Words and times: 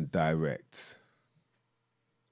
and 0.00 0.10
direct. 0.10 0.98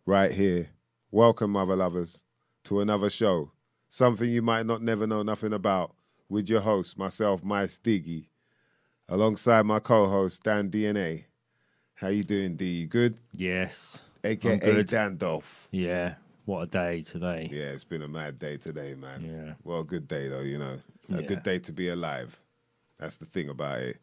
Right 0.06 0.30
here, 0.30 0.68
welcome, 1.10 1.50
mother 1.50 1.76
lovers, 1.76 2.24
to 2.64 2.80
another 2.80 3.10
show. 3.10 3.52
Something 3.90 4.30
you 4.30 4.40
might 4.40 4.64
not 4.64 4.80
never 4.80 5.06
know 5.06 5.22
nothing 5.22 5.52
about 5.52 5.94
with 6.30 6.48
your 6.48 6.62
host, 6.62 6.96
myself, 6.96 7.42
Mysdiggi, 7.42 8.28
alongside 9.08 9.66
my 9.66 9.80
co-host, 9.80 10.42
Dan 10.44 10.70
DNA. 10.70 11.24
How 11.94 12.08
you 12.08 12.24
doing, 12.24 12.56
D? 12.56 12.64
You 12.64 12.86
good? 12.86 13.18
Yes. 13.34 14.08
AKA 14.24 14.52
I'm 14.52 14.58
good. 14.60 14.86
Dan 14.86 15.16
Dolph. 15.18 15.68
Yeah. 15.70 16.14
What 16.46 16.68
a 16.68 16.70
day 16.70 17.02
today. 17.02 17.50
Yeah, 17.52 17.72
it's 17.72 17.84
been 17.84 18.00
a 18.02 18.08
mad 18.08 18.38
day 18.38 18.56
today, 18.56 18.94
man. 18.94 19.20
Yeah. 19.22 19.54
Well, 19.62 19.82
good 19.84 20.08
day 20.08 20.28
though, 20.28 20.40
you 20.40 20.56
know. 20.58 20.78
A 21.10 21.20
Yeah. 21.20 21.26
good 21.26 21.42
day 21.42 21.58
to 21.58 21.72
be 21.72 21.88
alive. 21.88 22.40
That's 22.98 23.18
the 23.18 23.26
thing 23.26 23.50
about 23.50 23.80
it. 23.80 23.98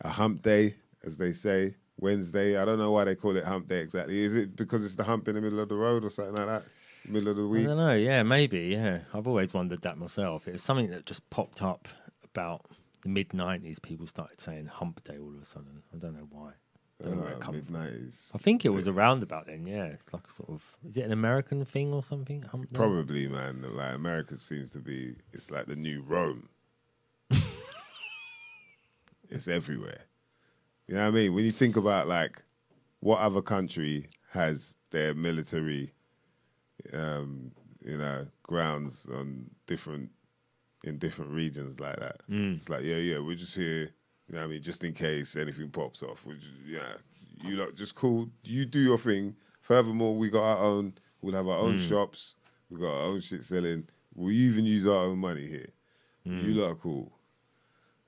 A 0.00 0.08
hump 0.08 0.40
day, 0.42 0.76
as 1.04 1.18
they 1.18 1.34
say, 1.34 1.74
Wednesday. 1.98 2.56
I 2.56 2.64
don't 2.64 2.78
know 2.78 2.90
why 2.90 3.04
they 3.04 3.14
call 3.14 3.36
it 3.36 3.44
hump 3.44 3.68
day 3.68 3.80
exactly. 3.80 4.20
Is 4.20 4.34
it 4.34 4.56
because 4.56 4.84
it's 4.84 4.96
the 4.96 5.04
hump 5.04 5.28
in 5.28 5.34
the 5.34 5.40
middle 5.40 5.60
of 5.60 5.68
the 5.68 5.76
road 5.76 6.04
or 6.04 6.10
something 6.10 6.34
like 6.34 6.46
that? 6.46 6.62
Middle 7.06 7.30
of 7.30 7.36
the 7.36 7.46
week? 7.46 7.64
I 7.64 7.68
don't 7.68 7.78
know. 7.78 7.94
Yeah, 7.94 8.22
maybe. 8.22 8.68
Yeah. 8.68 9.00
I've 9.14 9.26
always 9.26 9.54
wondered 9.54 9.82
that 9.82 9.98
myself. 9.98 10.46
It 10.46 10.52
was 10.52 10.62
something 10.62 10.90
that 10.90 11.06
just 11.06 11.28
popped 11.30 11.62
up 11.62 11.88
about 12.24 12.66
the 13.02 13.08
mid 13.08 13.30
90s. 13.30 13.80
People 13.82 14.06
started 14.06 14.40
saying 14.40 14.66
hump 14.66 15.02
day 15.04 15.18
all 15.18 15.34
of 15.34 15.40
a 15.40 15.44
sudden. 15.44 15.82
I 15.92 15.98
don't 15.98 16.14
know 16.14 16.28
why. 16.30 16.52
Don't 17.00 17.16
know 17.16 17.22
where 17.22 17.30
it 17.30 17.36
ah, 17.36 17.40
come 17.40 17.54
from. 17.62 17.72
mid 17.72 17.82
nineties. 17.82 18.30
I 18.34 18.38
think 18.38 18.64
it 18.64 18.70
was 18.70 18.88
around 18.88 19.22
about 19.22 19.46
then. 19.46 19.66
Yeah. 19.66 19.84
It's 19.84 20.12
like 20.12 20.26
a 20.26 20.32
sort 20.32 20.50
of, 20.50 20.62
is 20.86 20.96
it 20.96 21.04
an 21.04 21.12
American 21.12 21.64
thing 21.64 21.92
or 21.92 22.02
something? 22.02 22.42
Hump 22.42 22.70
day? 22.70 22.76
Probably, 22.76 23.28
man. 23.28 23.64
Like 23.72 23.94
America 23.94 24.38
seems 24.38 24.70
to 24.72 24.80
be. 24.80 25.16
It's 25.32 25.50
like 25.50 25.66
the 25.66 25.76
new 25.76 26.02
Rome. 26.02 26.48
it's 29.30 29.48
everywhere. 29.48 30.02
You 30.88 30.94
know 30.94 31.02
what 31.02 31.08
I 31.08 31.10
mean? 31.10 31.34
When 31.34 31.44
you 31.44 31.52
think 31.52 31.76
about 31.76 32.08
like 32.08 32.42
what 33.00 33.18
other 33.20 33.42
country 33.42 34.06
has 34.32 34.74
their 34.90 35.14
military, 35.14 35.92
um, 36.92 37.52
you 37.84 37.98
know, 37.98 38.26
grounds 38.42 39.06
on 39.12 39.50
different 39.66 40.10
in 40.84 40.98
different 40.98 41.30
regions 41.30 41.78
like 41.80 41.98
that. 41.98 42.20
Mm. 42.30 42.56
It's 42.56 42.68
like, 42.68 42.84
yeah, 42.84 42.96
yeah, 42.96 43.18
we're 43.18 43.36
just 43.36 43.54
here. 43.54 43.90
You 44.28 44.34
know 44.34 44.40
what 44.40 44.44
I 44.44 44.48
mean? 44.48 44.62
Just 44.62 44.84
in 44.84 44.92
case 44.92 45.36
anything 45.36 45.70
pops 45.70 46.02
off. 46.02 46.24
We 46.24 46.34
just, 46.34 46.46
yeah, 46.66 46.94
you 47.42 47.56
lot 47.56 47.74
just 47.74 47.94
cool. 47.94 48.28
You 48.42 48.64
do 48.64 48.78
your 48.78 48.98
thing. 48.98 49.34
Furthermore, 49.60 50.16
we 50.16 50.30
got 50.30 50.44
our 50.44 50.64
own. 50.64 50.94
We'll 51.20 51.34
have 51.34 51.48
our 51.48 51.58
own 51.58 51.78
mm. 51.78 51.88
shops. 51.88 52.36
We 52.70 52.80
got 52.80 52.94
our 52.94 53.06
own 53.06 53.20
shit 53.20 53.44
selling. 53.44 53.88
We 54.14 54.34
even 54.36 54.64
use 54.64 54.86
our 54.86 55.04
own 55.04 55.18
money 55.18 55.46
here. 55.46 55.70
You 56.24 56.32
mm. 56.32 56.56
lot 56.56 56.72
are 56.72 56.74
cool. 56.74 57.12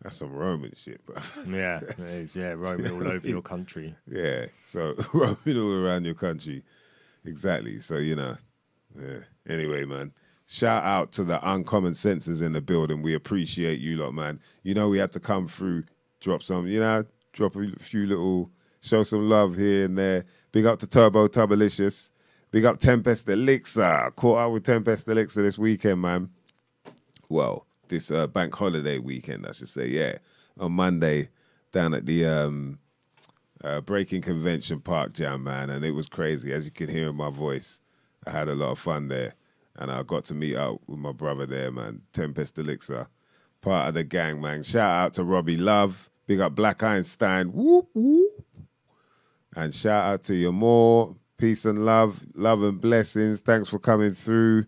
That's 0.02 0.16
some 0.16 0.32
Roman 0.32 0.72
shit, 0.74 1.04
bro. 1.04 1.16
Yeah. 1.46 1.80
It 1.90 1.98
is. 1.98 2.36
Yeah. 2.36 2.52
Roaming 2.52 2.90
all 2.92 3.06
over 3.06 3.28
your 3.28 3.42
country. 3.42 3.94
Yeah. 4.06 4.46
So 4.64 4.94
roaming 5.12 5.58
all 5.60 5.84
around 5.84 6.04
your 6.04 6.14
country. 6.14 6.62
Exactly. 7.24 7.80
So, 7.80 7.98
you 7.98 8.16
know. 8.16 8.36
Yeah. 8.98 9.18
Anyway, 9.48 9.84
man. 9.84 10.12
Shout 10.46 10.82
out 10.82 11.12
to 11.12 11.24
the 11.24 11.38
uncommon 11.48 11.94
senses 11.94 12.40
in 12.40 12.52
the 12.52 12.60
building. 12.60 13.02
We 13.02 13.14
appreciate 13.14 13.78
you 13.78 13.96
lot, 13.96 14.14
man. 14.14 14.40
You 14.64 14.74
know 14.74 14.88
we 14.88 14.98
had 14.98 15.12
to 15.12 15.20
come 15.20 15.46
through, 15.46 15.84
drop 16.20 16.42
some, 16.42 16.66
you 16.66 16.80
know, 16.80 17.04
drop 17.32 17.54
a 17.54 17.66
few 17.78 18.06
little, 18.06 18.50
show 18.80 19.04
some 19.04 19.28
love 19.28 19.56
here 19.56 19.84
and 19.84 19.96
there. 19.96 20.24
Big 20.50 20.66
up 20.66 20.80
to 20.80 20.88
Turbo 20.88 21.28
Turbolicious. 21.28 22.10
Big 22.50 22.64
up 22.64 22.80
Tempest 22.80 23.28
Elixir. 23.28 24.12
Caught 24.16 24.38
up 24.38 24.52
with 24.52 24.64
Tempest 24.64 25.06
Elixir 25.06 25.42
this 25.42 25.56
weekend, 25.56 26.00
man 26.00 26.30
well, 27.30 27.66
this 27.90 28.10
uh, 28.10 28.26
bank 28.26 28.54
holiday 28.54 28.98
weekend, 28.98 29.46
I 29.46 29.52
should 29.52 29.68
say, 29.68 29.88
yeah, 29.88 30.16
on 30.58 30.72
Monday 30.72 31.28
down 31.72 31.92
at 31.92 32.06
the 32.06 32.24
um, 32.24 32.78
uh, 33.62 33.80
Breaking 33.82 34.22
Convention 34.22 34.80
Park 34.80 35.12
Jam, 35.12 35.44
man, 35.44 35.68
and 35.68 35.84
it 35.84 35.92
was 35.92 36.08
crazy. 36.08 36.52
As 36.52 36.64
you 36.64 36.72
can 36.72 36.88
hear 36.88 37.10
in 37.10 37.16
my 37.16 37.30
voice, 37.30 37.80
I 38.26 38.30
had 38.30 38.48
a 38.48 38.54
lot 38.54 38.70
of 38.70 38.78
fun 38.78 39.08
there, 39.08 39.34
and 39.76 39.90
I 39.90 40.02
got 40.02 40.24
to 40.26 40.34
meet 40.34 40.56
up 40.56 40.80
with 40.86 40.98
my 40.98 41.12
brother 41.12 41.44
there, 41.44 41.70
man, 41.70 42.00
Tempest 42.12 42.58
Elixir, 42.58 43.06
part 43.60 43.88
of 43.88 43.94
the 43.94 44.04
gang, 44.04 44.40
man. 44.40 44.62
Shout 44.62 44.90
out 44.90 45.14
to 45.14 45.24
Robbie 45.24 45.58
Love, 45.58 46.10
big 46.26 46.40
up 46.40 46.54
Black 46.54 46.82
Einstein, 46.82 47.48
whoop 47.48 47.88
whoop, 47.94 48.44
and 49.54 49.74
shout 49.74 50.14
out 50.14 50.24
to 50.24 50.34
your 50.34 50.52
more 50.52 51.14
peace 51.40 51.64
and 51.64 51.84
love, 51.86 52.24
love 52.34 52.62
and 52.62 52.80
blessings. 52.80 53.40
Thanks 53.40 53.68
for 53.68 53.78
coming 53.78 54.12
through. 54.12 54.66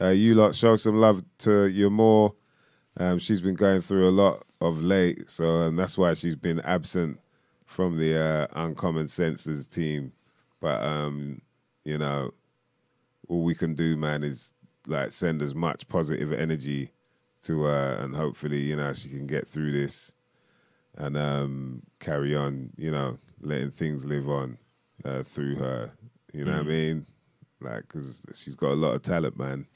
Uh, 0.00 0.08
you 0.08 0.34
lot 0.34 0.54
show 0.54 0.76
some 0.76 0.96
love 0.96 1.22
to 1.38 1.66
your 1.66 1.90
more. 1.90 2.34
Um, 2.96 3.18
she's 3.18 3.40
been 3.40 3.54
going 3.54 3.80
through 3.80 4.08
a 4.08 4.10
lot 4.10 4.44
of 4.60 4.80
late, 4.80 5.28
so 5.28 5.48
um, 5.62 5.76
that's 5.76 5.98
why 5.98 6.14
she's 6.14 6.36
been 6.36 6.60
absent 6.60 7.20
from 7.66 7.98
the 7.98 8.16
uh, 8.18 8.46
Uncommon 8.52 9.08
Senses 9.08 9.66
team. 9.66 10.12
But 10.60 10.82
um, 10.82 11.42
you 11.84 11.98
know, 11.98 12.32
all 13.28 13.42
we 13.42 13.54
can 13.54 13.74
do, 13.74 13.96
man, 13.96 14.22
is 14.22 14.54
like 14.86 15.10
send 15.10 15.42
as 15.42 15.54
much 15.54 15.88
positive 15.88 16.32
energy 16.32 16.90
to 17.42 17.62
her, 17.64 17.98
and 18.00 18.14
hopefully, 18.14 18.60
you 18.60 18.76
know, 18.76 18.92
she 18.92 19.08
can 19.08 19.26
get 19.26 19.48
through 19.48 19.72
this 19.72 20.14
and 20.96 21.16
um, 21.16 21.82
carry 21.98 22.36
on. 22.36 22.70
You 22.76 22.92
know, 22.92 23.16
letting 23.40 23.72
things 23.72 24.04
live 24.04 24.28
on 24.28 24.56
uh, 25.04 25.24
through 25.24 25.56
her. 25.56 25.90
You 26.32 26.44
know 26.44 26.52
what 26.52 26.60
I 26.60 26.68
mean? 26.68 27.06
Like, 27.60 27.88
because 27.88 28.24
she's 28.34 28.54
got 28.54 28.72
a 28.72 28.74
lot 28.74 28.94
of 28.94 29.02
talent, 29.02 29.38
man 29.38 29.66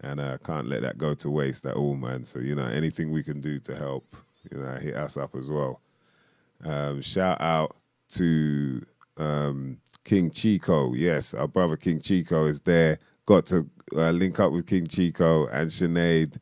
and 0.00 0.20
I 0.20 0.30
uh, 0.30 0.38
can't 0.38 0.68
let 0.68 0.82
that 0.82 0.98
go 0.98 1.14
to 1.14 1.30
waste 1.30 1.66
at 1.66 1.76
all, 1.76 1.94
man. 1.94 2.24
So 2.24 2.38
you 2.38 2.54
know, 2.54 2.66
anything 2.66 3.12
we 3.12 3.22
can 3.22 3.40
do 3.40 3.58
to 3.60 3.76
help, 3.76 4.16
you 4.50 4.58
know, 4.58 4.74
hit 4.74 4.96
us 4.96 5.16
up 5.16 5.34
as 5.34 5.48
well. 5.48 5.80
Um, 6.64 7.02
shout 7.02 7.40
out 7.40 7.76
to 8.10 8.84
um, 9.16 9.78
King 10.04 10.30
Chico. 10.30 10.94
Yes, 10.94 11.34
our 11.34 11.48
brother 11.48 11.76
King 11.76 12.00
Chico 12.00 12.46
is 12.46 12.60
there. 12.60 12.98
Got 13.26 13.46
to 13.46 13.68
uh, 13.94 14.10
link 14.10 14.40
up 14.40 14.52
with 14.52 14.66
King 14.66 14.86
Chico 14.86 15.46
and 15.46 15.70
Sinead 15.70 16.36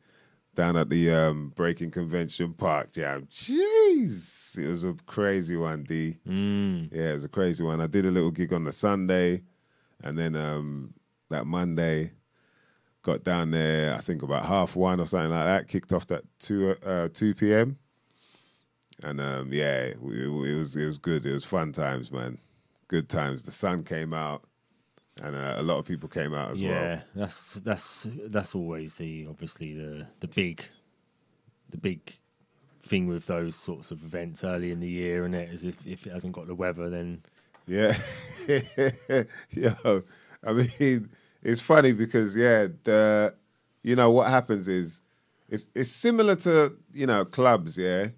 down 0.55 0.75
at 0.75 0.89
the 0.89 1.09
um, 1.11 1.53
Breaking 1.55 1.91
Convention 1.91 2.53
Park 2.53 2.91
Jam. 2.91 3.27
Jeez, 3.31 4.57
it 4.57 4.67
was 4.67 4.83
a 4.83 4.93
crazy 5.05 5.55
one, 5.55 5.83
D. 5.83 6.17
Mm. 6.27 6.89
Yeah, 6.91 7.11
it 7.11 7.15
was 7.15 7.23
a 7.23 7.29
crazy 7.29 7.63
one. 7.63 7.79
I 7.79 7.87
did 7.87 8.05
a 8.05 8.11
little 8.11 8.31
gig 8.31 8.53
on 8.53 8.63
the 8.63 8.71
Sunday, 8.71 9.43
and 10.03 10.17
then 10.17 10.35
um, 10.35 10.93
that 11.29 11.45
Monday, 11.45 12.11
got 13.01 13.23
down 13.23 13.51
there. 13.51 13.95
I 13.95 14.01
think 14.01 14.21
about 14.23 14.45
half 14.45 14.75
one 14.75 14.99
or 14.99 15.05
something 15.05 15.31
like 15.31 15.45
that. 15.45 15.67
Kicked 15.67 15.93
off 15.93 16.09
at 16.11 16.23
two 16.39 16.75
uh, 16.85 17.09
two 17.13 17.33
p.m. 17.33 17.77
And 19.03 19.21
um, 19.21 19.53
yeah, 19.53 19.83
it, 19.83 19.97
it 20.01 20.27
was 20.27 20.75
it 20.75 20.85
was 20.85 20.97
good. 20.97 21.25
It 21.25 21.33
was 21.33 21.45
fun 21.45 21.71
times, 21.71 22.11
man. 22.11 22.39
Good 22.87 23.07
times. 23.09 23.43
The 23.43 23.51
sun 23.51 23.83
came 23.83 24.13
out, 24.13 24.43
and 25.23 25.35
uh, 25.35 25.55
a 25.57 25.63
lot 25.63 25.79
of 25.79 25.85
people 25.85 26.09
came 26.09 26.33
out 26.33 26.51
as 26.51 26.61
well. 26.61 26.71
Yeah, 26.71 27.01
that's 27.15 27.55
that's 27.55 28.07
that's 28.27 28.55
always 28.55 28.95
the 28.95 29.27
obviously 29.29 29.73
the 29.73 30.07
the 30.19 30.27
big 30.27 30.63
the 31.69 31.77
big 31.77 32.17
thing 32.81 33.07
with 33.07 33.27
those 33.27 33.55
sorts 33.55 33.91
of 33.91 34.03
events 34.03 34.43
early 34.43 34.71
in 34.71 34.79
the 34.79 34.89
year, 34.89 35.23
and 35.23 35.35
it 35.35 35.49
is 35.49 35.63
if 35.63 35.85
if 35.87 36.05
it 36.05 36.11
hasn't 36.11 36.33
got 36.33 36.47
the 36.47 36.55
weather, 36.55 36.89
then 36.89 37.21
Yeah. 37.67 37.95
Yo, 39.51 40.03
I 40.43 40.53
mean, 40.53 41.09
it's 41.43 41.61
funny 41.61 41.93
because 41.93 42.35
yeah, 42.35 42.67
the 42.83 43.33
you 43.83 43.95
know 43.95 44.11
what 44.11 44.27
happens 44.29 44.67
is 44.67 45.01
it's 45.49 45.67
it's 45.73 45.89
similar 45.89 46.35
to, 46.37 46.73
you 46.93 47.07
know, 47.07 47.25
clubs, 47.25 47.77
yeah. 47.77 48.09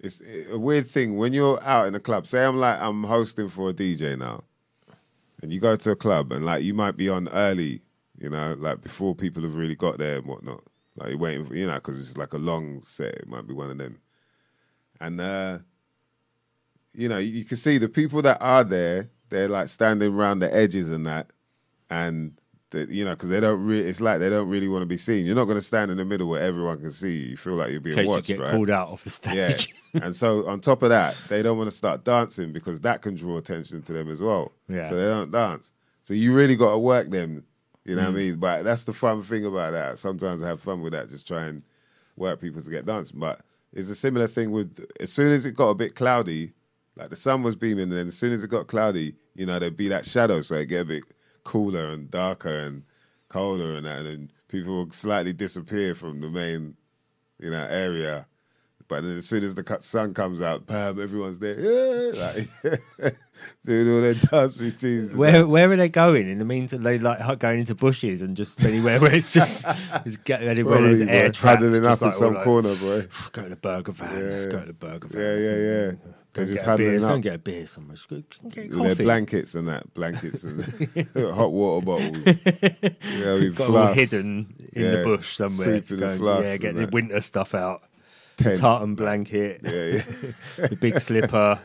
It's 0.00 0.20
a 0.50 0.58
weird 0.58 0.90
thing 0.90 1.16
when 1.16 1.32
you're 1.32 1.62
out 1.62 1.86
in 1.86 1.94
a 1.94 2.00
club. 2.00 2.26
Say 2.26 2.44
I'm 2.44 2.58
like 2.58 2.80
I'm 2.80 3.04
hosting 3.04 3.48
for 3.48 3.70
a 3.70 3.74
DJ 3.74 4.18
now. 4.18 4.44
And 5.42 5.52
you 5.52 5.60
go 5.60 5.76
to 5.76 5.90
a 5.90 5.96
club 5.96 6.32
and 6.32 6.44
like 6.44 6.62
you 6.62 6.74
might 6.74 6.96
be 6.96 7.08
on 7.08 7.28
early, 7.28 7.82
you 8.18 8.28
know, 8.30 8.54
like 8.58 8.82
before 8.82 9.14
people 9.14 9.42
have 9.42 9.54
really 9.54 9.74
got 9.74 9.98
there 9.98 10.18
and 10.18 10.26
whatnot. 10.26 10.62
Like 10.96 11.10
you're 11.10 11.18
waiting 11.18 11.46
for, 11.46 11.54
you 11.54 11.66
know, 11.66 11.74
because 11.74 11.98
it's 11.98 12.16
like 12.16 12.34
a 12.34 12.38
long 12.38 12.82
set. 12.82 13.14
It 13.14 13.28
might 13.28 13.46
be 13.46 13.54
one 13.54 13.70
of 13.70 13.78
them. 13.78 13.98
And 15.00 15.20
uh 15.20 15.58
you 16.92 17.08
know, 17.08 17.18
you 17.18 17.44
can 17.44 17.56
see 17.56 17.78
the 17.78 17.88
people 17.88 18.22
that 18.22 18.38
are 18.40 18.64
there, 18.64 19.10
they're 19.30 19.48
like 19.48 19.68
standing 19.68 20.14
around 20.14 20.38
the 20.38 20.54
edges 20.54 20.90
and 20.90 21.06
that, 21.06 21.32
and 21.94 22.32
the, 22.70 22.86
you 22.92 23.04
know, 23.04 23.10
because 23.12 23.28
they 23.28 23.40
don't 23.40 23.64
really, 23.64 23.88
it's 23.88 24.00
like 24.00 24.18
they 24.18 24.28
don't 24.30 24.48
really 24.48 24.68
want 24.68 24.82
to 24.82 24.86
be 24.86 24.96
seen. 24.96 25.24
You're 25.26 25.36
not 25.36 25.44
going 25.44 25.58
to 25.58 25.62
stand 25.62 25.90
in 25.90 25.96
the 25.96 26.04
middle 26.04 26.28
where 26.28 26.40
everyone 26.42 26.80
can 26.80 26.90
see 26.90 27.12
you. 27.16 27.26
You 27.30 27.36
feel 27.36 27.54
like 27.54 27.68
you're 27.68 27.76
in 27.76 27.82
being 27.82 27.96
case 27.96 28.08
watched, 28.08 28.28
you 28.28 28.36
get 28.36 28.42
right? 28.42 28.50
called 28.52 28.70
out 28.70 28.88
off 28.88 29.04
the 29.04 29.10
stage 29.10 29.68
Yeah. 29.94 30.00
and 30.04 30.16
so 30.16 30.46
on 30.48 30.60
top 30.60 30.82
of 30.82 30.88
that, 30.88 31.16
they 31.28 31.42
don't 31.42 31.56
want 31.56 31.70
to 31.70 31.76
start 31.76 32.04
dancing 32.04 32.52
because 32.52 32.80
that 32.80 33.00
can 33.02 33.14
draw 33.14 33.36
attention 33.36 33.80
to 33.82 33.92
them 33.92 34.10
as 34.10 34.20
well. 34.20 34.50
Yeah. 34.68 34.88
So 34.88 34.96
they 34.96 35.04
don't 35.06 35.30
dance. 35.30 35.70
So 36.04 36.14
you 36.14 36.34
really 36.34 36.56
got 36.56 36.72
to 36.72 36.78
work 36.78 37.10
them. 37.10 37.44
You 37.84 37.94
know 37.96 38.02
Mm. 38.02 38.06
what 38.06 38.10
I 38.14 38.16
mean? 38.18 38.36
But 38.36 38.62
that's 38.64 38.84
the 38.84 38.92
fun 38.94 39.22
thing 39.22 39.44
about 39.46 39.72
that. 39.72 39.98
Sometimes 39.98 40.42
I 40.42 40.48
have 40.48 40.60
fun 40.60 40.82
with 40.82 40.92
that, 40.94 41.08
just 41.10 41.28
try 41.28 41.44
and 41.44 41.62
work 42.16 42.40
people 42.40 42.60
to 42.62 42.70
get 42.70 42.86
dancing. 42.86 43.20
But 43.20 43.40
it's 43.72 43.88
a 43.88 43.94
similar 43.94 44.26
thing 44.26 44.50
with 44.50 44.84
as 45.00 45.12
soon 45.12 45.32
as 45.32 45.44
it 45.46 45.54
got 45.54 45.68
a 45.68 45.74
bit 45.74 45.94
cloudy, 45.94 46.54
like 46.96 47.10
the 47.10 47.16
sun 47.16 47.42
was 47.42 47.54
beaming, 47.56 47.84
and 47.84 47.92
then 47.92 48.06
as 48.08 48.16
soon 48.16 48.32
as 48.32 48.42
it 48.42 48.48
got 48.50 48.66
cloudy, 48.68 49.14
you 49.34 49.46
know, 49.46 49.58
there'd 49.58 49.76
be 49.76 49.88
that 49.88 50.06
shadow, 50.06 50.40
so 50.40 50.54
it 50.56 50.66
get 50.66 50.80
a 50.82 50.84
bit 50.86 51.04
cooler 51.44 51.90
and 51.90 52.10
darker 52.10 52.58
and 52.58 52.82
colder 53.28 53.76
and 53.76 53.86
that, 53.86 54.00
and 54.00 54.06
then 54.06 54.30
people 54.48 54.78
would 54.80 54.94
slightly 54.94 55.32
disappear 55.32 55.94
from 55.94 56.20
the 56.20 56.28
main, 56.28 56.76
you 57.38 57.50
know, 57.50 57.66
area 57.68 58.26
But 58.88 59.02
then 59.02 59.16
as 59.16 59.26
soon 59.26 59.42
as 59.44 59.54
the 59.54 59.78
sun 59.80 60.12
comes 60.12 60.42
out, 60.42 60.66
bam, 60.66 61.00
everyone's 61.00 61.38
there. 61.38 61.58
Yeah, 61.58 62.20
like, 62.62 63.16
doing 63.64 63.90
all 63.90 64.02
their 64.02 64.14
dance 64.14 64.60
routines. 64.60 65.14
Where 65.14 65.46
where 65.46 65.70
are 65.70 65.76
they 65.76 65.88
going? 65.88 66.28
In 66.28 66.38
the 66.38 66.44
meantime, 66.44 66.82
they 66.82 66.98
like 66.98 67.38
going 67.38 67.60
into 67.60 67.74
bushes 67.74 68.20
and 68.20 68.36
just 68.36 68.62
anywhere 68.62 69.00
where 69.00 69.14
it's 69.14 69.32
just 69.32 69.64
it's 70.04 70.16
get 70.16 70.42
anywhere 70.42 70.82
there's 70.82 71.00
air 71.00 71.32
trapped. 71.32 71.62
Huddling 71.62 71.86
up 71.86 72.00
like, 72.00 72.12
in 72.12 72.18
some 72.18 72.34
like, 72.34 72.44
corner, 72.44 72.74
boy. 72.76 73.08
Go 73.32 73.42
to 73.42 73.48
the 73.48 73.56
burger 73.56 73.92
van. 73.92 74.12
Yeah. 74.12 74.30
Let's 74.30 74.46
go 74.46 74.60
to 74.60 74.66
the 74.66 74.72
burger 74.74 75.08
van. 75.08 75.22
Yeah, 75.22 75.36
yeah, 75.36 75.56
yeah. 75.56 76.14
Go 76.34 76.44
They're 76.44 76.54
just 76.54 76.64
get 76.66 76.74
a 76.74 76.76
beer. 76.76 76.86
huddling 76.86 76.92
Let's 76.92 77.04
go 77.04 77.14
and 77.14 77.22
get 77.22 77.34
a 77.34 77.38
beer 77.38 77.66
somewhere. 77.66 77.96
Just 77.96 78.08
go, 78.10 78.16
go 78.42 78.48
get 78.50 78.58
a 78.58 78.68
With 78.68 78.70
their 78.82 78.88
coffee. 78.90 79.02
blankets 79.04 79.54
and 79.54 79.68
that, 79.68 79.94
blankets 79.94 80.44
and 80.44 80.64
hot 81.34 81.52
water 81.52 81.86
bottles. 81.86 82.26
yeah, 82.26 83.34
we 83.34 83.50
Got 83.50 83.70
all 83.70 83.86
hidden 83.92 84.54
in 84.72 84.82
Yeah, 84.84 84.90
the 84.96 85.04
bush 85.04 85.36
somewhere. 85.36 85.80
soup 85.80 85.90
in 85.92 85.98
Go 86.00 86.06
the 86.06 86.12
and- 86.12 86.20
flask 86.20 86.44
yeah, 86.44 86.56
get 86.58 86.74
the 86.74 86.80
that. 86.82 86.92
winter 86.92 87.20
stuff 87.20 87.54
out. 87.54 87.82
tent. 88.36 88.58
Tartan 88.58 88.96
blanket, 88.96 89.60
Yeah, 89.62 89.70
yeah. 89.70 90.02
the 90.68 90.76
big 90.80 91.00
slipper. 91.00 91.58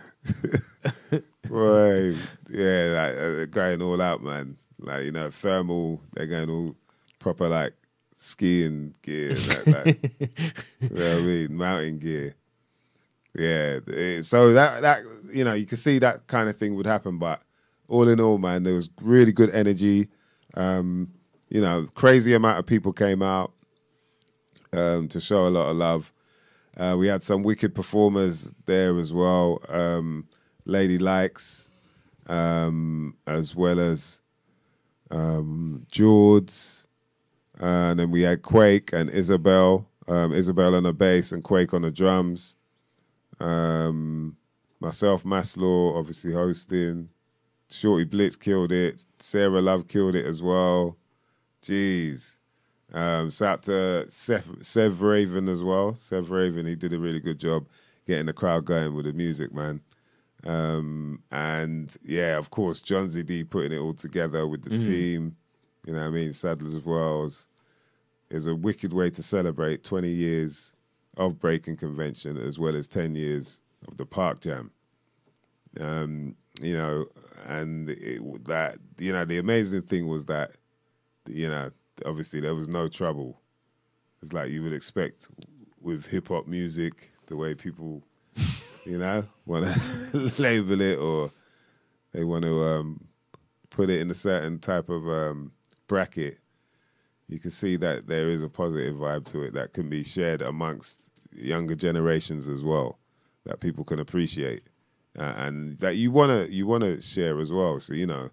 Boy, 1.47 2.15
yeah, 2.49 2.83
like 2.93 3.15
uh, 3.15 3.29
they're 3.35 3.45
going 3.47 3.81
all 3.81 3.99
out, 4.01 4.21
man. 4.21 4.55
Like 4.79 5.05
you 5.05 5.11
know, 5.11 5.31
thermal. 5.31 5.99
They're 6.13 6.27
going 6.27 6.49
all 6.49 6.75
proper 7.17 7.47
like 7.49 7.73
skiing 8.15 8.93
gear. 9.01 9.33
Like, 9.35 9.67
like, 9.67 10.19
you 10.79 10.89
know 10.91 11.15
what 11.15 11.17
I 11.17 11.21
mean? 11.21 11.55
Mountain 11.57 11.99
gear. 11.99 12.35
Yeah. 13.39 14.21
so 14.21 14.51
that 14.53 14.81
that 14.81 15.03
you 15.31 15.43
know, 15.43 15.53
you 15.53 15.65
can 15.65 15.77
see 15.77 15.97
that 15.99 16.27
kind 16.27 16.49
of 16.49 16.57
thing 16.57 16.75
would 16.75 16.85
happen, 16.85 17.17
but 17.17 17.41
all 17.87 18.07
in 18.07 18.19
all, 18.19 18.37
man, 18.37 18.63
there 18.63 18.73
was 18.73 18.89
really 19.01 19.31
good 19.31 19.49
energy. 19.51 20.09
Um, 20.55 21.11
you 21.49 21.61
know, 21.61 21.87
crazy 21.95 22.33
amount 22.33 22.59
of 22.59 22.65
people 22.65 22.91
came 22.91 23.21
out 23.21 23.53
um, 24.73 25.07
to 25.07 25.19
show 25.19 25.47
a 25.47 25.49
lot 25.49 25.69
of 25.69 25.77
love. 25.77 26.13
Uh, 26.77 26.95
we 26.97 27.07
had 27.07 27.23
some 27.23 27.43
wicked 27.43 27.73
performers 27.73 28.53
there 28.65 28.97
as 28.97 29.11
well. 29.11 29.61
Um, 29.69 30.27
Lady 30.65 30.97
Likes, 30.97 31.67
um, 32.27 33.15
as 33.25 33.55
well 33.55 33.79
as 33.79 34.21
um, 35.11 35.85
Jords. 35.91 36.87
and 37.59 37.99
then 37.99 38.11
we 38.11 38.21
had 38.21 38.43
Quake 38.43 38.93
and 38.93 39.09
Isabel. 39.09 39.87
Um, 40.07 40.33
Isabel 40.33 40.75
on 40.75 40.83
the 40.83 40.93
bass 40.93 41.31
and 41.31 41.43
Quake 41.43 41.73
on 41.73 41.81
the 41.83 41.91
drums. 41.91 42.55
Um, 43.39 44.37
myself, 44.79 45.23
Maslaw, 45.23 45.97
obviously 45.97 46.33
hosting. 46.33 47.09
Shorty 47.69 48.05
Blitz 48.05 48.35
killed 48.35 48.71
it. 48.71 49.05
Sarah 49.19 49.61
Love 49.61 49.87
killed 49.87 50.15
it 50.15 50.25
as 50.25 50.41
well. 50.41 50.97
Jeez. 51.61 52.37
Um, 52.93 53.29
shout 53.29 53.59
out 53.59 53.63
to 53.63 54.09
Seth, 54.09 54.47
Sev 54.65 55.01
Raven 55.01 55.47
as 55.47 55.63
well. 55.63 55.93
Sev 55.93 56.31
Raven, 56.31 56.65
he 56.65 56.75
did 56.75 56.93
a 56.93 56.99
really 56.99 57.19
good 57.19 57.39
job 57.39 57.67
getting 58.07 58.25
the 58.25 58.33
crowd 58.33 58.65
going 58.65 58.95
with 58.95 59.05
the 59.05 59.13
music, 59.13 59.53
man. 59.53 59.81
Um, 60.45 61.21
and 61.31 61.95
yeah, 62.03 62.37
of 62.37 62.49
course, 62.49 62.81
Jonzi 62.81 63.25
D 63.25 63.43
putting 63.43 63.71
it 63.71 63.77
all 63.79 63.93
together 63.93 64.47
with 64.47 64.63
the 64.63 64.77
team. 64.77 65.35
You 65.85 65.93
know 65.93 65.99
what 65.99 66.07
I 66.07 66.11
mean? 66.11 66.29
Sadlers 66.29 66.75
of 66.75 66.85
Wells 66.85 67.47
is 68.29 68.47
a 68.47 68.55
wicked 68.55 68.93
way 68.93 69.09
to 69.11 69.21
celebrate 69.21 69.83
20 69.83 70.07
years 70.07 70.73
of 71.19 71.37
Breaking 71.37 71.75
Convention 71.75 72.37
as 72.37 72.57
well 72.57 72.75
as 72.75 72.87
10 72.87 73.13
years 73.13 73.61
of 73.87 73.97
the 73.97 74.05
Park 74.05 74.39
Jam. 74.39 74.71
Um, 75.79 76.35
you 76.61 76.75
know, 76.75 77.05
and 77.45 77.89
it, 77.89 78.45
that, 78.45 78.77
you 78.97 79.11
know, 79.11 79.25
the 79.25 79.37
amazing 79.37 79.83
thing 79.83 80.07
was 80.07 80.25
that, 80.25 80.51
you 81.27 81.47
know, 81.47 81.71
obviously 82.05 82.39
there 82.39 82.55
was 82.55 82.69
no 82.69 82.87
trouble. 82.87 83.41
It's 84.23 84.33
like 84.33 84.49
you 84.49 84.63
would 84.63 84.73
expect 84.73 85.27
with 85.81 86.05
hip 86.07 86.29
hop 86.29 86.47
music, 86.47 87.11
the 87.27 87.35
way 87.35 87.53
people, 87.53 88.01
you 88.85 88.97
know, 88.97 89.25
want 89.45 89.65
to 89.65 90.17
label 90.41 90.79
it 90.81 90.97
or 90.97 91.31
they 92.13 92.23
want 92.23 92.45
to 92.45 92.63
um, 92.63 93.07
put 93.69 93.89
it 93.89 93.99
in 93.99 94.09
a 94.09 94.15
certain 94.15 94.57
type 94.57 94.89
of 94.89 95.07
um, 95.07 95.51
bracket. 95.87 96.39
You 97.27 97.39
can 97.39 97.51
see 97.51 97.75
that 97.75 98.07
there 98.07 98.29
is 98.29 98.41
a 98.41 98.49
positive 98.49 98.95
vibe 98.95 99.25
to 99.31 99.43
it 99.43 99.53
that 99.53 99.73
can 99.73 99.89
be 99.89 100.03
shared 100.03 100.41
amongst 100.41 101.08
younger 101.31 101.75
generations 101.75 102.47
as 102.47 102.63
well, 102.63 102.99
that 103.45 103.59
people 103.59 103.83
can 103.83 103.99
appreciate, 103.99 104.63
uh, 105.17 105.33
and 105.37 105.77
that 105.79 105.95
you 105.95 106.11
wanna 106.11 106.47
you 106.49 106.67
wanna 106.67 107.01
share 107.01 107.39
as 107.39 107.51
well. 107.51 107.79
So 107.79 107.93
you 107.93 108.05
know, 108.05 108.29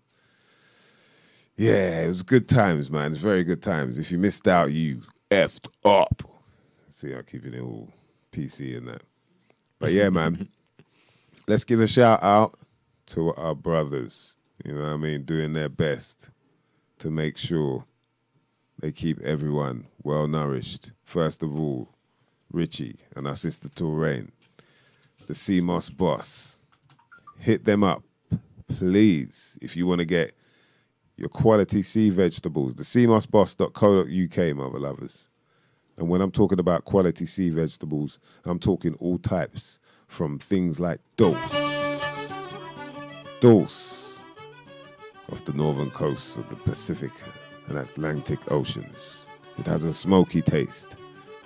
yeah, 1.56 2.02
it 2.02 2.08
was 2.08 2.22
good 2.22 2.48
times, 2.48 2.90
man. 2.90 3.12
It's 3.12 3.20
very 3.20 3.44
good 3.44 3.62
times. 3.62 3.98
If 3.98 4.10
you 4.10 4.18
missed 4.18 4.46
out, 4.46 4.72
you 4.72 5.02
effed 5.30 5.68
up. 5.84 6.22
See, 6.90 7.12
I'm 7.12 7.24
keeping 7.24 7.54
it 7.54 7.60
all 7.60 7.88
PC 8.32 8.76
and 8.76 8.88
that. 8.88 9.02
But 9.78 9.92
yeah, 9.92 10.10
man, 10.10 10.48
let's 11.48 11.64
give 11.64 11.80
a 11.80 11.86
shout 11.86 12.22
out 12.22 12.56
to 13.06 13.34
our 13.34 13.54
brothers. 13.54 14.34
You 14.64 14.74
know 14.74 14.82
what 14.82 14.92
I 14.92 14.96
mean? 14.96 15.22
Doing 15.22 15.52
their 15.52 15.68
best 15.68 16.30
to 16.98 17.10
make 17.10 17.36
sure 17.36 17.84
they 18.80 18.92
keep 18.92 19.20
everyone 19.22 19.86
well 20.02 20.26
nourished. 20.26 20.90
First 21.04 21.42
of 21.42 21.58
all, 21.58 21.88
Richie 22.56 22.96
and 23.14 23.28
our 23.28 23.36
sister 23.36 23.68
Touraine, 23.68 24.30
the 25.26 25.34
Sea 25.34 25.60
Moss 25.60 25.90
Boss. 25.90 26.62
Hit 27.38 27.66
them 27.66 27.84
up, 27.84 28.02
please, 28.66 29.58
if 29.60 29.76
you 29.76 29.86
want 29.86 29.98
to 29.98 30.06
get 30.06 30.34
your 31.18 31.28
quality 31.28 31.82
sea 31.82 32.08
vegetables. 32.08 32.74
The 32.74 32.82
seamossboss.co.uk, 32.82 34.56
mother 34.56 34.78
lovers. 34.78 35.28
And 35.98 36.08
when 36.08 36.22
I'm 36.22 36.30
talking 36.30 36.58
about 36.58 36.86
quality 36.86 37.26
sea 37.26 37.50
vegetables, 37.50 38.18
I'm 38.46 38.58
talking 38.58 38.94
all 38.94 39.18
types, 39.18 39.78
from 40.08 40.38
things 40.38 40.80
like 40.80 41.00
dulse, 41.16 42.10
dulse, 43.40 44.20
off 45.30 45.44
the 45.44 45.52
northern 45.52 45.90
coasts 45.90 46.36
of 46.36 46.48
the 46.48 46.56
Pacific 46.56 47.12
and 47.68 47.76
Atlantic 47.76 48.38
Oceans. 48.50 49.26
It 49.58 49.66
has 49.66 49.84
a 49.84 49.92
smoky 49.92 50.40
taste 50.40 50.96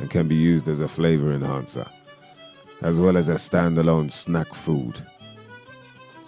and 0.00 0.10
can 0.10 0.26
be 0.26 0.34
used 0.34 0.66
as 0.66 0.80
a 0.80 0.88
flavor 0.88 1.30
enhancer, 1.30 1.86
as 2.82 2.98
well 2.98 3.16
as 3.16 3.28
a 3.28 3.34
standalone 3.34 4.10
snack 4.10 4.54
food. 4.54 4.98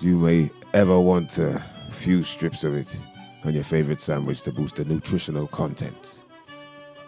You 0.01 0.17
may 0.17 0.51
ever 0.75 1.01
want 1.01 1.39
a 1.39 1.63
few 1.91 2.23
strips 2.23 2.65
of 2.65 2.75
it 2.75 2.97
on 3.45 3.55
your 3.55 3.65
favorite 3.65 4.01
sandwich 4.01 4.43
to 4.43 4.53
boost 4.53 4.77
the 4.77 4.85
nutritional 4.85 5.47
content. 5.47 6.23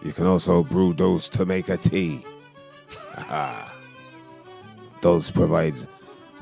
You 0.03 0.13
can 0.13 0.27
also 0.27 0.63
brew 0.63 0.93
those 0.93 1.29
to 1.31 1.47
make 1.47 1.69
a 1.69 1.77
tea. 1.77 2.25
those 5.01 5.31
provides 5.31 5.87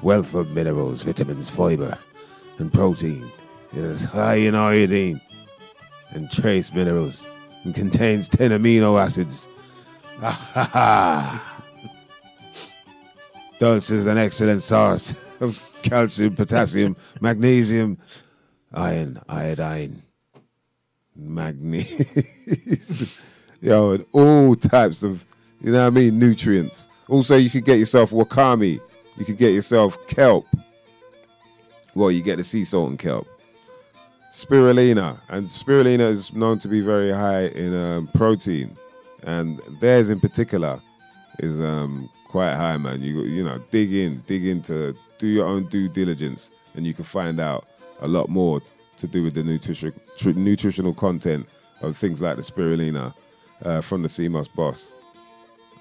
wealth 0.03 0.35
of 0.35 0.51
minerals, 0.51 1.03
vitamins, 1.03 1.51
fiber, 1.51 1.99
and 2.59 2.73
protein. 2.73 3.31
It 3.73 3.79
is 3.79 4.05
high 4.05 4.37
in 4.37 4.55
iodine 4.55 5.21
and 6.11 6.31
trace 6.31 6.73
minerals 6.73 7.27
and 7.65 7.75
contains 7.75 8.29
10 8.29 8.51
amino 8.51 9.01
acids. 9.01 9.49
Dulse 13.59 13.91
is 13.91 14.07
an 14.07 14.19
excellent 14.19 14.63
source 14.63 15.15
of 15.41 15.65
calcium, 15.83 16.35
potassium, 16.35 16.97
magnesium, 17.21 17.99
iron, 18.73 19.21
iodine, 19.29 20.03
magnesium. 21.15 23.09
Yo, 23.61 23.93
and 23.93 24.07
all 24.13 24.57
types 24.57 25.03
of, 25.03 25.25
you 25.61 25.71
know 25.71 25.81
what 25.81 25.87
I 25.87 25.91
mean, 25.91 26.19
nutrients. 26.19 26.89
Also, 27.09 27.37
you 27.37 27.51
could 27.51 27.65
get 27.65 27.79
yourself 27.79 28.11
wakame. 28.11 28.81
You 29.17 29.25
could 29.25 29.39
get 29.39 29.53
yourself 29.53 29.97
kelp. 30.07 30.47
Well, 31.95 32.11
you 32.11 32.23
get 32.23 32.39
the 32.39 32.45
sea 32.45 32.65
salt 32.65 32.91
and 32.91 32.99
kelp. 32.99 33.29
Spirulina, 34.31 35.19
and 35.29 35.47
spirulina 35.47 36.09
is 36.09 36.33
known 36.33 36.59
to 36.61 36.69
be 36.69 36.81
very 36.81 37.13
high 37.13 37.49
in 37.49 37.75
um, 37.75 38.09
protein, 38.15 38.77
and 39.23 39.61
theirs 39.81 40.11
in 40.11 40.21
particular 40.21 40.81
is 41.39 41.61
um, 41.61 42.09
quite 42.27 42.55
high, 42.55 42.77
man. 42.77 43.03
You 43.03 43.23
you 43.23 43.45
know, 43.45 43.59
dig 43.71 43.93
in, 43.93 44.23
dig 44.27 44.47
into, 44.47 44.95
do 45.19 45.27
your 45.27 45.47
own 45.47 45.69
due 45.69 45.89
diligence, 45.89 46.51
and 46.75 46.87
you 46.87 46.95
can 46.95 47.05
find 47.05 47.41
out 47.41 47.67
a 48.01 48.09
lot 48.09 48.29
more 48.29 48.61
to 48.97 49.07
do 49.07 49.23
with 49.23 49.35
the 49.35 49.43
nutrition, 49.43 49.93
tr- 50.17 50.31
nutritional 50.31 50.95
content 50.95 51.47
of 51.81 51.97
things 51.97 52.21
like 52.21 52.37
the 52.37 52.43
spirulina 52.43 53.15
uh, 53.65 53.81
from 53.81 54.03
the 54.03 54.09
Sea 54.09 54.29
Moss 54.29 54.49
Boss. 54.49 54.95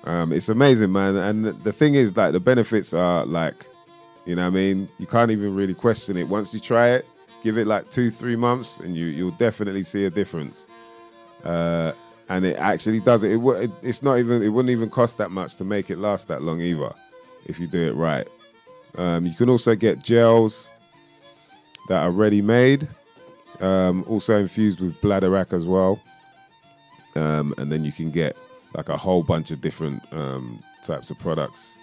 Um, 0.05 0.31
it's 0.31 0.49
amazing, 0.49 0.91
man. 0.91 1.15
And 1.15 1.45
the 1.63 1.71
thing 1.71 1.95
is, 1.95 2.15
like, 2.17 2.31
the 2.31 2.39
benefits 2.39 2.93
are 2.93 3.25
like, 3.25 3.67
you 4.25 4.35
know 4.35 4.43
what 4.43 4.47
I 4.47 4.51
mean? 4.51 4.89
You 4.97 5.05
can't 5.05 5.31
even 5.31 5.55
really 5.55 5.73
question 5.73 6.17
it. 6.17 6.27
Once 6.27 6.53
you 6.53 6.59
try 6.59 6.89
it, 6.89 7.05
give 7.43 7.57
it 7.57 7.67
like 7.67 7.89
two, 7.91 8.09
three 8.09 8.35
months, 8.35 8.79
and 8.79 8.95
you, 8.95 9.05
you'll 9.05 9.31
definitely 9.31 9.83
see 9.83 10.05
a 10.05 10.09
difference. 10.09 10.67
Uh, 11.43 11.91
and 12.31 12.45
it 12.45 12.55
actually 12.55 13.01
does 13.01 13.25
it. 13.25 13.31
It. 13.33 13.71
It's 13.81 14.01
not 14.01 14.17
even, 14.17 14.41
it 14.41 14.47
wouldn't 14.47 14.71
even 14.71 14.89
cost 14.89 15.17
that 15.17 15.31
much 15.31 15.55
to 15.55 15.65
make 15.65 15.89
it 15.89 15.97
last 15.97 16.29
that 16.29 16.41
long 16.41 16.61
either, 16.61 16.93
if 17.45 17.59
you 17.59 17.67
do 17.67 17.89
it 17.89 17.95
right. 17.95 18.25
Um, 18.95 19.25
you 19.25 19.33
can 19.33 19.49
also 19.49 19.75
get 19.75 20.01
gels 20.01 20.69
that 21.89 22.01
are 22.01 22.11
ready 22.11 22.41
made, 22.41 22.87
um, 23.59 24.05
also 24.07 24.37
infused 24.37 24.79
with 24.79 24.99
bladderwrack 25.01 25.51
as 25.51 25.65
well. 25.65 26.01
Um, 27.15 27.53
and 27.57 27.69
then 27.69 27.83
you 27.83 27.91
can 27.91 28.11
get 28.11 28.37
like 28.75 28.87
a 28.87 28.95
whole 28.95 29.23
bunch 29.23 29.51
of 29.51 29.59
different 29.59 30.01
um, 30.13 30.63
types 30.83 31.09
of 31.09 31.19
products, 31.19 31.77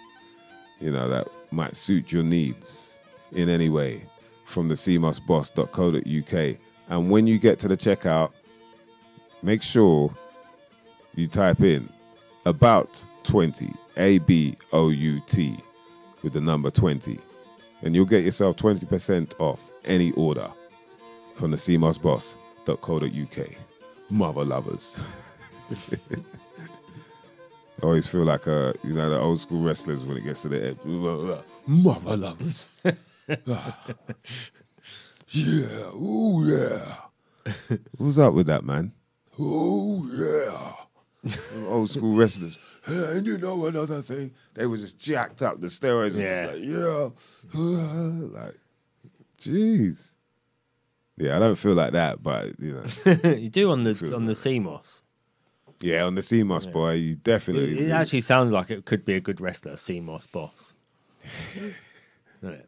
you 0.81 0.91
know, 0.91 1.11
that 1.11 1.29
might 1.51 1.77
suit 1.77 2.11
your 2.11 2.23
needs 2.23 3.01
in 3.33 3.51
any 3.51 3.69
way 3.69 4.03
from 4.47 4.69
the 4.69 4.75
seamossboss.co.uk. 4.75 6.57
And 6.89 7.11
when 7.11 7.27
you 7.27 7.39
get 7.39 7.59
to 7.59 7.69
the 7.69 7.77
checkout, 7.77 8.33
make 9.43 9.61
sure 9.61 10.11
you 11.15 11.27
type 11.27 11.61
in 11.61 11.89
about 12.47 13.05
20, 13.25 13.73
A 13.97 14.19
B 14.19 14.57
O 14.73 14.91
U 14.91 15.21
T, 15.27 15.59
with 16.23 16.33
the 16.33 16.41
number 16.41 16.71
20, 16.71 17.19
and 17.83 17.95
you'll 17.95 18.05
get 18.05 18.25
yourself 18.25 18.57
20% 18.57 19.35
off 19.39 19.71
any 19.85 20.13
order 20.13 20.51
from 21.35 21.51
the 21.51 21.57
seamossboss.co.uk. 21.57 23.49
Mother 24.11 24.45
lovers. 24.45 24.99
I 27.81 27.87
always 27.87 28.09
feel 28.09 28.25
like 28.25 28.49
uh, 28.49 28.73
you 28.83 28.95
know 28.95 29.09
the 29.09 29.21
old 29.21 29.39
school 29.39 29.63
wrestlers 29.63 30.03
when 30.03 30.17
it 30.17 30.25
gets 30.25 30.43
to 30.43 30.49
the 30.49 30.69
end. 30.69 30.85
Mother 31.67 32.17
lovers. 32.17 32.69
yeah, 35.29 35.91
oh 35.95 36.43
yeah. 36.45 36.97
What's 37.99 38.19
up 38.19 38.35
with 38.35 38.47
that, 38.49 38.65
man? 38.65 38.93
Oh 39.39 40.09
yeah. 40.13 40.73
Them 41.23 41.67
old 41.69 41.91
school 41.91 42.15
wrestlers. 42.17 42.59
Hey, 42.87 42.95
and 43.17 43.27
you 43.27 43.39
know 43.39 43.67
another 43.67 44.03
thing? 44.03 44.33
They 44.55 44.67
was 44.67 44.81
just 44.83 44.99
jacked 44.99 45.43
up. 45.43 45.61
The 45.61 45.67
steroids 45.67 46.17
Yeah. 46.17 46.47
just 46.47 46.55
like, 46.55 48.35
yeah. 48.35 48.41
like, 48.45 48.55
jeez. 49.41 50.15
Yeah, 51.17 51.37
I 51.37 51.41
don't 51.41 51.57
feel 51.57 51.75
like 51.75 51.93
that, 51.93 52.23
but 52.23 52.59
you 52.61 52.75
know. 53.05 53.29
you 53.31 53.49
do 53.49 53.71
on 53.71 53.83
the 53.83 53.95
Feels 53.95 54.13
on 54.13 54.27
the 54.27 54.35
sea 54.37 54.61
moss. 54.61 55.03
Yeah, 55.81 56.05
on 56.05 56.15
the 56.15 56.23
sea 56.23 56.43
moss 56.43 56.67
boy, 56.67 56.93
you 56.95 57.15
definitely 57.17 57.79
It, 57.79 57.89
it 57.89 57.91
actually 57.93 58.21
sounds 58.21 58.51
like 58.53 58.71
it 58.71 58.85
could 58.85 59.05
be 59.05 59.15
a 59.15 59.21
good 59.21 59.41
wrestler, 59.41 59.77
Sea 59.77 60.01
Moss 60.01 60.27
Boss. 60.27 60.75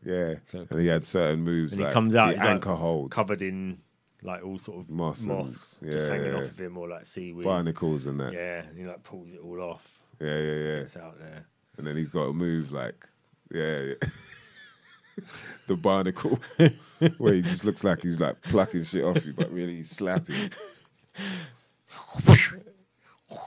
Yeah, 0.04 0.34
So- 0.46 0.66
and 0.68 0.80
he 0.80 0.86
had 0.86 1.04
certain 1.04 1.42
moves 1.42 1.72
And 1.72 1.80
like 1.82 1.90
he 1.90 1.94
comes 1.94 2.14
out 2.14 2.26
the 2.26 2.32
he's 2.32 2.38
like 2.40 2.48
anchor 2.48 2.74
hold, 2.74 3.10
covered 3.10 3.42
in 3.42 3.78
like 4.22 4.44
all 4.44 4.58
sort 4.58 4.78
of 4.78 4.90
Moss 4.90 5.24
moss, 5.24 5.78
and- 5.80 5.92
just 5.92 6.08
yeah, 6.08 6.14
hanging 6.14 6.32
yeah. 6.32 6.38
off 6.38 6.50
of 6.50 6.60
him 6.60 6.76
or 6.76 6.88
like 6.88 7.04
seaweed. 7.04 7.44
barnacles 7.44 8.06
and 8.06 8.20
that. 8.20 8.32
Yeah, 8.32 8.62
and 8.62 8.78
he 8.78 8.84
like 8.84 9.02
pulls 9.02 9.32
it 9.32 9.40
all 9.42 9.60
off. 9.60 10.00
Yeah, 10.20 10.38
yeah, 10.38 10.54
yeah. 10.54 10.80
It's 10.80 10.96
out 10.96 11.18
there. 11.18 11.46
And 11.78 11.86
then 11.86 11.96
he's 11.96 12.08
got 12.08 12.26
to 12.26 12.32
move 12.32 12.72
like, 12.72 13.06
yeah, 13.50 13.80
yeah. 13.80 13.94
the 15.66 15.76
barnacle, 15.76 16.38
where 17.18 17.34
he 17.34 17.42
just 17.42 17.64
looks 17.64 17.84
like 17.84 18.02
he's 18.02 18.20
like 18.20 18.40
plucking 18.42 18.84
shit 18.84 19.04
off 19.04 19.24
you, 19.24 19.32
but 19.32 19.50
really 19.50 19.76
he's 19.76 19.90
slapping. 19.90 20.50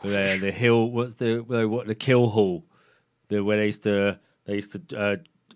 the 0.02 0.38
the 0.42 0.52
hill. 0.52 0.90
What's 0.90 1.16
the 1.16 1.40
what 1.42 1.88
the 1.88 1.96
keelhaul? 1.96 2.64
The 3.28 3.44
where 3.44 3.58
they 3.58 3.68
used 3.68 3.84
to 3.84 4.20
they 4.46 4.56
used 4.56 4.90
to 4.90 4.98
uh, 4.98 5.16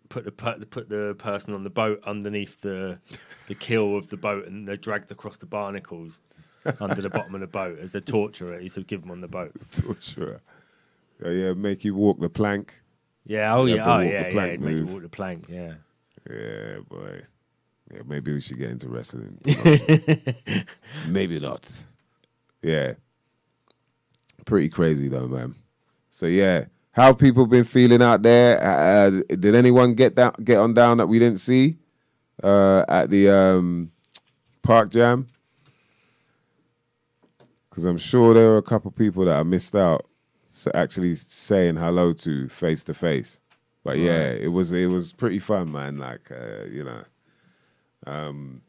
put 0.10 0.26
the 0.26 0.32
per- 0.32 0.60
put 0.60 0.90
the 0.90 1.16
person 1.18 1.54
on 1.54 1.64
the 1.64 1.70
boat 1.70 2.02
underneath 2.06 2.62
the 2.62 3.00
the 3.48 3.56
keel 3.56 3.96
of 3.98 4.10
the 4.10 4.18
boat, 4.18 4.48
and 4.48 4.68
they're 4.68 4.76
dragged 4.76 5.12
across 5.12 5.38
the 5.38 5.46
barnacles 5.46 6.20
under 6.80 7.02
the 7.02 7.10
bottom 7.10 7.36
of 7.36 7.42
the 7.42 7.48
boat 7.48 7.80
as 7.80 7.92
the 7.92 8.02
torturer. 8.02 8.58
He 8.58 8.64
used 8.64 8.76
to 8.76 8.84
give 8.84 9.02
them 9.02 9.12
on 9.12 9.22
the 9.22 9.28
boat. 9.28 9.54
Torturer. 9.72 10.42
Yeah, 11.24 11.32
yeah, 11.32 11.54
make 11.54 11.84
you 11.84 11.96
walk 11.96 12.20
the 12.20 12.30
plank. 12.30 12.76
Yeah. 13.26 13.56
Oh 13.56 13.66
yeah. 13.66 13.84
Oh 13.86 14.00
yeah. 14.00 14.30
Yeah. 14.30 14.58
Make 14.58 14.78
you 14.78 14.86
walk 14.86 15.02
the 15.02 15.10
plank. 15.10 15.46
Yeah. 15.50 15.74
Yeah, 16.30 16.80
boy. 16.88 17.22
Yeah, 17.94 18.02
maybe 18.06 18.34
we 18.34 18.42
should 18.42 18.58
get 18.58 18.70
into 18.70 18.90
wrestling. 18.90 19.40
maybe 21.08 21.40
not. 21.40 21.84
Yeah. 22.62 22.94
Pretty 24.46 24.70
crazy 24.70 25.08
though, 25.08 25.28
man. 25.28 25.56
So 26.12 26.26
yeah, 26.26 26.66
how 26.98 27.14
people 27.14 27.46
been 27.46 27.64
feeling 27.64 28.02
out 28.02 28.24
there? 28.24 28.60
Uh, 28.60 29.22
did 29.28 29.54
anyone 29.54 29.94
get 29.94 30.16
down, 30.16 30.34
get 30.44 30.58
on 30.58 30.74
down 30.74 30.98
that 30.98 31.06
we 31.06 31.20
didn't 31.20 31.38
see 31.38 31.78
uh, 32.44 32.84
at 32.90 33.12
the 33.12 33.30
um, 33.30 33.92
park 34.64 34.90
jam? 34.90 35.28
Because 37.70 37.86
I'm 37.86 38.00
sure 38.00 38.34
there 38.34 38.48
were 38.48 38.58
a 38.58 38.64
couple 38.64 38.90
people 38.90 39.26
that 39.26 39.40
I 39.40 39.44
missed 39.44 39.76
out, 39.76 40.08
actually 40.74 41.14
saying 41.14 41.76
hello 41.76 42.14
to 42.14 42.50
face 42.50 42.84
to 42.86 42.96
face. 42.96 43.40
But 43.84 44.00
yeah, 44.00 44.32
it 44.32 44.52
was 44.52 44.74
it 44.74 44.88
was 44.88 45.14
pretty 45.14 45.38
fun, 45.38 45.72
man. 45.72 46.00
Like 46.00 46.32
uh, 46.32 46.66
you 46.66 46.84
know, 46.84 47.04
um, 48.08 48.64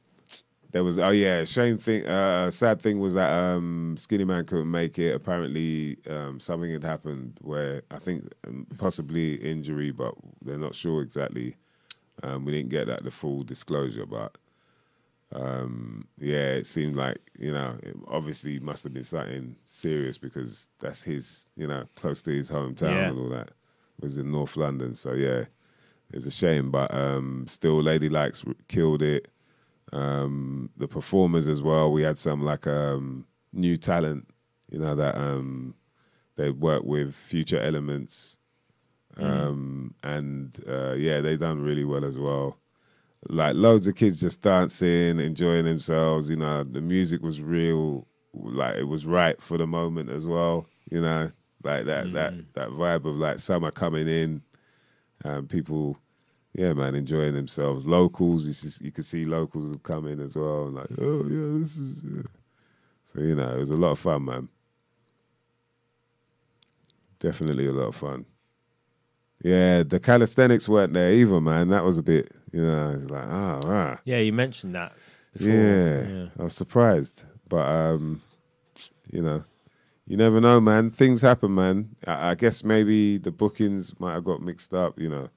there 0.70 0.84
was 0.84 0.98
oh 0.98 1.10
yeah, 1.10 1.44
shame 1.44 1.78
thing. 1.78 2.04
Uh, 2.06 2.50
sad 2.50 2.80
thing 2.82 3.00
was 3.00 3.14
that 3.14 3.30
um, 3.30 3.96
Skinnyman 3.98 4.46
couldn't 4.46 4.70
make 4.70 4.98
it. 4.98 5.14
Apparently, 5.14 5.96
um, 6.08 6.38
something 6.40 6.70
had 6.70 6.84
happened 6.84 7.38
where 7.42 7.82
I 7.90 7.98
think 7.98 8.24
um, 8.46 8.66
possibly 8.76 9.34
injury, 9.36 9.90
but 9.90 10.14
they're 10.44 10.58
not 10.58 10.74
sure 10.74 11.02
exactly. 11.02 11.56
Um, 12.22 12.44
we 12.44 12.52
didn't 12.52 12.70
get 12.70 12.86
that 12.88 13.02
the 13.04 13.10
full 13.10 13.42
disclosure, 13.44 14.04
but 14.04 14.36
um, 15.32 16.06
yeah, 16.18 16.52
it 16.54 16.66
seemed 16.66 16.96
like 16.96 17.18
you 17.38 17.52
know, 17.52 17.76
it 17.82 17.96
obviously 18.08 18.58
must 18.58 18.82
have 18.84 18.94
been 18.94 19.04
something 19.04 19.56
serious 19.66 20.18
because 20.18 20.68
that's 20.80 21.02
his, 21.02 21.48
you 21.56 21.66
know, 21.66 21.84
close 21.96 22.22
to 22.24 22.30
his 22.30 22.50
hometown 22.50 22.90
Yeah. 22.94 23.08
and 23.10 23.18
all 23.18 23.28
that. 23.30 23.50
Was 24.00 24.16
in 24.16 24.30
North 24.30 24.56
London, 24.56 24.94
so 24.94 25.12
yeah, 25.14 25.46
it's 26.12 26.24
a 26.24 26.30
shame, 26.30 26.70
but 26.70 26.94
um, 26.94 27.44
still, 27.48 27.82
Lady 27.82 28.08
Likes 28.08 28.44
killed 28.68 29.02
it. 29.02 29.26
Um, 29.92 30.70
the 30.76 30.88
performers 30.88 31.46
as 31.46 31.62
well. 31.62 31.90
We 31.92 32.02
had 32.02 32.18
some 32.18 32.44
like 32.44 32.66
um, 32.66 33.26
new 33.52 33.76
talent, 33.76 34.28
you 34.70 34.78
know, 34.78 34.94
that 34.94 35.16
um, 35.16 35.74
they 36.36 36.50
worked 36.50 36.84
with 36.84 37.14
Future 37.14 37.60
Elements, 37.60 38.38
um, 39.16 39.94
and 40.02 40.58
uh, 40.68 40.92
yeah, 40.92 41.20
they 41.20 41.36
done 41.36 41.62
really 41.62 41.84
well 41.84 42.04
as 42.04 42.18
well 42.18 42.58
like 43.28 43.54
loads 43.54 43.86
of 43.86 43.96
kids 43.96 44.20
just 44.20 44.42
dancing, 44.42 45.18
enjoying 45.18 45.64
themselves. 45.64 46.30
You 46.30 46.36
know, 46.36 46.64
the 46.64 46.80
music 46.80 47.22
was 47.22 47.40
real, 47.40 48.06
like 48.34 48.76
it 48.76 48.84
was 48.84 49.06
right 49.06 49.40
for 49.40 49.58
the 49.58 49.66
moment 49.66 50.10
as 50.10 50.26
well. 50.26 50.66
You 50.90 51.00
know, 51.00 51.30
like 51.62 51.86
that 51.86 52.12
that 52.12 52.34
that 52.54 52.70
vibe 52.70 53.04
of 53.04 53.16
like 53.16 53.38
summer 53.38 53.70
coming 53.70 54.08
in, 54.08 54.42
and 55.24 55.48
people, 55.48 55.98
yeah, 56.58 56.72
man, 56.72 56.96
enjoying 56.96 57.34
themselves. 57.34 57.86
Locals, 57.86 58.44
you, 58.44 58.52
see, 58.52 58.84
you 58.84 58.90
could 58.90 59.06
see 59.06 59.24
locals 59.24 59.76
coming 59.84 60.18
as 60.18 60.34
well. 60.34 60.68
Like, 60.68 60.88
oh 61.00 61.24
yeah, 61.28 61.60
this 61.60 61.76
is. 61.76 62.02
Yeah. 62.02 62.22
So 63.14 63.20
you 63.20 63.36
know, 63.36 63.54
it 63.54 63.58
was 63.58 63.70
a 63.70 63.76
lot 63.76 63.92
of 63.92 64.00
fun, 64.00 64.24
man. 64.24 64.48
Definitely 67.20 67.68
a 67.68 67.72
lot 67.72 67.86
of 67.86 67.94
fun. 67.96 68.26
Yeah, 69.40 69.84
the 69.84 70.00
calisthenics 70.00 70.68
weren't 70.68 70.94
there 70.94 71.12
either, 71.12 71.40
man. 71.40 71.68
That 71.68 71.84
was 71.84 71.96
a 71.96 72.02
bit, 72.02 72.32
you 72.52 72.60
know, 72.60 72.90
it's 72.90 73.08
like, 73.08 73.28
ah, 73.28 73.60
ah. 73.64 73.98
Yeah. 74.04 74.18
You 74.18 74.32
mentioned 74.32 74.74
that. 74.74 74.92
Before. 75.32 75.48
Yeah, 75.52 76.26
I 76.40 76.42
was 76.42 76.54
surprised, 76.54 77.22
but 77.48 77.68
um, 77.68 78.20
you 79.12 79.22
know, 79.22 79.44
you 80.08 80.16
never 80.16 80.40
know, 80.40 80.60
man. 80.60 80.90
Things 80.90 81.22
happen, 81.22 81.54
man. 81.54 81.94
I, 82.04 82.30
I 82.30 82.34
guess 82.34 82.64
maybe 82.64 83.18
the 83.18 83.30
bookings 83.30 83.92
might 84.00 84.14
have 84.14 84.24
got 84.24 84.42
mixed 84.42 84.74
up. 84.74 84.98
You 84.98 85.10
know, 85.10 85.28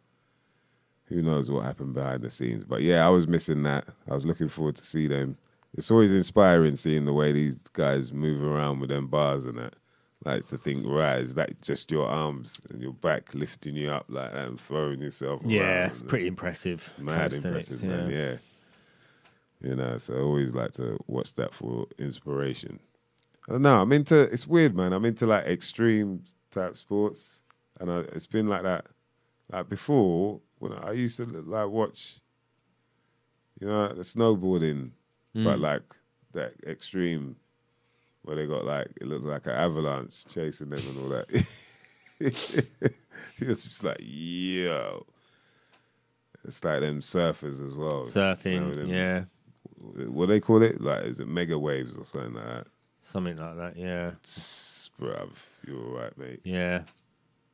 who 1.11 1.21
knows 1.21 1.51
what 1.51 1.65
happened 1.65 1.93
behind 1.93 2.21
the 2.21 2.29
scenes? 2.29 2.63
But 2.63 2.81
yeah, 2.81 3.05
I 3.05 3.09
was 3.09 3.27
missing 3.27 3.63
that. 3.63 3.85
I 4.09 4.13
was 4.13 4.25
looking 4.25 4.47
forward 4.47 4.77
to 4.77 4.83
see 4.83 5.07
them. 5.07 5.37
It's 5.73 5.91
always 5.91 6.11
inspiring 6.11 6.75
seeing 6.75 7.05
the 7.05 7.13
way 7.13 7.31
these 7.31 7.57
guys 7.73 8.13
move 8.13 8.41
around 8.43 8.79
with 8.79 8.89
them 8.89 9.07
bars 9.07 9.45
and 9.45 9.57
that. 9.57 9.75
Like 10.23 10.47
to 10.49 10.57
think, 10.57 10.85
right, 10.85 11.19
is 11.19 11.33
that 11.33 11.59
just 11.61 11.91
your 11.91 12.07
arms 12.07 12.61
and 12.69 12.79
your 12.79 12.93
back 12.93 13.33
lifting 13.33 13.75
you 13.75 13.89
up 13.89 14.05
like 14.07 14.31
that 14.33 14.47
and 14.47 14.59
throwing 14.59 15.01
yourself? 15.01 15.41
Yeah. 15.43 15.87
It's 15.87 16.03
pretty 16.03 16.27
impressive. 16.27 16.93
mad 16.99 17.33
impressive, 17.33 17.83
man. 17.83 18.09
Yeah. 18.11 18.35
You 19.67 19.75
know, 19.75 19.97
so 19.97 20.15
I 20.15 20.19
always 20.19 20.53
like 20.53 20.73
to 20.73 20.97
watch 21.07 21.33
that 21.35 21.53
for 21.53 21.87
inspiration. 21.97 22.79
I 23.49 23.53
don't 23.53 23.63
know. 23.63 23.81
I'm 23.81 23.91
into. 23.91 24.21
It's 24.31 24.47
weird, 24.47 24.75
man. 24.75 24.93
I'm 24.93 25.05
into 25.05 25.25
like 25.25 25.45
extreme 25.45 26.23
type 26.51 26.75
sports, 26.77 27.41
and 27.79 27.91
I, 27.91 27.99
it's 28.13 28.27
been 28.27 28.47
like 28.47 28.63
that. 28.63 28.85
Like 29.51 29.69
before, 29.69 30.39
when 30.61 30.73
I 30.73 30.91
used 30.91 31.17
to 31.17 31.25
like 31.25 31.69
watch, 31.69 32.19
you 33.59 33.67
know, 33.67 33.87
the 33.87 34.03
snowboarding, 34.03 34.91
but 35.33 35.55
hmm. 35.55 35.61
like 35.61 35.81
that 36.33 36.53
extreme, 36.67 37.35
where 38.21 38.35
they 38.35 38.45
got 38.45 38.63
like 38.63 38.89
it 39.01 39.07
looks 39.07 39.25
like 39.25 39.47
an 39.47 39.53
avalanche 39.53 40.23
chasing 40.25 40.69
them 40.69 40.83
and 40.87 40.99
all 40.99 41.09
that. 41.09 41.25
it's 42.19 42.53
just 43.39 43.83
like 43.83 43.97
yo. 43.99 45.03
It's 46.45 46.63
like 46.63 46.81
them 46.81 47.01
surfers 47.01 47.65
as 47.65 47.73
well. 47.73 48.05
Surfing. 48.05 48.53
You 48.53 48.59
know, 48.59 48.75
them- 48.75 48.89
yeah. 48.89 49.23
What 50.09 50.27
they 50.27 50.39
call 50.39 50.61
it? 50.61 50.79
Like, 50.79 51.05
is 51.05 51.19
it 51.19 51.27
mega 51.27 51.57
waves 51.57 51.97
or 51.97 52.05
something 52.05 52.35
like 52.35 52.45
that? 52.45 52.67
Something 53.01 53.37
like 53.37 53.55
that. 53.57 53.77
Yeah. 53.77 54.11
Bruv, 54.99 55.31
you're 55.65 55.83
all 55.83 55.97
right, 55.97 56.15
mate. 56.19 56.41
Yeah. 56.43 56.83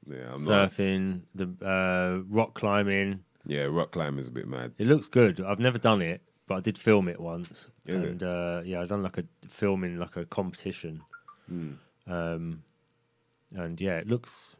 Yeah, 0.09 0.33
I'm 0.33 0.43
not. 0.45 0.71
Surfing, 0.71 1.21
the 1.35 1.47
uh, 1.65 2.23
rock 2.29 2.53
climbing. 2.53 3.23
Yeah, 3.45 3.63
rock 3.63 3.91
climbing 3.91 4.19
is 4.19 4.27
a 4.27 4.31
bit 4.31 4.47
mad. 4.47 4.73
It 4.77 4.87
looks 4.87 5.07
good. 5.07 5.39
I've 5.41 5.59
never 5.59 5.77
done 5.77 6.01
it, 6.01 6.21
but 6.47 6.55
I 6.55 6.59
did 6.61 6.77
film 6.77 7.07
it 7.07 7.19
once. 7.19 7.69
Is 7.85 7.95
it? 8.03 8.09
and 8.09 8.23
uh, 8.23 8.61
yeah, 8.65 8.81
I 8.81 8.85
done 8.85 9.03
like 9.03 9.17
a 9.17 9.23
filming 9.47 9.97
like 9.99 10.15
a 10.17 10.25
competition. 10.25 11.01
Hmm. 11.47 11.71
Um, 12.07 12.63
and 13.55 13.79
yeah, 13.79 13.97
it 13.97 14.07
looks 14.07 14.55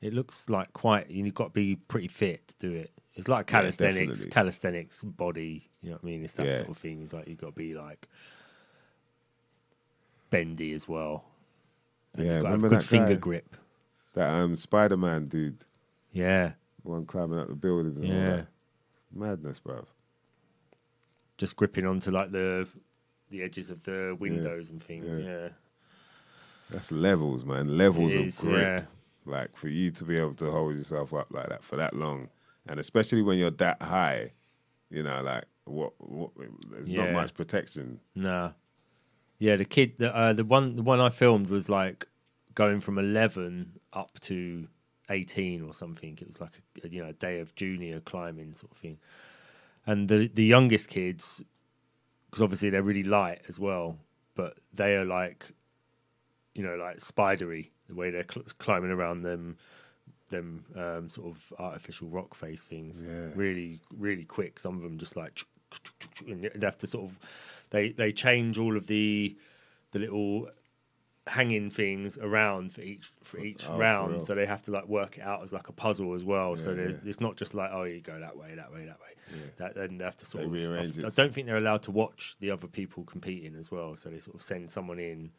It 0.00 0.12
looks 0.12 0.48
like 0.48 0.72
quite. 0.72 1.10
You've 1.10 1.34
got 1.34 1.44
to 1.44 1.50
be 1.50 1.76
pretty 1.76 2.08
fit 2.08 2.48
to 2.48 2.56
do 2.58 2.72
it. 2.74 2.90
It's 3.14 3.28
like 3.28 3.46
calisthenics, 3.46 4.18
definitely. 4.18 4.30
calisthenics 4.30 5.02
body. 5.02 5.70
You 5.82 5.90
know 5.90 5.94
what 5.96 6.02
I 6.04 6.06
mean? 6.06 6.24
It's 6.24 6.34
that 6.34 6.46
Yeah. 6.46 6.56
sort 6.58 6.68
of 6.70 6.78
thing. 6.78 7.00
It's 7.02 7.12
like 7.14 7.26
you've 7.28 7.38
got 7.38 7.46
to 7.46 7.52
be 7.52 7.74
like 7.74 8.08
bendy 10.30 10.72
as 10.72 10.86
well. 10.88 11.24
And 12.14 12.26
Yeah, 12.26 12.34
you've 12.34 12.42
got 12.42 12.48
to 12.56 12.60
have 12.60 12.70
good 12.70 12.84
finger 12.84 13.14
grip. 13.16 13.56
That 14.16 14.30
um 14.32 14.56
Spider 14.56 14.96
Man 14.96 15.26
dude, 15.26 15.62
Yeah, 16.10 16.52
one 16.82 17.06
climbing 17.06 17.38
up 17.38 17.48
the 17.48 17.54
buildings. 17.54 17.96
And 17.98 18.06
all 18.06 18.12
Yeah. 18.12 18.36
that. 18.36 18.46
madness, 19.12 19.58
bro. 19.60 19.84
just 21.38 21.54
gripping 21.56 21.86
onto 21.86 22.10
like 22.10 22.32
the 22.32 22.66
the 23.30 23.42
edges 23.42 23.70
of 23.70 23.82
the 23.82 24.16
windows 24.18 24.70
and 24.70 24.82
things. 24.82 25.18
Yeah. 25.18 25.24
Yeah, 25.26 25.48
That's 26.70 26.90
levels, 26.90 27.44
man. 27.44 27.76
Levels 27.76 28.14
of 28.14 28.36
grip. 28.48 28.60
yeah. 28.80 28.84
Like 29.26 29.56
for 29.56 29.68
you 29.68 29.90
to 29.90 30.04
be 30.04 30.16
able 30.16 30.34
to 30.34 30.50
hold 30.50 30.76
yourself 30.76 31.12
up 31.12 31.26
like 31.30 31.48
that 31.48 31.62
for 31.64 31.76
that 31.76 31.94
long, 31.94 32.28
and 32.68 32.78
especially 32.80 33.22
when 33.22 33.38
you're 33.38 33.50
that 33.52 33.82
high, 33.82 34.32
you 34.88 35.02
know, 35.02 35.20
like 35.22 35.44
what, 35.64 35.92
what 35.98 36.30
there's 36.70 36.88
not 36.88 37.10
much 37.12 37.34
protection. 37.34 38.00
Nah. 38.14 38.52
Yeah, 39.38 39.56
the 39.56 39.64
kid, 39.66 39.98
the 39.98 40.14
uh, 40.16 40.32
the 40.32 40.44
one, 40.44 40.76
the 40.76 40.82
one 40.82 41.00
I 41.00 41.10
filmed 41.10 41.48
was 41.48 41.68
like 41.68 42.06
going 42.56 42.80
from 42.80 42.98
eleven 42.98 43.78
up 43.92 44.18
to 44.22 44.66
eighteen 45.08 45.62
or 45.62 45.72
something. 45.72 46.18
It 46.20 46.26
was 46.26 46.40
like 46.40 46.60
a, 46.82 46.88
you 46.88 47.00
know 47.00 47.10
a 47.10 47.12
day 47.12 47.38
of 47.38 47.54
junior 47.54 48.00
climbing 48.00 48.54
sort 48.54 48.72
of 48.72 48.78
thing. 48.78 48.98
And 49.86 50.08
the 50.08 50.26
the 50.26 50.44
youngest 50.44 50.88
kids, 50.88 51.44
because 52.28 52.42
obviously 52.42 52.70
they're 52.70 52.82
really 52.82 53.04
light 53.04 53.42
as 53.48 53.60
well, 53.60 53.98
but 54.34 54.58
they 54.72 54.96
are 54.96 55.04
like, 55.04 55.46
you 56.56 56.64
know, 56.64 56.74
like 56.74 56.98
spidery 56.98 57.70
the 57.88 57.94
way 57.94 58.10
they're 58.10 58.26
cl- 58.28 58.46
climbing 58.58 58.90
around 58.90 59.22
them, 59.22 59.56
them 60.30 60.64
um, 60.74 61.08
sort 61.08 61.28
of 61.28 61.52
artificial 61.60 62.08
rock 62.08 62.34
face 62.34 62.64
things. 62.64 63.04
Yeah. 63.06 63.28
Really, 63.36 63.78
really 63.96 64.24
quick. 64.24 64.58
Some 64.58 64.74
of 64.74 64.82
them 64.82 64.98
just 64.98 65.16
like, 65.16 65.40
and 66.26 66.50
they 66.52 66.66
have 66.66 66.78
to 66.78 66.88
sort 66.88 67.04
of 67.04 67.18
they 67.70 67.90
they 67.90 68.10
change 68.10 68.58
all 68.58 68.76
of 68.76 68.88
the 68.88 69.36
the 69.92 70.00
little 70.00 70.48
hanging 71.28 71.70
things 71.70 72.16
around 72.18 72.70
for 72.72 72.82
each 72.82 73.10
for 73.24 73.38
each 73.38 73.66
Oh, 73.68 73.78
round 73.78 74.12
real? 74.12 74.24
so 74.24 74.34
they 74.34 74.46
have 74.46 74.62
to 74.62 74.70
like 74.70 74.86
work 74.86 75.18
it 75.18 75.22
out 75.22 75.42
as 75.42 75.52
like 75.52 75.68
a 75.68 75.72
puzzle 75.72 76.14
as 76.14 76.22
well 76.24 76.56
so 76.56 76.70
Yeah, 76.70 76.76
there's, 76.76 76.94
yeah. 76.94 77.08
it's 77.08 77.20
not 77.20 77.36
just 77.36 77.52
like 77.52 77.70
oh 77.72 77.82
you 77.82 78.00
go 78.00 78.18
that 78.20 78.36
way 78.36 78.54
that 78.54 78.72
way 78.72 78.86
that 78.86 79.00
way 79.00 79.40
that 79.56 79.74
then 79.74 79.98
they 79.98 80.04
have 80.04 80.16
to 80.18 80.24
sort 80.24 80.42
They 80.42 80.46
of 80.46 80.52
rearrange 80.52 81.02
I, 81.04 81.08
I 81.08 81.10
don't 81.10 81.34
think 81.34 81.46
they're 81.48 81.56
allowed 81.56 81.82
to 81.82 81.90
watch 81.90 82.36
the 82.38 82.50
other 82.52 82.68
people 82.68 83.02
competing 83.04 83.56
as 83.56 83.70
well 83.72 83.96
so 83.96 84.08
they 84.08 84.20
sort 84.20 84.36
of 84.36 84.42
send 84.42 84.70
someone 84.70 85.00
in 85.00 85.32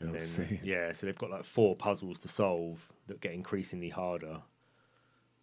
and 0.00 0.14
then 0.14 0.20
see. 0.20 0.58
yeah 0.62 0.92
so 0.92 1.06
they've 1.06 1.18
got 1.18 1.30
like 1.30 1.44
four 1.44 1.76
puzzles 1.76 2.18
to 2.20 2.28
solve 2.28 2.88
that 3.06 3.20
get 3.20 3.32
increasingly 3.34 3.90
harder 3.90 4.38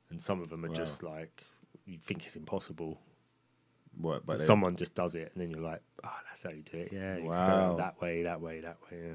and 0.10 0.19
some 0.19 0.41
of 0.41 0.49
them 0.49 0.65
are 0.65 0.69
Wow. 0.69 0.73
just 0.75 1.03
like 1.03 1.45
you 1.86 1.99
think 1.99 2.25
it's 2.25 2.36
impossible 2.36 2.99
What? 4.01 4.25
But 4.25 4.38
but 4.38 4.41
someone 4.41 4.75
just 4.75 4.95
does 4.95 5.15
it, 5.15 5.32
and 5.34 5.41
then 5.41 5.51
you're 5.51 5.62
like, 5.62 5.82
"Oh, 6.03 6.10
that's 6.27 6.43
how 6.43 6.51
you 6.51 6.62
do 6.63 6.77
it." 6.77 6.91
Yeah, 6.93 7.17
you 7.17 7.23
can 7.23 7.45
go 7.45 7.58
Wow. 7.67 7.75
that 7.77 8.01
way, 8.01 8.23
that 8.23 8.39
way, 8.41 8.62
that 8.62 8.77
way. 8.84 8.97
Yeah, 9.03 9.13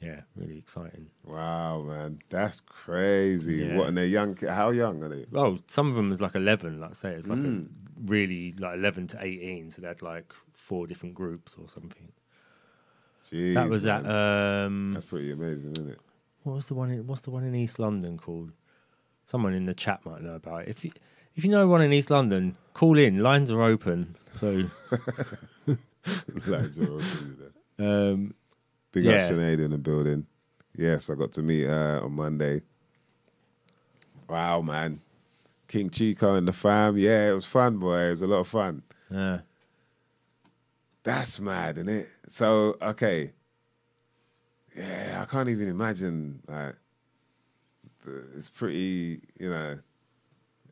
yeah, 0.00 0.20
really 0.36 0.58
exciting. 0.58 1.06
Wow, 1.24 1.82
man, 1.82 2.18
that's 2.28 2.60
crazy. 2.60 3.56
Yeah. 3.66 3.76
What? 3.76 3.88
And 3.88 3.96
they're 3.96 4.06
young. 4.06 4.36
How 4.36 4.70
young 4.70 5.02
are 5.02 5.08
they? 5.08 5.26
Oh, 5.34 5.58
some 5.66 5.88
of 5.88 5.94
them 5.94 6.12
is 6.12 6.20
like 6.20 6.34
eleven. 6.34 6.80
Like 6.80 6.90
I 6.90 6.94
say, 6.94 7.10
it's 7.14 7.26
like 7.26 7.38
Mm. 7.38 7.66
a 7.66 7.68
really 8.06 8.52
like 8.58 8.74
eleven 8.76 9.06
to 9.08 9.18
eighteen. 9.24 9.70
So 9.70 9.82
they 9.82 9.88
had 9.88 10.02
like 10.02 10.32
four 10.52 10.86
different 10.86 11.14
groups 11.14 11.56
or 11.60 11.68
something. 11.68 12.12
Jeez, 13.24 13.54
that 13.54 13.68
was 13.68 13.84
man. 13.86 14.06
at 14.06 14.64
um, 14.66 14.92
That's 14.94 15.06
pretty 15.06 15.32
amazing, 15.32 15.72
isn't 15.72 15.90
it? 15.90 16.00
what 16.44 16.54
was 16.54 16.68
the 16.68 16.74
one? 16.74 16.90
In, 16.90 17.06
what's 17.06 17.22
the 17.22 17.30
one 17.30 17.44
in 17.44 17.54
East 17.54 17.78
London 17.78 18.16
called? 18.18 18.52
Someone 19.24 19.52
in 19.52 19.66
the 19.66 19.74
chat 19.74 20.00
might 20.06 20.22
know 20.22 20.34
about 20.36 20.62
it. 20.62 20.68
If 20.68 20.84
you 20.84 20.92
if 21.34 21.44
you 21.44 21.50
know 21.50 21.66
one 21.68 21.82
in 21.82 21.92
East 21.92 22.08
London, 22.10 22.56
call 22.72 22.96
in. 22.98 23.18
Lines 23.22 23.50
are 23.50 23.62
open. 23.62 24.14
So 24.32 24.64
Lights 26.46 26.78
are 26.78 26.92
open, 26.92 27.52
um, 27.78 28.34
Big 28.92 29.04
Yeah. 29.04 29.12
up 29.12 29.20
Sinead 29.32 29.64
in 29.64 29.70
the 29.70 29.78
building. 29.78 30.26
Yes, 30.74 31.10
I 31.10 31.14
got 31.14 31.32
to 31.32 31.42
meet 31.42 31.64
her 31.64 32.00
on 32.02 32.12
Monday. 32.12 32.62
Wow, 34.28 34.62
man. 34.62 35.00
King 35.66 35.90
Chico 35.90 36.34
and 36.34 36.46
the 36.48 36.52
fam. 36.52 36.96
Yeah, 36.96 37.30
it 37.30 37.34
was 37.34 37.44
fun, 37.44 37.78
boy. 37.78 37.98
It 38.06 38.10
was 38.10 38.22
a 38.22 38.26
lot 38.26 38.40
of 38.40 38.48
fun. 38.48 38.82
yeah, 39.10 39.40
That's 41.02 41.40
mad, 41.40 41.78
isn't 41.78 41.88
it? 41.88 42.08
So, 42.28 42.76
okay. 42.82 43.32
Yeah, 44.76 45.20
I 45.22 45.30
can't 45.30 45.48
even 45.48 45.68
imagine. 45.68 46.42
Like, 46.46 46.76
the- 48.04 48.24
it's 48.36 48.48
pretty, 48.50 49.22
you 49.38 49.50
know. 49.50 49.78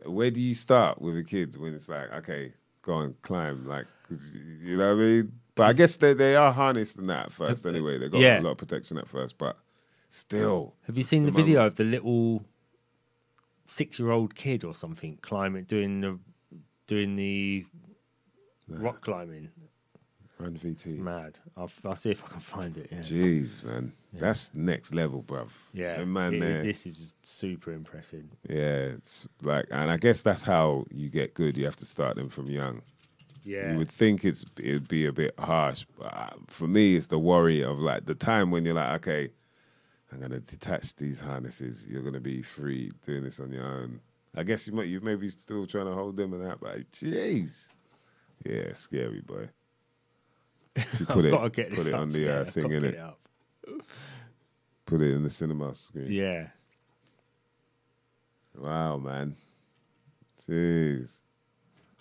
Where 0.05 0.31
do 0.31 0.41
you 0.41 0.55
start 0.55 1.01
with 1.01 1.17
a 1.17 1.25
kid 1.25 1.57
when 1.59 1.75
it's 1.75 1.89
like, 1.89 2.13
okay, 2.13 2.53
go 2.83 2.99
and 3.01 3.21
climb? 3.23 3.67
Like, 3.67 3.87
you 4.65 4.77
know 4.77 4.95
what 4.95 5.03
I 5.03 5.07
mean? 5.07 5.41
But 5.57 5.64
I 5.66 5.73
guess 5.73 5.97
they, 5.97 6.12
they 6.14 6.37
are 6.37 6.53
harnessed 6.53 6.97
in 6.99 7.07
that 7.09 7.27
at 7.27 7.33
first 7.33 7.66
uh, 7.66 7.71
anyway. 7.71 7.99
They 7.99 8.09
got 8.09 8.21
Yeah. 8.21 8.40
a 8.40 8.42
lot 8.42 8.51
of 8.53 8.59
protection 8.59 8.99
at 8.99 9.09
first, 9.09 9.37
but 9.38 9.57
still. 10.09 10.75
Have 10.87 10.97
you 10.97 11.03
seen 11.03 11.25
the 11.25 11.31
The 11.33 11.37
video 11.42 11.66
of 11.66 11.75
the 11.77 11.85
little 11.85 12.45
six-year-old 13.64 14.35
kid 14.35 14.64
or 14.64 14.75
something 14.75 15.19
climbing, 15.23 15.64
doing 15.64 16.01
the 16.01 16.19
doing 16.87 17.16
the 17.16 17.64
rock 18.69 19.01
climbing? 19.01 19.49
Run 20.38 20.55
VT. 20.59 20.99
Mad. 20.99 21.38
I'll, 21.57 21.71
I'll 21.87 21.95
see 21.97 22.11
if 22.11 22.23
I 22.23 22.27
can 22.29 22.40
find 22.40 22.77
it. 22.77 22.88
Yeah, 22.92 22.99
Jeez, 22.99 23.64
man. 23.64 23.95
That's 24.12 24.53
next 24.55 24.95
level, 24.95 25.23
bruv. 25.23 25.49
yeah. 25.73 25.97
Them 25.97 26.12
man 26.12 26.35
it- 26.35 26.40
there. 26.40 26.62
this 26.62 26.85
is 26.87 27.14
super 27.23 27.73
impressive. 27.73 28.25
Yeah, 28.47 28.92
it's 28.99 29.27
like, 29.42 29.64
and 29.71 29.90
I 29.90 29.97
guess 29.97 30.21
that's 30.21 30.42
how 30.42 30.85
you 30.92 31.09
get 31.09 31.33
good. 31.33 31.57
You 31.57 31.64
have 31.64 31.77
to 31.77 31.87
start 31.87 32.16
them 32.16 32.29
from 32.29 32.51
young. 32.51 32.83
Yeah, 33.47 33.71
You 33.73 33.79
would 33.79 33.91
think 33.91 34.25
it's 34.25 34.45
it'd 34.59 34.89
be 34.89 35.07
a 35.07 35.13
bit 35.13 35.33
harsh, 35.39 35.87
but 35.97 36.13
uh, 36.13 36.31
for 36.49 36.67
me, 36.67 36.97
it's 36.97 37.07
the 37.07 37.19
worry 37.19 37.63
of 37.63 37.79
like 37.79 38.05
the 38.07 38.15
time 38.17 38.51
when 38.51 38.65
you're 38.65 38.75
like, 38.75 38.97
okay, 39.07 39.31
I'm 40.13 40.21
gonna 40.21 40.41
detach 40.41 40.97
these 40.97 41.21
harnesses. 41.21 41.87
You're 41.89 42.03
gonna 42.03 42.19
be 42.21 42.43
free 42.43 42.91
doing 43.07 43.23
this 43.23 43.39
on 43.39 43.53
your 43.53 43.65
own. 43.65 44.01
I 44.35 44.43
guess 44.43 44.67
you 44.67 44.73
might 44.75 44.89
you 44.89 45.01
may 45.01 45.15
be 45.15 45.29
still 45.29 45.65
trying 45.67 45.87
to 45.87 45.93
hold 45.95 46.17
them 46.17 46.33
and 46.35 46.45
that, 46.45 46.59
but 46.61 46.91
jeez, 46.91 47.71
yeah, 48.45 48.73
scary 48.73 49.21
boy. 49.21 49.49
You 50.99 51.07
put 51.07 51.25
I've 51.25 51.25
it, 51.27 51.31
got 51.31 51.43
to 51.45 51.51
get 51.51 51.71
this 51.71 51.79
put 51.79 51.87
it 51.89 51.95
up. 51.95 52.01
on 52.01 52.13
the 52.13 52.19
yeah, 52.19 52.33
uh, 52.41 52.45
thing 52.45 52.73
in 52.73 52.85
it. 52.85 52.99
up. 52.99 53.21
Put 54.87 55.01
it 55.01 55.13
in 55.15 55.23
the 55.23 55.31
cinema 55.31 55.73
screen. 55.75 56.11
Yeah, 56.11 56.49
Wow, 58.59 58.97
man. 58.99 59.37
Jeez, 60.49 61.21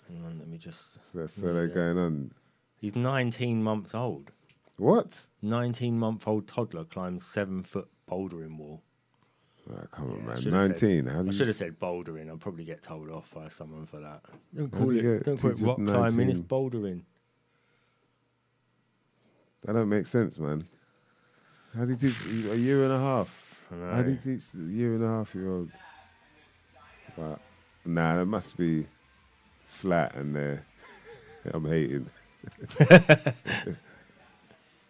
hang 0.08 0.24
on, 0.24 0.38
let 0.38 0.48
me 0.48 0.58
just. 0.58 0.98
that's 1.14 1.34
so 1.34 1.52
they're 1.52 1.68
going 1.68 1.98
on. 1.98 2.32
He's 2.80 2.94
19 2.96 3.62
months 3.62 3.94
old. 3.94 4.30
What? 4.76 5.26
19 5.42 5.98
month 5.98 6.26
old 6.28 6.46
toddler 6.46 6.84
climbs 6.84 7.24
seven 7.24 7.62
foot 7.62 7.88
bouldering 8.10 8.56
wall. 8.58 8.82
Ah, 9.72 9.80
come 9.90 10.10
on, 10.12 10.26
man. 10.26 10.36
should've 10.36 10.42
said- 10.42 10.52
Nineteen. 10.52 11.06
How 11.06 11.22
do 11.22 11.28
I 11.28 11.30
you 11.30 11.32
should 11.32 11.46
have 11.48 11.56
said 11.56 11.80
bouldering. 11.80 12.28
I'll 12.28 12.36
probably 12.36 12.64
get 12.64 12.82
told 12.82 13.10
off 13.10 13.32
by 13.34 13.48
someone 13.48 13.86
for 13.86 13.98
that. 14.00 14.20
Don't 14.54 14.70
call 14.70 14.90
it. 14.90 15.02
get 15.02 15.24
Don't 15.24 15.40
call 15.40 15.50
it 15.50 15.60
rock 15.60 15.76
climbing. 15.76 16.30
It's 16.30 16.40
19? 16.40 16.44
bouldering. 16.44 17.02
That 19.64 19.72
don't 19.72 19.88
make 19.88 20.06
sense, 20.06 20.38
man. 20.38 20.64
How 21.76 21.84
do 21.84 21.92
you 21.92 21.96
teach 21.98 22.24
a 22.26 22.56
year 22.56 22.84
and 22.84 22.92
a 22.92 22.98
half? 22.98 23.56
I 23.72 23.74
know. 23.74 23.90
How 23.92 24.02
do 24.02 24.10
you 24.10 24.16
teach 24.16 24.44
a 24.54 24.58
year 24.58 24.94
and 24.94 25.02
a 25.02 25.08
half 25.08 25.34
year 25.34 25.50
old? 25.50 25.70
But 27.16 27.40
nah, 27.84 28.16
that 28.16 28.26
must 28.26 28.56
be 28.56 28.86
flat 29.68 30.14
and 30.14 30.34
there. 30.34 30.64
I'm 31.52 31.64
hating. 31.66 32.06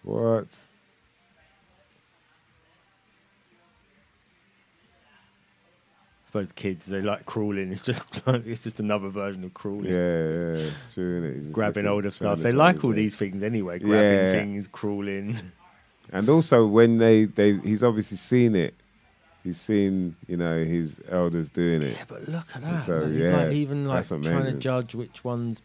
what? 0.02 0.46
I 6.24 6.28
suppose 6.28 6.52
kids 6.52 6.86
they 6.86 7.00
like 7.00 7.24
crawling. 7.24 7.72
It's 7.72 7.80
just 7.82 8.26
like, 8.26 8.46
it's 8.46 8.64
just 8.64 8.80
another 8.80 9.08
version 9.08 9.44
of 9.44 9.54
crawling. 9.54 9.86
yeah, 9.86 9.92
it's 9.94 10.94
true? 10.94 11.32
He's 11.34 11.42
just 11.44 11.54
Grabbing 11.54 11.86
hold 11.86 12.04
of 12.04 12.14
stuff. 12.14 12.40
They 12.40 12.52
like 12.52 12.84
all 12.84 12.92
these 12.92 13.16
things 13.16 13.42
anyway. 13.42 13.78
Grabbing 13.78 14.10
Yeah. 14.26 14.32
things, 14.32 14.66
crawling. 14.68 15.38
And 16.12 16.28
also 16.28 16.66
when 16.66 16.98
they, 16.98 17.24
they 17.24 17.54
he's 17.58 17.82
obviously 17.82 18.16
seen 18.16 18.54
it. 18.54 18.74
He's 19.46 19.60
seen, 19.60 20.16
you 20.26 20.36
know, 20.36 20.64
his 20.64 21.00
elders 21.08 21.50
doing 21.50 21.80
it. 21.80 21.92
Yeah, 21.92 22.04
but 22.08 22.26
look 22.28 22.46
at 22.56 22.62
that. 22.62 22.84
So. 22.84 22.98
It's 23.02 23.26
yeah, 23.28 23.36
like 23.44 23.52
even 23.52 23.84
like 23.84 24.04
trying 24.08 24.20
to 24.22 24.38
amazing. 24.38 24.58
judge 24.58 24.92
which 24.96 25.22
ones. 25.22 25.62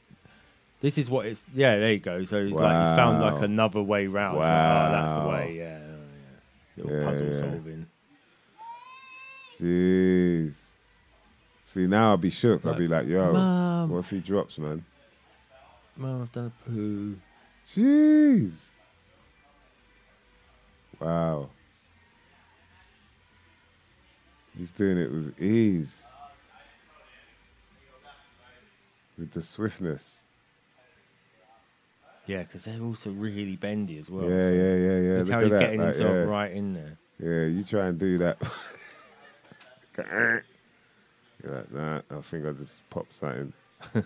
This 0.82 1.00
is 1.00 1.10
what 1.10 1.26
it's. 1.26 1.48
Yeah, 1.52 1.80
there 1.80 1.94
you 1.94 1.98
go. 2.00 2.24
So 2.24 2.46
he's 2.46 2.54
like 2.56 2.78
he's 2.78 2.96
found 2.96 3.22
like 3.22 3.34
Wow. 3.34 3.42
another 3.42 3.82
way 3.82 4.06
round. 4.06 4.38
It's 4.38 4.44
like, 4.44 4.52
oh, 4.52 4.92
that's 4.92 5.14
the 5.14 5.20
Wow. 5.20 5.30
way. 5.32 5.58
Yeah, 5.58 5.80
oh, 5.82 5.98
yeah. 6.78 6.84
Little 6.84 7.00
Yeah, 7.00 7.06
puzzle 7.10 7.34
solving. 7.34 7.88
Jeez. 9.60 10.54
See 11.66 11.88
now 11.88 12.10
I'll 12.12 12.18
be 12.18 12.30
shook. 12.30 12.64
I'll 12.64 12.74
Like, 12.74 12.80
be 12.80 12.88
like, 12.88 13.08
yo, 13.08 13.34
Mum, 13.34 13.90
what 13.90 14.00
if 14.00 14.12
he 14.12 14.20
drops, 14.20 14.60
man? 14.60 14.86
mum, 15.98 16.22
I've 16.22 16.32
done 16.32 16.52
a 16.68 16.70
poo. 16.70 17.18
Jeez. 17.66 18.70
Wow. 21.00 21.50
He's 24.58 24.72
doing 24.72 24.98
it 24.98 25.12
with 25.12 25.40
ease. 25.42 26.04
With 29.18 29.32
the 29.32 29.42
swiftness. 29.42 30.20
Yeah, 32.28 32.44
because 32.44 32.66
they're 32.66 32.82
also 32.82 33.12
really 33.12 33.56
bendy 33.56 33.98
as 33.98 34.10
well. 34.10 34.24
yeah, 34.24 34.30
so 34.30 34.54
yeah, 34.54 34.76
yeah, 34.76 35.00
yeah. 35.00 35.18
Look, 35.18 35.28
Look 35.28 35.34
how 35.34 35.40
he's 35.42 35.52
that. 35.52 35.60
getting 35.60 35.80
like, 35.80 35.96
himself 35.96 36.16
yeah. 36.16 36.24
right 36.24 36.52
in 36.52 36.74
there. 36.74 36.98
Yeah, 37.20 37.46
you 37.48 37.64
try 37.64 37.88
and 37.88 38.00
do 38.00 38.18
that. 38.20 38.38
You're 39.98 40.44
like, 41.44 41.72
nah, 41.72 42.02
I 42.10 42.22
think 42.22 42.46
I 42.46 42.52
just 42.52 42.88
popped 42.90 43.14
something. 43.14 43.54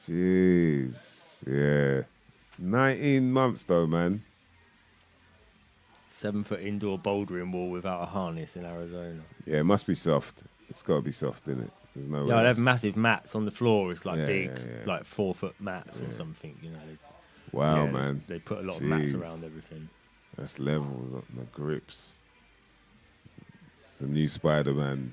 Jeez. 0.00 1.22
Yeah. 1.46 2.02
19 2.58 3.32
months 3.32 3.62
though, 3.64 3.86
man. 3.86 4.22
Seven 6.16 6.44
foot 6.44 6.60
indoor 6.60 6.98
bouldering 6.98 7.52
wall 7.52 7.68
without 7.68 8.02
a 8.02 8.06
harness 8.06 8.56
in 8.56 8.64
Arizona. 8.64 9.20
Yeah, 9.44 9.58
it 9.58 9.64
must 9.64 9.86
be 9.86 9.94
soft. 9.94 10.44
It's 10.70 10.80
got 10.80 10.94
to 10.96 11.02
be 11.02 11.12
soft, 11.12 11.46
isn't 11.46 11.64
it? 11.64 11.70
There's 11.94 12.08
no 12.08 12.26
Yeah, 12.26 12.40
they 12.40 12.46
have 12.46 12.58
massive 12.58 12.96
mats 12.96 13.34
on 13.34 13.44
the 13.44 13.50
floor. 13.50 13.92
It's 13.92 14.06
like 14.06 14.20
Yeah, 14.20 14.26
big, 14.26 14.46
yeah, 14.48 14.58
yeah. 14.78 14.84
like 14.86 15.04
four 15.04 15.34
foot 15.34 15.54
mats 15.60 16.00
or 16.00 16.10
something. 16.10 16.58
You 16.62 16.70
know. 16.70 16.78
Wow, 17.52 17.86
man. 17.88 18.24
They 18.28 18.38
put 18.38 18.60
a 18.60 18.62
lot 18.62 18.76
of 18.76 18.82
mats 18.84 19.12
around 19.12 19.44
everything. 19.44 19.90
That's 20.38 20.58
levels 20.58 21.12
on 21.12 21.22
the 21.36 21.44
grips. 21.52 22.14
It's 23.80 24.00
a 24.00 24.06
new 24.06 24.26
Spider 24.26 24.72
Man 24.72 25.12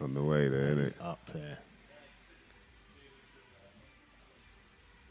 on 0.00 0.14
the 0.14 0.22
way 0.22 0.48
there, 0.48 0.68
isn't 0.68 0.86
it? 0.86 1.00
Up 1.02 1.20
there. 1.34 1.58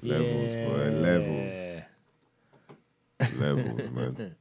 Levels, 0.01 0.53
boy, 0.53 0.89
levels. 0.89 1.81
Levels, 3.39 3.91
man. 3.91 4.35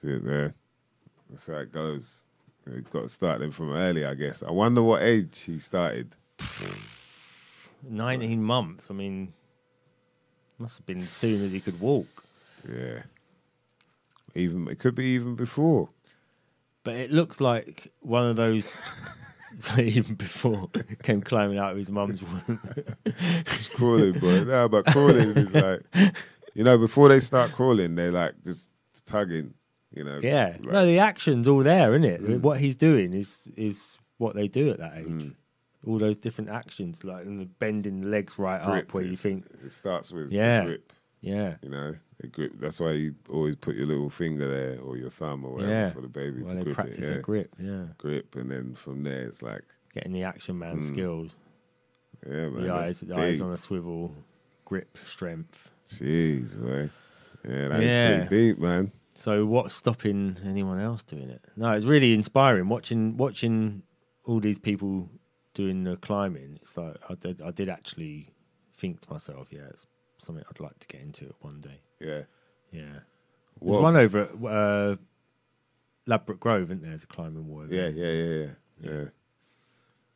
See 0.00 0.08
it 0.08 0.24
there. 0.24 0.54
That's 1.28 1.46
how 1.46 1.56
it 1.56 1.72
goes. 1.72 2.24
You've 2.66 2.88
got 2.88 3.02
to 3.02 3.08
start 3.08 3.40
them 3.40 3.50
from 3.50 3.74
early, 3.74 4.06
I 4.06 4.14
guess. 4.14 4.42
I 4.42 4.50
wonder 4.50 4.82
what 4.82 5.02
age 5.02 5.40
he 5.40 5.58
started. 5.58 6.16
19 7.86 8.42
months. 8.42 8.88
I 8.90 8.94
mean, 8.94 9.34
must 10.58 10.78
have 10.78 10.86
been 10.86 10.96
as 10.96 11.08
soon 11.08 11.32
as 11.34 11.52
he 11.52 11.60
could 11.60 11.78
walk. 11.82 12.06
Yeah. 12.66 13.02
Even 14.34 14.66
it 14.68 14.78
could 14.78 14.94
be 14.94 15.04
even 15.14 15.34
before. 15.34 15.90
But 16.82 16.94
it 16.94 17.10
looks 17.10 17.38
like 17.38 17.92
one 18.00 18.24
of 18.24 18.36
those. 18.36 18.78
so 19.58 19.82
even 19.82 20.14
before 20.14 20.70
came 21.02 21.20
climbing 21.20 21.58
out 21.58 21.72
of 21.72 21.76
his 21.76 21.90
mum's 21.90 22.22
womb. 22.22 22.58
Just 23.44 23.74
crawling, 23.74 24.18
boy. 24.18 24.44
No, 24.44 24.66
but 24.66 24.86
crawling 24.86 25.36
is 25.36 25.54
like, 25.54 25.82
you 26.54 26.64
know, 26.64 26.78
before 26.78 27.10
they 27.10 27.20
start 27.20 27.52
crawling, 27.52 27.96
they're 27.96 28.12
like 28.12 28.42
just 28.42 28.70
tugging, 29.04 29.52
you 29.92 30.04
know. 30.04 30.18
yeah. 30.22 30.56
like- 30.60 30.72
no, 30.72 30.86
the 30.86 30.98
action's 30.98 31.48
all 31.48 31.62
there, 31.62 31.90
isn't 31.92 32.04
it? 32.04 32.22
Mm. 32.22 32.40
What 32.40 32.60
he's 32.60 32.76
doing 32.76 33.12
is 33.12 33.48
is 33.56 33.98
what 34.18 34.34
they 34.34 34.48
do 34.48 34.70
at 34.70 34.78
that 34.78 34.96
age. 34.98 35.32
All 35.86 35.98
those 35.98 36.18
different 36.18 36.50
actions, 36.50 37.04
like 37.04 37.24
and 37.24 37.40
the 37.40 37.46
bending 37.46 38.02
the 38.02 38.08
legs 38.08 38.38
right 38.38 38.62
grip. 38.62 38.84
up, 38.88 38.94
where 38.94 39.02
you 39.04 39.16
think, 39.16 39.46
it 39.64 39.72
starts 39.72 40.12
with 40.12 40.30
Yeah. 40.30 40.64
grip. 40.64 40.92
yeah, 41.22 41.56
You 41.62 41.70
know, 41.70 41.94
a 42.22 42.26
grip. 42.26 42.52
That's 42.60 42.80
why 42.80 42.92
you 42.92 43.14
always 43.30 43.56
put 43.56 43.76
your 43.76 43.86
little 43.86 44.10
finger 44.10 44.46
there 44.48 44.78
or 44.80 44.98
your 44.98 45.08
thumb 45.10 45.44
or 45.44 45.54
whatever 45.54 45.72
Yeah. 45.72 45.90
for 45.90 46.02
the 46.02 46.08
baby 46.08 46.40
well, 46.42 46.50
to 46.50 46.54
they 46.56 46.62
grip 46.64 46.74
practice 46.74 47.08
it. 47.08 47.12
Yeah. 47.12 47.18
a 47.18 47.22
grip, 47.22 47.54
yeah, 47.58 47.84
grip, 47.96 48.36
and 48.36 48.50
then 48.50 48.74
from 48.74 49.04
there 49.04 49.22
it's 49.26 49.40
like, 49.42 49.62
getting 49.94 50.12
the 50.12 50.22
action 50.24 50.58
man 50.58 50.80
Mm. 50.80 50.84
skills. 50.84 51.38
yeah, 52.26 52.48
man. 52.50 52.62
the 52.62 52.72
eyes, 52.74 53.00
the 53.00 53.16
eyes 53.18 53.40
on 53.40 53.50
a 53.52 53.56
swivel, 53.56 54.14
grip, 54.66 54.98
strength. 55.06 55.70
Jeez, 55.88 56.56
man. 56.56 56.90
Yeah, 57.48 57.68
that's 57.68 57.82
Yeah. 57.82 58.26
pretty 58.26 58.48
deep, 58.52 58.58
man. 58.58 58.92
So 59.20 59.44
what's 59.44 59.74
stopping 59.74 60.38
anyone 60.46 60.80
else 60.80 61.02
doing 61.02 61.28
it? 61.28 61.44
No, 61.54 61.72
it's 61.72 61.84
really 61.84 62.14
inspiring 62.14 62.70
watching 62.70 63.18
watching 63.18 63.82
all 64.24 64.40
these 64.40 64.58
people 64.58 65.10
doing 65.52 65.84
the 65.84 65.96
climbing. 65.96 66.56
It's 66.56 66.74
like 66.78 66.96
I 67.06 67.16
did 67.16 67.42
I 67.42 67.50
did 67.50 67.68
actually 67.68 68.32
think 68.72 69.02
to 69.02 69.12
myself, 69.12 69.48
yeah, 69.50 69.66
it's 69.68 69.84
something 70.16 70.42
I'd 70.48 70.58
like 70.58 70.78
to 70.78 70.88
get 70.88 71.02
into 71.02 71.34
one 71.40 71.60
day. 71.60 71.82
Yeah. 72.00 72.22
Yeah, 72.72 73.00
there's 73.60 73.76
one 73.76 73.96
over 73.96 74.20
at 74.20 74.30
uh, 74.42 74.96
Ladbroke 76.06 76.40
Grove, 76.40 76.70
isn't 76.70 76.80
there? 76.80 76.92
There's 76.92 77.04
a 77.04 77.06
climbing 77.06 77.46
wall. 77.46 77.66
Yeah, 77.68 77.88
yeah, 77.88 78.10
yeah, 78.12 78.24
yeah, 78.24 78.46
yeah. 78.80 79.04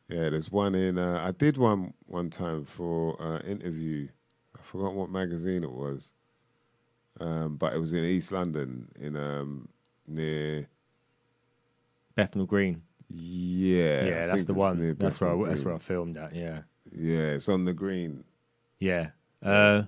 Yeah, 0.07 0.29
there's 0.31 0.51
one 0.51 0.73
in. 0.73 0.97
Uh, 0.97 1.23
I 1.23 1.29
did 1.29 1.57
one 1.57 1.93
one 2.07 2.31
time 2.31 2.65
for 2.65 3.21
uh, 3.21 3.39
interview. 3.47 4.07
I 4.57 4.63
forgot 4.63 4.95
what 4.95 5.11
magazine 5.11 5.63
it 5.63 5.71
was, 5.71 6.11
um, 7.19 7.55
but 7.57 7.73
it 7.73 7.79
was 7.79 7.93
in 7.93 8.03
East 8.03 8.31
London, 8.31 8.89
in 8.99 9.15
um, 9.15 9.69
near. 10.07 10.67
Bethnal 12.15 12.45
Green. 12.45 12.81
Yeah, 13.09 14.01
I 14.03 14.07
Yeah, 14.07 14.25
that's 14.27 14.45
the 14.45 14.53
one. 14.53 14.95
That's 14.97 15.21
where 15.21 15.29
I, 15.31 15.47
that's 15.49 15.63
where 15.63 15.75
I 15.75 15.77
filmed 15.79 16.17
at. 16.17 16.33
Yeah, 16.35 16.61
Yeah, 16.91 17.33
it's 17.35 17.49
on 17.49 17.65
the 17.65 17.73
green. 17.73 18.23
yeah. 18.79 19.09
Uh, 19.43 19.83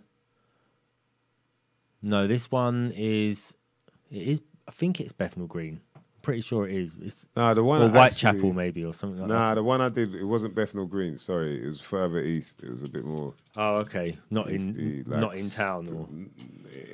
no, 2.02 2.28
this 2.28 2.52
one 2.52 2.92
is. 2.96 3.56
It 4.12 4.22
is. 4.28 4.42
I 4.68 4.72
think 4.72 5.00
it's 5.02 5.12
Bethnal 5.14 5.48
Green. 5.48 5.82
I'm 5.96 6.04
pretty 6.22 6.42
sure 6.42 6.68
it 6.68 6.76
is. 6.76 6.94
It's 7.02 7.28
Nah, 7.36 7.54
the 7.54 7.64
one 7.64 7.82
or 7.82 7.90
Whitechapel 7.90 8.38
actually- 8.38 8.52
maybe 8.52 8.86
or 8.86 8.94
something 8.94 9.20
like 9.20 9.30
Nah, 9.30 9.56
the 9.56 9.64
one 9.64 9.82
I 9.82 9.90
did 9.90 10.14
it 10.14 10.24
wasn't 10.26 10.54
Bethnal 10.54 10.86
Green. 10.86 11.18
Sorry, 11.18 11.62
it 11.64 11.66
was 11.66 11.80
further 11.82 12.20
east. 12.20 12.60
It 12.62 12.70
was 12.70 12.84
a 12.84 12.88
bit 12.90 13.04
more. 13.06 13.34
Oh, 13.56 13.78
okay. 13.78 14.16
Not 14.30 14.50
in 14.50 15.04
like 15.08 15.20
not 15.22 15.38
in 15.38 15.50
town 15.50 15.88
or 15.88 16.08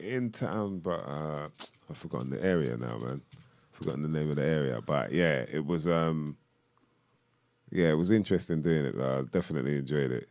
in 0.02 0.32
town, 0.32 0.80
but 0.80 1.00
uh, 1.08 1.50
I've 1.90 1.98
forgotten 1.98 2.30
the 2.30 2.44
area 2.44 2.76
now, 2.78 2.98
man. 2.98 3.22
Forgotten 3.72 4.04
the 4.04 4.08
name 4.20 4.30
of 4.30 4.36
the 4.36 4.44
area, 4.46 4.82
but 4.86 5.12
yeah, 5.12 5.46
it 5.52 5.66
was. 5.66 5.88
um 5.88 6.38
Yeah, 7.72 7.90
it 7.90 7.98
was 7.98 8.12
interesting 8.12 8.62
doing 8.62 8.86
it. 8.86 8.98
Though. 8.98 9.20
I 9.20 9.22
definitely 9.24 9.78
enjoyed 9.78 10.12
it. 10.12 10.30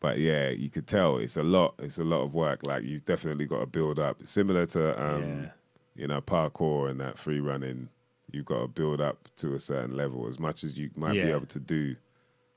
But 0.00 0.18
yeah, 0.18 0.48
you 0.50 0.70
could 0.70 0.86
tell 0.86 1.18
it's 1.18 1.36
a 1.36 1.42
lot. 1.42 1.74
It's 1.78 1.98
a 1.98 2.04
lot 2.04 2.22
of 2.22 2.32
work. 2.32 2.66
Like 2.66 2.84
you've 2.84 3.04
definitely 3.04 3.46
got 3.46 3.60
to 3.60 3.66
build 3.66 3.98
up. 3.98 4.24
Similar 4.24 4.64
to 4.66 5.02
um, 5.02 5.22
Yeah. 5.42 5.50
you 5.96 6.06
know 6.06 6.20
parkour 6.20 6.88
and 6.90 7.00
that 7.00 7.18
free 7.18 7.40
running, 7.40 7.88
you've 8.32 8.46
got 8.46 8.60
to 8.62 8.68
build 8.68 9.00
up 9.00 9.28
to 9.38 9.54
a 9.54 9.58
certain 9.60 9.94
level 9.96 10.26
as 10.28 10.38
much 10.38 10.64
as 10.64 10.78
you 10.78 10.90
might 10.96 11.14
be 11.14 11.30
able 11.32 11.46
to 11.46 11.60
do 11.60 11.96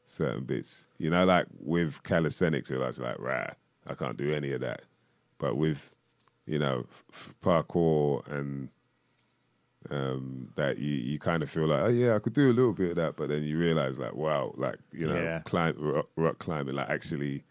certain 0.06 0.44
bits. 0.46 0.88
You 1.00 1.10
know, 1.10 1.26
like 1.26 1.48
with 1.60 2.02
calisthenics, 2.04 2.72
it's 2.72 3.00
like, 3.00 3.20
right, 3.20 3.54
I 3.88 3.94
can't 3.96 4.16
do 4.18 4.34
any 4.34 4.52
of 4.54 4.62
that. 4.62 4.82
But 5.42 5.58
with, 5.58 5.92
you 6.46 6.60
know, 6.60 6.86
f- 7.12 7.34
parkour 7.44 8.22
and 8.32 8.70
um, 9.90 10.50
that 10.56 10.78
you, 10.78 10.92
you 10.94 11.18
kind 11.20 11.42
of 11.42 11.50
feel 11.50 11.66
like, 11.66 11.82
oh 11.84 11.88
yeah, 11.88 12.16
I 12.16 12.20
could 12.20 12.34
do 12.34 12.50
a 12.50 12.54
little 12.54 12.74
bit 12.74 12.92
of 12.92 12.96
that, 12.98 13.16
but 13.18 13.30
then 13.30 13.44
you 13.44 13.58
realize 13.58 13.98
like, 13.98 14.14
wow, 14.14 14.54
like 14.56 14.78
you 14.92 15.08
know, 15.08 15.16
Yeah. 15.16 15.42
climb 15.46 15.76
rock, 15.80 16.08
rock 16.16 16.38
climbing, 16.38 16.76
like 16.76 16.90
actually, 16.90 17.44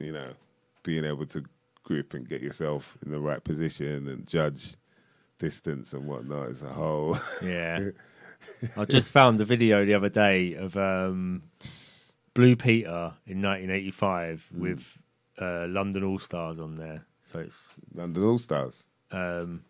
you 0.00 0.12
know, 0.12 0.32
being 0.82 1.04
able 1.04 1.26
to 1.26 1.44
grip 1.84 2.14
and 2.14 2.26
get 2.26 2.40
yourself 2.40 2.96
in 3.04 3.10
the 3.12 3.18
right 3.20 3.44
position 3.44 4.08
and 4.08 4.26
judge 4.26 4.76
distance 5.38 5.92
and 5.92 6.06
whatnot 6.06 6.48
is 6.48 6.62
a 6.62 6.68
whole. 6.72 7.18
yeah. 7.44 7.90
I 8.76 8.84
just 8.86 9.10
found 9.10 9.38
the 9.38 9.44
video 9.44 9.84
the 9.84 9.94
other 9.94 10.08
day 10.08 10.54
of 10.54 10.76
um, 10.76 11.42
Blue 12.34 12.56
Peter 12.56 13.12
in 13.26 13.42
1985 13.42 14.48
Mm. 14.54 14.58
with 14.60 14.98
uh, 15.40 15.66
London 15.68 16.02
All 16.04 16.18
Stars 16.18 16.58
on 16.60 16.76
there. 16.76 17.04
So 17.28 17.40
it's 17.40 17.78
London 17.94 18.24
All 18.24 18.38
Stars. 18.38 18.86
um, 19.10 19.62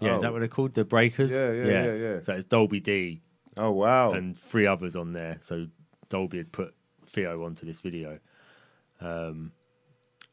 yeah, 0.00 0.14
is 0.14 0.20
that 0.20 0.28
Oh. 0.28 0.32
what 0.34 0.38
they're 0.38 0.46
called? 0.48 0.74
The 0.74 0.84
Breakers. 0.84 1.32
Yeah, 1.32 1.50
yeah, 1.50 1.66
yeah, 1.86 1.94
yeah. 1.94 2.20
So 2.20 2.32
it's 2.34 2.44
Dolby 2.44 2.78
D 2.78 3.20
Oh 3.56 3.72
wow! 3.72 4.12
and 4.12 4.38
three 4.38 4.64
others 4.64 4.94
on 4.94 5.12
there. 5.12 5.38
So 5.40 5.66
Dolby 6.08 6.38
had 6.38 6.52
put 6.52 6.74
Theo 7.04 7.44
onto 7.44 7.66
this 7.66 7.80
video. 7.80 8.20
Um, 9.00 9.50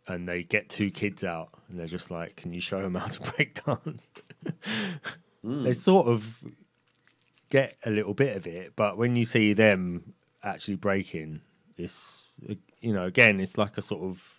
and 0.07 0.29
they 0.29 0.43
get 0.43 0.69
two 0.69 0.91
kids 0.91 1.23
out 1.23 1.49
and 1.67 1.79
they're 1.79 1.87
just 1.87 2.11
like, 2.11 2.35
Can 2.35 2.53
you 2.53 2.61
show 2.61 2.79
them 2.83 2.93
how 2.93 3.07
to 3.07 3.21
break 3.35 3.63
dance? 3.65 4.07
Hmm. 5.43 5.63
They 5.63 5.73
sort 5.73 6.07
of 6.07 6.43
get 7.49 7.77
a 7.85 7.89
little 7.89 8.13
bit 8.13 8.35
of 8.37 8.45
it, 8.45 8.73
but 8.75 8.97
when 8.99 9.15
you 9.15 9.25
see 9.25 9.53
them 9.53 10.13
actually 10.43 10.75
breaking, 10.75 11.41
it's, 11.75 12.29
you 12.81 12.93
know, 12.93 13.05
again, 13.05 13.39
it's 13.39 13.57
like 13.57 13.79
a 13.79 13.81
sort 13.81 14.03
of 14.03 14.34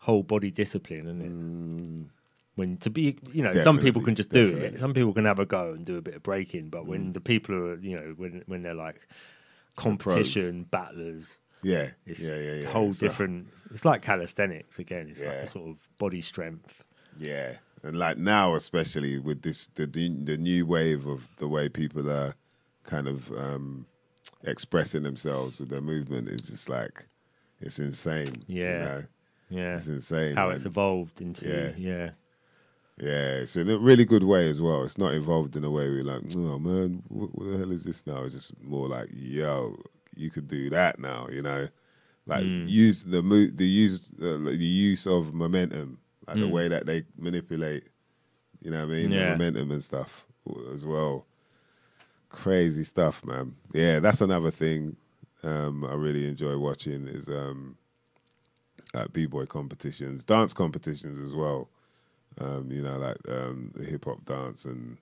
whole 0.00 0.22
body 0.22 0.50
discipline, 0.50 1.04
isn't 1.06 1.20
it? 1.22 2.10
When 2.56 2.76
to 2.78 2.90
be, 2.90 3.16
you 3.32 3.42
know, 3.42 3.54
some 3.62 3.78
people. 3.78 4.02
Can 4.02 4.14
just 4.16 4.30
do 4.30 4.56
it. 4.56 4.78
Some 4.78 4.92
people 4.92 5.12
can 5.12 5.24
have 5.26 5.38
a 5.38 5.46
go 5.46 5.72
and 5.72 5.84
do 5.86 5.96
a 5.96 6.02
bit 6.02 6.14
of 6.16 6.22
breaking, 6.22 6.70
but 6.70 6.82
Hmm. 6.82 6.88
when 6.88 7.12
the 7.12 7.20
people 7.20 7.54
are, 7.54 7.78
you 7.78 7.94
know, 7.96 8.14
when 8.16 8.42
when 8.46 8.62
they're 8.62 8.74
like 8.74 9.06
competition 9.76 10.64
battlers, 10.64 11.38
yeah, 11.62 11.90
it's 12.06 12.20
yeah, 12.20 12.34
yeah, 12.36 12.50
a 12.52 12.60
yeah. 12.62 12.68
whole 12.68 12.88
It's 12.90 12.98
a- 13.02 13.06
different. 13.06 13.46
It's 13.70 13.84
like 13.84 14.02
calisthenics 14.02 14.78
again. 14.78 15.08
It's 15.10 15.22
like 15.22 15.34
a 15.34 15.46
sort 15.46 15.68
of 15.70 15.76
body 15.98 16.20
strength. 16.20 16.82
Yeah, 17.18 17.54
and 17.82 17.98
like 17.98 18.18
now, 18.18 18.54
especially 18.54 19.18
with 19.18 19.42
this 19.42 19.68
the 19.74 19.86
the, 19.86 20.08
the 20.08 20.36
new 20.36 20.66
wave 20.66 21.06
of 21.06 21.28
the 21.36 21.48
way 21.48 21.68
people 21.68 22.10
are 22.10 22.34
kind 22.84 23.06
of 23.06 23.30
um, 23.32 23.86
expressing 24.44 25.02
themselves 25.02 25.60
with 25.60 25.68
their 25.68 25.80
movement 25.80 26.28
is 26.28 26.40
just 26.42 26.68
like 26.68 27.06
it's 27.60 27.78
insane. 27.78 28.42
you 28.46 28.64
Yeah. 28.64 28.78
know? 28.84 29.02
Yeah, 29.50 29.76
it's 29.76 29.86
insane. 29.86 30.36
how 30.36 30.46
man. 30.48 30.56
it's 30.56 30.66
evolved 30.66 31.20
into 31.20 31.46
Yeah. 31.48 31.72
yeah. 31.76 32.10
Yeah, 33.00 33.36
it's 33.42 33.54
in 33.54 33.70
a 33.70 33.78
really 33.78 34.04
good 34.04 34.24
way 34.24 34.50
as 34.50 34.60
well. 34.60 34.82
It's 34.82 34.98
not 34.98 35.14
involved 35.14 35.54
in 35.54 35.62
a 35.62 35.70
way 35.70 35.88
we're 35.88 36.02
like, 36.02 36.22
oh 36.34 36.58
man, 36.58 37.02
what, 37.08 37.32
what 37.38 37.48
the 37.52 37.56
hell 37.58 37.70
is 37.70 37.84
this 37.84 38.04
now? 38.06 38.24
It's 38.24 38.34
just 38.34 38.60
more 38.60 38.88
like, 38.88 39.08
yo, 39.12 39.76
you 40.16 40.30
could 40.30 40.48
do 40.48 40.68
that 40.70 40.98
now, 40.98 41.28
you 41.30 41.40
know, 41.42 41.68
like 42.26 42.42
Mm. 42.44 42.68
use 42.68 43.04
the 43.04 43.22
mo- 43.22 43.52
the 43.54 43.64
use 43.66 44.10
uh, 44.20 44.38
the 44.38 44.56
use 44.56 45.06
of 45.06 45.32
momentum, 45.32 45.98
like 46.26 46.38
the 46.40 46.46
Mm. 46.46 46.50
way 46.50 46.68
that 46.68 46.86
they 46.86 47.04
manipulate, 47.16 47.84
you 48.60 48.72
know 48.72 48.84
what 48.84 48.92
I 48.92 48.96
mean, 48.96 49.12
Yeah. 49.12 49.26
the 49.26 49.30
momentum 49.38 49.70
and 49.70 49.82
stuff 49.84 50.26
as 50.74 50.84
well. 50.84 51.24
Crazy 52.30 52.82
stuff, 52.84 53.24
man. 53.24 53.54
Yeah, 53.72 54.00
that's 54.00 54.20
another 54.20 54.50
thing 54.50 54.96
um, 55.44 55.84
I 55.84 55.94
really 55.94 56.26
enjoy 56.28 56.58
watching 56.58 57.06
is 57.06 57.28
um, 57.28 57.78
like 58.94 59.12
b-boy 59.12 59.46
competitions, 59.46 60.24
dance 60.24 60.52
competitions 60.52 61.18
as 61.18 61.34
well. 61.34 61.68
Um, 62.40 62.70
you 62.70 62.82
know, 62.82 62.96
like 62.98 63.16
um, 63.28 63.72
the 63.74 63.84
hip 63.84 64.04
hop 64.04 64.24
dance 64.24 64.64
and 64.64 64.98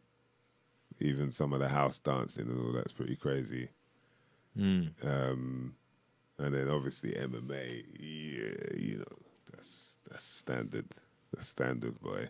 even 1.01 1.31
some 1.31 1.53
of 1.53 1.61
the 1.61 1.69
house 1.69 1.99
dancing 2.01 2.49
and 2.49 2.61
all 2.61 2.73
that's 2.73 2.93
pretty 2.93 3.17
crazy. 3.17 3.69
Mm. 4.59 4.91
Um, 5.05 5.75
and 6.39 6.55
then 6.55 6.69
obviously 6.69 7.13
MMA, 7.13 7.85
yeah, 7.99 8.77
you 8.77 8.99
know, 8.99 9.17
that's 9.53 9.97
that's 10.09 10.23
standard, 10.23 10.87
that's 11.33 11.49
standard, 11.49 12.01
boy. 12.01 12.27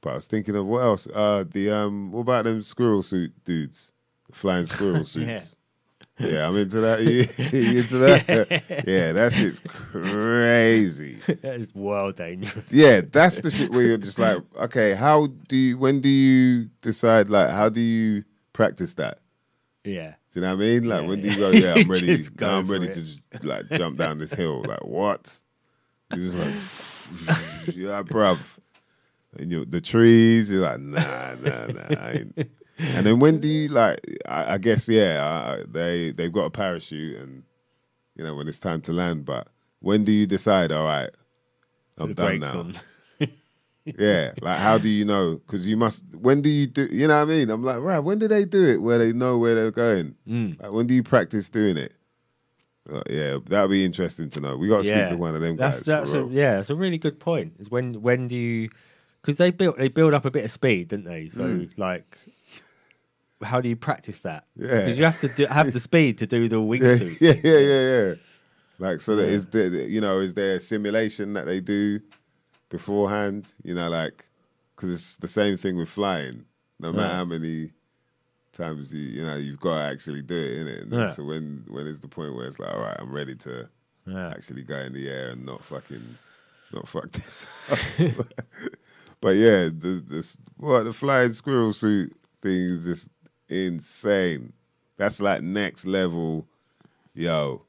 But 0.00 0.10
I 0.10 0.14
was 0.14 0.26
thinking 0.26 0.54
of 0.56 0.66
what 0.66 0.82
else? 0.82 1.08
Uh, 1.12 1.44
the 1.50 1.70
um, 1.70 2.12
what 2.12 2.20
about 2.20 2.44
them 2.44 2.62
squirrel 2.62 3.02
suit 3.02 3.32
dudes, 3.44 3.92
the 4.28 4.36
flying 4.36 4.66
squirrel 4.66 5.04
suits? 5.06 5.26
yeah. 5.26 5.42
I'm 6.18 6.56
into 6.56 6.80
that. 6.80 7.02
You, 7.06 7.20
into 7.78 7.98
that? 7.98 8.84
yeah, 8.86 9.12
that 9.12 9.32
shit's 9.32 9.60
crazy. 9.60 11.18
that 11.26 11.56
is 11.56 11.68
well 11.74 12.12
dangerous. 12.12 12.72
Yeah, 12.72 13.02
that's 13.02 13.40
the 13.40 13.50
shit 13.50 13.70
where 13.70 13.82
you're 13.82 13.98
just 13.98 14.18
like, 14.18 14.38
okay, 14.56 14.94
how 14.94 15.26
do 15.48 15.56
you? 15.56 15.78
When 15.78 16.00
do 16.00 16.08
you 16.08 16.70
decide? 16.80 17.28
Like, 17.28 17.50
how 17.50 17.68
do 17.68 17.80
you 17.80 18.24
practice 18.52 18.94
that? 18.94 19.18
Yeah. 19.84 20.14
Do 20.32 20.40
you 20.40 20.46
know 20.46 20.54
what 20.54 20.62
I 20.62 20.66
mean? 20.66 20.84
Like, 20.84 21.02
Yeah, 21.02 21.08
when 21.08 21.22
do 21.22 21.28
you 21.28 21.36
go? 21.36 21.50
Yeah, 21.50 21.74
I'm 21.76 21.90
ready. 21.90 22.26
Now 22.40 22.58
I'm 22.58 22.66
ready 22.66 22.86
it. 22.86 22.92
to 22.94 23.00
just, 23.00 23.20
like 23.42 23.68
jump 23.70 23.98
down 23.98 24.18
this 24.18 24.32
hill. 24.32 24.62
Like, 24.62 24.84
what? 24.84 25.40
You're 26.14 26.20
just 26.20 27.66
like, 27.66 27.76
you're 27.76 27.90
like, 27.90 28.06
bruv. 28.06 28.38
And 29.38 29.50
you, 29.50 29.58
know 29.58 29.64
the 29.64 29.80
trees, 29.80 30.50
you're 30.50 30.62
like, 30.62 30.80
nah, 30.80 31.34
nah, 31.42 31.66
nah. 31.66 32.44
And 32.78 33.06
then 33.06 33.18
when 33.20 33.40
do 33.40 33.48
you 33.48 33.68
like? 33.68 34.00
I, 34.26 34.54
I 34.54 34.58
guess 34.58 34.88
yeah, 34.88 35.24
uh, 35.24 35.64
they 35.70 36.12
they've 36.12 36.32
got 36.32 36.44
a 36.44 36.50
parachute, 36.50 37.18
and 37.20 37.42
you 38.16 38.24
know 38.24 38.34
when 38.34 38.48
it's 38.48 38.58
time 38.60 38.80
to 38.82 38.92
land. 38.92 39.24
But 39.24 39.48
when 39.80 40.04
do 40.04 40.12
you 40.12 40.26
decide? 40.26 40.72
All 40.72 40.84
right, 40.84 41.10
I'm 41.98 42.12
done 42.14 42.40
now. 42.40 42.70
Yeah, 43.98 44.32
like 44.42 44.58
how 44.58 44.78
do 44.78 44.88
you 44.88 45.04
know? 45.04 45.36
Because 45.46 45.66
you 45.68 45.76
must. 45.76 46.02
When 46.12 46.42
do 46.42 46.50
you 46.50 46.66
do? 46.66 46.86
You 46.90 47.06
know 47.06 47.18
what 47.24 47.32
I 47.32 47.36
mean? 47.36 47.50
I'm 47.50 47.62
like, 47.62 47.78
right. 47.80 48.00
When 48.00 48.18
do 48.18 48.26
they 48.26 48.44
do 48.44 48.64
it? 48.66 48.78
Where 48.82 48.98
they 48.98 49.12
know 49.12 49.38
where 49.38 49.54
they're 49.54 49.70
going? 49.70 50.16
Mm. 50.28 50.60
Like, 50.60 50.72
when 50.72 50.88
do 50.88 50.94
you 50.94 51.04
practice 51.04 51.48
doing 51.48 51.76
it? 51.76 51.92
Yeah, 53.08 53.38
that'd 53.46 53.70
be 53.70 53.84
interesting 53.84 54.28
to 54.30 54.40
know. 54.40 54.56
We 54.56 54.68
got 54.68 54.82
to 54.82 54.88
Yeah. 54.88 55.06
speak 55.06 55.16
to 55.16 55.16
one 55.20 55.34
of 55.36 55.40
them 55.40 55.56
That's 55.56 55.76
guys. 55.78 55.86
that's 55.86 56.12
a, 56.14 56.26
yeah, 56.30 56.56
that's 56.56 56.70
a 56.70 56.74
really 56.74 56.98
good 56.98 57.20
point. 57.20 57.54
Is 57.60 57.70
when 57.70 58.02
when 58.02 58.26
do 58.26 58.36
you 58.36 58.70
because 59.22 59.36
they 59.38 59.52
build 59.52 59.76
they 59.78 59.88
build 59.88 60.14
up 60.14 60.24
a 60.24 60.30
bit 60.32 60.44
of 60.44 60.50
speed, 60.50 60.88
didn't 60.88 61.04
they? 61.04 61.28
So 61.28 61.44
Mm. 61.44 61.70
like, 61.76 62.18
how 63.42 63.60
do 63.60 63.68
you 63.68 63.76
practice 63.76 64.20
that? 64.20 64.46
Yeah. 64.56 64.68
because 64.78 64.98
you 64.98 65.04
have 65.04 65.20
to 65.20 65.28
do, 65.28 65.46
have 65.46 65.72
the 65.72 65.80
speed 65.80 66.18
to 66.18 66.26
do 66.26 66.48
the 66.48 66.56
wingsuit. 66.60 67.20
yeah, 67.20 67.34
yeah, 67.42 67.58
yeah, 67.58 68.08
yeah. 68.08 68.14
Like, 68.78 69.00
so 69.00 69.16
that 69.16 69.24
Yeah. 69.26 69.32
is 69.36 69.46
there, 69.48 69.68
you 69.68 70.00
know, 70.00 70.20
is 70.20 70.34
there 70.34 70.56
a 70.56 70.60
simulation 70.60 71.32
that 71.34 71.44
they 71.46 71.60
do 71.60 72.00
beforehand? 72.68 73.52
You 73.62 73.74
know, 73.74 73.88
like, 73.88 74.26
because 74.74 74.92
it's 74.92 75.16
the 75.16 75.28
same 75.28 75.56
thing 75.56 75.76
with 75.76 75.88
flying. 75.88 76.44
No 76.78 76.92
matter 76.92 77.08
Yeah. 77.08 77.16
how 77.16 77.24
many 77.24 77.72
times 78.52 78.92
you, 78.92 79.00
you 79.00 79.22
know, 79.22 79.36
you've 79.36 79.60
got 79.60 79.76
to 79.78 79.92
actually 79.92 80.22
do 80.22 80.34
it, 80.34 80.58
innit? 80.66 80.82
And 80.82 80.92
Yeah. 80.92 81.08
So 81.10 81.24
when 81.24 81.64
when 81.68 81.86
is 81.86 82.00
the 82.00 82.08
point 82.08 82.34
where 82.34 82.46
it's 82.46 82.58
like, 82.58 82.72
all 82.72 82.80
right, 82.80 82.96
I'm 82.98 83.12
ready 83.12 83.34
to 83.36 83.68
Yeah. 84.06 84.28
actually 84.30 84.62
go 84.62 84.76
in 84.78 84.92
the 84.92 85.08
air 85.08 85.30
and 85.30 85.44
not 85.46 85.64
fucking, 85.64 86.18
not 86.72 86.86
fuck 86.88 87.10
this 87.12 87.46
but 89.20 89.30
yeah, 89.36 89.68
the, 89.72 90.02
this, 90.06 90.38
what, 90.56 90.82
the 90.84 90.92
flying 90.92 91.32
squirrel 91.32 91.72
suit 91.72 92.12
thing 92.42 92.52
is 92.52 92.84
just 92.84 93.08
insane. 93.48 94.52
That's 94.96 95.20
like 95.20 95.42
next 95.42 95.86
level. 95.86 96.46
Yo, 97.14 97.62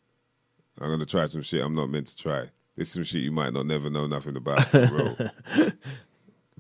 I'm 0.80 0.90
gonna 0.90 1.06
try 1.06 1.26
some 1.26 1.42
shit 1.42 1.64
I'm 1.64 1.76
not 1.76 1.90
meant 1.90 2.08
to 2.08 2.16
try. 2.16 2.50
This 2.76 2.90
is 2.90 2.94
some 2.94 3.04
shit 3.04 3.24
you 3.24 3.32
might 3.32 3.54
not 3.54 3.66
never 3.66 3.90
know 3.90 4.08
nothing 4.08 4.36
about. 4.36 4.68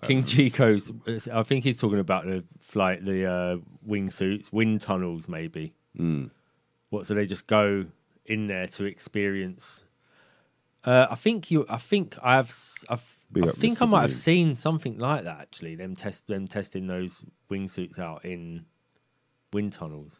King 0.04 0.24
Chico's. 0.24 0.92
I 1.32 1.44
think 1.44 1.64
he's 1.64 1.80
talking 1.80 2.00
about 2.00 2.26
the 2.26 2.44
flight, 2.60 3.06
the 3.06 3.26
uh, 3.26 3.58
wingsuits, 3.88 4.52
wind 4.52 4.82
tunnels, 4.82 5.28
maybe. 5.28 5.74
Mm. 5.98 6.32
What? 6.90 7.06
So 7.06 7.14
they 7.14 7.26
just 7.26 7.48
go 7.48 7.86
in 8.26 8.48
there 8.48 8.68
to 8.68 8.86
experience. 8.86 9.86
Uh, 10.84 11.08
I 11.10 11.16
think 11.16 11.52
you. 11.52 11.66
I 11.70 11.78
think 11.78 12.16
I've. 12.22 12.56
I've 12.90 13.18
Big 13.30 13.46
I 13.46 13.52
think 13.52 13.78
Mr. 13.78 13.82
I 13.82 13.86
might 13.86 14.02
have 14.04 14.14
seen 14.14 14.56
something 14.56 14.98
like 14.98 15.26
that 15.26 15.40
actually. 15.42 15.76
Them 15.76 15.96
test 15.96 16.28
them 16.28 16.48
testing 16.48 16.88
those 16.88 17.26
wingsuits 17.52 18.00
out 18.00 18.24
in 18.24 18.66
wind 19.54 19.74
tunnels. 19.74 20.20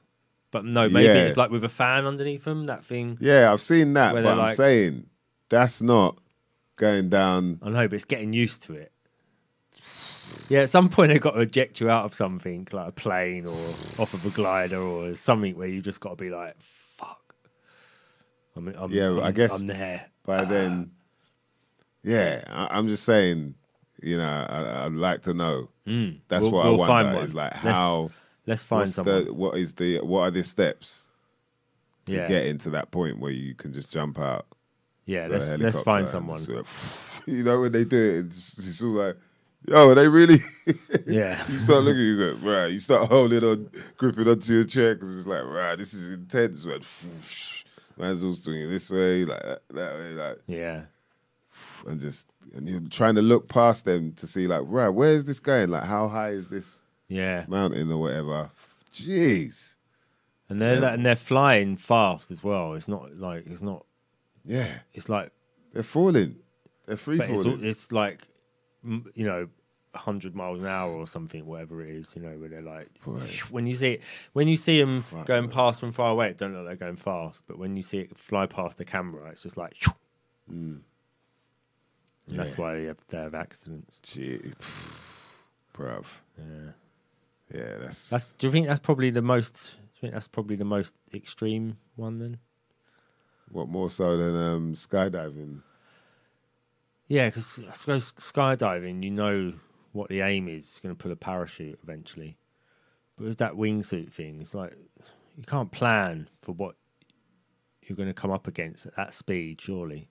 But 0.52 0.66
no, 0.66 0.88
maybe 0.90 1.06
Yeah. 1.06 1.26
it's 1.26 1.38
like 1.38 1.52
with 1.52 1.64
a 1.64 1.70
fan 1.70 2.06
underneath 2.06 2.46
them. 2.46 2.66
That 2.66 2.86
thing. 2.86 3.18
Yeah, 3.20 3.52
I've 3.52 3.62
seen 3.62 3.94
that, 3.94 4.14
but 4.14 4.26
I'm 4.26 4.38
like- 4.38 4.56
saying 4.56 5.08
that's 5.50 5.82
not 5.82 6.18
going 6.78 7.10
down. 7.10 7.60
I 7.62 7.70
know, 7.70 7.88
but 7.88 7.94
it's 7.96 8.06
getting 8.06 8.34
used 8.34 8.62
to 8.64 8.74
it. 8.74 8.92
Yeah, 10.50 10.60
at 10.62 10.70
some 10.70 10.90
point 10.90 11.12
they've 11.12 11.22
got 11.22 11.32
to 11.32 11.42
eject 11.42 11.80
you 11.82 11.90
out 11.90 12.06
of 12.06 12.14
something 12.14 12.68
like 12.72 12.88
a 12.90 12.92
plane 12.92 13.46
or 13.46 13.54
off 14.00 14.14
of 14.14 14.26
a 14.26 14.30
glider 14.30 14.78
or 14.80 15.14
something 15.16 15.58
where 15.58 15.68
you 15.68 15.82
just 15.82 16.00
got 16.00 16.12
to 16.12 16.16
be 16.24 16.30
like, 16.30 16.56
"Fuck." 16.62 17.36
I 18.56 18.60
mean, 18.60 18.76
I'm, 18.78 18.92
Yeah, 18.92 19.10
I'm, 19.10 19.20
I 19.24 19.32
guess- 19.32 19.54
I'm 19.54 19.68
there. 19.68 20.06
By 20.26 20.44
then, 20.46 20.92
yeah, 22.04 22.44
I, 22.48 22.78
I'm 22.78 22.88
just 22.88 23.04
saying. 23.04 23.56
You 24.02 24.18
know, 24.18 24.24
I, 24.26 24.86
I'd 24.86 24.92
like 24.92 25.24
to 25.24 25.34
know. 25.34 25.70
Mm. 25.88 26.20
That's 26.28 26.44
We'll- 26.44 26.52
what 26.52 26.66
we'll 26.66 26.82
I 26.84 26.88
find 26.88 27.08
wonder. 27.08 27.24
Is 27.26 27.34
like 27.34 27.54
how 27.54 28.02
Let's 28.04 28.14
find 28.56 28.82
what's 28.82 28.96
someone. 28.96 29.26
the 29.26 29.34
what 29.34 29.58
is 29.58 29.74
the 29.74 30.00
what 30.00 30.22
are 30.22 30.32
the 30.32 30.44
steps 30.44 31.08
to 32.06 32.16
yeah, 32.16 32.28
get 32.28 32.46
into 32.46 32.70
that 32.72 32.92
point 32.92 33.20
where 33.20 33.32
you 33.32 33.54
can 33.54 33.74
just 33.74 33.92
jump 33.92 34.20
out? 34.20 34.46
yeah. 35.08 35.28
Let's 35.28 35.48
let's 35.48 35.80
find 35.80 36.08
someone. 36.08 36.44
go, 36.46 36.64
you 37.26 37.44
know 37.44 37.62
when 37.62 37.72
they 37.72 37.86
do 37.86 37.98
it, 37.98 38.26
it's, 38.28 38.58
it's 38.60 38.82
all 38.84 38.90
like, 38.90 39.18
yo, 39.66 39.90
are 39.90 39.96
they 39.96 40.08
really? 40.08 40.40
Yeah, 41.06 41.42
you 41.50 41.58
start 41.58 41.84
looking, 41.84 42.02
you 42.02 42.18
go, 42.18 42.50
right. 42.50 42.68
You 42.68 42.80
start 42.80 43.08
holding 43.08 43.42
on, 43.42 43.70
gripping 43.96 44.28
onto 44.28 44.54
your 44.54 44.66
chair 44.66 44.96
because 44.96 45.18
it's 45.18 45.28
like, 45.28 45.44
right, 45.46 45.78
this 45.78 45.94
is 45.94 46.10
intense. 46.10 46.66
Man, 46.66 46.82
man's 47.98 48.24
all 48.24 48.34
swinging 48.34 48.70
this 48.70 48.92
way, 48.92 49.24
like 49.24 49.42
that, 49.42 49.62
that 49.70 49.94
way, 49.96 50.10
like, 50.12 50.40
yeah, 50.48 50.82
and 51.88 52.02
just 52.02 52.28
and 52.54 52.68
you're 52.68 52.82
trying 52.90 53.16
to 53.16 53.22
look 53.22 53.48
past 53.48 53.86
them 53.86 54.12
to 54.14 54.28
see, 54.28 54.48
like, 54.48 54.64
right, 54.66 54.90
where 54.90 55.14
is 55.14 55.24
this 55.24 55.40
going? 55.40 55.70
Like, 55.70 55.84
how 55.84 56.10
high 56.10 56.32
is 56.32 56.50
this 56.50 56.82
yeah. 57.08 57.46
mountain 57.48 57.92
or 57.92 57.98
whatever? 58.00 58.52
Jeez, 58.94 59.76
And 60.50 60.62
they're 60.62 60.80
Yeah. 60.82 60.94
and 60.94 61.06
they're 61.06 61.16
flying 61.16 61.78
fast 61.78 62.32
as 62.32 62.44
well. 62.44 62.74
It's 62.74 62.88
not 62.88 63.16
like 63.18 63.46
it's 63.48 63.62
not. 63.62 63.86
yeah, 64.46 64.80
It's 64.94 65.10
like, 65.10 65.32
they're 65.74 65.84
falling, 65.84 66.38
they're 66.86 66.98
free 66.98 67.18
but 67.18 67.30
it's 67.30 67.44
falling. 67.44 67.60
all- 67.60 67.66
it's 67.66 67.92
like, 67.92 68.28
you 68.84 69.26
know. 69.26 69.50
100 69.94 70.36
miles 70.36 70.60
an 70.60 70.68
hour 70.68 70.92
or 70.92 71.08
something 71.08 71.44
whatever 71.48 71.82
it 71.82 71.90
is 71.90 72.16
you 72.16 72.22
know 72.22 72.38
where 72.38 72.50
they're 72.50 72.62
like 72.62 72.88
when 73.50 73.66
you 73.66 73.74
see 73.74 73.94
it 73.94 74.04
when 74.34 74.48
you 74.48 74.56
see 74.56 74.80
them 74.80 75.02
Fuck 75.10 75.26
going 75.26 75.50
past 75.50 75.80
from 75.80 75.92
far 75.92 76.12
away 76.12 76.30
it 76.30 76.38
don't 76.38 76.54
look 76.54 76.68
like 76.68 76.78
they're 76.78 76.88
going 76.90 76.98
fast 76.98 77.42
but 77.48 77.58
when 77.58 77.76
you 77.76 77.82
see 77.82 78.00
it 78.00 78.16
fly 78.16 78.46
past 78.46 78.78
the 78.78 78.86
camera 78.86 79.32
it's 79.32 79.42
just 79.42 79.58
like 79.58 79.74
Mm. 80.52 80.82
And 82.30 82.40
that's 82.40 82.60
why 82.60 82.76
they 82.76 82.84
have, 82.84 82.98
they 83.08 83.18
have 83.18 83.34
accidents 83.34 84.00
Jeez, 84.04 84.54
bruv. 85.74 86.06
yeah 86.38 86.72
Yeah, 87.54 87.78
that's, 87.80 88.10
that's 88.10 88.34
do 88.34 88.48
you 88.48 88.52
think 88.52 88.68
that's 88.68 88.80
probably 88.80 89.10
the 89.10 89.22
most 89.22 89.78
do 89.78 89.80
you 89.96 90.02
think 90.02 90.14
that's 90.14 90.28
probably 90.28 90.56
the 90.56 90.66
most 90.66 90.96
extreme 91.14 91.78
one 91.96 92.20
then? 92.20 92.40
What 93.52 93.70
more 93.70 93.90
so 93.90 94.18
than 94.18 94.36
um, 94.36 94.74
skydiving. 94.74 95.62
yeah 97.08 97.28
because 97.28 97.62
i 97.70 97.72
suppose 97.72 98.12
skydiving 98.14 99.02
you 99.02 99.10
know 99.10 99.54
what 99.94 100.10
the 100.10 100.20
aim 100.20 100.50
is 100.50 100.78
you're 100.84 100.90
going 100.90 100.98
to 100.98 101.02
pull 101.02 101.12
a 101.12 101.16
parachute 101.16 101.80
eventually. 101.82 102.38
But 103.18 103.28
with 103.28 103.38
that 103.38 103.54
wingsuit 103.54 104.12
thing 104.12 104.42
it's 104.42 104.54
like 104.54 104.76
you 105.38 105.44
can't 105.44 105.72
plan 105.72 106.30
for 106.42 106.52
what 106.52 106.76
you're 107.84 107.96
going 107.96 108.10
to 108.10 108.14
come 108.14 108.32
up 108.32 108.48
against 108.48 108.86
at 108.86 108.96
that 108.98 109.14
speed 109.14 109.62
surely 109.62 110.10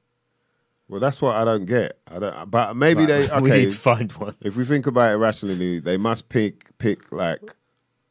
Well, 0.88 1.00
that's 1.00 1.20
what 1.20 1.34
I 1.36 1.44
don't 1.44 1.64
get. 1.66 1.98
I 2.06 2.18
don't. 2.20 2.50
But 2.50 2.76
maybe 2.76 3.00
Right, 3.06 3.28
they. 3.28 3.40
we 3.40 3.50
Okay, 3.50 3.60
need 3.62 3.70
to 3.70 3.76
find 3.76 4.10
one 4.12 4.34
if 4.40 4.56
we 4.56 4.64
think 4.64 4.86
about 4.86 5.12
it 5.12 5.16
rationally, 5.16 5.80
they 5.80 5.96
must 5.96 6.28
pick 6.28 6.76
pick 6.78 7.10
like 7.12 7.54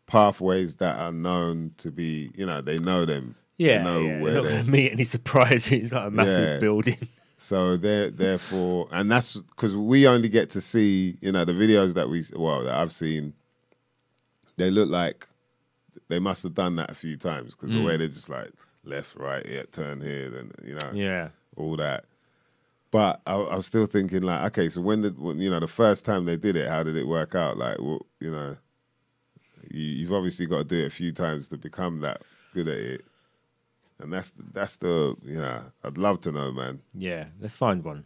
pathways 0.08 0.76
that 0.78 0.98
are 1.00 1.12
known 1.12 1.72
to 1.78 1.92
be. 1.92 2.32
You 2.36 2.46
know, 2.46 2.62
they 2.62 2.78
know 2.78 3.06
them. 3.06 3.36
yeah, 3.58 3.82
know 3.84 4.02
yeah. 4.02 4.22
where 4.22 4.34
They're 4.34 4.42
not 4.44 4.50
going 4.50 4.66
to 4.66 4.72
meet 4.72 4.92
any 4.92 5.04
surprises. 5.06 5.72
It's 5.72 5.94
like 5.94 6.08
a 6.08 6.12
massive 6.12 6.44
Yeah. 6.56 6.60
building. 6.60 7.08
So 7.38 7.78
there, 7.78 8.10
therefore, 8.10 8.88
and 8.92 9.12
that's 9.12 9.36
because 9.36 9.76
we 9.78 10.08
only 10.08 10.30
get 10.30 10.50
to 10.52 10.62
see, 10.62 11.18
you 11.22 11.32
know, 11.32 11.46
the 11.46 11.54
videos 11.54 11.94
that 11.94 12.10
we, 12.10 12.24
well, 12.36 12.64
that 12.64 12.74
I've 12.76 12.92
seen. 12.92 13.34
They 14.58 14.72
look 14.72 14.90
like 14.90 15.28
they 16.08 16.18
must 16.20 16.44
have 16.44 16.54
done 16.54 16.78
that 16.78 16.90
a 16.90 16.94
few 16.94 17.18
times 17.18 17.56
because 17.56 17.72
the 17.76 17.84
way 17.84 17.94
hmm. 17.94 18.00
they're 18.00 18.08
just 18.08 18.30
like 18.30 18.52
left, 18.86 19.16
right, 19.18 19.46
yeah, 19.46 19.64
turn 19.72 20.00
here, 20.02 20.30
then 20.30 20.52
you 20.64 20.76
know, 20.76 20.92
Yeah. 20.94 21.30
all 21.58 21.76
that. 21.78 22.06
But 22.96 23.20
I, 23.28 23.36
I 23.36 23.56
was 23.58 23.66
still 23.66 23.88
thinking, 23.88 24.22
like, 24.22 24.46
okay, 24.54 24.70
so 24.70 24.80
when 24.80 25.02
the 25.02 25.10
when, 25.10 25.38
you 25.40 25.50
know 25.50 25.60
the 25.60 25.68
first 25.68 26.06
time 26.06 26.24
they 26.24 26.38
did 26.38 26.56
it? 26.56 26.70
How 26.70 26.82
did 26.82 26.96
it 26.96 27.06
work 27.06 27.36
out? 27.36 27.58
Like, 27.58 27.78
well, 27.82 28.06
you 28.22 28.32
know, 28.32 28.56
you, 29.70 29.84
you've 29.84 30.14
obviously 30.14 30.46
got 30.46 30.60
to 30.60 30.64
do 30.64 30.82
it 30.82 30.88
a 30.88 30.90
few 30.90 31.12
times 31.12 31.50
to 31.50 31.58
become 31.58 32.00
that 32.00 32.22
good 32.54 32.70
at 32.70 32.78
it, 32.78 33.06
and 34.00 34.14
that's 34.14 34.32
that's 34.54 34.78
the 34.78 35.14
you 35.24 35.36
know 35.36 35.62
I'd 35.84 35.98
love 35.98 36.22
to 36.22 36.32
know, 36.32 36.54
man. 36.54 36.84
Yeah. 36.94 37.26
Let's 37.42 37.58
find 37.58 37.84
one. 37.84 38.06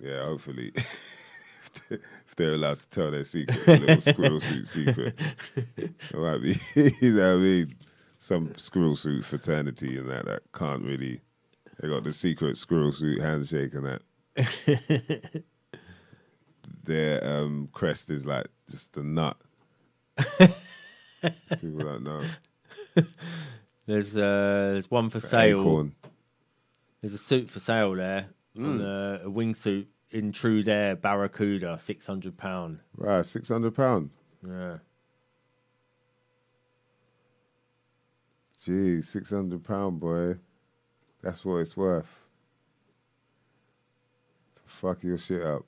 Yeah, 0.00 0.24
hopefully, 0.24 0.72
if, 0.74 1.70
they, 1.90 1.96
if 1.96 2.34
they're 2.34 2.54
allowed 2.54 2.80
to 2.80 2.88
tell 2.88 3.10
their 3.10 3.24
secret, 3.24 3.66
little 3.66 4.00
squirrel 4.00 4.40
suit 4.40 4.68
secret, 4.68 5.20
it 5.76 6.14
might 6.14 6.38
be, 6.38 6.58
you 7.02 7.12
know, 7.12 7.36
what 7.36 7.40
I 7.40 7.42
mean, 7.42 7.74
some 8.18 8.54
squirrel 8.56 8.96
suit 8.96 9.26
fraternity 9.26 9.98
and 9.98 10.08
that 10.08 10.24
that 10.24 10.44
can't 10.54 10.82
really. 10.82 11.20
They 11.80 11.88
got 11.88 12.04
the 12.04 12.12
secret 12.12 12.56
squirrel 12.56 12.92
suit 12.92 13.20
handshake 13.20 13.72
and 13.74 14.00
that. 14.36 15.44
Their 16.84 17.24
um, 17.24 17.68
crest 17.72 18.10
is 18.10 18.26
like 18.26 18.48
just 18.70 18.96
a 18.96 19.02
nut. 19.02 19.36
People 20.16 21.80
don't 21.80 22.04
know. 22.04 22.22
There's 23.86 24.16
uh, 24.18 24.72
there's 24.74 24.90
one 24.90 25.08
for 25.08 25.18
sale. 25.18 25.60
Acorn. 25.62 25.94
There's 27.00 27.14
a 27.14 27.18
suit 27.18 27.48
for 27.48 27.58
sale 27.58 27.94
there. 27.94 28.28
On, 28.54 28.82
uh, 28.82 29.20
a 29.24 29.28
wingsuit 29.28 29.86
Intrudair 30.12 31.00
Barracuda, 31.00 31.78
six 31.78 32.06
hundred 32.06 32.36
pound. 32.36 32.80
Right, 32.94 33.24
six 33.24 33.48
hundred 33.48 33.74
pound. 33.74 34.10
Yeah. 34.46 34.78
Gee, 38.62 39.00
six 39.00 39.30
hundred 39.30 39.64
pound, 39.64 40.00
boy. 40.00 40.34
That's 41.22 41.44
what 41.44 41.56
it's 41.56 41.76
worth. 41.76 42.26
To 44.56 44.62
fuck 44.66 45.02
your 45.02 45.18
shit 45.18 45.42
up. 45.42 45.64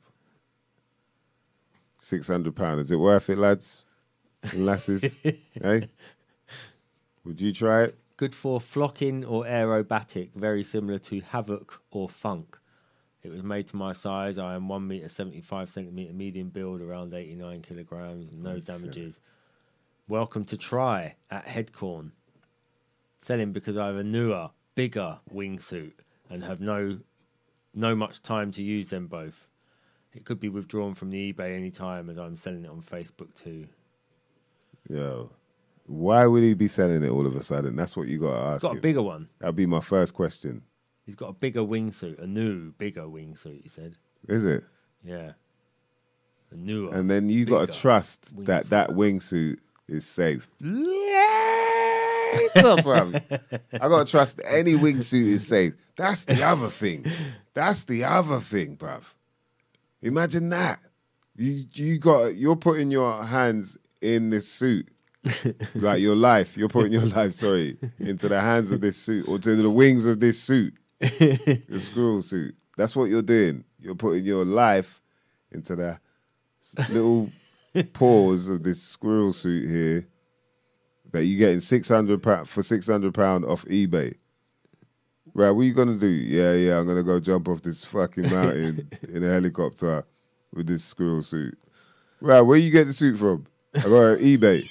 Six 1.98 2.28
hundred 2.28 2.56
pound. 2.56 2.80
Is 2.80 2.90
it 2.90 2.96
worth 2.96 3.28
it, 3.28 3.38
lads 3.38 3.84
and 4.42 4.64
lasses? 4.64 5.18
hey, 5.22 5.88
would 7.24 7.40
you 7.40 7.52
try 7.52 7.84
it? 7.84 7.98
Good 8.16 8.34
for 8.34 8.60
flocking 8.60 9.24
or 9.24 9.44
aerobatic, 9.44 10.30
very 10.34 10.62
similar 10.62 10.98
to 10.98 11.20
Havoc 11.20 11.80
or 11.90 12.08
Funk. 12.08 12.58
It 13.22 13.30
was 13.30 13.42
made 13.42 13.68
to 13.68 13.76
my 13.76 13.92
size. 13.92 14.38
I 14.38 14.54
am 14.54 14.68
one 14.68 14.86
meter 14.88 15.08
seventy 15.08 15.42
five 15.42 15.70
centimeter 15.70 16.14
medium 16.14 16.48
build, 16.48 16.80
around 16.80 17.12
eighty 17.12 17.34
nine 17.34 17.60
kilograms, 17.60 18.32
no 18.38 18.60
damages. 18.60 19.20
Welcome 20.08 20.44
to 20.46 20.56
try 20.56 21.16
at 21.30 21.46
Headcorn. 21.46 22.12
Selling 23.20 23.52
because 23.52 23.76
I 23.76 23.88
have 23.88 23.96
a 23.96 24.02
newer, 24.04 24.50
bigger 24.74 25.18
wingsuit 25.32 25.92
and 26.28 26.44
have 26.44 26.60
no 26.60 26.98
no 27.74 27.94
much 27.94 28.22
time 28.22 28.50
to 28.52 28.62
use 28.62 28.90
them 28.90 29.06
both. 29.06 29.46
It 30.12 30.24
could 30.24 30.40
be 30.40 30.48
withdrawn 30.48 30.94
from 30.94 31.10
the 31.10 31.32
eBay 31.32 31.56
anytime 31.56 32.10
as 32.10 32.18
I'm 32.18 32.36
selling 32.36 32.64
it 32.64 32.70
on 32.70 32.82
Facebook 32.82 33.32
too. 33.34 33.68
Yo, 34.88 35.30
why 35.86 36.26
would 36.26 36.42
he 36.42 36.54
be 36.54 36.68
selling 36.68 37.04
it 37.04 37.10
all 37.10 37.26
of 37.26 37.36
a 37.36 37.42
sudden? 37.42 37.76
That's 37.76 37.96
what 37.96 38.08
you 38.08 38.18
got 38.18 38.32
to 38.32 38.46
ask. 38.46 38.62
Got 38.62 38.72
a 38.72 38.74
him. 38.74 38.80
bigger 38.80 39.02
one. 39.02 39.28
That'd 39.38 39.56
be 39.56 39.66
my 39.66 39.80
first 39.80 40.14
question. 40.14 40.62
He's 41.06 41.14
got 41.14 41.28
a 41.28 41.32
bigger 41.32 41.60
wingsuit, 41.60 42.22
a 42.22 42.26
new, 42.26 42.72
bigger 42.72 43.02
wingsuit. 43.02 43.62
He 43.62 43.68
said, 43.68 43.96
Is 44.28 44.44
it? 44.44 44.62
"Yeah, 45.02 45.32
a 46.50 46.56
newer." 46.56 46.94
And 46.94 47.10
then 47.10 47.28
you 47.28 47.44
got 47.44 47.68
to 47.68 47.78
trust 47.78 48.36
that 48.46 48.64
wingsuit. 48.64 48.68
that 48.68 48.90
wingsuit 48.90 49.56
is 49.88 50.06
safe. 50.06 50.48
Later, 52.34 52.82
bruv. 52.82 53.40
I 53.72 53.78
got 53.78 54.06
to 54.06 54.10
trust 54.10 54.40
any 54.44 54.74
wingsuit 54.74 55.26
is 55.26 55.46
safe. 55.46 55.74
That's 55.96 56.24
the 56.24 56.42
other 56.42 56.68
thing. 56.68 57.06
That's 57.54 57.84
the 57.84 58.04
other 58.04 58.40
thing, 58.40 58.76
bruv. 58.76 59.02
Imagine 60.02 60.48
that. 60.50 60.80
You 61.36 61.64
you 61.72 61.98
got 61.98 62.36
you're 62.36 62.56
putting 62.56 62.90
your 62.90 63.22
hands 63.24 63.76
in 64.00 64.30
this 64.30 64.48
suit. 64.48 64.88
like 65.74 66.00
your 66.00 66.16
life, 66.16 66.56
you're 66.56 66.70
putting 66.70 66.92
your 66.92 67.04
life, 67.04 67.32
sorry, 67.32 67.76
into 67.98 68.26
the 68.26 68.40
hands 68.40 68.72
of 68.72 68.80
this 68.80 68.96
suit 68.96 69.28
or 69.28 69.38
to 69.38 69.54
the 69.54 69.68
wings 69.68 70.06
of 70.06 70.18
this 70.18 70.40
suit, 70.40 70.72
the 70.98 71.78
squirrel 71.78 72.22
suit. 72.22 72.54
That's 72.78 72.96
what 72.96 73.10
you're 73.10 73.20
doing. 73.20 73.64
You're 73.78 73.94
putting 73.94 74.24
your 74.24 74.46
life 74.46 75.02
into 75.52 75.76
the 75.76 76.00
little 76.88 77.30
paws 77.92 78.48
of 78.48 78.62
this 78.62 78.82
squirrel 78.82 79.34
suit 79.34 79.68
here 79.68 80.06
that 81.12 81.24
you're 81.24 81.38
getting 81.38 81.60
600 81.60 82.22
pound 82.22 82.48
for 82.48 82.62
600 82.62 83.12
pound 83.14 83.44
off 83.44 83.64
eBay. 83.66 84.14
Right, 85.32 85.50
what 85.50 85.62
are 85.62 85.64
you 85.64 85.74
gonna 85.74 85.96
do? 85.96 86.06
Yeah, 86.06 86.54
yeah, 86.54 86.78
I'm 86.78 86.86
gonna 86.86 87.02
go 87.02 87.20
jump 87.20 87.48
off 87.48 87.62
this 87.62 87.84
fucking 87.84 88.30
mountain 88.30 88.88
in 89.12 89.22
a 89.22 89.28
helicopter 89.28 90.04
with 90.52 90.66
this 90.66 90.84
squirrel 90.84 91.22
suit. 91.22 91.56
Right, 92.20 92.40
where 92.40 92.58
you 92.58 92.70
get 92.70 92.86
the 92.86 92.92
suit 92.92 93.18
from? 93.18 93.46
I 93.74 93.82
got 93.82 94.18
it 94.18 94.20
eBay. 94.20 94.68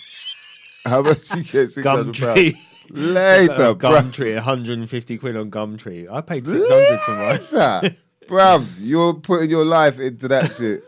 How 0.85 1.01
much 1.01 1.33
you 1.33 1.43
get 1.43 1.69
600 1.69 1.83
pounds? 1.83 2.19
Gumtree. 2.19 2.55
Later, 2.91 3.73
bro. 3.75 3.91
Gumtree, 3.91 4.35
150 4.35 5.17
quid 5.17 5.35
on 5.35 5.49
Gumtree. 5.49 6.11
I 6.11 6.21
paid 6.21 6.45
600 6.45 6.99
for 6.99 7.11
mine. 7.11 7.95
Bruv, 8.27 8.67
you're 8.79 9.15
putting 9.15 9.49
your 9.49 9.65
life 9.65 9.99
into 9.99 10.27
that 10.27 10.51
shit. 10.51 10.83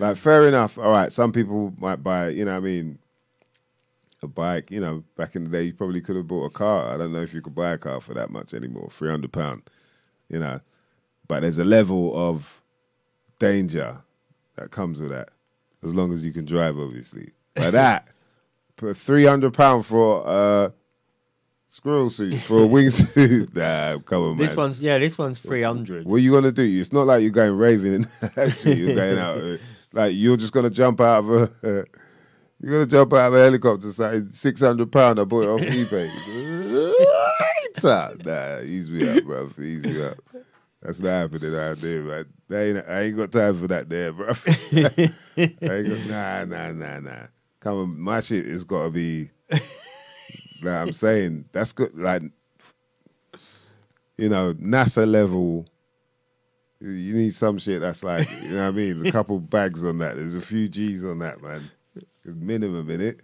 like, 0.00 0.16
fair 0.16 0.48
enough. 0.48 0.78
All 0.78 0.90
right, 0.90 1.12
some 1.12 1.30
people 1.30 1.72
might 1.78 2.02
buy, 2.02 2.30
you 2.30 2.44
know 2.44 2.52
what 2.52 2.58
I 2.58 2.60
mean, 2.60 2.98
a 4.22 4.26
bike. 4.26 4.70
You 4.70 4.80
know, 4.80 5.04
back 5.16 5.36
in 5.36 5.44
the 5.44 5.50
day, 5.50 5.64
you 5.64 5.72
probably 5.72 6.00
could 6.00 6.16
have 6.16 6.26
bought 6.26 6.46
a 6.46 6.50
car. 6.50 6.92
I 6.92 6.96
don't 6.96 7.12
know 7.12 7.22
if 7.22 7.32
you 7.32 7.40
could 7.40 7.54
buy 7.54 7.72
a 7.72 7.78
car 7.78 8.00
for 8.00 8.14
that 8.14 8.30
much 8.30 8.54
anymore, 8.54 8.90
£300, 8.98 9.62
you 10.28 10.38
know. 10.38 10.60
But 11.26 11.40
there's 11.40 11.58
a 11.58 11.64
level 11.64 12.12
of 12.16 12.62
danger 13.38 14.02
that 14.56 14.70
comes 14.70 15.00
with 15.00 15.10
that, 15.10 15.28
as 15.82 15.94
long 15.94 16.12
as 16.12 16.24
you 16.24 16.32
can 16.32 16.44
drive, 16.44 16.78
obviously. 16.78 17.30
But 17.54 17.72
that, 17.72 18.08
put 18.76 18.96
£300 18.96 19.84
for 19.84 20.24
a 20.26 20.72
squirrel 21.68 22.10
suit, 22.10 22.40
for 22.40 22.64
a 22.64 22.66
wingsuit. 22.68 23.54
nah, 23.54 24.00
come 24.00 24.22
on, 24.22 24.36
man. 24.36 24.46
This 24.46 24.56
one's, 24.56 24.82
yeah, 24.82 24.98
this 24.98 25.18
one's 25.18 25.38
300. 25.38 26.06
What 26.06 26.16
are 26.16 26.18
you 26.18 26.32
gonna 26.32 26.52
do? 26.52 26.62
It's 26.62 26.92
not 26.92 27.06
like 27.06 27.22
you're 27.22 27.30
going 27.30 27.56
raving 27.56 28.06
actually 28.36 28.80
you're 28.80 28.94
going 28.94 29.18
out. 29.18 29.60
Like 29.92 30.12
you're 30.14 30.36
just 30.36 30.52
gonna 30.52 30.70
jump 30.70 31.00
out 31.00 31.24
of 31.24 31.30
a 31.62 31.84
you're 32.60 32.72
gonna 32.72 32.86
jump 32.86 33.12
out 33.12 33.28
of 33.28 33.34
a 33.34 33.38
helicopter 33.38 33.90
saying 33.90 34.30
six 34.30 34.60
hundred 34.60 34.90
pound 34.90 35.20
I 35.20 35.24
bought 35.24 35.44
it 35.44 35.48
off 35.48 35.60
eBay. 35.60 36.10
Nah, 37.80 38.60
ease 38.62 38.90
me 38.90 39.08
up, 39.08 39.24
bro. 39.24 39.48
Ease 39.56 39.84
me 39.84 40.02
up. 40.02 40.18
That's 40.82 41.00
not 41.00 41.10
happening 41.10 41.54
out 41.54 41.80
there, 41.80 42.02
man. 42.02 42.26
That 42.48 42.62
ain't, 42.62 42.88
I 42.88 43.00
ain't 43.02 43.16
got 43.16 43.32
time 43.32 43.60
for 43.60 43.68
that 43.68 43.88
there, 43.88 44.12
bro. 44.12 44.28
I 44.72 45.82
got, 45.82 46.06
nah, 46.08 46.44
nah, 46.44 46.72
nah, 46.72 47.00
nah. 47.00 47.26
Come 47.60 47.78
on, 47.78 48.00
my 48.00 48.20
shit 48.20 48.46
has 48.46 48.64
got 48.64 48.84
to 48.84 48.90
be. 48.90 49.30
nah, 50.62 50.82
I'm 50.82 50.92
saying 50.92 51.44
that's 51.52 51.72
good. 51.72 51.94
Like, 51.94 52.22
you 54.16 54.28
know, 54.28 54.54
NASA 54.54 55.06
level. 55.06 55.66
You 56.80 57.14
need 57.14 57.34
some 57.34 57.58
shit 57.58 57.80
that's 57.80 58.04
like, 58.04 58.30
you 58.42 58.50
know 58.50 58.66
what 58.66 58.68
I 58.68 58.70
mean? 58.70 59.04
A 59.04 59.10
couple 59.10 59.40
bags 59.40 59.84
on 59.84 59.98
that. 59.98 60.14
There's 60.14 60.36
a 60.36 60.40
few 60.40 60.68
G's 60.68 61.04
on 61.04 61.18
that, 61.18 61.42
man. 61.42 61.68
Minimum 62.34 62.90
in 62.90 63.00
it. 63.00 63.20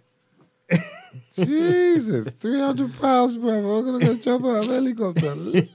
Jesus, 1.33 2.25
300 2.33 2.99
pounds, 2.99 3.37
bro. 3.37 3.77
I'm 3.79 3.85
going 3.85 3.99
to 3.99 4.05
go 4.05 4.15
jump 4.15 4.45
out 4.45 4.63
of 4.63 4.69
a 4.69 4.73
helicopter. 4.73 5.67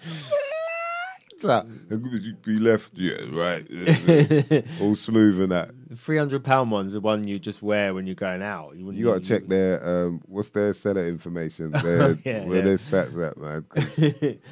Be 2.44 2.58
left, 2.58 2.92
yeah, 2.94 3.14
right. 3.32 3.66
All 4.80 4.94
smooth 4.94 5.40
and 5.40 5.52
that. 5.52 5.70
300 5.96 6.44
pound 6.44 6.70
one's 6.70 6.92
the 6.92 7.00
one 7.00 7.26
you 7.26 7.38
just 7.38 7.62
wear 7.62 7.94
when 7.94 8.06
you're 8.06 8.14
going 8.14 8.42
out. 8.42 8.76
You 8.76 9.06
got 9.06 9.22
to 9.22 9.28
check 9.28 9.46
their, 9.48 9.82
um, 9.86 10.20
what's 10.26 10.50
their 10.50 10.74
seller 10.74 11.06
information? 11.08 11.70
Their, 11.82 12.18
yeah, 12.24 12.44
where 12.44 12.58
yeah. 12.58 12.62
their 12.64 12.76
stats 12.76 13.16
at, 13.26 13.38
man. 13.38 13.64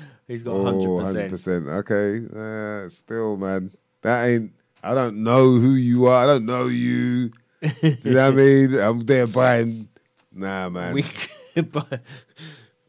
He's 0.28 0.42
got 0.42 0.52
Oh, 0.52 0.64
100%. 0.64 1.30
100%. 1.30 1.68
Okay. 1.90 2.84
Uh, 2.84 2.88
still, 2.88 3.36
man. 3.36 3.70
That 4.02 4.26
ain't, 4.26 4.52
I 4.82 4.94
don't 4.94 5.22
know 5.22 5.56
who 5.56 5.72
you 5.72 6.06
are. 6.06 6.22
I 6.22 6.26
don't 6.26 6.46
know 6.46 6.66
you. 6.68 7.30
You 7.62 7.96
know 8.04 8.30
what 8.30 8.32
I 8.34 8.36
mean? 8.36 8.74
I'm 8.78 9.00
there 9.00 9.26
buying. 9.26 9.88
Nah, 10.32 10.68
man. 10.68 10.94
Wing, 10.94 11.04
buy, 11.72 12.00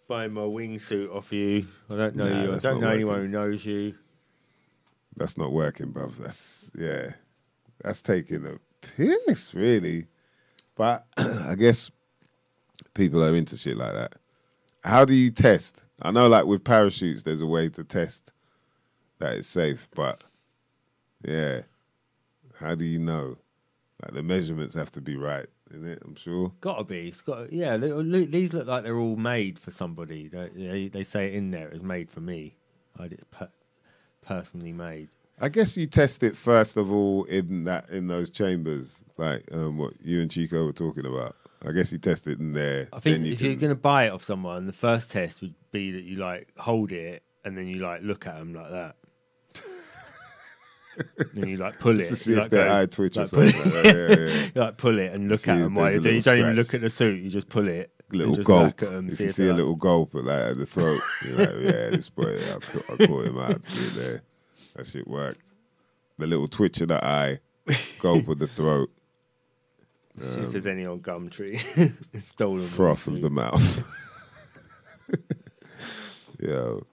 buy 0.08 0.28
my 0.28 0.42
wingsuit 0.42 1.14
off 1.14 1.32
you. 1.34 1.66
I 1.90 1.96
don't 1.96 2.16
know 2.16 2.26
Nah, 2.30 2.44
you. 2.44 2.54
I 2.54 2.58
don't 2.60 2.80
know 2.82 2.90
anyone 2.90 3.22
who 3.22 3.28
knows 3.28 3.66
you. 3.66 3.96
That's 5.18 5.38
not 5.38 5.52
working, 5.52 5.92
bruv. 5.92 6.18
That's, 6.18 6.70
yeah. 6.76 7.14
That's 7.84 8.02
taking 8.02 8.46
a 8.46 8.60
piss, 8.86 9.54
really. 9.54 10.06
But 10.76 11.06
I 11.18 11.56
guess 11.56 11.90
people 12.94 13.24
are 13.24 13.36
into 13.36 13.58
shit 13.58 13.78
like 13.78 13.94
that. 13.94 14.14
How 14.84 15.04
do 15.06 15.14
you 15.16 15.30
test? 15.32 15.84
I 16.02 16.12
know, 16.12 16.28
like 16.28 16.46
with 16.46 16.64
parachutes, 16.64 17.24
there's 17.24 17.42
a 17.42 17.46
way 17.48 17.70
to 17.70 17.84
test 17.84 18.32
that 19.20 19.34
it's 19.36 19.48
safe, 19.50 19.90
but 19.94 20.24
yeah, 21.28 21.62
how 22.60 22.76
do 22.76 22.86
you 22.86 23.00
know? 23.00 23.38
Like 24.04 24.14
the 24.14 24.24
measurements 24.24 24.74
have 24.76 24.92
to 24.94 25.02
be 25.02 25.16
right, 25.18 25.46
isn't 25.72 25.86
it? 25.88 26.02
I'm 26.06 26.16
sure. 26.16 26.54
Gotta 26.62 26.84
be. 26.86 27.10
It's 27.10 27.22
got. 27.22 27.52
Yeah, 27.52 27.76
they- 27.78 27.92
look, 27.92 28.32
these 28.32 28.54
look 28.54 28.68
like 28.68 28.84
they're 28.84 28.98
all 28.98 29.18
made 29.18 29.60
for 29.60 29.72
somebody. 29.72 30.28
They, 30.30 30.50
they, 30.56 30.88
they 30.88 31.04
say 31.04 31.28
it 31.28 31.34
in 31.34 31.52
there. 31.52 31.68
It 31.68 31.74
was 31.74 31.84
made 31.84 32.10
for 32.10 32.22
me. 32.22 32.56
I 32.98 33.08
did 33.08 33.30
per- 33.32 33.50
personally 34.22 34.74
made. 34.74 35.10
I 35.42 35.48
guess 35.50 35.78
you 35.78 35.88
test 35.88 36.24
it 36.24 36.36
first 36.36 36.76
of 36.76 36.92
all 36.92 37.24
in 37.26 37.64
that 37.64 37.90
in 37.90 38.08
those 38.08 38.30
chambers, 38.30 39.02
like 39.18 39.44
um, 39.52 39.78
what 39.78 39.94
you 40.04 40.22
and 40.22 40.30
Chico 40.30 40.66
were 40.66 40.74
talking 40.74 41.06
about. 41.06 41.36
I 41.66 41.72
guess 41.72 41.92
you 41.92 41.98
test 41.98 42.28
it 42.28 42.40
in 42.40 42.54
there. 42.54 42.88
I 42.94 43.00
think 43.00 43.26
you 43.26 43.34
if 43.34 43.42
you're 43.42 43.56
going 43.56 43.70
to 43.70 43.76
buy 43.76 44.06
it 44.08 44.14
off 44.14 44.24
someone, 44.24 44.66
the 44.66 44.74
first 44.74 45.12
test 45.12 45.42
would 45.42 45.56
be 45.72 45.92
that 45.92 46.04
you 46.04 46.16
like 46.18 46.48
hold 46.58 46.92
it 46.94 47.24
and 47.44 47.58
then 47.58 47.68
you 47.68 47.80
like 47.80 48.02
look 48.02 48.28
at 48.28 48.38
them 48.38 48.54
like 48.54 48.72
that. 48.72 48.96
Then 51.34 51.48
you 51.50 51.58
like 51.58 51.80
pull 51.80 52.00
it. 52.00 52.26
you, 52.28 52.36
like, 52.36 52.50
go- 52.52 52.82
eye 52.82 52.86
twitch 52.86 53.16
like, 53.16 53.30
pull 53.30 53.42
it- 53.42 53.56
Yeah, 53.56 53.84
yeah, 53.84 54.16
yeah. 54.16 54.44
you, 54.56 54.62
like 54.62 54.78
pull 54.78 55.00
it 55.00 55.14
and 55.14 55.30
look 55.30 55.40
See 55.40 55.52
at 55.52 55.60
them 55.60 55.76
while 55.76 55.92
you 55.92 56.00
do. 56.02 56.12
You 56.14 56.22
don't 56.22 56.40
even 56.40 56.56
look 56.56 56.74
at 56.74 56.82
the 56.82 56.90
suit. 56.90 57.22
You 57.22 57.30
just 57.30 57.50
pull 57.50 57.68
it. 57.68 57.92
little 58.12 58.36
gulp. 58.36 58.66
look 58.82 58.84
at 58.84 58.94
'em, 58.98 59.08
if 59.10 59.16
see 59.16 59.24
you 59.26 59.30
see 59.30 59.44
a 59.46 59.48
like- 59.50 59.58
little 59.58 59.76
gulp 59.76 60.16
at 60.16 60.24
like 60.24 60.42
at 60.52 60.58
the 60.58 60.66
throat, 60.66 61.00
you're 61.28 61.38
like, 61.38 61.50
yeah, 61.62 61.90
this 61.92 62.10
boy, 62.10 62.36
I, 62.38 62.58
ca- 62.60 62.94
I 62.94 63.06
caught 63.08 63.26
him 63.26 63.38
out. 63.40 63.66
See 63.66 63.86
it 63.86 63.94
there. 63.96 64.22
That 64.76 64.86
shit 64.88 65.08
worked. 65.08 65.42
The 66.18 66.28
little 66.28 66.48
twitch 66.48 66.82
of 66.82 66.90
the 66.90 67.04
eye, 67.04 67.40
gulp 68.02 68.28
of 68.28 68.40
the 68.40 68.48
throat, 68.48 68.90
See 70.20 70.42
if 70.42 70.52
there's 70.52 70.66
um, 70.66 70.72
any 70.74 70.86
on 70.86 71.00
Gumtree. 71.00 71.94
Stolen 72.22 72.68
froth 72.68 73.08
of 73.08 73.22
the 73.22 73.30
mouth. 73.30 73.88
Yo, 76.40 76.84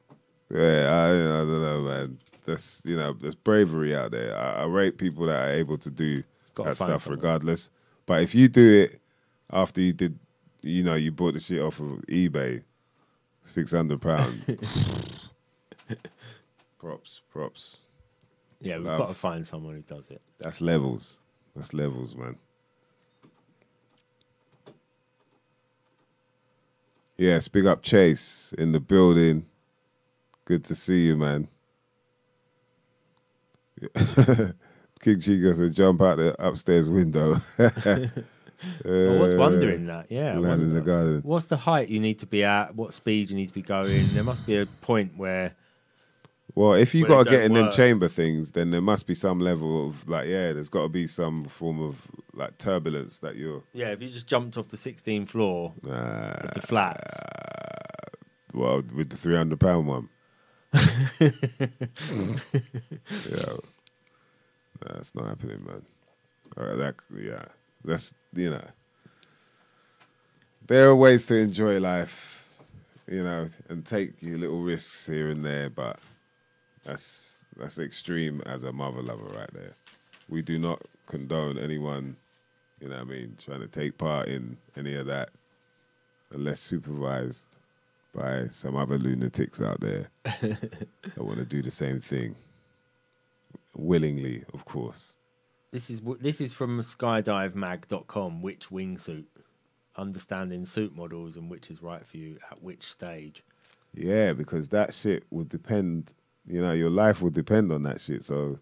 yeah, 0.50 0.88
I, 0.92 1.08
I 1.10 1.38
don't 1.40 1.62
know, 1.62 1.82
man. 1.82 2.18
That's 2.46 2.80
you 2.84 2.96
know, 2.96 3.12
there's 3.12 3.34
bravery 3.34 3.94
out 3.94 4.12
there. 4.12 4.36
I, 4.36 4.62
I 4.62 4.64
rate 4.66 4.98
people 4.98 5.26
that 5.26 5.48
are 5.48 5.52
able 5.52 5.78
to 5.78 5.90
do 5.90 6.22
Gotta 6.54 6.70
that 6.70 6.76
stuff 6.76 7.02
someone. 7.04 7.18
regardless. 7.18 7.70
But 8.06 8.22
if 8.22 8.34
you 8.34 8.48
do 8.48 8.82
it 8.84 9.00
after 9.52 9.80
you 9.80 9.92
did, 9.92 10.18
you 10.62 10.82
know, 10.84 10.94
you 10.94 11.12
bought 11.12 11.34
the 11.34 11.40
shit 11.40 11.60
off 11.60 11.80
of 11.80 12.02
eBay, 12.08 12.62
six 13.42 13.72
hundred 13.72 14.00
pound. 14.00 14.58
props, 16.78 17.20
props. 17.32 17.80
Yeah, 18.60 18.76
we've 18.78 18.86
Love. 18.86 18.98
got 18.98 19.08
to 19.08 19.14
find 19.14 19.46
someone 19.46 19.74
who 19.74 19.82
does 19.82 20.10
it. 20.10 20.22
That's 20.38 20.60
levels. 20.60 21.18
That's 21.54 21.74
levels, 21.74 22.14
man. 22.16 22.36
Yes, 27.18 27.48
big 27.48 27.66
up 27.66 27.82
Chase 27.82 28.52
in 28.58 28.72
the 28.72 28.80
building. 28.80 29.46
Good 30.44 30.64
to 30.66 30.74
see 30.74 31.06
you, 31.06 31.16
man. 31.16 31.48
King 35.00 35.20
Chico 35.20 35.52
said, 35.54 35.72
jump 35.72 36.00
out 36.00 36.16
the 36.16 36.34
upstairs 36.44 36.88
window. 36.88 37.40
I 37.58 38.10
was 38.84 39.34
wondering 39.34 39.86
that. 39.88 40.06
Yeah, 40.10 40.36
in 40.36 40.72
the 40.72 40.80
garden. 40.80 41.20
What's 41.22 41.46
the 41.46 41.58
height 41.58 41.88
you 41.88 42.00
need 42.00 42.18
to 42.20 42.26
be 42.26 42.42
at? 42.44 42.74
What 42.74 42.94
speed 42.94 43.30
you 43.30 43.36
need 43.36 43.48
to 43.48 43.54
be 43.54 43.62
going? 43.62 44.08
There 44.14 44.24
must 44.24 44.46
be 44.46 44.56
a 44.56 44.66
point 44.66 45.16
where 45.16 45.54
Well, 46.54 46.72
if 46.72 46.94
you 46.94 47.02
Where 47.02 47.10
got 47.10 47.24
to 47.24 47.30
get 47.30 47.44
in 47.44 47.52
them 47.52 47.70
chamber 47.70 48.08
things, 48.08 48.52
then 48.52 48.70
there 48.70 48.80
must 48.80 49.06
be 49.06 49.14
some 49.14 49.40
level 49.40 49.86
of 49.86 50.08
like, 50.08 50.26
yeah, 50.26 50.52
there's 50.54 50.70
got 50.70 50.84
to 50.84 50.88
be 50.88 51.06
some 51.06 51.44
form 51.44 51.80
of 51.82 52.06
like 52.32 52.56
turbulence 52.58 53.18
that 53.18 53.36
you're. 53.36 53.62
yeah, 53.74 53.88
if 53.88 54.00
you 54.00 54.08
just 54.08 54.26
jumped 54.26 54.56
off 54.56 54.68
the 54.68 54.76
16th 54.78 55.28
floor 55.28 55.74
Uh, 55.86 55.90
of 56.40 56.54
the 56.54 56.62
flats, 56.62 57.14
well, 58.54 58.82
with 58.94 59.10
the 59.10 59.16
three 59.16 59.36
hundred 59.36 59.60
pound 59.60 59.86
one. 59.86 60.08
yeah, 61.20 61.30
that's 64.80 65.14
not 65.14 65.26
happening, 65.28 65.64
man. 65.64 65.82
All 66.56 66.66
right, 66.66 66.78
that 66.78 66.94
yeah, 67.16 67.44
that's 67.84 68.14
you 68.34 68.50
know, 68.50 68.64
there 70.66 70.88
are 70.88 70.96
ways 70.96 71.26
to 71.26 71.36
enjoy 71.36 71.78
life, 71.80 72.48
you 73.08 73.22
know, 73.22 73.48
and 73.68 73.84
take 73.86 74.20
your 74.20 74.38
little 74.38 74.62
risks 74.62 75.06
here 75.06 75.30
and 75.30 75.44
there, 75.44 75.70
but 75.70 75.98
that's 76.84 77.42
that's 77.56 77.78
extreme 77.78 78.42
as 78.46 78.62
a 78.62 78.72
mother 78.72 79.02
lover 79.02 79.24
right 79.24 79.52
there. 79.52 79.74
We 80.28 80.42
do 80.42 80.58
not 80.58 80.82
condone 81.06 81.58
anyone, 81.58 82.16
you 82.80 82.88
know, 82.88 82.96
I 82.96 83.04
mean, 83.04 83.36
trying 83.42 83.60
to 83.60 83.68
take 83.68 83.98
part 83.98 84.28
in 84.28 84.56
any 84.76 84.94
of 84.94 85.06
that 85.06 85.30
unless 86.32 86.60
supervised 86.60 87.56
by 88.16 88.46
some 88.46 88.76
other 88.76 88.98
lunatics 88.98 89.60
out 89.60 89.80
there 89.80 90.08
that 90.24 90.88
want 91.18 91.38
to 91.38 91.44
do 91.44 91.62
the 91.62 91.70
same 91.70 92.00
thing 92.00 92.34
willingly, 93.76 94.44
of 94.54 94.64
course. 94.64 95.14
this 95.70 95.90
is 95.90 96.00
this 96.20 96.40
is 96.40 96.52
from 96.52 96.80
skydivemag.com. 96.80 98.42
Which 98.42 98.70
wingsuit? 98.70 99.26
Understanding 99.96 100.64
suit 100.64 100.96
models 100.96 101.36
and 101.36 101.50
which 101.50 101.70
is 101.70 101.82
right 101.82 102.06
for 102.06 102.16
you 102.16 102.38
at 102.50 102.62
which 102.62 102.82
stage. 102.82 103.42
Yeah, 103.94 104.32
because 104.32 104.68
that 104.70 104.92
shit 104.94 105.24
would 105.30 105.48
depend. 105.48 106.12
You 106.46 106.60
know, 106.62 106.72
your 106.72 106.90
life 106.90 107.22
would 107.22 107.34
depend 107.34 107.72
on 107.72 107.82
that 107.84 108.00
shit. 108.00 108.24
So 108.24 108.58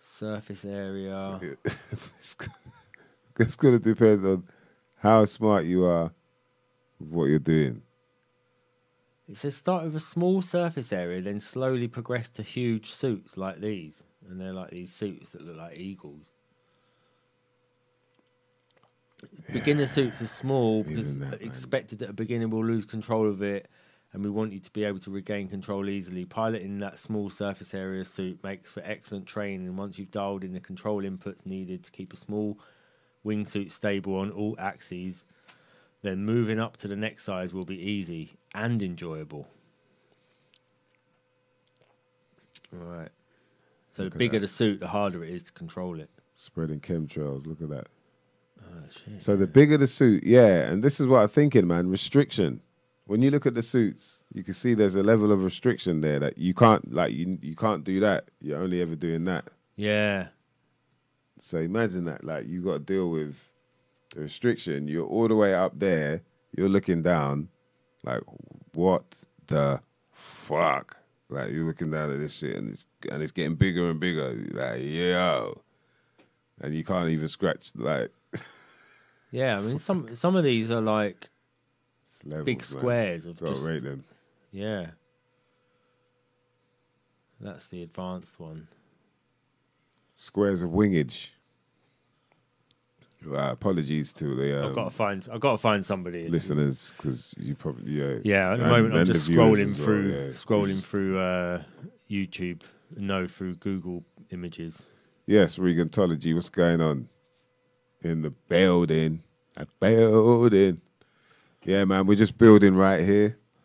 Surface 0.00 0.64
area. 0.64 1.40
it's, 1.64 2.36
it's 3.38 3.56
going 3.56 3.78
to 3.78 3.94
depend 3.94 4.24
on 4.24 4.44
how 4.96 5.24
smart 5.24 5.64
you 5.64 5.84
are 5.84 6.12
with 6.98 7.10
what 7.10 7.24
you're 7.24 7.38
doing. 7.38 7.82
It 9.28 9.36
says 9.36 9.54
start 9.54 9.84
with 9.84 9.94
a 9.94 10.00
small 10.00 10.40
surface 10.40 10.90
area, 10.90 11.20
then 11.20 11.38
slowly 11.38 11.86
progress 11.86 12.30
to 12.30 12.42
huge 12.42 12.90
suits 12.90 13.36
like 13.36 13.60
these. 13.60 14.02
And 14.28 14.40
they're 14.40 14.54
like 14.54 14.70
these 14.70 14.92
suits 14.92 15.30
that 15.30 15.42
look 15.42 15.56
like 15.56 15.76
eagles. 15.76 16.30
Beginner 19.52 19.86
suits 19.86 20.22
are 20.22 20.26
small 20.26 20.82
because 20.82 21.18
that, 21.18 21.42
expected 21.42 21.98
that 21.98 22.10
a 22.10 22.14
beginner 22.14 22.48
will 22.48 22.64
lose 22.64 22.84
control 22.84 23.28
of 23.28 23.42
it, 23.42 23.68
and 24.12 24.22
we 24.22 24.30
want 24.30 24.52
you 24.52 24.60
to 24.60 24.70
be 24.70 24.84
able 24.84 25.00
to 25.00 25.10
regain 25.10 25.48
control 25.48 25.88
easily. 25.88 26.24
Piloting 26.24 26.78
that 26.78 26.98
small 26.98 27.28
surface 27.28 27.74
area 27.74 28.04
suit 28.04 28.42
makes 28.42 28.70
for 28.70 28.80
excellent 28.80 29.26
training. 29.26 29.76
Once 29.76 29.98
you've 29.98 30.10
dialed 30.10 30.44
in 30.44 30.52
the 30.52 30.60
control 30.60 31.02
inputs 31.02 31.44
needed 31.44 31.84
to 31.84 31.90
keep 31.90 32.12
a 32.12 32.16
small 32.16 32.58
wingsuit 33.26 33.70
stable 33.70 34.16
on 34.16 34.30
all 34.30 34.54
axes, 34.58 35.24
then 36.02 36.24
moving 36.24 36.60
up 36.60 36.76
to 36.78 36.88
the 36.88 36.96
next 36.96 37.24
size 37.24 37.52
will 37.52 37.64
be 37.64 37.78
easy 37.78 38.37
and 38.54 38.82
enjoyable. 38.82 39.46
All 42.72 42.86
right. 42.86 43.08
So 43.92 44.04
Look 44.04 44.12
the 44.12 44.18
bigger 44.18 44.38
the 44.38 44.46
suit, 44.46 44.80
the 44.80 44.88
harder 44.88 45.24
it 45.24 45.30
is 45.30 45.42
to 45.44 45.52
control 45.52 45.98
it. 46.00 46.10
Spreading 46.34 46.80
chemtrails. 46.80 47.46
Look 47.46 47.60
at 47.62 47.68
that. 47.70 47.86
Oh 48.62 48.82
shit. 48.90 49.22
So 49.22 49.36
the 49.36 49.46
bigger 49.46 49.76
the 49.76 49.86
suit, 49.86 50.24
yeah, 50.24 50.68
and 50.70 50.82
this 50.82 51.00
is 51.00 51.06
what 51.06 51.20
I'm 51.22 51.28
thinking, 51.28 51.66
man. 51.66 51.88
Restriction. 51.88 52.60
When 53.06 53.22
you 53.22 53.30
look 53.30 53.46
at 53.46 53.54
the 53.54 53.62
suits, 53.62 54.20
you 54.34 54.44
can 54.44 54.52
see 54.52 54.74
there's 54.74 54.94
a 54.94 55.02
level 55.02 55.32
of 55.32 55.42
restriction 55.42 56.02
there 56.02 56.18
that 56.18 56.36
you 56.36 56.52
can't, 56.52 56.92
like, 56.92 57.12
you 57.14 57.38
you 57.40 57.56
can't 57.56 57.82
do 57.82 58.00
that. 58.00 58.28
You're 58.40 58.58
only 58.58 58.82
ever 58.82 58.94
doing 58.96 59.24
that. 59.24 59.46
yeah. 59.76 60.28
So 61.40 61.58
imagine 61.58 62.04
that, 62.06 62.24
like, 62.24 62.46
you 62.48 62.60
got 62.60 62.72
to 62.72 62.78
deal 62.80 63.10
with 63.10 63.36
the 64.12 64.22
restriction. 64.22 64.88
You're 64.88 65.06
all 65.06 65.28
the 65.28 65.36
way 65.36 65.54
up 65.54 65.78
there. 65.78 66.22
You're 66.56 66.68
looking 66.68 67.00
down, 67.00 67.48
like, 68.04 68.20
what 68.74 69.24
the 69.46 69.80
fuck? 70.12 70.96
Like, 71.30 71.50
you're 71.50 71.64
looking 71.64 71.90
down 71.90 72.10
at 72.10 72.18
this 72.18 72.36
shit, 72.36 72.56
and 72.56 72.70
it's 72.70 72.86
and 73.10 73.22
it's 73.22 73.32
getting 73.32 73.54
bigger 73.56 73.90
and 73.90 74.00
bigger. 74.00 74.32
Like, 74.52 74.82
yo, 74.82 75.60
and 76.60 76.74
you 76.74 76.84
can't 76.84 77.08
even 77.10 77.28
scratch 77.28 77.72
like 77.76 78.10
Yeah, 79.30 79.58
I 79.58 79.60
mean 79.60 79.78
some 79.78 80.14
some 80.14 80.36
of 80.36 80.44
these 80.44 80.70
are 80.70 80.80
like 80.80 81.28
levels, 82.24 82.44
big 82.46 82.56
man. 82.58 82.62
squares 82.62 83.26
of 83.26 83.38
Gotta 83.38 83.52
just 83.54 83.66
rate 83.66 83.82
them. 83.82 84.04
yeah. 84.52 84.86
That's 87.40 87.68
the 87.68 87.82
advanced 87.84 88.40
one. 88.40 88.66
Squares 90.16 90.62
of 90.64 90.70
wingage. 90.70 91.28
Uh, 93.26 93.50
apologies 93.50 94.12
to 94.12 94.34
the 94.36 94.58
I've 94.58 94.74
got 94.74 94.80
to 94.82 94.86
um, 94.86 94.90
find 94.90 95.28
I've 95.32 95.40
got 95.40 95.52
to 95.52 95.58
find 95.58 95.84
somebody. 95.84 96.28
listeners 96.28 96.94
because 96.96 97.34
you 97.36 97.56
probably 97.56 97.90
yeah 97.92 98.18
Yeah, 98.22 98.52
at 98.52 98.60
the 98.60 98.68
moment 98.68 98.94
I'm 98.96 99.06
just 99.06 99.28
scrolling 99.28 99.72
as 99.72 99.76
well, 99.76 99.84
through 99.86 100.08
yeah. 100.12 100.30
scrolling 100.30 100.74
Just- 100.74 100.86
through 100.86 101.18
uh, 101.18 101.62
YouTube. 102.08 102.62
No, 102.96 103.26
through 103.26 103.56
Google 103.56 104.04
Images. 104.30 104.84
Yes, 105.26 105.58
Regantology, 105.58 106.32
what's 106.34 106.48
going 106.48 106.80
on 106.80 107.08
in 108.02 108.22
the 108.22 108.30
building? 108.30 109.22
A 109.56 109.66
building. 109.80 110.80
Yeah, 111.64 111.84
man, 111.84 112.06
we're 112.06 112.14
just 112.14 112.38
building 112.38 112.76
right 112.76 113.04
here. 113.04 113.36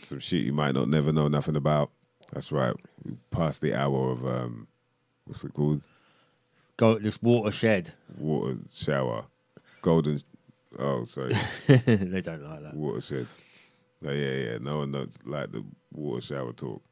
Some 0.00 0.20
shit 0.20 0.42
you 0.44 0.52
might 0.52 0.74
not 0.74 0.88
never 0.88 1.12
know 1.12 1.28
nothing 1.28 1.56
about. 1.56 1.90
That's 2.32 2.52
right. 2.52 2.74
We 3.04 3.16
passed 3.30 3.60
the 3.62 3.74
hour 3.74 4.10
of 4.12 4.24
um, 4.30 4.68
what's 5.24 5.42
it 5.44 5.54
called? 5.54 5.86
Go 6.76 6.98
this 6.98 7.22
watershed. 7.22 7.92
Water 8.18 8.56
shower, 8.72 9.26
golden. 9.82 10.20
Oh, 10.78 11.04
sorry, 11.04 11.32
they 11.68 12.20
don't 12.20 12.42
like 12.42 12.62
that. 12.62 12.74
watershed. 12.74 13.26
Oh, 14.06 14.10
yeah, 14.12 14.32
yeah. 14.32 14.58
No 14.60 14.78
one 14.78 14.90
knows 14.90 15.14
like 15.24 15.52
the 15.52 15.64
water 15.92 16.20
shower 16.20 16.52
talk. 16.52 16.82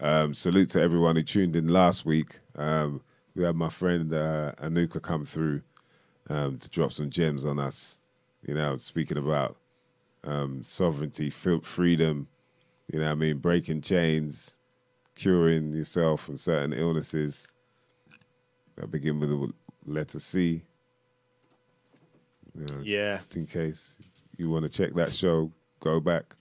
Um, 0.00 0.34
salute 0.34 0.68
to 0.70 0.82
everyone 0.82 1.16
who 1.16 1.22
tuned 1.22 1.56
in 1.56 1.68
last 1.68 2.04
week. 2.04 2.38
Um, 2.56 3.00
we 3.34 3.44
had 3.44 3.56
my 3.56 3.70
friend 3.70 4.12
uh, 4.12 4.52
Anuka 4.62 5.00
come 5.00 5.24
through 5.24 5.62
um, 6.28 6.58
to 6.58 6.68
drop 6.68 6.92
some 6.92 7.10
gems 7.10 7.44
on 7.46 7.58
us. 7.58 8.00
You 8.46 8.54
know, 8.54 8.76
speaking 8.76 9.16
about 9.16 9.56
um, 10.22 10.62
sovereignty, 10.62 11.30
freedom. 11.30 12.28
You 12.92 12.98
know, 12.98 13.06
what 13.06 13.12
I 13.12 13.14
mean, 13.14 13.38
breaking 13.38 13.80
chains, 13.80 14.56
curing 15.14 15.72
yourself 15.72 16.20
from 16.24 16.36
certain 16.36 16.74
illnesses. 16.74 17.50
I 18.82 18.86
begin 18.86 19.20
with 19.20 19.30
the 19.30 19.52
letter 19.86 20.18
C. 20.18 20.62
You 22.54 22.66
know, 22.66 22.80
Yeah. 22.82 23.12
Just 23.16 23.36
in 23.36 23.46
case 23.46 23.96
you 24.36 24.50
want 24.50 24.64
to 24.64 24.68
check 24.68 24.94
that 24.94 25.12
show, 25.12 25.52
go 25.80 26.00
back 26.00 26.34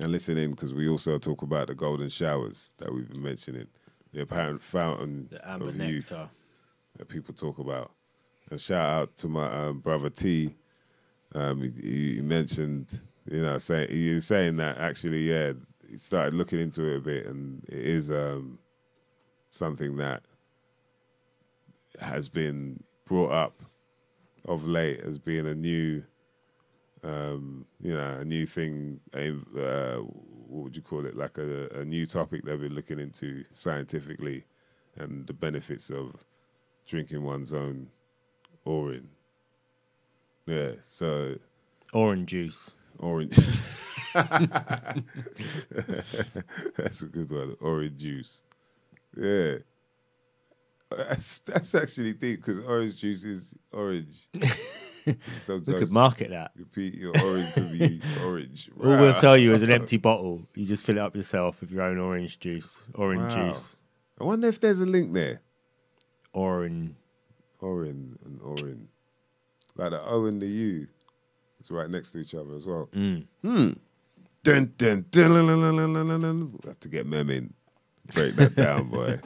and 0.00 0.12
listen 0.12 0.36
in 0.36 0.50
because 0.52 0.72
we 0.74 0.88
also 0.88 1.18
talk 1.18 1.42
about 1.42 1.66
the 1.68 1.74
golden 1.74 2.08
showers 2.08 2.72
that 2.78 2.92
we've 2.92 3.08
been 3.08 3.22
mentioning, 3.22 3.66
the 4.12 4.22
apparent 4.22 4.62
fountain 4.62 5.28
The 5.30 5.48
amber 5.48 5.68
of 5.68 5.76
youth 5.76 6.10
nectar. 6.10 6.28
that 6.96 7.08
people 7.08 7.34
talk 7.34 7.58
about. 7.58 7.92
And 8.50 8.60
shout 8.60 8.88
out 8.88 9.16
to 9.18 9.28
my 9.28 9.46
um, 9.52 9.80
brother 9.80 10.08
T. 10.10 10.54
Um, 11.34 11.60
he, 11.62 12.14
he 12.16 12.20
mentioned, 12.22 12.98
you 13.30 13.42
know, 13.42 13.58
saying 13.58 13.90
he 13.90 14.14
was 14.14 14.26
saying 14.26 14.56
that 14.56 14.78
actually, 14.78 15.28
yeah, 15.28 15.52
he 15.88 15.98
started 15.98 16.32
looking 16.34 16.58
into 16.60 16.84
it 16.84 16.96
a 16.96 17.00
bit, 17.00 17.26
and 17.26 17.62
it 17.68 17.78
is 17.78 18.10
um, 18.10 18.58
something 19.50 19.96
that 19.98 20.22
has 22.00 22.28
been 22.28 22.82
brought 23.06 23.32
up 23.32 23.62
of 24.44 24.66
late 24.66 25.00
as 25.00 25.18
being 25.18 25.46
a 25.46 25.54
new, 25.54 26.02
um, 27.02 27.64
you 27.80 27.94
know, 27.94 28.18
a 28.20 28.24
new 28.24 28.46
thing. 28.46 29.00
Uh, 29.14 29.98
what 30.48 30.64
would 30.64 30.76
you 30.76 30.82
call 30.82 31.06
it? 31.06 31.16
Like 31.16 31.38
a, 31.38 31.68
a 31.80 31.84
new 31.84 32.06
topic 32.06 32.44
they've 32.44 32.60
been 32.60 32.74
looking 32.74 32.98
into 32.98 33.44
scientifically, 33.52 34.44
and 34.96 35.26
the 35.26 35.32
benefits 35.32 35.90
of 35.90 36.14
drinking 36.86 37.22
one's 37.22 37.52
own 37.52 37.88
orange. 38.64 39.08
Yeah, 40.46 40.72
so 40.88 41.36
Orange 41.92 42.30
juice. 42.30 42.74
orange. 42.98 43.36
that's 44.14 44.96
a 47.02 47.06
good 47.06 47.30
one. 47.30 47.56
Orange 47.60 47.96
juice. 47.98 48.42
Yeah. 49.16 49.56
That's, 50.90 51.40
that's 51.40 51.74
actually 51.74 52.14
deep 52.14 52.40
because 52.44 52.64
orange 52.64 52.96
juice 52.96 53.24
is 53.24 53.54
orange. 53.72 54.28
We 55.48 55.60
could 55.64 55.90
market 55.90 56.28
that. 56.30 56.50
repeat 56.54 56.92
your 56.92 57.18
orange 57.24 57.52
could 57.54 57.78
be 57.78 58.00
orange. 58.22 58.68
All 58.78 58.90
we'll 58.90 59.14
sell 59.14 59.38
you 59.38 59.52
is 59.52 59.62
an 59.62 59.70
empty 59.70 59.96
bottle. 59.96 60.42
You 60.54 60.66
just 60.66 60.84
fill 60.84 60.98
it 60.98 61.00
up 61.00 61.16
yourself 61.16 61.62
with 61.62 61.70
your 61.70 61.80
own 61.80 61.96
orange 61.98 62.38
juice. 62.38 62.82
Orange 62.94 63.22
Wow. 63.32 63.48
juice. 63.52 63.76
I 64.20 64.24
wonder 64.24 64.48
if 64.48 64.60
there's 64.60 64.80
a 64.80 64.86
link 64.86 65.14
there. 65.14 65.40
Orange. 66.34 66.94
Orin 67.60 68.18
and 68.24 68.38
Orin. 68.42 68.88
Like 69.76 69.90
the 69.90 70.02
O 70.04 70.26
and 70.26 70.42
the 70.42 70.46
U. 70.46 70.86
It's 71.60 71.70
right 71.70 71.88
next 71.88 72.12
to 72.12 72.18
each 72.18 72.34
other 72.34 72.54
as 72.54 72.66
well. 72.66 72.90
Mm. 72.92 73.24
Hmm. 73.42 73.70
Dun, 74.44 74.72
dun, 74.76 75.06
dun, 75.10 75.32
dun, 75.32 75.46
dun, 75.46 75.46
dun, 75.46 75.76
dun, 75.76 75.92
dun, 75.94 76.08
dun, 76.08 76.20
dun. 76.20 76.52
We'll 76.52 76.70
have 76.72 76.80
to 76.80 76.88
get 76.88 77.06
Mem 77.06 77.30
in. 77.30 77.54
Break 78.14 78.34
that 78.36 78.56
down, 78.56 78.88
boy. 78.90 79.18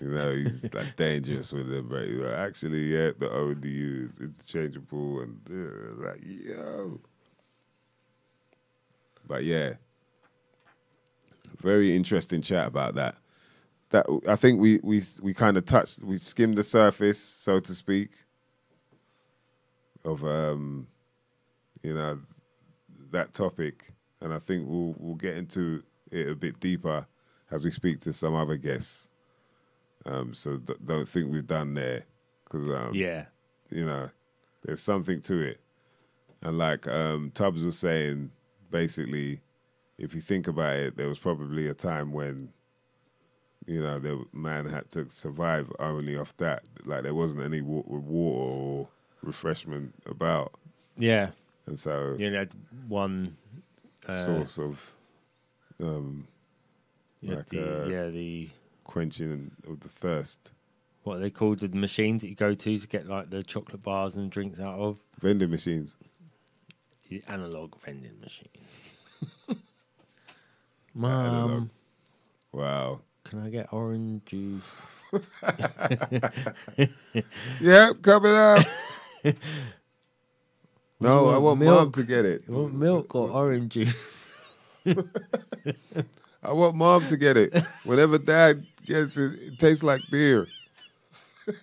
you 0.00 0.08
know, 0.08 0.32
he's 0.34 0.62
like 0.72 0.96
dangerous 0.96 1.52
with 1.52 1.72
it, 1.72 1.88
but 1.88 2.06
He's 2.06 2.18
like, 2.18 2.38
Actually, 2.38 2.84
yeah, 2.84 3.10
the 3.18 3.30
O 3.30 3.48
and 3.50 3.62
the 3.62 3.70
U 3.70 4.10
is 4.14 4.20
interchangeable 4.20 5.20
and 5.20 5.40
uh, 5.50 6.06
like, 6.08 6.20
yo. 6.24 7.00
But 9.26 9.44
yeah. 9.44 9.74
Very 11.62 11.96
interesting 11.96 12.42
chat 12.42 12.68
about 12.68 12.94
that. 12.96 13.16
That 13.90 14.06
I 14.28 14.36
think 14.36 14.60
we 14.60 14.80
we 14.82 15.02
we 15.22 15.34
kind 15.34 15.56
of 15.56 15.64
touched 15.64 16.00
we 16.02 16.18
skimmed 16.18 16.58
the 16.58 16.64
surface, 16.64 17.18
so 17.20 17.60
to 17.60 17.74
speak, 17.74 18.10
of 20.04 20.24
um 20.24 20.86
you 21.82 21.94
know 21.94 22.20
that 23.12 23.34
topic, 23.34 23.88
and 24.20 24.32
I 24.34 24.38
think 24.38 24.68
we'll 24.68 24.94
we'll 24.98 25.14
get 25.16 25.36
into 25.36 25.82
it 26.10 26.28
a 26.28 26.34
bit 26.34 26.60
deeper 26.60 27.06
as 27.50 27.64
we 27.64 27.70
speak 27.70 28.00
to 28.00 28.12
some 28.12 28.34
other 28.34 28.56
guests. 28.56 29.08
Um, 30.04 30.34
so 30.34 30.58
th- 30.58 30.78
don't 30.84 31.08
think 31.08 31.32
we've 31.32 31.46
done 31.46 31.74
there, 31.74 32.02
because 32.44 32.68
um, 32.70 32.94
Yeah. 32.94 33.26
you 33.70 33.84
know, 33.84 34.08
there's 34.62 34.80
something 34.82 35.20
to 35.22 35.38
it. 35.40 35.60
And 36.42 36.58
like 36.58 36.86
um, 36.86 37.30
Tubbs 37.34 37.62
was 37.64 37.78
saying, 37.78 38.30
basically, 38.70 39.40
if 39.98 40.14
you 40.14 40.20
think 40.20 40.46
about 40.46 40.76
it, 40.76 40.96
there 40.96 41.08
was 41.08 41.18
probably 41.18 41.66
a 41.68 41.74
time 41.74 42.12
when, 42.12 42.50
you 43.66 43.80
know, 43.80 43.98
the 43.98 44.24
man 44.32 44.66
had 44.66 44.90
to 44.90 45.08
survive 45.10 45.72
only 45.80 46.16
off 46.16 46.36
that. 46.36 46.62
Like 46.84 47.02
there 47.02 47.14
wasn't 47.14 47.42
any 47.42 47.62
wa- 47.62 47.82
water 47.86 48.38
or 48.38 48.88
refreshment 49.22 49.92
about, 50.06 50.52
Yeah. 50.96 51.30
and 51.66 51.78
so 51.80 52.14
You 52.18 52.32
had 52.32 52.50
one. 52.86 53.36
Uh, 54.08 54.24
source 54.24 54.56
of 54.58 54.94
um, 55.82 56.28
like, 57.22 57.46
the, 57.46 57.84
uh, 57.84 57.88
yeah, 57.88 58.08
the. 58.08 58.48
quenching 58.84 59.50
of 59.68 59.80
the 59.80 59.88
thirst. 59.88 60.52
What 61.02 61.16
are 61.18 61.20
they 61.20 61.30
called? 61.30 61.60
The 61.60 61.68
machines 61.68 62.22
that 62.22 62.28
you 62.28 62.34
go 62.34 62.54
to 62.54 62.78
to 62.78 62.86
get 62.88 63.06
like 63.06 63.30
the 63.30 63.42
chocolate 63.42 63.82
bars 63.82 64.16
and 64.16 64.30
drinks 64.30 64.58
out 64.60 64.78
of? 64.78 64.98
Vending 65.20 65.50
machines. 65.50 65.94
The 67.08 67.22
analog 67.28 67.74
vending 67.84 68.18
machine. 68.20 68.48
analog. 71.04 71.50
Mum, 71.50 71.70
Wow. 72.52 73.00
can 73.24 73.40
I 73.40 73.50
get 73.50 73.72
orange 73.72 74.24
juice? 74.24 74.82
Yep, 77.60 78.02
coming 78.02 78.32
up. 78.32 78.64
no, 81.00 81.28
I 81.28 81.38
want, 81.38 81.42
want 81.42 81.60
mom 81.60 81.92
to 81.92 82.02
get 82.02 82.24
it. 82.24 82.42
You 82.48 82.54
want 82.54 82.74
milk 82.74 83.14
or 83.14 83.30
orange 83.30 83.72
juice? 83.72 84.34
I 86.46 86.52
want 86.52 86.76
mom 86.76 87.04
to 87.08 87.16
get 87.16 87.36
it. 87.36 87.60
Whenever 87.84 88.18
dad 88.18 88.64
gets 88.86 89.16
it, 89.16 89.32
it 89.40 89.58
tastes 89.58 89.82
like 89.82 90.00
beer. 90.10 90.46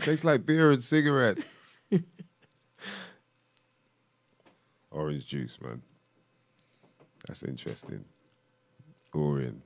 tastes 0.00 0.24
like 0.24 0.44
beer 0.44 0.72
and 0.72 0.84
cigarettes. 0.84 1.66
Orange 4.90 5.26
juice, 5.26 5.58
man. 5.62 5.80
That's 7.26 7.42
interesting. 7.42 8.04
Orange. 9.14 9.62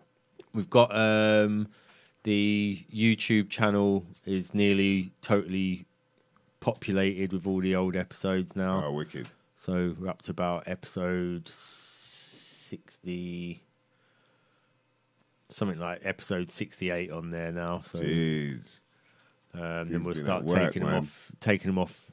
We've 0.55 0.71
got 0.71 0.95
um, 0.95 1.67
the 2.23 2.85
YouTube 2.95 3.51
channel 3.51 4.07
is 4.25 4.55
nearly 4.55 5.11
totally 5.21 5.87
populated 6.61 7.33
with 7.33 7.45
all 7.45 7.61
the 7.61 7.75
old 7.75 7.97
episodes 7.97 8.55
now. 8.55 8.85
Oh, 8.85 8.93
wicked. 8.93 9.27
So 9.61 9.95
we're 9.99 10.09
up 10.09 10.23
to 10.23 10.31
about 10.31 10.69
episode 10.69 11.49
sixty, 12.69 13.65
something 15.49 15.79
like 15.81 16.01
episode 16.05 16.49
sixty-eight 16.53 17.11
on 17.11 17.31
there 17.31 17.51
now. 17.51 17.81
So 17.83 17.99
Jeez. 17.99 18.83
um, 19.55 19.89
then 19.89 20.05
we'll 20.05 20.15
start 20.15 20.45
work, 20.45 20.59
taking 20.73 20.85
them 20.85 20.95
off, 20.95 21.33
taking 21.41 21.67
them 21.67 21.79
off 21.79 22.09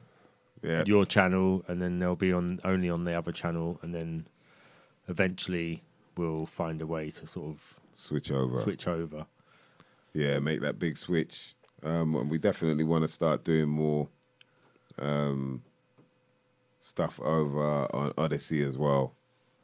Yeah. 0.62 0.82
your 0.86 1.04
channel, 1.06 1.64
and 1.68 1.80
then 1.80 2.00
they'll 2.00 2.16
be 2.16 2.32
on 2.32 2.58
only 2.64 2.90
on 2.90 3.04
the 3.04 3.14
other 3.14 3.30
channel, 3.30 3.78
and 3.80 3.94
then 3.94 4.26
eventually 5.08 5.84
we'll 6.16 6.46
find 6.46 6.82
a 6.82 6.86
way 6.86 7.10
to 7.10 7.26
sort 7.28 7.50
of 7.50 7.74
Switch 7.94 8.32
over. 8.32 8.56
switch 8.56 8.88
over. 8.88 9.24
yeah, 10.14 10.40
make 10.40 10.60
that 10.62 10.78
big 10.80 10.98
switch. 10.98 11.54
Um, 11.84 12.16
and 12.16 12.28
we 12.28 12.38
definitely 12.38 12.82
want 12.84 13.02
to 13.02 13.08
start 13.08 13.44
doing 13.44 13.68
more 13.68 14.08
um, 14.98 15.62
stuff 16.86 17.18
over 17.20 17.88
on 17.94 18.12
Odysee 18.16 18.62
as 18.62 18.78
well, 18.78 19.12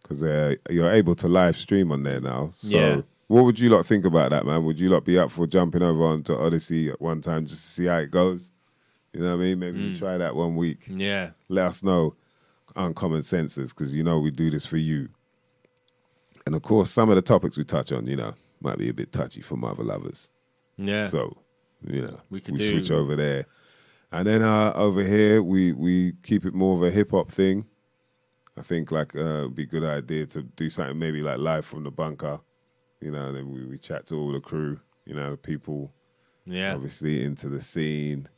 because 0.02 0.22
uh, 0.24 0.56
you're 0.68 0.90
able 0.90 1.14
to 1.14 1.28
live 1.28 1.56
stream 1.56 1.92
on 1.92 2.02
there 2.02 2.20
now. 2.20 2.50
So, 2.52 2.76
Yeah. 2.76 3.00
what 3.28 3.44
would 3.44 3.60
you 3.60 3.70
lot 3.70 3.86
think 3.86 4.04
about 4.04 4.30
that, 4.30 4.44
man? 4.44 4.64
Would 4.64 4.80
you 4.80 4.88
lot 4.88 5.04
be 5.04 5.18
up 5.18 5.30
for 5.30 5.46
jumping 5.46 5.82
over 5.82 6.02
onto 6.04 6.32
Odysee 6.34 6.90
at 6.90 7.00
one 7.00 7.20
time 7.20 7.46
just 7.46 7.62
to 7.64 7.70
see 7.70 7.84
how 7.86 7.98
it 7.98 8.10
goes? 8.10 8.50
You 9.12 9.20
know 9.20 9.36
what 9.36 9.42
I 9.42 9.44
mean? 9.46 9.58
Maybe 9.60 9.78
we 9.78 9.94
Mm. 9.94 9.98
try 9.98 10.18
that 10.18 10.34
one 10.34 10.56
week. 10.56 10.88
Yeah, 10.90 11.30
Let 11.48 11.66
us 11.66 11.82
know 11.84 12.16
uncommon 12.74 13.22
senses 13.22 13.68
because 13.72 13.94
you 13.94 14.02
know 14.02 14.18
we 14.18 14.30
do 14.32 14.50
this 14.50 14.66
for 14.66 14.78
you. 14.78 15.08
And 16.46 16.54
of 16.56 16.62
course, 16.62 16.90
some 16.90 17.08
of 17.08 17.14
the 17.16 17.22
topics 17.22 17.56
we 17.56 17.62
touch 17.64 17.92
on, 17.92 18.06
you 18.08 18.16
know, 18.16 18.34
might 18.60 18.78
be 18.78 18.88
a 18.88 18.94
bit 18.94 19.12
touchy 19.12 19.42
for 19.42 19.56
mother 19.56 19.84
lovers. 19.84 20.28
yeah. 20.76 21.06
So, 21.06 21.36
you 21.86 22.02
know, 22.02 22.18
We 22.30 22.38
we, 22.38 22.40
could 22.40 22.56
do- 22.56 22.70
switch 22.72 22.90
over 22.90 23.14
there. 23.14 23.46
And 24.12 24.26
then 24.26 24.42
uh, 24.42 24.72
over 24.74 25.02
here, 25.02 25.42
we, 25.42 25.72
we 25.72 26.12
keep 26.22 26.44
it 26.44 26.54
more 26.54 26.76
of 26.76 26.82
a 26.82 26.90
hip 26.90 27.12
hop 27.12 27.30
thing. 27.30 27.66
I 28.58 28.62
think 28.62 28.92
like 28.92 29.16
uh, 29.16 29.40
it'd 29.40 29.54
be 29.54 29.62
a 29.62 29.66
good 29.66 29.84
idea 29.84 30.26
to 30.26 30.42
do 30.42 30.68
something 30.68 30.98
maybe 30.98 31.22
like 31.22 31.38
live 31.38 31.64
from 31.64 31.84
the 31.84 31.90
bunker, 31.90 32.40
you 33.00 33.10
know, 33.10 33.28
and 33.28 33.36
then 33.36 33.50
we, 33.50 33.64
we 33.64 33.78
chat 33.78 34.06
to 34.06 34.16
all 34.16 34.30
the 34.30 34.40
crew, 34.40 34.78
you 35.06 35.14
know, 35.14 35.30
the 35.30 35.36
people 35.38 35.90
yeah. 36.44 36.74
obviously 36.74 37.24
into 37.24 37.48
the 37.48 37.62
scene. 37.62 38.28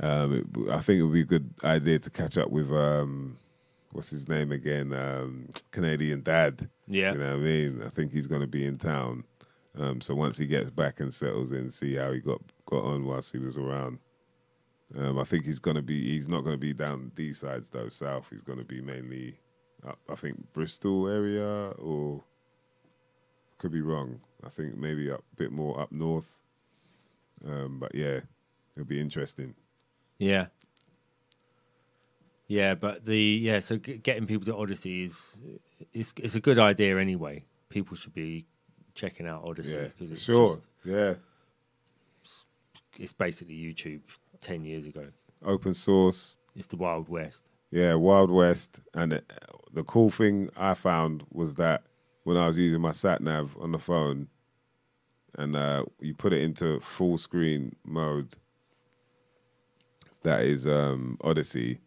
Um, 0.00 0.32
it, 0.32 0.70
I 0.70 0.80
think 0.80 0.98
it 0.98 1.02
would 1.02 1.12
be 1.12 1.20
a 1.20 1.24
good 1.24 1.52
idea 1.62 1.98
to 1.98 2.10
catch 2.10 2.38
up 2.38 2.48
with 2.48 2.72
um, 2.72 3.38
what's 3.92 4.08
his 4.08 4.26
name 4.28 4.50
again? 4.50 4.94
Um, 4.94 5.50
Canadian 5.70 6.22
Dad. 6.22 6.70
Yeah. 6.88 7.12
You 7.12 7.18
know 7.18 7.32
what 7.32 7.40
I 7.40 7.44
mean? 7.44 7.82
I 7.84 7.90
think 7.90 8.12
he's 8.12 8.26
going 8.26 8.40
to 8.40 8.46
be 8.46 8.64
in 8.64 8.78
town. 8.78 9.24
Um, 9.78 10.00
so 10.00 10.14
once 10.14 10.38
he 10.38 10.46
gets 10.46 10.70
back 10.70 11.00
and 11.00 11.12
settles 11.12 11.52
in, 11.52 11.70
see 11.70 11.96
how 11.96 12.12
he 12.12 12.20
got 12.20 12.40
got 12.64 12.84
on 12.84 13.04
whilst 13.04 13.32
he 13.32 13.38
was 13.38 13.58
around. 13.58 13.98
Um, 14.96 15.18
I 15.18 15.24
think 15.24 15.44
he's 15.44 15.58
going 15.58 15.76
to 15.76 15.82
be. 15.82 16.10
He's 16.12 16.28
not 16.28 16.42
going 16.42 16.54
to 16.54 16.58
be 16.60 16.72
down 16.72 17.10
these 17.14 17.38
sides 17.40 17.70
though. 17.70 17.88
South. 17.88 18.28
He's 18.30 18.42
going 18.42 18.58
to 18.58 18.64
be 18.64 18.80
mainly. 18.80 19.38
Up, 19.86 19.98
I 20.08 20.14
think 20.14 20.50
Bristol 20.54 21.08
area 21.08 21.70
or 21.78 22.24
could 23.58 23.70
be 23.72 23.82
wrong. 23.82 24.20
I 24.42 24.48
think 24.48 24.76
maybe 24.78 25.10
up 25.10 25.22
a 25.32 25.36
bit 25.36 25.52
more 25.52 25.78
up 25.78 25.92
north. 25.92 26.38
Um, 27.46 27.78
but 27.80 27.94
yeah, 27.94 28.20
it'll 28.74 28.86
be 28.86 29.00
interesting. 29.00 29.54
Yeah. 30.18 30.46
Yeah, 32.46 32.74
but 32.74 33.04
the 33.04 33.18
yeah, 33.18 33.58
so 33.60 33.76
g- 33.78 33.98
getting 33.98 34.26
people 34.26 34.44
to 34.46 34.54
Odysee 34.54 35.02
is 35.02 35.36
it's 35.92 36.14
it's 36.18 36.34
a 36.34 36.40
good 36.40 36.58
idea 36.58 36.98
anyway. 36.98 37.44
People 37.68 37.96
should 37.96 38.14
be 38.14 38.46
checking 38.94 39.26
out 39.26 39.44
Odysee 39.44 39.74
Yeah, 39.74 39.82
because 39.88 40.12
it's 40.12 40.22
sure. 40.22 40.48
just, 40.56 40.68
Yeah, 40.84 41.14
it's 42.98 43.12
basically 43.12 43.54
YouTube 43.56 44.02
ten 44.44 44.64
years 44.64 44.84
ago. 44.84 45.06
open 45.44 45.74
source. 45.74 46.36
It's 46.54 46.68
the 46.68 46.76
Wild 46.76 47.08
West. 47.08 47.44
Yeah, 47.70 47.94
Wild 47.94 48.30
West. 48.30 48.80
And 48.94 49.14
it, 49.14 49.24
the 49.72 49.82
cool 49.82 50.10
thing 50.10 50.50
I 50.56 50.74
found 50.74 51.24
was 51.32 51.54
that 51.56 51.82
when 52.22 52.36
I 52.36 52.46
was 52.46 52.56
using 52.58 52.80
my 52.80 52.92
sat 52.92 53.20
nav 53.20 53.56
on 53.58 53.72
the 53.72 53.78
phone, 53.78 54.28
and 55.36 55.56
uh, 55.56 55.84
you 56.00 56.14
put 56.14 56.32
it 56.32 56.42
into 56.42 56.78
full 56.80 57.18
screen 57.18 57.74
mode, 57.84 58.34
that 60.22 60.42
is 60.42 60.66
um, 60.66 61.18
Odysee. 61.24 61.80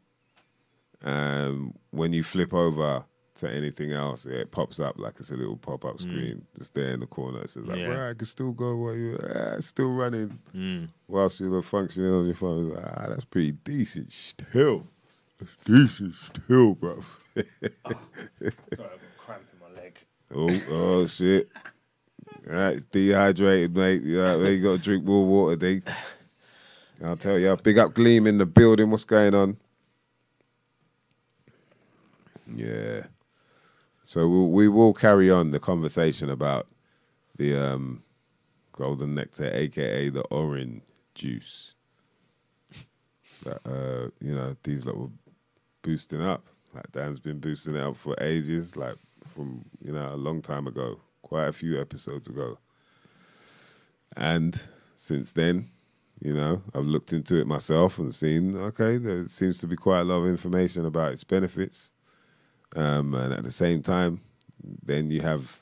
And 1.02 1.74
when 1.92 2.12
you 2.12 2.24
flip 2.24 2.54
over 2.54 3.06
to 3.38 3.50
anything 3.52 3.92
else, 3.92 4.26
it 4.26 4.52
pops 4.52 4.80
up 4.80 4.98
like 5.00 5.16
it's 5.20 5.32
a 5.32 5.36
little 5.36 5.58
pop 5.58 5.86
up 5.86 6.00
screen 6.00 6.46
just 6.58 6.74
there 6.74 6.92
in 6.94 7.00
the 7.00 7.06
corner. 7.08 7.40
It 7.42 7.50
says 7.50 7.66
like, 7.66 7.78
Yeah. 7.80 7.90
"Well, 7.90 8.10
I 8.10 8.14
can 8.14 8.26
still 8.26 8.52
go 8.52 8.76
while 8.76 8.96
you, 8.96 9.18
ah, 9.24 9.56
it's 9.58 9.68
still 9.68 9.94
running 9.94 10.40
Mm. 10.56 10.90
whilst 11.08 11.40
you're 11.40 11.62
functioning 11.62 12.12
on 12.12 12.26
your 12.26 12.36
phone." 12.36 12.68
It's 12.68 12.76
like, 12.76 12.86
ah, 12.98 13.06
that's 13.10 13.26
pretty 13.26 13.52
decent 13.54 14.12
still. 14.12 14.86
That's 15.40 15.56
decent 15.66 16.16
still, 16.16 16.74
bro. 16.76 17.02
Sorry, 17.36 17.46
I've 17.86 17.94
got 18.78 19.00
cramp 19.18 19.44
in 19.54 19.60
my 19.76 19.82
leg. 19.82 20.00
oh, 20.34 20.62
oh 20.72 21.06
shit. 21.08 21.50
All 22.50 22.54
right, 22.56 22.92
dehydrated, 22.92 23.76
mate. 23.76 24.02
Yeah, 24.04 24.36
you 24.38 24.62
got 24.64 24.72
to 24.74 24.78
drink 24.80 25.04
more 25.06 25.26
water, 25.26 25.56
D. 25.56 25.82
I'll 27.04 27.16
tell 27.18 27.38
you. 27.38 27.56
Big 27.58 27.78
up 27.78 27.94
Gleam 27.94 28.26
in 28.26 28.38
the 28.40 28.46
building. 28.46 28.90
What's 28.90 29.04
going 29.04 29.36
on? 29.36 29.58
Yeah. 32.52 33.04
So 34.08 34.26
we'll, 34.26 34.52
we 34.52 34.70
will 34.70 34.94
carry 34.94 35.30
on 35.30 35.52
the 35.52 35.60
conversation 35.60 36.30
about 36.30 36.68
the 37.36 37.62
um, 37.62 38.04
golden 38.72 39.16
nectar, 39.16 39.52
aka 39.54 40.08
the 40.08 40.22
orange 40.32 40.84
juice. 41.14 41.74
That 43.44 43.60
uh, 43.66 44.10
you 44.22 44.34
know 44.34 44.56
these 44.64 44.86
lot 44.86 44.96
were 44.96 45.10
boosting 45.82 46.22
up. 46.22 46.48
Like 46.74 46.90
Dan's 46.94 47.20
been 47.20 47.40
boosting 47.40 47.76
it 47.76 47.82
up 47.82 47.98
for 47.98 48.16
ages, 48.22 48.78
like 48.78 48.96
from 49.36 49.66
you 49.84 49.92
know 49.92 50.14
a 50.14 50.16
long 50.16 50.42
time 50.42 50.68
ago, 50.68 51.02
quite 51.22 51.50
a 51.50 51.54
few 51.54 51.78
episodes 51.78 52.30
ago. 52.30 52.60
And 54.16 54.58
since 54.96 55.34
then, 55.34 55.70
you 56.22 56.34
know, 56.34 56.62
I've 56.74 56.86
looked 56.86 57.12
into 57.12 57.42
it 57.42 57.46
myself 57.46 58.00
and 58.00 58.16
seen 58.16 58.56
okay, 58.56 59.00
there 59.00 59.28
seems 59.28 59.60
to 59.60 59.68
be 59.68 59.76
quite 59.76 60.00
a 60.00 60.06
lot 60.06 60.22
of 60.22 60.30
information 60.30 60.86
about 60.86 61.12
its 61.12 61.26
benefits. 61.26 61.92
Um, 62.76 63.14
and 63.14 63.34
at 63.34 63.44
the 63.44 63.52
same 63.52 63.82
time, 63.82 64.22
then 64.84 65.10
you 65.10 65.22
have 65.22 65.62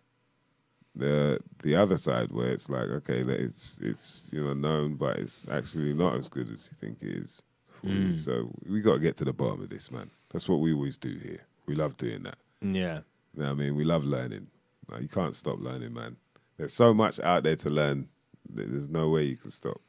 the 0.95 1.39
the 1.61 1.75
other 1.75 1.97
side 1.97 2.31
where 2.31 2.51
it's 2.51 2.69
like 2.69 2.89
okay, 2.89 3.23
that 3.23 3.39
it's 3.39 3.79
it's 3.81 4.29
you 4.31 4.43
know 4.43 4.53
known, 4.53 4.95
but 4.95 5.17
it's 5.17 5.45
actually 5.51 5.93
not 5.93 6.15
as 6.15 6.29
good 6.29 6.49
as 6.51 6.69
you 6.71 6.77
think 6.79 7.01
it 7.01 7.23
is. 7.23 7.43
You. 7.83 8.15
So 8.15 8.51
we 8.67 8.81
got 8.81 8.95
to 8.95 8.99
get 8.99 9.15
to 9.17 9.25
the 9.25 9.33
bottom 9.33 9.61
of 9.61 9.69
this, 9.69 9.91
man. 9.91 10.09
That's 10.31 10.49
what 10.49 10.59
we 10.59 10.73
always 10.73 10.97
do 10.97 11.17
here. 11.19 11.41
We 11.67 11.75
love 11.75 11.97
doing 11.97 12.23
that. 12.23 12.37
Yeah. 12.61 13.01
You 13.33 13.43
know 13.43 13.45
what 13.45 13.51
I 13.51 13.53
mean? 13.53 13.75
We 13.75 13.83
love 13.83 14.03
learning. 14.03 14.47
Like, 14.89 15.01
you 15.01 15.07
can't 15.07 15.35
stop 15.35 15.59
learning, 15.59 15.93
man. 15.93 16.15
There's 16.57 16.73
so 16.73 16.93
much 16.93 17.19
out 17.19 17.43
there 17.43 17.55
to 17.57 17.69
learn. 17.69 18.07
that 18.53 18.71
There's 18.71 18.89
no 18.89 19.09
way 19.09 19.23
you 19.23 19.35
can 19.35 19.51
stop. 19.51 19.81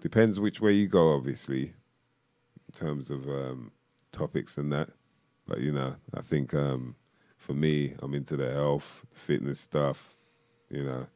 Depends 0.00 0.40
which 0.40 0.60
way 0.60 0.72
you 0.72 0.88
go, 0.88 1.14
obviously, 1.14 1.62
in 1.64 2.72
terms 2.72 3.10
of 3.10 3.28
um, 3.28 3.72
topics 4.10 4.56
and 4.56 4.72
that. 4.72 4.88
But 5.50 5.58
you 5.58 5.72
know, 5.72 5.96
I 6.14 6.22
think 6.22 6.54
um, 6.54 6.94
for 7.36 7.54
me, 7.54 7.94
I'm 8.00 8.14
into 8.14 8.36
the 8.36 8.52
health, 8.52 9.04
fitness 9.12 9.58
stuff, 9.58 10.14
you 10.70 10.84
know, 10.84 11.08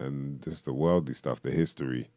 and 0.00 0.42
just 0.42 0.64
the 0.64 0.72
worldly 0.72 1.12
stuff, 1.12 1.42
the 1.42 1.50
history 1.50 2.08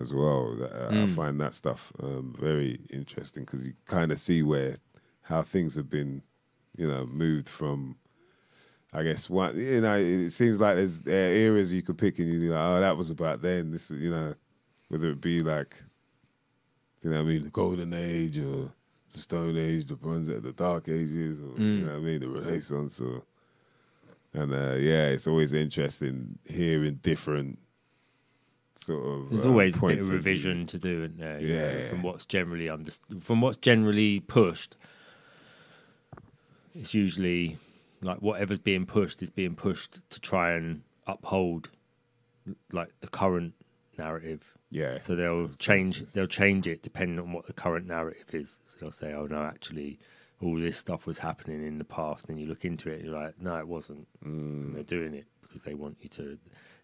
as 0.00 0.14
well. 0.14 0.56
Uh, 0.62 1.02
I 1.02 1.06
find 1.08 1.38
that 1.38 1.52
stuff 1.52 1.92
um, 2.02 2.34
very 2.40 2.80
interesting 2.90 3.44
because 3.44 3.66
you 3.66 3.74
kind 3.84 4.10
of 4.10 4.18
see 4.18 4.42
where 4.42 4.78
how 5.20 5.42
things 5.42 5.74
have 5.74 5.90
been, 5.90 6.22
you 6.76 6.88
know, 6.88 7.04
moved 7.04 7.48
from. 7.48 7.96
I 8.94 9.02
guess 9.02 9.28
one, 9.28 9.58
you 9.58 9.82
know, 9.82 9.98
it 9.98 10.30
seems 10.30 10.60
like 10.60 10.76
there's 10.76 11.00
there 11.00 11.28
are 11.28 11.34
areas 11.34 11.74
you 11.74 11.82
could 11.82 11.98
pick 11.98 12.18
and 12.20 12.32
you're 12.32 12.54
like, 12.54 12.62
oh, 12.62 12.80
that 12.80 12.96
was 12.96 13.10
about 13.10 13.42
then. 13.42 13.70
This 13.70 13.90
is, 13.90 14.00
you 14.00 14.10
know, 14.10 14.34
whether 14.88 15.10
it 15.10 15.20
be 15.20 15.42
like, 15.42 15.76
you 17.02 17.10
know, 17.10 17.16
what 17.16 17.22
I 17.22 17.28
mean, 17.28 17.42
the 17.42 17.50
golden 17.50 17.92
age 17.92 18.38
or 18.38 18.72
the 19.14 19.20
stone 19.20 19.56
age, 19.56 19.86
the 19.86 19.94
bronze, 19.94 20.28
the 20.28 20.40
dark 20.52 20.88
ages, 20.88 21.40
or 21.40 21.58
you 21.60 21.80
know, 21.80 21.92
what 21.92 21.96
I 21.96 21.98
mean, 22.00 22.20
the 22.20 22.28
Renaissance, 22.28 23.00
or 23.00 23.22
and 24.34 24.52
uh, 24.52 24.74
yeah, 24.74 25.06
it's 25.08 25.26
always 25.26 25.52
interesting 25.52 26.38
hearing 26.44 26.98
different 27.02 27.58
sort 28.76 29.04
of. 29.06 29.30
There's 29.30 29.46
uh, 29.46 29.48
always 29.48 29.76
a 29.76 29.80
bit 29.80 29.98
of 30.00 30.10
revision 30.10 30.66
to 30.66 30.78
do, 30.78 31.04
isn't 31.04 31.18
there? 31.18 31.40
you 31.40 31.48
know, 31.54 31.54
Yeah. 31.54 31.88
from 31.90 32.02
what's 32.02 32.26
generally 32.26 32.68
under, 32.68 32.90
from 33.22 33.40
what's 33.40 33.56
generally 33.58 34.20
pushed. 34.20 34.76
It's 36.74 36.92
usually 36.92 37.56
like 38.02 38.18
whatever's 38.18 38.58
being 38.58 38.84
pushed 38.84 39.22
is 39.22 39.30
being 39.30 39.54
pushed 39.54 40.00
to 40.10 40.20
try 40.20 40.52
and 40.52 40.82
uphold 41.06 41.70
like 42.72 42.90
the 43.00 43.06
current 43.08 43.54
narrative. 43.98 44.56
Yeah. 44.70 44.98
So 44.98 45.14
they'll 45.14 45.48
change 45.58 46.00
they'll 46.12 46.26
change 46.26 46.66
it 46.66 46.82
depending 46.82 47.18
on 47.18 47.32
what 47.32 47.46
the 47.46 47.52
current 47.52 47.86
narrative 47.86 48.34
is. 48.34 48.60
So 48.66 48.76
they'll 48.80 48.90
say, 48.90 49.12
"Oh 49.12 49.26
no, 49.26 49.42
actually, 49.42 49.98
all 50.40 50.58
this 50.58 50.76
stuff 50.76 51.06
was 51.06 51.18
happening 51.18 51.64
in 51.64 51.78
the 51.78 51.84
past." 51.84 52.28
And 52.28 52.40
you 52.40 52.46
look 52.46 52.64
into 52.64 52.90
it, 52.90 52.96
and 53.00 53.04
you're 53.06 53.20
like, 53.20 53.40
"No, 53.40 53.56
it 53.58 53.68
wasn't." 53.68 54.06
And 54.24 54.70
mm. 54.70 54.74
they're 54.74 54.82
doing 54.82 55.14
it 55.14 55.26
because 55.42 55.64
they 55.64 55.74
want 55.74 55.98
you 56.00 56.08
to. 56.10 56.38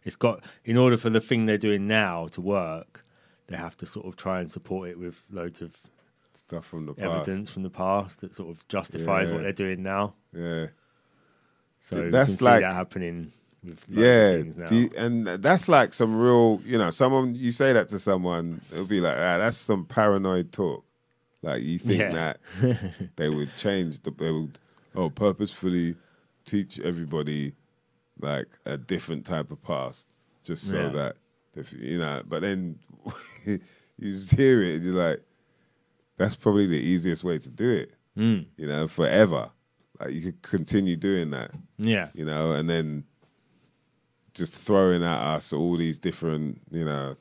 It's 0.05 0.17
got 0.17 0.45
in 0.65 0.77
order 0.77 0.97
for 0.97 1.11
the 1.11 1.21
thing 1.21 1.47
they're 1.47 1.59
doing 1.59 1.87
now 1.87 2.29
to 2.29 2.41
work, 2.41 3.05
they 3.49 3.57
have 3.57 3.77
to 3.79 3.87
sort 3.87 4.07
of 4.07 4.17
try 4.17 4.41
and 4.41 4.51
support 4.51 4.89
it 4.89 4.99
with 4.99 5.25
loads 5.31 5.61
of 5.61 5.81
Stuff 6.33 6.67
from 6.67 6.87
the 6.87 6.95
past. 6.95 7.29
evidence 7.29 7.51
from 7.51 7.63
the 7.65 7.71
past 7.71 8.21
that 8.21 8.35
sort 8.35 8.51
of 8.51 8.67
justifies 8.69 9.29
Yeah. 9.29 9.35
what 9.35 9.43
they're 9.43 9.53
doing 9.53 9.83
now. 9.83 10.15
Yeah. 10.33 10.69
So 11.81 12.11
That's 12.11 12.41
like- 12.41 12.63
that 12.63 12.73
happening 12.73 13.17
with 13.17 13.23
loads 13.23 13.31
of 13.31 13.40
Yeah, 13.89 14.43
you- 14.71 14.89
and 14.97 15.27
that's 15.27 15.69
like 15.69 15.93
some 15.93 16.17
real, 16.19 16.61
you 16.65 16.79
know, 16.79 16.91
someone 16.91 17.35
you 17.35 17.51
say 17.53 17.73
that 17.73 17.89
to 17.89 17.99
someone, 17.99 18.61
it'll 18.73 18.87
be 18.87 19.01
like, 19.01 19.17
ah, 19.17 19.39
that's 19.39 19.57
some 19.59 19.85
paranoid 19.85 20.53
talk. 20.53 20.85
Like 21.43 21.63
you 21.63 21.79
think 21.79 22.01
Yeah. 22.01 22.13
that 22.13 22.41
they 23.17 23.29
would 23.29 23.55
change 23.57 24.01
the, 24.01 24.11
they 24.13 24.31
would, 24.31 24.59
oh, 24.95 25.11
purposefully 25.11 25.97
teach 26.45 26.81
everybody 26.81 27.53
like 28.21 28.49
a 28.67 28.77
different 28.77 29.25
type 29.27 29.51
of 29.51 29.63
past, 29.63 30.09
just 30.45 30.69
so 30.69 30.81
Yeah. 30.83 30.89
that 30.89 31.17
if 31.55 31.73
you 31.73 31.99
know. 31.99 32.23
But 32.27 32.41
then 32.43 32.79
you 33.47 33.59
just 34.01 34.31
hear 34.33 34.63
it, 34.63 34.77
and 34.77 34.85
you're 34.85 34.95
like, 34.95 35.23
that's 36.17 36.37
probably 36.37 36.67
the 36.67 36.75
easiest 36.81 37.25
way 37.25 37.39
to 37.39 37.49
do 37.49 37.71
it. 37.71 37.93
Mm. 38.19 38.47
You 38.57 38.67
know, 38.67 38.89
forever. 38.89 39.51
Like 39.99 40.13
you 40.13 40.23
could 40.23 40.41
continue 40.43 40.97
doing 40.97 41.31
that 41.31 41.51
yeah, 41.79 42.09
you 42.15 42.25
know, 42.25 42.53
and 42.53 42.69
then 42.71 43.05
just 44.41 44.55
throwing 44.55 45.03
at 45.05 45.21
us 45.35 45.53
all 45.53 45.77
these 45.77 45.99
different, 45.99 46.61
you 46.73 46.85
know, 46.85 47.17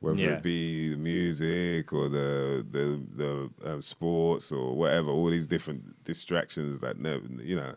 whether 0.00 0.18
Yeah. 0.20 0.36
it 0.36 0.42
be 0.42 0.90
the 0.90 0.96
music 0.96 1.92
or 1.92 2.08
the 2.08 2.66
the 2.76 2.84
the 3.22 3.30
um, 3.70 3.82
sports 3.82 4.50
or 4.52 4.74
whatever, 4.76 5.08
all 5.10 5.30
these 5.30 5.48
different 5.48 5.82
distractions 6.04 6.80
that 6.80 6.98
never, 6.98 7.24
you 7.42 7.56
know, 7.56 7.74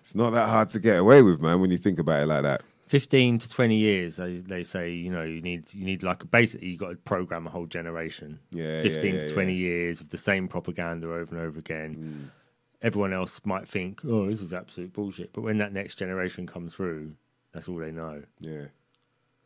it's 0.00 0.14
not 0.14 0.30
that 0.30 0.48
hard 0.48 0.70
to 0.70 0.78
get 0.80 0.98
away 0.98 1.22
with, 1.22 1.40
man. 1.40 1.60
When 1.60 1.70
you 1.70 1.78
think 1.78 1.98
about 1.98 2.22
it 2.22 2.26
like 2.26 2.42
that, 2.42 2.62
fifteen 2.86 3.38
to 3.38 3.48
twenty 3.48 3.76
years. 3.76 4.16
They 4.16 4.36
they 4.54 4.62
say 4.62 4.92
you 4.92 5.10
know 5.10 5.22
you 5.22 5.40
need 5.42 5.72
you 5.74 5.84
need 5.84 6.02
like 6.02 6.28
basically 6.30 6.68
you 6.68 6.78
got 6.78 6.90
to 6.90 6.96
program 6.96 7.46
a 7.46 7.50
whole 7.50 7.66
generation. 7.66 8.38
Yeah, 8.50 8.76
yeah, 8.76 8.82
fifteen 8.82 9.14
yeah, 9.14 9.20
to 9.22 9.26
yeah. 9.28 9.32
twenty 9.34 9.54
years 9.54 10.00
of 10.00 10.08
the 10.10 10.18
same 10.18 10.48
propaganda 10.48 11.06
over 11.08 11.34
and 11.34 11.40
over 11.46 11.58
again. 11.58 11.90
Mm. 11.96 12.30
Everyone 12.86 13.12
else 13.12 13.40
might 13.44 13.66
think, 13.68 14.00
oh, 14.04 14.28
this 14.28 14.40
is 14.40 14.52
absolute 14.54 14.92
bullshit. 14.92 15.32
But 15.32 15.42
when 15.42 15.58
that 15.58 15.72
next 15.72 15.96
generation 15.96 16.46
comes 16.46 16.74
through, 16.74 17.14
that's 17.52 17.68
all 17.68 17.78
they 17.78 17.90
know. 17.90 18.22
yeah, 18.38 18.66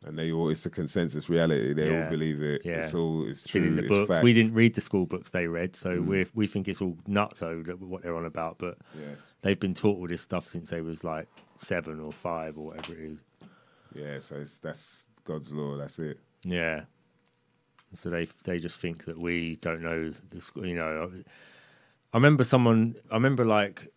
and 0.05 0.19
they 0.19 0.31
all 0.33 0.49
it's 0.51 0.65
a 0.67 0.71
consensus 0.71 1.29
reality. 1.29 1.73
They 1.73 1.91
Yeah. 1.91 2.05
all 2.05 2.11
believe 2.11 2.43
it. 2.43 2.63
Yeah. 2.65 2.85
It's 2.85 2.95
all 2.95 3.27
it's 3.27 3.43
It's 3.45 3.51
true. 3.53 3.63
in 3.63 3.77
the 3.77 3.83
it's 3.83 3.89
books. 3.89 4.09
fact. 4.13 4.25
We 4.25 4.33
didn't 4.33 4.55
read 4.55 4.75
the 4.75 4.81
school 4.81 5.07
books 5.07 5.31
they 5.31 5.47
read, 5.47 5.75
so 5.77 5.91
Mm. 5.99 6.07
we 6.07 6.27
we 6.35 6.47
think 6.47 6.69
it's 6.69 6.81
all 6.83 6.97
nuts, 7.07 7.41
that 7.41 7.77
what 7.81 8.03
they're 8.03 8.17
on 8.17 8.27
about. 8.27 8.59
But 8.59 8.79
Yeah. 8.99 9.15
they've 9.43 9.61
been 9.61 9.75
taught 9.75 9.99
all 9.99 10.07
this 10.09 10.23
stuff 10.23 10.47
since 10.49 10.71
they 10.71 10.81
was 10.83 11.03
like 11.05 11.29
seven 11.57 12.01
or 12.01 12.13
five 12.13 12.57
or 12.59 12.67
whatever 12.69 12.93
it 12.95 13.01
is. 13.13 13.25
Yeah. 13.95 14.19
So 14.21 14.37
it's, 14.37 14.59
that's 14.59 15.07
God's 15.25 15.53
law. 15.53 15.77
That's 15.77 15.99
it. 15.99 16.19
Yeah. 16.43 16.85
So 17.95 18.09
they 18.11 18.27
they 18.45 18.59
just 18.59 18.79
think 18.79 19.05
that 19.05 19.19
we 19.19 19.57
don't 19.57 19.83
know 19.83 20.13
the 20.31 20.41
school. 20.41 20.65
You 20.67 20.77
know, 20.77 21.11
I 22.13 22.17
remember 22.17 22.45
someone. 22.45 22.97
I 23.11 23.15
remember 23.15 23.45
like 23.45 23.93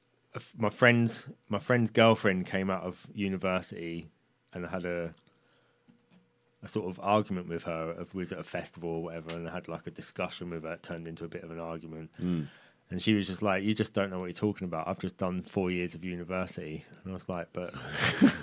my 0.57 0.69
friend's 0.69 1.29
my 1.49 1.59
friend's 1.59 1.89
girlfriend 1.89 2.45
came 2.45 2.69
out 2.69 2.83
of 2.83 3.07
university 3.13 4.07
and 4.53 4.65
had 4.67 4.85
a 4.85 5.11
a 6.61 6.67
sort 6.67 6.89
of 6.89 6.99
argument 7.03 7.49
with 7.49 7.63
her. 7.63 7.91
Of, 7.91 8.13
was 8.15 8.31
at 8.31 8.39
a 8.39 8.43
festival 8.43 8.89
or 8.89 9.03
whatever, 9.03 9.35
and 9.35 9.47
had 9.49 9.67
like 9.67 9.87
a 9.87 9.91
discussion 9.91 10.49
with 10.49 10.63
her. 10.63 10.73
It 10.73 10.83
turned 10.83 11.07
into 11.07 11.25
a 11.25 11.27
bit 11.27 11.43
of 11.43 11.51
an 11.51 11.59
argument. 11.59 12.11
Mm. 12.21 12.47
And 12.89 13.01
she 13.01 13.13
was 13.13 13.25
just 13.25 13.41
like, 13.41 13.63
"You 13.63 13.73
just 13.73 13.93
don't 13.93 14.11
know 14.11 14.19
what 14.19 14.25
you're 14.25 14.33
talking 14.33 14.65
about. 14.65 14.87
I've 14.87 14.99
just 14.99 15.17
done 15.17 15.43
four 15.43 15.71
years 15.71 15.95
of 15.95 16.05
university." 16.05 16.85
And 17.03 17.11
I 17.11 17.15
was 17.15 17.27
like, 17.27 17.47
"But 17.51 17.73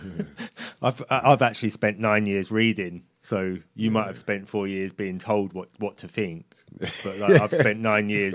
I've 0.83 1.03
I've 1.09 1.43
actually 1.43 1.71
spent 1.71 1.99
nine 1.99 2.27
years 2.27 2.51
reading, 2.51 3.05
so 3.21 3.59
you 3.77 3.91
might 3.91 4.07
have 4.07 4.18
spent 4.18 4.49
four 4.49 4.66
years 4.66 4.93
being 4.93 5.18
told 5.18 5.53
what, 5.53 5.68
what 5.79 5.97
to 5.99 6.09
think. 6.09 6.55
But 6.79 7.18
like, 7.18 7.41
I've 7.41 7.53
spent 7.53 7.81
nine 7.81 8.09
years 8.09 8.35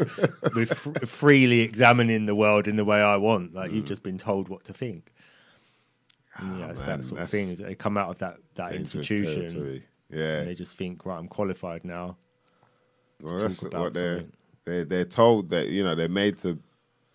with 0.55 0.73
fr- 0.77 1.05
freely 1.05 1.61
examining 1.61 2.25
the 2.25 2.35
world 2.35 2.67
in 2.67 2.75
the 2.75 2.85
way 2.85 3.01
I 3.01 3.17
want. 3.17 3.53
Like 3.53 3.71
you've 3.71 3.85
just 3.85 4.03
been 4.03 4.17
told 4.17 4.49
what 4.49 4.63
to 4.65 4.73
think. 4.73 5.11
And, 6.37 6.59
yeah, 6.59 6.69
it's 6.71 6.81
Mm. 6.81 6.87
man, 6.87 6.97
that 6.99 7.03
sort 7.05 7.21
of 7.21 7.29
thing. 7.29 7.47
is—they 7.49 7.75
come 7.75 7.97
out 7.97 8.09
of 8.09 8.19
that 8.19 8.37
that 8.55 8.73
institution. 8.73 9.81
Yeah. 10.09 10.39
and 10.39 10.47
they 10.49 10.53
just 10.53 10.75
think, 10.75 11.05
right, 11.05 11.17
I'm 11.17 11.27
qualified 11.27 11.83
now. 11.85 12.17
Well, 13.21 13.37
that's 13.39 13.63
what 13.63 13.93
they're 13.93 14.17
something. 14.19 14.31
they 14.65 14.83
they're 14.83 15.05
told 15.05 15.49
that 15.51 15.67
you 15.69 15.83
know 15.83 15.95
they're 15.95 16.09
made 16.09 16.37
to 16.39 16.59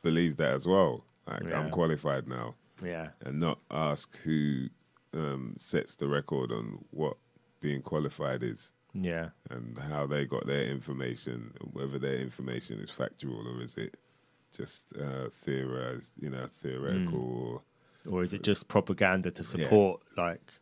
believe 0.02 0.36
that 0.38 0.54
as 0.54 0.66
well. 0.66 1.04
Like 1.26 1.42
Yeah. 1.44 1.60
I'm 1.60 1.70
qualified 1.70 2.26
now, 2.28 2.54
Yeah, 2.82 3.08
and 3.24 3.38
not 3.38 3.58
ask 3.70 4.16
who 4.24 4.68
um, 5.12 5.54
sets 5.58 5.94
the 5.96 6.08
record 6.08 6.50
on 6.50 6.82
what 6.90 7.16
being 7.60 7.82
qualified 7.82 8.42
is 8.42 8.72
yeah, 8.94 9.30
and 9.50 9.78
how 9.78 10.06
they 10.06 10.24
got 10.24 10.46
their 10.46 10.64
information, 10.64 11.52
whether 11.72 11.98
their 11.98 12.16
information 12.16 12.80
is 12.80 12.90
factual 12.90 13.46
or 13.46 13.62
is 13.62 13.76
it 13.76 13.96
just 14.52 14.92
uh, 14.96 15.28
theorized, 15.32 16.12
you 16.20 16.30
know, 16.30 16.46
theoretical. 16.62 17.62
Mm. 18.06 18.12
or 18.12 18.22
is 18.22 18.32
it 18.32 18.42
just 18.42 18.68
propaganda 18.68 19.30
to 19.30 19.44
support 19.44 20.02
like 20.16 20.52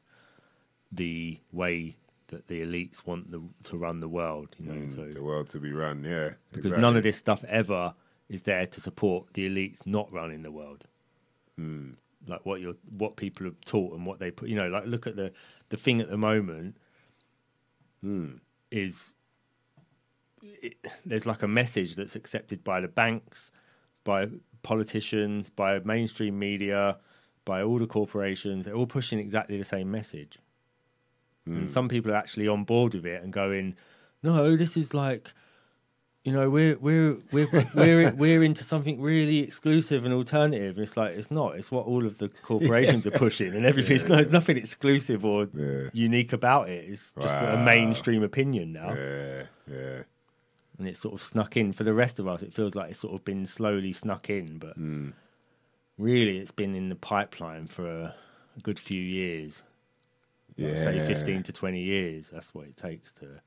the 0.93 1.41
way 1.53 1.97
that 2.29 2.49
the 2.49 2.61
elites 2.61 3.07
want 3.07 3.31
the, 3.31 3.43
to 3.65 3.77
run 3.77 4.01
the 4.01 4.09
world? 4.09 4.55
You 4.59 4.67
know, 4.67 4.81
mm, 4.81 4.95
so 4.95 5.13
the 5.13 5.23
world 5.23 5.49
to 5.51 5.59
be 5.59 5.73
run, 5.73 6.05
yeah. 6.05 6.31
because 6.53 6.77
none 6.77 6.97
of 6.97 7.03
this 7.03 7.17
stuff 7.17 7.45
ever 7.45 7.95
is 8.29 8.43
there 8.43 8.67
to 8.67 8.81
support 8.81 9.33
the 9.33 9.49
elites 9.49 9.87
not 9.87 10.13
running 10.13 10.43
the 10.43 10.53
world. 10.53 10.85
Hmm. 11.57 11.93
Like 12.27 12.45
what 12.45 12.61
you're, 12.61 12.75
what 12.91 13.17
people 13.17 13.47
are 13.47 13.57
taught 13.65 13.95
and 13.95 14.05
what 14.05 14.19
they 14.19 14.31
put. 14.31 14.49
You 14.49 14.57
know, 14.57 14.69
like 14.69 14.85
look 14.85 15.07
at 15.07 15.17
the 15.17 15.33
the 15.71 15.77
thing 15.77 16.01
at 16.01 16.11
the 16.11 16.19
moment 16.19 16.77
Hmm. 18.01 18.37
is 18.71 19.15
it, 20.43 20.77
there's 21.05 21.27
like 21.27 21.43
a 21.43 21.49
message 21.49 21.97
that's 21.97 22.15
accepted 22.15 22.63
by 22.63 22.81
the 22.81 22.89
banks, 22.89 23.51
by 24.05 24.29
politicians, 24.63 25.51
by 25.51 25.81
mainstream 25.81 26.39
media, 26.39 26.99
by 27.45 27.63
all 27.63 27.79
the 27.79 27.87
corporations. 27.87 28.65
They're 28.65 28.75
all 28.75 28.87
pushing 28.87 29.19
exactly 29.19 29.59
the 29.59 29.65
same 29.65 29.91
message. 29.91 30.39
And 31.47 31.73
some 31.73 31.89
people 31.89 32.13
are 32.13 32.17
actually 32.17 32.47
on 32.47 32.65
board 32.65 32.93
with 32.95 33.07
it 33.07 33.23
and 33.23 33.33
going, 33.33 33.75
"No, 34.23 34.55
this 34.55 34.77
is 34.77 34.93
like, 34.93 35.33
you 36.25 36.33
know, 36.33 36.51
we're 36.51 36.77
we're 36.79 37.17
we're 37.33 37.49
we're 37.75 38.11
we're 38.15 38.43
into 38.43 38.63
something 38.65 39.01
really 39.01 39.39
exclusive 39.39 40.05
and 40.05 40.13
alternative." 40.13 40.77
And 40.77 40.83
it's 40.83 40.97
like 40.97 41.13
it's 41.17 41.31
not. 41.31 41.57
It's 41.57 41.71
what 41.71 41.87
all 41.87 42.05
of 42.07 42.19
the 42.19 42.29
corporations 42.29 43.07
are 43.07 43.11
pushing, 43.13 43.55
and 43.55 43.65
everything's 43.65 44.03
It's 44.03 44.11
no, 44.11 44.17
there's 44.17 44.31
nothing 44.31 44.57
exclusive 44.57 45.25
or 45.25 45.49
Yeah. 45.55 45.89
unique 45.93 46.33
about 46.33 46.69
it. 46.69 46.85
It's 46.89 47.15
just 47.15 47.41
a 47.41 47.63
mainstream 47.65 48.23
opinion 48.23 48.73
now 48.73 48.95
Yeah, 48.95 49.43
yeah. 49.71 50.03
and 50.79 50.87
it's 50.89 50.99
sort 51.01 51.15
of 51.15 51.23
snuck 51.23 51.57
in 51.57 51.73
for 51.73 51.85
the 51.85 51.95
rest 51.95 52.19
of 52.19 52.27
us. 52.29 52.43
It 52.43 52.53
feels 52.53 52.75
like 52.75 52.91
it's 52.91 52.99
sort 53.01 53.15
of 53.15 53.25
been 53.25 53.47
slowly 53.47 53.93
snuck 53.93 54.29
in, 54.29 54.59
but 54.59 54.75
Hmm. 54.75 55.11
really, 55.97 56.39
it's 56.39 56.51
been 56.53 56.75
in 56.75 56.89
the 56.91 56.97
pipeline 56.97 57.69
for 57.69 57.87
a, 57.89 58.15
a 58.57 58.61
good 58.63 58.79
few 58.79 59.01
years. 59.01 59.63
Like, 60.59 60.77
say 60.77 61.07
fifteen 61.07 61.45
to 61.45 61.53
twenty 61.53 61.83
years. 61.83 62.31
That's 62.31 62.53
what 62.53 62.67
it 62.67 62.77
takes 62.77 63.13
to 63.13 63.41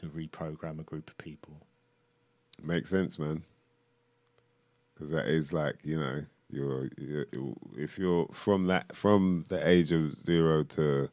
to 0.00 0.06
reprogram 0.06 0.80
a 0.80 0.82
group 0.84 1.10
of 1.10 1.18
people. 1.18 1.54
Makes 2.62 2.90
sense, 2.90 3.18
man. 3.18 3.42
Because 4.94 5.10
that 5.10 5.26
is 5.26 5.52
like 5.52 5.76
you 5.84 5.98
know, 5.98 6.22
you're, 6.50 6.88
you're 6.98 7.26
if 7.76 7.98
you're 7.98 8.26
from 8.32 8.66
that 8.66 8.94
from 8.96 9.44
the 9.48 9.66
age 9.66 9.92
of 9.92 10.14
zero 10.16 10.62
to 10.64 11.08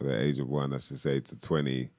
the 0.00 0.20
age 0.20 0.38
of 0.38 0.48
one, 0.48 0.72
I 0.74 0.78
should 0.78 0.98
say 0.98 1.20
to 1.20 1.40
twenty. 1.40 1.90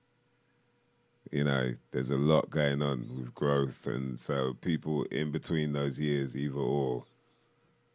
You 1.31 1.45
know, 1.45 1.71
there's 1.91 2.09
a 2.09 2.17
lot 2.17 2.49
going 2.49 2.81
on 2.81 3.07
with 3.17 3.33
growth, 3.33 3.87
and 3.87 4.19
so 4.19 4.53
people 4.59 5.03
in 5.11 5.31
between 5.31 5.71
those 5.71 5.99
years, 5.99 6.35
either 6.35 6.57
or, 6.57 7.05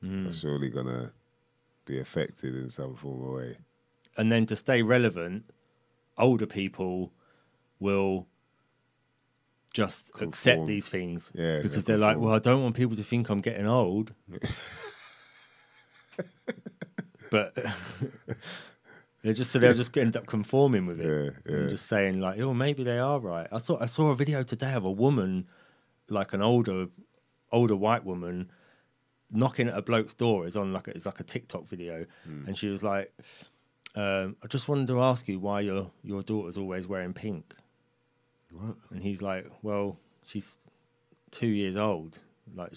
Mm. 0.04 0.28
are 0.28 0.32
surely 0.32 0.68
gonna 0.68 1.10
be 1.86 1.98
affected 1.98 2.54
in 2.54 2.68
some 2.70 2.94
form 2.96 3.22
or 3.22 3.36
way. 3.36 3.56
And 4.16 4.30
then 4.30 4.44
to 4.46 4.54
stay 4.56 4.82
relevant, 4.82 5.44
older 6.18 6.46
people 6.46 7.12
will 7.80 8.26
just 9.72 10.10
accept 10.20 10.66
these 10.66 10.88
things 10.88 11.30
Yeah, 11.34 11.60
because 11.60 11.84
they'll 11.84 11.98
they're 11.98 12.06
like, 12.06 12.14
conform. 12.14 12.26
well, 12.30 12.36
I 12.36 12.38
don't 12.38 12.62
want 12.62 12.76
people 12.76 12.96
to 12.96 13.02
think 13.04 13.28
I'm 13.28 13.40
getting 13.40 13.66
old. 13.66 14.12
but 17.30 17.54
they're 19.22 19.32
just 19.34 19.50
so 19.50 19.58
they'll 19.58 19.74
just 19.74 19.96
end 19.98 20.16
up 20.16 20.26
conforming 20.26 20.86
with 20.86 21.00
it 21.00 21.34
Yeah, 21.46 21.52
and 21.54 21.68
just 21.70 21.86
saying 21.86 22.20
like, 22.20 22.40
oh, 22.40 22.54
maybe 22.54 22.84
they 22.84 22.98
are 22.98 23.18
right. 23.18 23.46
I 23.52 23.58
saw 23.58 23.78
I 23.80 23.86
saw 23.86 24.10
a 24.10 24.16
video 24.16 24.42
today 24.42 24.72
of 24.74 24.84
a 24.84 24.90
woman, 24.90 25.46
like 26.08 26.32
an 26.32 26.42
older 26.42 26.86
older 27.52 27.76
white 27.76 28.04
woman, 28.04 28.50
knocking 29.30 29.68
at 29.68 29.76
a 29.76 29.82
bloke's 29.82 30.14
door. 30.14 30.46
It's 30.46 30.56
on 30.56 30.72
like 30.72 30.88
a, 30.88 30.92
it's 30.92 31.06
like 31.06 31.20
a 31.20 31.24
TikTok 31.24 31.66
video, 31.68 32.06
Hmm. 32.24 32.46
and 32.46 32.56
she 32.56 32.68
was 32.68 32.82
like, 32.82 33.12
um, 33.94 34.36
I 34.42 34.46
just 34.48 34.68
wanted 34.68 34.86
to 34.88 35.02
ask 35.02 35.28
you 35.28 35.38
why 35.40 35.60
your 35.60 35.90
your 36.02 36.22
daughter's 36.22 36.56
always 36.56 36.86
wearing 36.86 37.12
pink. 37.12 37.54
What? 38.50 38.76
And 38.90 39.02
he's 39.02 39.22
like, 39.22 39.50
well, 39.62 39.98
she's 40.24 40.58
two 41.30 41.48
years 41.48 41.76
old. 41.76 42.18
Like, 42.54 42.72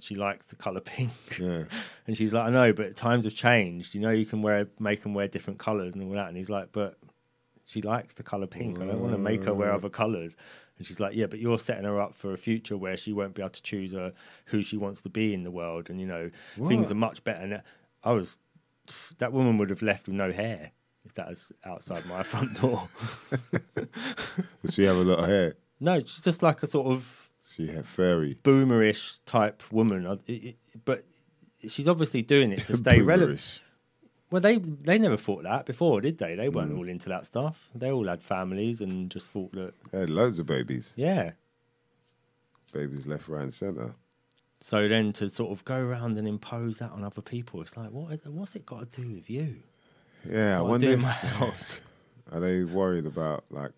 she 0.00 0.14
likes 0.14 0.46
the 0.46 0.56
color 0.56 0.80
pink. 0.84 1.12
Yeah, 1.38 1.64
And 2.06 2.16
she's 2.16 2.32
like, 2.32 2.46
I 2.46 2.50
know, 2.50 2.72
but 2.72 2.96
times 2.96 3.24
have 3.24 3.34
changed. 3.34 3.94
You 3.94 4.00
know, 4.00 4.10
you 4.10 4.26
can 4.26 4.42
wear 4.42 4.68
make 4.78 5.02
them 5.02 5.14
wear 5.14 5.28
different 5.28 5.58
colors 5.58 5.94
and 5.94 6.02
all 6.02 6.12
that. 6.14 6.28
And 6.28 6.36
he's 6.36 6.50
like, 6.50 6.72
but 6.72 6.98
she 7.64 7.80
likes 7.80 8.14
the 8.14 8.22
color 8.22 8.46
pink. 8.46 8.80
I 8.80 8.86
don't 8.86 9.00
want 9.00 9.12
to 9.12 9.18
make 9.18 9.44
her 9.44 9.54
wear 9.54 9.72
other 9.72 9.88
colors. 9.88 10.36
And 10.76 10.86
she's 10.86 10.98
like, 11.00 11.14
yeah, 11.14 11.26
but 11.26 11.38
you're 11.38 11.58
setting 11.58 11.84
her 11.84 12.00
up 12.00 12.14
for 12.14 12.32
a 12.32 12.36
future 12.36 12.76
where 12.76 12.96
she 12.96 13.12
won't 13.12 13.34
be 13.34 13.42
able 13.42 13.50
to 13.50 13.62
choose 13.62 13.94
uh, 13.94 14.10
who 14.46 14.60
she 14.60 14.76
wants 14.76 15.02
to 15.02 15.08
be 15.08 15.32
in 15.32 15.44
the 15.44 15.50
world. 15.50 15.88
And 15.88 16.00
you 16.00 16.06
know, 16.06 16.30
things 16.68 16.90
are 16.90 16.96
much 16.96 17.22
better. 17.24 17.40
And 17.40 17.62
I 18.02 18.12
was, 18.12 18.38
that 19.18 19.32
woman 19.32 19.56
would 19.58 19.70
have 19.70 19.82
left 19.82 20.06
with 20.06 20.16
no 20.16 20.32
hair 20.32 20.72
if 21.04 21.14
that 21.14 21.28
was 21.28 21.52
outside 21.64 22.04
my 22.06 22.22
front 22.32 22.60
door. 22.60 22.88
does 24.62 24.74
she 24.74 24.84
have 24.84 24.96
a 24.96 25.00
lot 25.04 25.18
of 25.20 25.28
hair? 25.28 25.54
no, 25.80 26.00
she's 26.00 26.20
just 26.20 26.42
like 26.42 26.62
a 26.62 26.66
sort 26.66 26.86
of 26.86 27.28
She 27.46 27.66
had 27.68 27.86
fairy. 27.86 28.38
boomerish 28.42 29.20
type 29.26 29.62
woman. 29.72 30.06
I- 30.06 30.12
it- 30.26 30.44
it- 30.44 30.84
But 30.84 31.04
she's 31.68 31.88
obviously 31.88 32.22
doing 32.22 32.52
it 32.52 32.66
to 32.66 32.76
stay 32.84 33.00
relevant. 33.00 33.60
Well, 34.30 34.40
they 34.40 34.56
they 34.58 34.98
never 34.98 35.16
thought 35.16 35.42
that 35.44 35.66
before, 35.66 36.00
did 36.00 36.18
they? 36.18 36.34
They 36.34 36.48
Mm. 36.48 36.54
weren't 36.54 36.72
all 36.76 36.88
into 36.88 37.08
that 37.10 37.24
stuff. 37.26 37.68
They 37.74 37.90
all 37.92 38.06
had 38.08 38.22
families 38.22 38.80
and 38.80 39.10
just 39.10 39.28
thought 39.28 39.52
that, 39.52 39.74
They 39.92 40.00
had 40.00 40.10
loads 40.10 40.38
of 40.38 40.46
babies. 40.46 40.92
yeah. 40.96 41.32
Babies 42.72 43.06
left, 43.06 43.28
right, 43.28 43.42
and 43.42 43.54
centre. 43.54 43.94
So 44.60 44.88
then 44.88 45.12
to 45.14 45.28
sort 45.28 45.52
of 45.52 45.64
go 45.64 45.76
around 45.76 46.18
and 46.18 46.26
impose 46.26 46.78
that 46.78 46.90
on 46.90 47.04
other 47.04 47.20
people, 47.22 47.60
it's 47.62 47.76
like, 47.76 47.90
what? 47.90 48.26
What's 48.26 48.56
it 48.56 48.66
got 48.66 48.90
to 48.92 49.00
do 49.02 49.08
with 49.12 49.28
you? 49.30 49.58
Yeah, 50.28 50.58
I 50.58 50.62
wonder 50.62 50.92
if, 50.92 51.00
house. 51.00 51.80
are 52.32 52.40
they 52.40 52.64
worried 52.64 53.06
about 53.06 53.44
like 53.50 53.72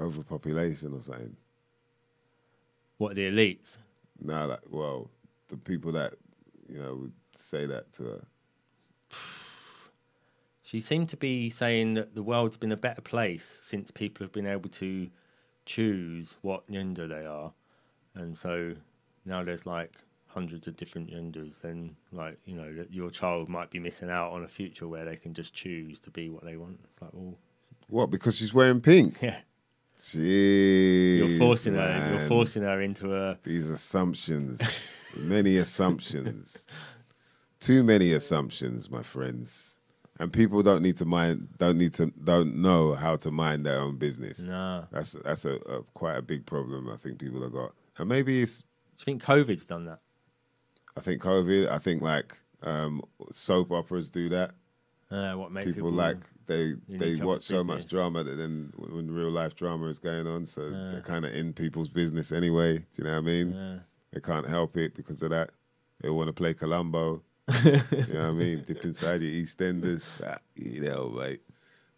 overpopulation 0.00 0.92
or 0.92 1.00
something? 1.00 1.36
What 2.98 3.14
the 3.14 3.30
elites? 3.30 3.78
No, 4.20 4.46
like 4.46 4.60
well, 4.70 5.10
the 5.48 5.56
people 5.56 5.92
that 5.92 6.14
you 6.68 6.78
know 6.80 6.94
would 6.94 7.12
say 7.34 7.66
that 7.66 7.92
to 7.94 8.02
her. 8.04 8.24
She 10.62 10.80
seemed 10.80 11.08
to 11.10 11.16
be 11.16 11.48
saying 11.48 11.94
that 11.94 12.16
the 12.16 12.24
world's 12.24 12.56
been 12.56 12.72
a 12.72 12.76
better 12.76 13.00
place 13.00 13.60
since 13.62 13.92
people 13.92 14.24
have 14.24 14.32
been 14.32 14.48
able 14.48 14.68
to 14.70 15.10
choose 15.64 16.34
what 16.42 16.68
gender 16.68 17.06
they 17.06 17.24
are, 17.24 17.52
and 18.16 18.36
so 18.36 18.74
now 19.24 19.44
there's 19.44 19.64
like 19.64 19.92
hundreds 20.36 20.68
of 20.68 20.76
different 20.76 21.08
genders, 21.08 21.60
then 21.60 21.96
like 22.12 22.38
you 22.44 22.54
know 22.54 22.84
your 22.90 23.10
child 23.10 23.48
might 23.48 23.70
be 23.70 23.78
missing 23.78 24.10
out 24.10 24.32
on 24.32 24.44
a 24.44 24.48
future 24.48 24.86
where 24.86 25.06
they 25.06 25.16
can 25.16 25.32
just 25.32 25.54
choose 25.54 25.98
to 25.98 26.10
be 26.10 26.28
what 26.28 26.44
they 26.44 26.56
want. 26.56 26.78
It's 26.84 27.00
like, 27.00 27.10
well, 27.14 27.38
What? 27.88 28.10
Because 28.10 28.36
she's 28.36 28.52
wearing 28.52 28.82
pink. 28.82 29.16
yeah, 29.22 29.38
Jeez, 29.98 31.18
you're 31.18 31.38
forcing 31.38 31.74
her. 31.74 32.10
You're 32.12 32.28
forcing 32.28 32.62
her 32.64 32.82
into 32.82 33.16
a. 33.16 33.38
These 33.44 33.70
assumptions, 33.70 34.60
many 35.16 35.56
assumptions, 35.56 36.66
too 37.58 37.82
many 37.82 38.12
assumptions, 38.12 38.90
my 38.90 39.02
friends. 39.02 39.78
And 40.18 40.30
people 40.32 40.62
don't 40.62 40.82
need 40.82 40.96
to 40.98 41.04
mind, 41.06 41.48
don't 41.58 41.78
need 41.78 41.92
to, 41.94 42.06
don't 42.24 42.56
know 42.56 42.94
how 42.94 43.16
to 43.16 43.30
mind 43.30 43.66
their 43.66 43.78
own 43.80 43.96
business. 43.96 44.40
Nah. 44.40 44.84
That's 44.90 45.12
that's 45.12 45.46
a, 45.46 45.56
a 45.56 45.82
quite 45.94 46.16
a 46.16 46.22
big 46.22 46.44
problem. 46.44 46.90
I 46.90 46.96
think 46.96 47.18
people 47.18 47.42
have 47.42 47.52
got, 47.52 47.72
and 47.96 48.06
maybe 48.08 48.42
it's. 48.42 48.60
Do 48.60 48.66
you 49.00 49.04
think 49.04 49.22
COVID's 49.22 49.64
done 49.64 49.86
that? 49.86 50.00
I 50.96 51.00
think 51.00 51.20
COVID. 51.22 51.70
I 51.70 51.78
think 51.78 52.02
like 52.02 52.36
um, 52.62 53.02
soap 53.30 53.70
operas 53.72 54.10
do 54.10 54.28
that. 54.30 54.52
Uh, 55.10 55.34
what 55.34 55.52
make 55.52 55.66
People, 55.66 55.82
people, 55.88 55.92
like 55.92 56.16
they 56.46 56.74
they 56.88 57.14
watch 57.16 57.42
so 57.42 57.62
much 57.62 57.88
drama 57.88 58.24
that 58.24 58.34
then 58.36 58.72
when 58.76 59.08
real 59.10 59.30
life 59.30 59.54
drama 59.54 59.86
is 59.86 59.98
going 60.00 60.26
on, 60.26 60.46
so 60.46 60.62
Uh. 60.62 60.90
they're 60.92 61.00
kind 61.02 61.24
of 61.24 61.32
in 61.34 61.52
people's 61.52 61.88
business 61.88 62.32
anyway. 62.32 62.78
Do 62.78 62.84
you 62.98 63.04
know 63.04 63.12
what 63.12 63.18
I 63.18 63.20
mean? 63.20 63.52
Yeah. 63.54 63.78
They 64.12 64.20
can't 64.20 64.48
help 64.48 64.76
it 64.76 64.94
because 64.94 65.22
of 65.22 65.30
that. 65.30 65.50
They 66.00 66.10
want 66.10 66.28
to 66.28 66.32
play 66.32 66.54
Columbo. 66.54 67.22
you 67.64 67.72
know 67.72 67.80
what 67.80 68.16
I 68.16 68.30
mean? 68.32 68.64
Dip 68.66 68.84
inside 68.84 69.22
your 69.22 69.30
EastEnders. 69.30 70.10
Ah, 70.24 70.38
You 70.56 70.80
know, 70.80 71.10
mate. 71.10 71.42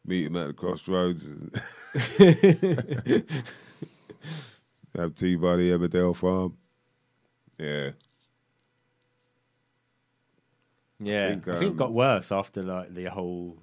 Meet 0.04 0.24
them 0.24 0.36
at 0.36 0.46
the 0.48 0.52
crossroads. 0.52 1.26
And 1.26 1.50
have 4.96 5.14
tea 5.14 5.36
by 5.36 5.56
the 5.56 5.70
Emmerdale 5.70 6.16
farm. 6.16 6.56
Yeah. 7.58 7.90
Yeah, 11.00 11.26
I 11.26 11.28
think, 11.30 11.44
think, 11.44 11.62
it 11.62 11.68
um, 11.70 11.76
got 11.76 11.92
worse 11.92 12.32
after 12.32 12.62
like 12.62 12.94
the 12.94 13.04
whole 13.06 13.58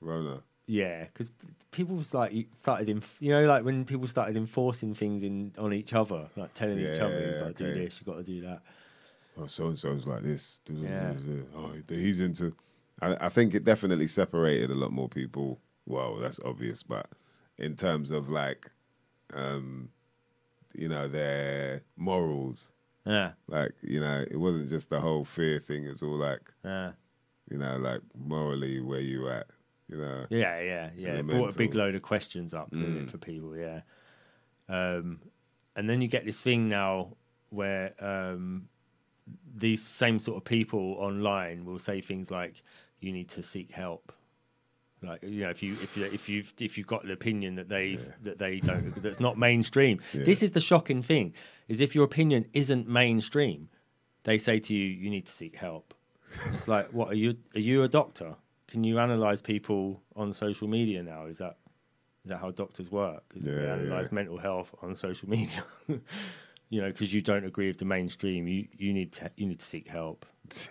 Rona. 0.00 0.42
yeah, 0.66 1.04
because 1.04 1.30
people 1.70 1.96
was 1.96 2.12
like 2.14 2.32
started 2.56 2.88
in 2.88 3.02
you 3.20 3.30
know 3.30 3.44
like 3.46 3.64
when 3.64 3.84
people 3.84 4.06
started 4.06 4.36
enforcing 4.36 4.94
things 4.94 5.22
in 5.22 5.52
on 5.58 5.72
each 5.72 5.94
other, 5.94 6.28
like 6.36 6.54
telling 6.54 6.78
each 6.78 7.00
other 7.00 7.20
you 7.20 7.32
Yeah, 7.32 7.38
got 7.38 7.56
to 7.56 7.64
do 7.64 7.72
this, 7.72 8.00
you 8.00 8.06
got 8.12 8.18
to 8.18 8.24
do 8.24 8.40
that. 8.42 8.62
Oh, 9.40 9.46
so 9.46 9.68
and 9.68 9.78
so's 9.78 10.06
like 10.06 10.22
this. 10.22 10.60
Yeah. 10.68 11.14
Oh, 11.56 11.72
he's 11.88 12.20
into. 12.20 12.52
I, 13.00 13.26
I 13.26 13.28
think 13.28 13.54
it 13.54 13.64
definitely 13.64 14.08
separated 14.08 14.70
a 14.70 14.74
lot 14.74 14.90
more 14.90 15.08
people. 15.08 15.60
Well, 15.86 16.16
that's 16.16 16.40
obvious, 16.44 16.82
but 16.82 17.06
in 17.56 17.76
terms 17.76 18.10
of 18.10 18.28
like, 18.28 18.70
um, 19.32 19.90
you 20.74 20.88
know, 20.88 21.08
their 21.08 21.82
morals, 21.96 22.72
Yeah, 23.08 23.32
like 23.48 23.72
you 23.82 24.00
know, 24.00 24.24
it 24.30 24.36
wasn't 24.36 24.68
just 24.68 24.90
the 24.90 25.00
whole 25.00 25.24
fear 25.24 25.58
thing. 25.58 25.86
It's 25.86 26.02
all 26.02 26.16
like, 26.16 26.52
yeah, 26.64 26.92
you 27.50 27.56
know, 27.58 27.76
like 27.78 28.02
morally 28.14 28.80
where 28.80 29.00
you 29.00 29.28
at. 29.30 29.46
You 29.88 29.96
know, 29.96 30.26
yeah, 30.28 30.60
yeah, 30.60 30.90
yeah. 30.94 31.14
It 31.14 31.26
brought 31.26 31.54
a 31.54 31.56
big 31.58 31.74
load 31.74 31.94
of 31.94 32.02
questions 32.02 32.52
up 32.52 32.70
Mm. 32.70 33.08
for 33.10 33.16
people. 33.16 33.56
Yeah, 33.56 33.80
um, 34.68 35.20
and 35.74 35.88
then 35.88 36.02
you 36.02 36.08
get 36.08 36.24
this 36.26 36.38
thing 36.38 36.68
now 36.68 37.16
where 37.50 37.94
um, 38.04 38.68
these 39.56 39.82
same 39.82 40.18
sort 40.18 40.36
of 40.36 40.44
people 40.44 40.96
online 40.98 41.64
will 41.64 41.78
say 41.78 42.02
things 42.02 42.30
like, 42.30 42.62
"You 43.00 43.12
need 43.12 43.30
to 43.30 43.42
seek 43.42 43.70
help." 43.72 44.12
Like 45.02 45.22
you 45.22 45.42
know, 45.44 45.50
if 45.50 45.62
you 45.62 45.72
if 45.74 45.96
you 45.96 46.04
if 46.06 46.28
you've 46.28 46.52
if 46.60 46.76
you've 46.76 46.86
got 46.86 47.04
an 47.04 47.10
opinion 47.10 47.54
that 47.54 47.68
they 47.68 47.92
have 47.92 48.22
that 48.24 48.38
they 48.38 48.58
don't 48.58 49.00
that's 49.02 49.20
not 49.20 49.38
mainstream. 49.38 50.00
Yeah. 50.12 50.24
This 50.24 50.42
is 50.42 50.52
the 50.52 50.60
shocking 50.60 51.02
thing: 51.02 51.34
is 51.68 51.80
if 51.80 51.94
your 51.94 52.04
opinion 52.04 52.46
isn't 52.52 52.88
mainstream, 52.88 53.68
they 54.24 54.38
say 54.38 54.58
to 54.58 54.74
you, 54.74 54.84
"You 54.86 55.08
need 55.10 55.26
to 55.26 55.32
seek 55.32 55.56
help." 55.56 55.94
It's 56.52 56.66
like, 56.68 56.86
what 56.92 57.08
are 57.10 57.14
you? 57.14 57.36
Are 57.54 57.60
you 57.60 57.82
a 57.84 57.88
doctor? 57.88 58.34
Can 58.66 58.82
you 58.84 58.98
analyze 58.98 59.40
people 59.40 60.02
on 60.16 60.32
social 60.32 60.68
media 60.68 61.02
now? 61.02 61.26
Is 61.26 61.38
that 61.38 61.58
is 62.24 62.30
that 62.30 62.38
how 62.40 62.50
doctors 62.50 62.90
work? 62.90 63.22
Is 63.36 63.44
that 63.44 63.52
they 63.52 63.62
Yeah, 63.66 63.74
analyze 63.74 64.08
yeah. 64.10 64.14
mental 64.16 64.38
health 64.38 64.74
on 64.82 64.96
social 64.96 65.28
media? 65.36 65.62
you 66.68 66.80
know, 66.82 66.88
because 66.88 67.14
you 67.14 67.20
don't 67.20 67.44
agree 67.44 67.68
with 67.68 67.78
the 67.78 67.84
mainstream, 67.84 68.48
you 68.48 68.66
you 68.76 68.92
need 68.92 69.12
to 69.12 69.30
you 69.36 69.46
need 69.46 69.60
to 69.60 69.66
seek 69.66 69.86
help. 69.88 70.26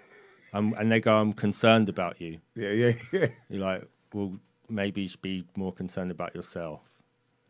Um, 0.53 0.73
and 0.79 0.89
they 0.89 1.01
go, 1.01 1.13
"I'm 1.13 1.33
concerned 1.33 1.89
about 1.89 2.21
you." 2.21 2.39
yeah, 2.55 2.71
yeah, 2.71 2.93
yeah. 3.11 3.27
You're 3.49 3.59
like, 3.65 3.83
well, 4.13 4.33
maybe 4.69 5.09
be 5.21 5.45
more 5.55 5.71
concerned 5.73 6.11
about 6.11 6.35
yourself, 6.35 6.81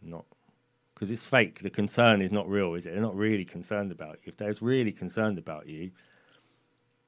not 0.01 0.26
because 0.93 1.12
it's 1.12 1.24
fake. 1.24 1.60
The 1.60 1.70
concern 1.70 2.22
is 2.22 2.32
not 2.32 2.49
real, 2.49 2.74
is 2.74 2.86
it? 2.88 2.93
They're 2.93 3.01
not 3.01 3.16
really 3.16 3.45
concerned 3.45 3.91
about 3.91 4.20
you. 4.24 4.32
If 4.32 4.38
they're 4.38 4.53
really 4.62 4.91
concerned 4.91 5.38
about 5.38 5.68
you, 5.68 5.91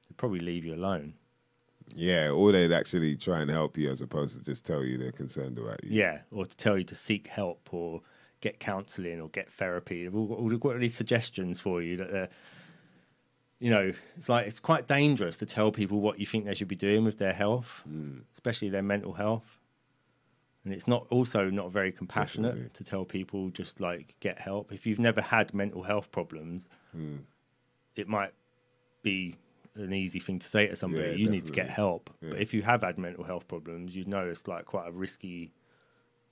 they'd 0.08 0.16
probably 0.16 0.40
leave 0.40 0.64
you 0.64 0.74
alone. 0.74 1.14
Yeah, 1.94 2.30
or 2.30 2.52
they'd 2.52 2.72
actually 2.72 3.16
try 3.16 3.40
and 3.40 3.50
help 3.50 3.76
you 3.76 3.90
as 3.90 4.00
opposed 4.00 4.38
to 4.38 4.44
just 4.44 4.64
tell 4.64 4.84
you 4.84 4.96
they're 4.96 5.10
concerned 5.10 5.58
about 5.58 5.82
you. 5.82 5.90
Yeah, 5.90 6.20
or 6.30 6.46
to 6.46 6.56
tell 6.56 6.78
you 6.78 6.84
to 6.84 6.94
seek 6.94 7.26
help 7.26 7.68
or 7.72 8.02
get 8.40 8.60
counselling 8.60 9.20
or 9.20 9.28
get 9.28 9.52
therapy. 9.52 10.08
All 10.08 10.32
all 10.32 10.54
all 10.54 10.78
these 10.78 10.94
suggestions 10.94 11.58
for 11.58 11.82
you 11.82 11.96
that 11.96 12.12
they're, 12.12 12.28
you 13.60 13.70
know, 13.70 13.92
it's 14.16 14.28
like 14.28 14.46
it's 14.46 14.58
quite 14.58 14.88
dangerous 14.88 15.36
to 15.36 15.46
tell 15.46 15.70
people 15.70 16.00
what 16.00 16.18
you 16.18 16.26
think 16.26 16.46
they 16.46 16.54
should 16.54 16.68
be 16.68 16.76
doing 16.76 17.04
with 17.04 17.18
their 17.18 17.34
health, 17.34 17.82
hmm. 17.86 18.20
especially 18.32 18.70
their 18.70 18.82
mental 18.82 19.12
health. 19.12 19.58
And 20.64 20.74
it's 20.74 20.88
not 20.88 21.06
also 21.10 21.48
not 21.48 21.70
very 21.70 21.92
compassionate 21.92 22.52
Definitely. 22.52 22.70
to 22.74 22.84
tell 22.84 23.04
people 23.04 23.50
just 23.50 23.80
like 23.80 24.16
get 24.20 24.38
help. 24.38 24.72
If 24.72 24.86
you've 24.86 24.98
never 24.98 25.20
had 25.20 25.54
mental 25.54 25.82
health 25.82 26.10
problems, 26.10 26.68
hmm. 26.92 27.18
it 27.96 28.08
might 28.08 28.32
be 29.02 29.36
an 29.76 29.92
easy 29.92 30.18
thing 30.18 30.38
to 30.38 30.46
say 30.46 30.66
to 30.66 30.74
somebody. 30.76 31.10
Yeah, 31.10 31.14
you 31.14 31.28
need 31.28 31.44
to 31.46 31.52
get 31.52 31.68
help. 31.68 32.10
Yeah. 32.22 32.30
But 32.30 32.40
if 32.40 32.54
you 32.54 32.62
have 32.62 32.82
had 32.82 32.98
mental 32.98 33.24
health 33.24 33.46
problems, 33.46 33.94
you 33.94 34.06
know 34.06 34.26
it's 34.26 34.48
like 34.48 34.64
quite 34.64 34.88
a 34.88 34.92
risky, 34.92 35.52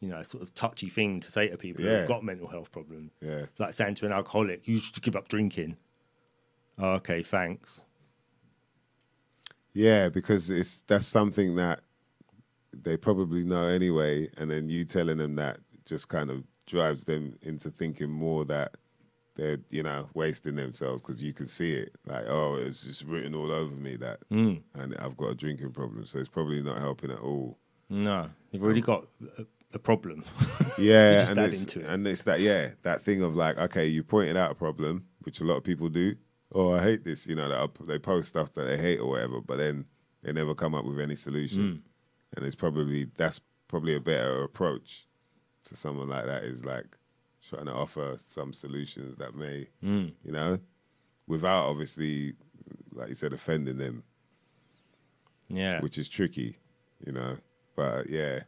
you 0.00 0.08
know, 0.08 0.22
sort 0.22 0.42
of 0.42 0.54
touchy 0.54 0.88
thing 0.88 1.20
to 1.20 1.30
say 1.30 1.48
to 1.48 1.58
people 1.58 1.84
Yeah. 1.84 2.00
who've 2.00 2.08
got 2.08 2.24
mental 2.24 2.48
health 2.48 2.72
problems. 2.72 3.12
Yeah. 3.20 3.46
Like 3.58 3.74
saying 3.74 3.96
to 3.96 4.06
an 4.06 4.12
alcoholic, 4.12 4.66
you 4.66 4.78
should 4.78 5.00
give 5.02 5.14
up 5.14 5.28
drinking. 5.28 5.76
Oh, 6.78 6.92
okay, 6.92 7.22
thanks. 7.22 7.82
Yeah, 9.74 10.08
because 10.08 10.50
it's 10.50 10.82
that's 10.86 11.06
something 11.06 11.56
that 11.56 11.80
they 12.72 12.96
probably 12.96 13.44
know 13.44 13.66
anyway, 13.66 14.28
and 14.36 14.50
then 14.50 14.68
you 14.68 14.84
telling 14.84 15.18
them 15.18 15.36
that 15.36 15.58
just 15.84 16.08
kind 16.08 16.30
of 16.30 16.42
drives 16.66 17.04
them 17.04 17.36
into 17.42 17.70
thinking 17.70 18.10
more 18.10 18.44
that 18.44 18.72
they're 19.36 19.58
you 19.70 19.82
know 19.82 20.08
wasting 20.14 20.56
themselves 20.56 21.00
because 21.00 21.22
you 21.22 21.32
can 21.32 21.46
see 21.48 21.72
it 21.72 21.94
like 22.06 22.24
oh 22.28 22.56
it's 22.56 22.82
just 22.82 23.04
written 23.04 23.34
all 23.36 23.50
over 23.52 23.74
me 23.74 23.96
that 23.96 24.18
Mm. 24.30 24.60
and 24.74 24.96
I've 24.98 25.16
got 25.16 25.28
a 25.28 25.34
drinking 25.34 25.72
problem, 25.72 26.06
so 26.06 26.18
it's 26.18 26.28
probably 26.28 26.60
not 26.62 26.78
helping 26.80 27.10
at 27.10 27.20
all. 27.20 27.56
No, 27.88 28.28
you've 28.50 28.62
already 28.62 28.80
got 28.82 29.06
a, 29.38 29.46
a 29.74 29.78
problem. 29.78 30.24
Yeah, 30.78 31.28
and 31.28 31.38
it's, 31.40 31.58
into 31.60 31.80
it. 31.80 31.86
and 31.86 32.06
it's 32.06 32.22
that 32.22 32.38
yeah 32.40 32.70
that 32.82 33.02
thing 33.02 33.22
of 33.22 33.34
like 33.34 33.58
okay 33.58 33.86
you 33.86 34.04
pointed 34.04 34.36
out 34.36 34.52
a 34.52 34.54
problem 34.54 35.06
which 35.22 35.40
a 35.40 35.44
lot 35.44 35.56
of 35.56 35.64
people 35.64 35.88
do. 35.88 36.14
Oh, 36.54 36.72
I 36.72 36.82
hate 36.82 37.04
this. 37.04 37.26
You 37.26 37.34
know, 37.36 37.48
that 37.48 37.86
they 37.86 37.98
post 37.98 38.28
stuff 38.28 38.52
that 38.54 38.64
they 38.64 38.78
hate 38.78 38.98
or 38.98 39.08
whatever, 39.10 39.40
but 39.40 39.58
then 39.58 39.84
they 40.22 40.32
never 40.32 40.54
come 40.54 40.74
up 40.74 40.84
with 40.84 40.98
any 41.00 41.16
solution. 41.16 41.62
Mm. 41.62 41.80
And 42.36 42.46
it's 42.46 42.56
probably 42.56 43.10
that's 43.16 43.40
probably 43.68 43.94
a 43.94 44.00
better 44.00 44.42
approach 44.44 45.06
to 45.64 45.76
someone 45.76 46.08
like 46.08 46.24
that 46.26 46.44
is 46.44 46.64
like 46.64 46.86
trying 47.46 47.66
to 47.66 47.72
offer 47.72 48.16
some 48.18 48.52
solutions 48.52 49.16
that 49.18 49.34
may, 49.34 49.68
Mm. 49.84 50.12
you 50.24 50.32
know, 50.32 50.58
without 51.26 51.64
obviously, 51.66 52.34
like 52.92 53.08
you 53.10 53.14
said, 53.14 53.32
offending 53.32 53.76
them, 53.78 54.02
Yeah. 55.48 55.80
which 55.80 55.98
is 55.98 56.08
tricky, 56.08 56.58
you 57.04 57.12
know. 57.12 57.36
But 57.76 58.08
yeah, 58.08 58.40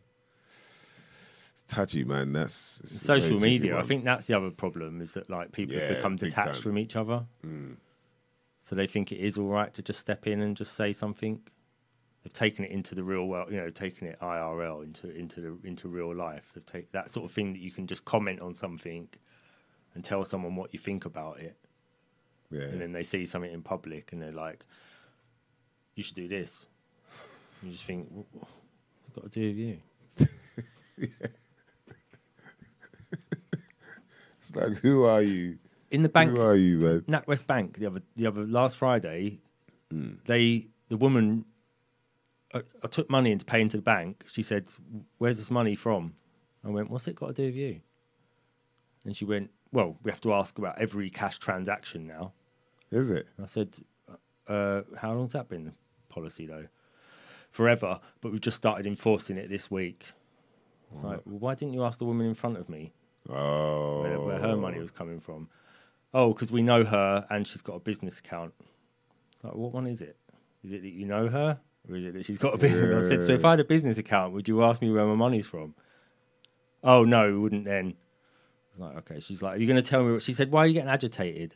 it's 1.53 1.63
touchy, 1.69 2.05
man. 2.05 2.33
That's 2.33 2.81
it's 2.81 3.05
a 3.05 3.07
very 3.07 3.21
Social 3.21 3.39
media. 3.39 3.79
I 3.79 3.83
think 3.83 4.05
that's 4.05 4.27
the 4.27 4.35
other 4.37 4.51
problem 4.51 5.01
is 5.01 5.15
that 5.15 5.29
like 5.31 5.53
people 5.53 5.79
have 5.79 5.97
become 5.97 6.17
detached 6.17 6.63
from 6.63 6.79
each 6.79 6.97
other. 6.97 7.27
Mm. 7.47 7.77
So 8.63 8.77
they 8.77 8.87
think 8.87 9.11
it 9.13 9.19
is 9.19 9.39
all 9.39 9.49
right 9.49 9.73
to 9.75 9.83
just 9.83 10.01
step 10.01 10.27
in 10.27 10.41
and 10.41 10.57
just 10.57 10.75
say 10.75 10.93
something. 10.93 11.41
They've 12.23 12.33
taken 12.33 12.65
it 12.65 12.71
into 12.71 12.95
the 12.95 13.03
real 13.03 13.27
world, 13.27 13.51
you 13.51 13.57
know, 13.57 13.71
taken 13.71 14.07
it 14.07 14.19
IRL 14.21 14.85
into 14.85 15.11
into 15.11 15.41
the 15.41 15.59
into 15.67 15.89
real 15.89 16.15
life. 16.15 16.51
They've 16.55 16.67
taken 16.67 16.89
that 16.93 17.11
sort 17.11 17.25
of 17.25 17.33
thing 17.33 17.55
that 17.55 17.61
you 17.61 17.71
can 17.71 17.87
just 17.87 18.05
comment 18.05 18.41
on 18.41 18.53
something 18.53 19.09
and 19.95 20.05
tell 20.05 20.25
someone 20.25 20.55
what 20.55 20.73
you 20.73 20.79
think 20.79 21.07
about 21.07 21.41
it, 21.41 21.57
yeah. 22.51 22.63
and 22.63 22.81
then 22.81 22.93
they 22.93 23.03
see 23.03 23.25
something 23.25 23.51
in 23.51 23.63
public 23.63 24.13
and 24.13 24.21
they're 24.21 24.33
like, 24.33 24.67
"You 25.95 26.03
should 26.03 26.17
do 26.17 26.29
this." 26.29 26.67
You 27.63 27.73
just 27.73 27.85
think, 27.85 28.09
"What 28.11 28.27
what 28.33 29.15
got 29.15 29.33
to 29.33 29.41
do 29.41 29.49
with 29.49 29.57
you?" 29.57 31.09
It's 34.51 34.57
like, 34.57 34.79
who 34.79 35.05
are 35.05 35.23
you? 35.23 35.59
In 35.91 36.03
the 36.03 36.09
bank, 36.09 36.31
Who 36.37 36.41
are 36.41 36.55
you, 36.57 36.79
man? 36.79 37.01
NatWest 37.03 37.47
Bank 37.47 37.79
the 37.79 37.87
other 37.87 38.03
the 38.17 38.27
other 38.27 38.47
last 38.47 38.77
Friday, 38.77 39.39
Hmm. 39.91 40.15
they 40.27 40.69
the 40.89 40.97
woman 40.97 41.45
I, 42.55 42.63
I 42.83 42.87
took 42.89 43.09
money 43.11 43.33
in 43.33 43.39
to 43.39 43.45
pay 43.45 43.61
into 43.61 43.77
the 43.77 43.83
bank. 43.83 44.25
She 44.31 44.43
said, 44.43 44.69
"Where's 45.19 45.37
this 45.39 45.51
money 45.51 45.75
from?" 45.75 46.15
I 46.65 46.69
went, 46.69 46.91
"What's 46.91 47.09
it 47.09 47.17
got 47.17 47.29
to 47.29 47.33
do 47.33 47.45
with 47.47 47.57
you?" 47.57 47.81
And 49.05 49.17
she 49.17 49.25
went, 49.25 49.51
"Well, 49.73 49.97
we 50.03 50.11
have 50.11 50.21
to 50.23 50.33
ask 50.33 50.59
about 50.59 50.79
every 50.79 51.11
cash 51.11 51.39
transaction 51.39 52.07
now." 52.07 52.33
Is 52.93 53.11
it? 53.11 53.29
I 53.41 53.47
said, 53.47 53.77
uh, 54.49 54.83
how 54.97 55.13
long's 55.15 55.33
that 55.35 55.49
been 55.49 55.75
policy 56.09 56.45
though? 56.47 56.67
Forever, 57.53 58.01
but 58.21 58.31
we've 58.33 58.41
just 58.41 58.57
started 58.57 58.85
enforcing 58.87 59.37
it 59.37 59.49
this 59.49 59.71
week. 59.71 60.13
It's 60.93 61.05
like, 61.05 61.21
well, 61.25 61.39
why 61.39 61.55
didn't 61.55 61.75
you 61.75 61.85
ask 61.85 61.99
the 62.01 62.05
woman 62.05 62.27
in 62.27 62.35
front 62.35 62.57
of 62.59 62.69
me 62.69 62.93
Oh. 63.29 64.03
where, 64.03 64.21
where 64.21 64.39
her 64.41 64.57
money 64.57 64.81
was 64.81 64.91
coming 64.91 65.21
from? 65.21 65.49
Oh, 66.13 66.33
because 66.33 66.51
we 66.51 66.63
know 66.63 66.85
her 66.85 67.27
and 67.31 67.47
she's 67.47 67.63
got 67.63 67.75
a 67.75 67.81
business 67.81 68.19
account. 68.19 68.53
Like, 69.43 69.55
what 69.55 69.73
one 69.73 69.87
is 69.87 70.03
it? 70.03 70.17
Is 70.65 70.73
it 70.73 70.83
that 70.83 70.91
you 70.91 71.07
know 71.07 71.29
her, 71.29 71.59
or 71.89 71.97
is 71.97 72.05
it 72.05 72.15
that 72.15 72.27
she's 72.27 72.39
got 72.39 72.55
a 72.55 72.59
business? 72.59 73.07
I 73.07 73.09
said, 73.09 73.25
so 73.25 73.33
if 73.33 73.45
I 73.45 73.51
had 73.51 73.61
a 73.61 73.65
business 73.65 73.97
account, 73.97 74.35
would 74.35 74.49
you 74.49 74.63
ask 74.63 74.83
me 74.83 74.91
where 74.91 75.07
my 75.07 75.15
money's 75.15 75.47
from? 75.47 75.75
Oh 76.83 77.05
no, 77.05 77.31
we 77.33 77.39
wouldn't 77.39 77.65
then. 77.65 77.95
I 77.95 78.71
was 78.71 78.79
like, 78.79 78.97
okay. 78.99 79.21
She's 79.21 79.43
like, 79.43 79.57
are 79.57 79.61
you 79.61 79.67
going 79.67 79.83
to 79.83 79.89
tell 79.89 80.05
me? 80.05 80.13
What? 80.13 80.23
She 80.23 80.33
said, 80.33 80.51
why 80.51 80.61
are 80.61 80.67
you 80.67 80.75
getting 80.75 80.91
agitated? 80.91 81.55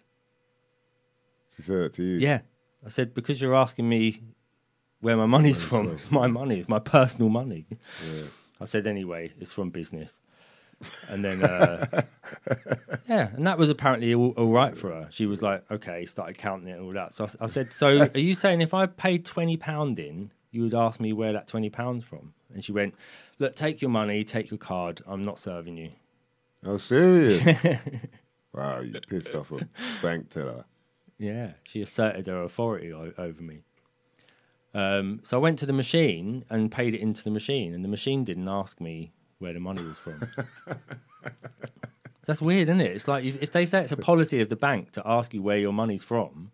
She 1.51 1.63
said 1.63 1.77
it 1.77 1.93
to 1.95 2.03
you. 2.03 2.19
Yeah. 2.19 2.41
I 2.85 2.89
said, 2.89 3.15
because 3.15 3.41
you're 3.41 3.55
asking 3.55 3.89
me 3.89 4.21
where 5.01 5.17
my 5.17 5.27
money's 5.27 5.63
from. 5.63 5.89
It's 5.91 6.11
my 6.11 6.27
money. 6.27 6.59
It's 6.59 6.69
my 6.69 6.79
personal 6.79 7.29
money. 7.29 7.67
I 8.61 8.65
said, 8.65 8.87
anyway, 8.87 9.33
it's 9.39 9.53
from 9.53 9.71
business. 9.71 10.21
And 11.11 11.25
then, 11.25 11.43
uh, 11.43 12.03
yeah, 13.09 13.31
and 13.35 13.47
that 13.47 13.59
was 13.59 13.69
apparently 13.71 14.15
all, 14.15 14.31
all 14.37 14.53
right 14.53 14.77
for 14.77 14.91
her. 14.91 15.09
She 15.11 15.27
was 15.27 15.43
like, 15.43 15.65
okay, 15.71 16.05
started 16.05 16.39
counting 16.39 16.69
it 16.69 16.73
and 16.79 16.83
all 16.87 16.93
that. 16.93 17.13
So 17.13 17.27
I 17.41 17.47
said, 17.47 17.73
so 17.73 18.09
are 18.15 18.19
you 18.19 18.35
saying 18.35 18.61
if 18.61 18.75
I 18.75 18.87
paid 18.87 19.25
£20 19.25 19.99
in, 19.99 20.31
you 20.51 20.63
would 20.63 20.75
ask 20.75 21.01
me 21.01 21.13
where 21.13 21.33
that 21.33 21.49
£20 21.49 22.03
from? 22.03 22.35
And 22.53 22.65
she 22.65 22.73
went, 22.73 22.95
look, 23.39 23.57
take 23.57 23.83
your 23.83 23.91
money, 23.91 24.25
take 24.25 24.51
your 24.51 24.59
card. 24.59 25.01
I'm 25.07 25.23
not 25.23 25.39
serving 25.39 25.77
you. 25.77 25.91
Oh, 26.67 26.79
serious? 26.79 27.45
wow, 28.53 28.81
you 28.81 28.99
pissed 29.09 29.35
off 29.35 29.53
a 29.53 29.69
bank 30.03 30.31
teller. 30.31 30.65
Yeah, 31.19 31.53
she 31.65 31.83
asserted 31.83 32.27
her 32.27 32.43
authority 32.43 32.93
o- 32.93 33.13
over 33.19 33.43
me. 33.43 33.63
Um, 34.73 35.21
so 35.23 35.37
I 35.39 35.41
went 35.41 35.59
to 35.61 35.67
the 35.67 35.73
machine 35.73 36.45
and 36.51 36.71
paid 36.71 36.95
it 36.95 37.01
into 37.01 37.23
the 37.23 37.31
machine, 37.31 37.75
and 37.75 37.85
the 37.85 37.89
machine 37.89 38.25
didn't 38.25 38.49
ask 38.49 38.81
me 38.81 39.13
where 39.39 39.53
the 39.53 39.61
money 39.61 39.83
was 39.83 39.99
from. 39.99 40.21
That's 42.27 42.41
weird, 42.41 42.69
isn't 42.69 42.81
it? 42.81 42.93
It's 42.93 43.07
like 43.07 43.25
if, 43.25 43.53
they 43.53 43.67
say 43.67 43.83
it's 43.83 43.93
a 43.93 43.97
policy 43.97 44.41
of 44.41 44.49
the 44.49 44.57
bank 44.57 44.93
to 44.93 45.03
ask 45.05 45.35
you 45.35 45.43
where 45.43 45.59
your 45.59 45.73
money's 45.73 46.03
from. 46.03 46.53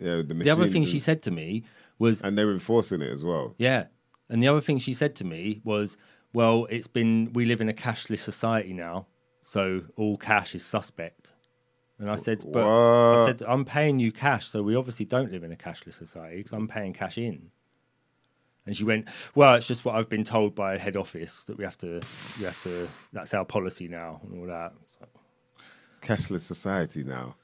Yeah, 0.00 0.22
the, 0.22 0.34
The 0.34 0.50
other 0.50 0.68
thing 0.68 0.84
she 0.84 1.00
said 1.00 1.22
to 1.22 1.30
me 1.30 1.64
was, 1.98 2.20
and 2.22 2.38
they're 2.38 2.50
enforcing 2.50 3.02
it 3.02 3.10
as 3.10 3.24
well. 3.24 3.54
yeah. 3.58 3.86
And 4.28 4.42
the 4.42 4.48
other 4.48 4.62
thing 4.62 4.78
she 4.78 4.94
said 4.94 5.14
to 5.16 5.24
me 5.24 5.60
was, 5.62 5.98
well, 6.32 6.66
it's 6.70 6.86
been, 6.86 7.32
we 7.34 7.44
live 7.44 7.60
in 7.60 7.68
a 7.68 7.74
cashless 7.74 8.20
society 8.20 8.72
now, 8.72 9.06
so 9.42 9.82
all 9.96 10.16
cash 10.16 10.54
is 10.54 10.64
suspect. 10.64 11.32
And 11.98 12.10
I 12.10 12.16
said, 12.16 12.42
but 12.50 12.64
I 12.66 13.26
said, 13.26 13.42
I'm 13.46 13.66
paying 13.66 13.98
you 13.98 14.10
cash, 14.10 14.48
so 14.48 14.62
we 14.62 14.74
obviously 14.74 15.04
don't 15.04 15.30
live 15.30 15.44
in 15.44 15.52
a 15.52 15.56
cashless 15.56 15.94
society 15.94 16.38
because 16.38 16.54
I'm 16.54 16.66
paying 16.66 16.94
cash 16.94 17.18
in. 17.18 17.50
And 18.64 18.76
she 18.76 18.84
went, 18.84 19.08
well, 19.34 19.54
it's 19.54 19.66
just 19.66 19.84
what 19.84 19.96
I've 19.96 20.08
been 20.08 20.24
told 20.24 20.54
by 20.54 20.78
head 20.78 20.96
office 20.96 21.44
that 21.44 21.58
we 21.58 21.64
have 21.64 21.76
to, 21.78 22.00
we 22.38 22.44
have 22.44 22.62
to, 22.62 22.88
that's 23.12 23.34
our 23.34 23.44
policy 23.44 23.88
now 23.88 24.20
and 24.22 24.40
all 24.40 24.46
that. 24.46 24.72
So, 24.86 25.06
Cashless 26.00 26.40
society 26.40 27.02
now. 27.02 27.34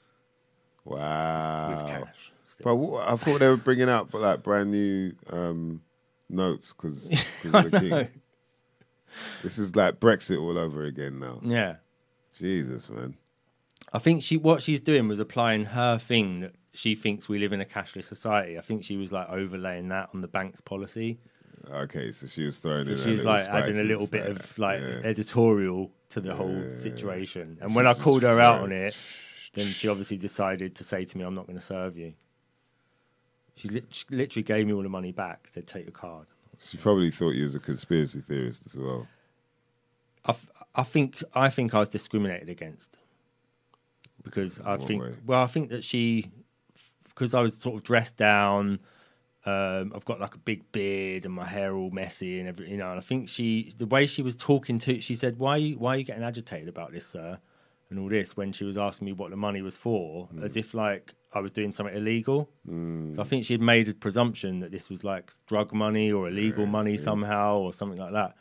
Wow. 0.84 1.70
with 1.70 1.86
cash. 1.88 2.32
still. 2.46 2.76
But 2.76 3.12
I 3.12 3.16
thought 3.16 3.40
they 3.40 3.48
were 3.48 3.56
bringing 3.56 3.88
out 3.88 4.14
like 4.14 4.42
brand 4.42 4.70
new 4.70 5.12
um, 5.30 5.82
notes 6.28 6.72
because. 6.72 7.10
This 9.42 9.58
is 9.58 9.74
like 9.76 10.00
Brexit 10.00 10.40
all 10.40 10.58
over 10.58 10.84
again 10.84 11.18
now. 11.20 11.40
Yeah. 11.42 11.76
Jesus, 12.32 12.90
man. 12.90 13.16
I 13.92 13.98
think 13.98 14.22
she 14.22 14.36
what 14.36 14.62
she's 14.62 14.80
doing 14.80 15.08
was 15.08 15.20
applying 15.20 15.66
her 15.66 15.98
thing 15.98 16.40
that 16.40 16.54
she 16.78 16.94
thinks 16.94 17.28
we 17.28 17.38
live 17.40 17.52
in 17.52 17.60
a 17.60 17.64
cashless 17.64 18.04
society. 18.04 18.56
I 18.56 18.60
think 18.60 18.84
she 18.84 18.96
was 18.96 19.10
like 19.10 19.28
overlaying 19.30 19.88
that 19.88 20.10
on 20.14 20.20
the 20.20 20.28
bank's 20.28 20.60
policy. 20.60 21.18
Okay, 21.68 22.12
so 22.12 22.28
she 22.28 22.44
was 22.44 22.58
throwing 22.60 22.84
So 22.84 22.92
in. 22.92 22.98
she's 23.02 23.24
like 23.24 23.40
adding 23.48 23.78
a 23.80 23.82
little 23.82 24.06
bit 24.06 24.22
there. 24.22 24.30
of 24.32 24.58
like 24.58 24.80
Yeah. 24.80 25.00
editorial 25.02 25.90
to 26.10 26.20
the 26.20 26.34
whole 26.36 26.62
situation. 26.76 27.58
And 27.60 27.74
when 27.74 27.86
I 27.88 27.94
called 27.94 28.22
her 28.22 28.40
out 28.40 28.60
on 28.60 28.70
it, 28.70 28.96
then 29.54 29.66
she 29.66 29.88
obviously 29.88 30.18
decided 30.18 30.76
to 30.76 30.84
say 30.84 31.04
to 31.04 31.18
me, 31.18 31.24
"I'm 31.24 31.34
not 31.34 31.46
going 31.48 31.58
to 31.58 31.64
serve 31.64 31.96
you." 31.96 32.14
She 33.56 33.68
literally 34.10 34.44
gave 34.44 34.66
me 34.68 34.72
all 34.72 34.84
the 34.84 34.88
money 34.88 35.10
back. 35.10 35.48
Said, 35.50 35.66
"Take 35.66 35.84
your 35.86 35.92
card." 35.92 36.26
She 36.60 36.76
probably 36.78 37.10
thought 37.10 37.30
you 37.34 37.42
was 37.42 37.56
a 37.56 37.60
conspiracy 37.60 38.20
theorist 38.20 38.64
as 38.66 38.76
well. 38.76 39.08
I, 40.24 40.30
f- 40.30 40.46
I 40.76 40.84
think 40.84 41.22
I 41.34 41.48
think 41.50 41.74
I 41.74 41.80
was 41.80 41.88
discriminated 41.88 42.48
against 42.48 42.98
because 44.22 44.60
I 44.60 44.76
think 44.76 45.02
way? 45.02 45.14
well 45.26 45.42
I 45.42 45.46
think 45.48 45.70
that 45.70 45.82
she 45.82 46.30
because 47.18 47.34
I 47.34 47.40
was 47.40 47.54
sort 47.54 47.74
of 47.74 47.82
dressed 47.82 48.16
down. 48.16 48.78
Um, 49.44 49.92
I've 49.94 50.04
got 50.04 50.20
like 50.20 50.34
a 50.34 50.38
big 50.38 50.70
beard 50.72 51.24
and 51.24 51.34
my 51.34 51.46
hair 51.46 51.74
all 51.74 51.90
messy 51.90 52.38
and 52.38 52.48
everything, 52.48 52.72
you 52.72 52.78
know. 52.78 52.90
And 52.90 52.98
I 52.98 53.02
think 53.02 53.28
she, 53.28 53.72
the 53.76 53.86
way 53.86 54.06
she 54.06 54.22
was 54.22 54.36
talking 54.36 54.78
to, 54.80 55.00
she 55.00 55.14
said, 55.14 55.38
"Why, 55.38 55.52
are 55.52 55.58
you, 55.58 55.78
why 55.78 55.94
are 55.94 55.96
you 55.96 56.04
getting 56.04 56.22
agitated 56.22 56.68
about 56.68 56.92
this, 56.92 57.06
sir?" 57.06 57.38
And 57.90 57.98
all 57.98 58.08
this 58.10 58.36
when 58.36 58.52
she 58.52 58.64
was 58.64 58.76
asking 58.76 59.06
me 59.06 59.12
what 59.12 59.30
the 59.30 59.36
money 59.36 59.62
was 59.62 59.76
for, 59.76 60.28
as 60.42 60.56
if 60.58 60.74
like 60.74 61.14
I 61.32 61.40
was 61.40 61.50
doing 61.50 61.72
something 61.72 61.96
illegal. 61.96 62.50
So 63.14 63.22
I 63.22 63.24
think 63.24 63.46
she 63.46 63.54
had 63.54 63.62
made 63.62 63.88
a 63.88 63.94
presumption 63.94 64.60
that 64.60 64.70
this 64.70 64.90
was 64.90 65.02
like 65.02 65.32
drug 65.46 65.72
money 65.72 66.12
or 66.12 66.28
illegal 66.28 66.66
money 66.66 66.96
somehow 66.98 67.56
or 67.56 67.72
something 67.72 67.98
like 67.98 68.12
that. 68.12 68.36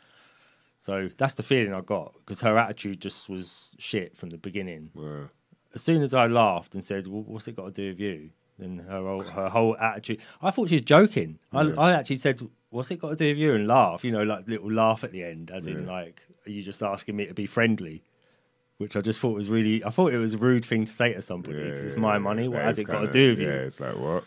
So 0.78 1.08
that's 1.16 1.34
the 1.34 1.42
feeling 1.42 1.72
I 1.72 1.80
got 1.80 2.12
because 2.18 2.42
her 2.42 2.58
attitude 2.58 3.00
just 3.00 3.28
was 3.30 3.70
shit 3.78 4.16
from 4.16 4.28
the 4.30 4.36
beginning. 4.38 4.90
Wow. 4.94 5.30
As 5.74 5.82
soon 5.82 6.02
as 6.02 6.12
I 6.12 6.26
laughed 6.26 6.74
and 6.74 6.84
said, 6.84 7.06
well, 7.06 7.22
"What's 7.22 7.48
it 7.48 7.56
got 7.56 7.64
to 7.66 7.70
do 7.72 7.88
with 7.88 8.00
you?" 8.00 8.30
Then 8.58 8.78
her 8.88 9.00
whole, 9.00 9.22
her 9.22 9.48
whole 9.48 9.76
attitude. 9.76 10.20
I 10.42 10.50
thought 10.50 10.68
she 10.68 10.76
was 10.76 10.84
joking. 10.84 11.38
I, 11.52 11.62
I 11.62 11.92
actually 11.92 12.16
said, 12.16 12.40
"What's 12.70 12.90
it 12.90 13.00
got 13.00 13.10
to 13.10 13.16
do 13.16 13.28
with 13.28 13.38
you?" 13.38 13.54
and 13.54 13.68
laugh. 13.68 14.04
You 14.04 14.12
know, 14.12 14.24
like 14.24 14.48
little 14.48 14.70
laugh 14.70 15.04
at 15.04 15.12
the 15.12 15.22
end, 15.22 15.50
as 15.50 15.66
in 15.66 15.86
like, 15.86 16.22
"Are 16.46 16.50
you 16.50 16.62
just 16.62 16.82
asking 16.82 17.16
me 17.16 17.26
to 17.26 17.34
be 17.34 17.46
friendly?" 17.46 18.02
Which 18.78 18.96
I 18.96 19.00
just 19.00 19.18
thought 19.20 19.34
was 19.34 19.48
really. 19.48 19.84
I 19.84 19.90
thought 19.90 20.12
it 20.12 20.18
was 20.18 20.34
a 20.34 20.38
rude 20.38 20.64
thing 20.64 20.84
to 20.84 20.92
say 20.92 21.12
to 21.12 21.22
somebody 21.22 21.62
because 21.62 21.84
it's 21.84 21.96
my 21.96 22.18
money. 22.18 22.48
What 22.48 22.62
has 22.62 22.78
it 22.78 22.84
got 22.84 23.04
to 23.04 23.10
do 23.10 23.30
with 23.30 23.40
you? 23.40 23.48
Yeah, 23.48 23.54
it's 23.54 23.80
like 23.80 23.96
what? 23.96 24.24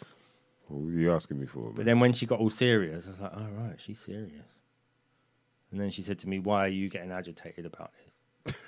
What 0.68 0.82
were 0.82 0.92
you 0.92 1.12
asking 1.12 1.40
me 1.40 1.46
for? 1.46 1.72
But 1.74 1.86
then 1.86 2.00
when 2.00 2.14
she 2.14 2.26
got 2.26 2.40
all 2.40 2.50
serious, 2.50 3.08
I 3.08 3.10
was 3.12 3.20
like, 3.20 3.34
"Oh 3.36 3.48
right, 3.58 3.80
she's 3.80 4.00
serious." 4.00 4.62
And 5.72 5.80
then 5.80 5.90
she 5.90 6.02
said 6.02 6.20
to 6.20 6.30
me, 6.30 6.40
"Why 6.40 6.66
are 6.66 6.70
you 6.70 6.90
getting 6.90 7.12
agitated 7.12 7.66
about 7.66 7.92
this?" 8.46 8.56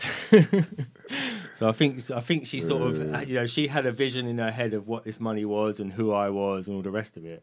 so 1.60 1.68
I 1.68 1.72
think 1.72 2.10
I 2.10 2.20
think 2.20 2.46
she 2.46 2.60
sort 2.62 2.80
of 2.82 3.28
you 3.28 3.34
know 3.34 3.44
she 3.46 3.68
had 3.68 3.84
a 3.84 3.92
vision 3.92 4.26
in 4.26 4.38
her 4.38 4.50
head 4.50 4.72
of 4.72 4.88
what 4.88 5.04
this 5.04 5.20
money 5.20 5.44
was 5.44 5.78
and 5.78 5.92
who 5.92 6.10
I 6.10 6.30
was 6.30 6.66
and 6.68 6.76
all 6.76 6.82
the 6.82 6.90
rest 6.90 7.18
of 7.18 7.24
it. 7.26 7.42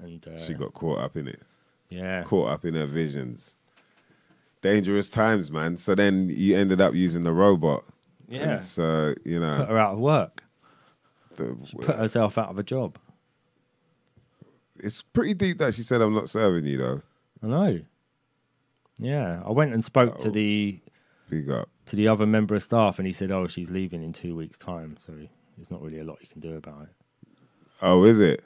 And 0.00 0.26
uh, 0.26 0.36
She 0.36 0.54
got 0.54 0.72
caught 0.74 0.98
up 0.98 1.16
in 1.16 1.28
it. 1.28 1.40
yeah, 1.90 2.24
Caught 2.24 2.48
up 2.48 2.64
in 2.64 2.74
her 2.74 2.86
visions. 2.86 3.56
Dangerous 4.62 5.08
times, 5.08 5.48
man. 5.48 5.76
So 5.76 5.94
then 5.94 6.28
you 6.28 6.56
ended 6.56 6.80
up 6.80 6.92
using 6.94 7.22
the 7.22 7.32
robot. 7.32 7.84
yeah, 8.28 8.56
And 8.56 8.64
so 8.64 9.14
you 9.24 9.38
know, 9.38 9.58
put 9.58 9.68
her 9.68 9.78
out 9.78 9.92
of 9.92 10.00
work, 10.00 10.42
the, 11.36 11.56
put 11.82 11.96
herself 11.96 12.36
out 12.36 12.48
of 12.50 12.58
a 12.58 12.64
job. 12.64 12.98
it's 14.76 15.02
pretty 15.02 15.34
deep 15.34 15.58
that 15.58 15.74
she 15.74 15.82
said, 15.82 16.00
"I'm 16.00 16.14
not 16.14 16.28
serving 16.28 16.64
you," 16.64 16.78
though. 16.78 17.02
I 17.42 17.46
know. 17.46 17.80
Yeah, 18.98 19.42
I 19.46 19.50
went 19.52 19.72
and 19.72 19.84
spoke 19.84 20.18
to 20.20 20.28
Oh. 20.28 20.32
the 20.32 20.80
Big 21.30 21.48
up. 21.50 21.68
To 21.86 21.96
the 21.96 22.08
other 22.08 22.26
member 22.26 22.54
of 22.54 22.62
staff, 22.62 22.98
and 22.98 23.06
he 23.06 23.12
said, 23.12 23.30
"Oh, 23.32 23.46
she's 23.46 23.70
leaving 23.70 24.02
in 24.02 24.12
two 24.12 24.34
weeks' 24.36 24.58
time, 24.58 24.96
so 24.98 25.12
there's 25.56 25.70
not 25.70 25.82
really 25.82 25.98
a 25.98 26.04
lot 26.04 26.18
you 26.20 26.28
can 26.28 26.40
do 26.40 26.54
about 26.56 26.82
it." 26.84 27.28
Oh, 27.80 28.04
is 28.04 28.20
it? 28.20 28.44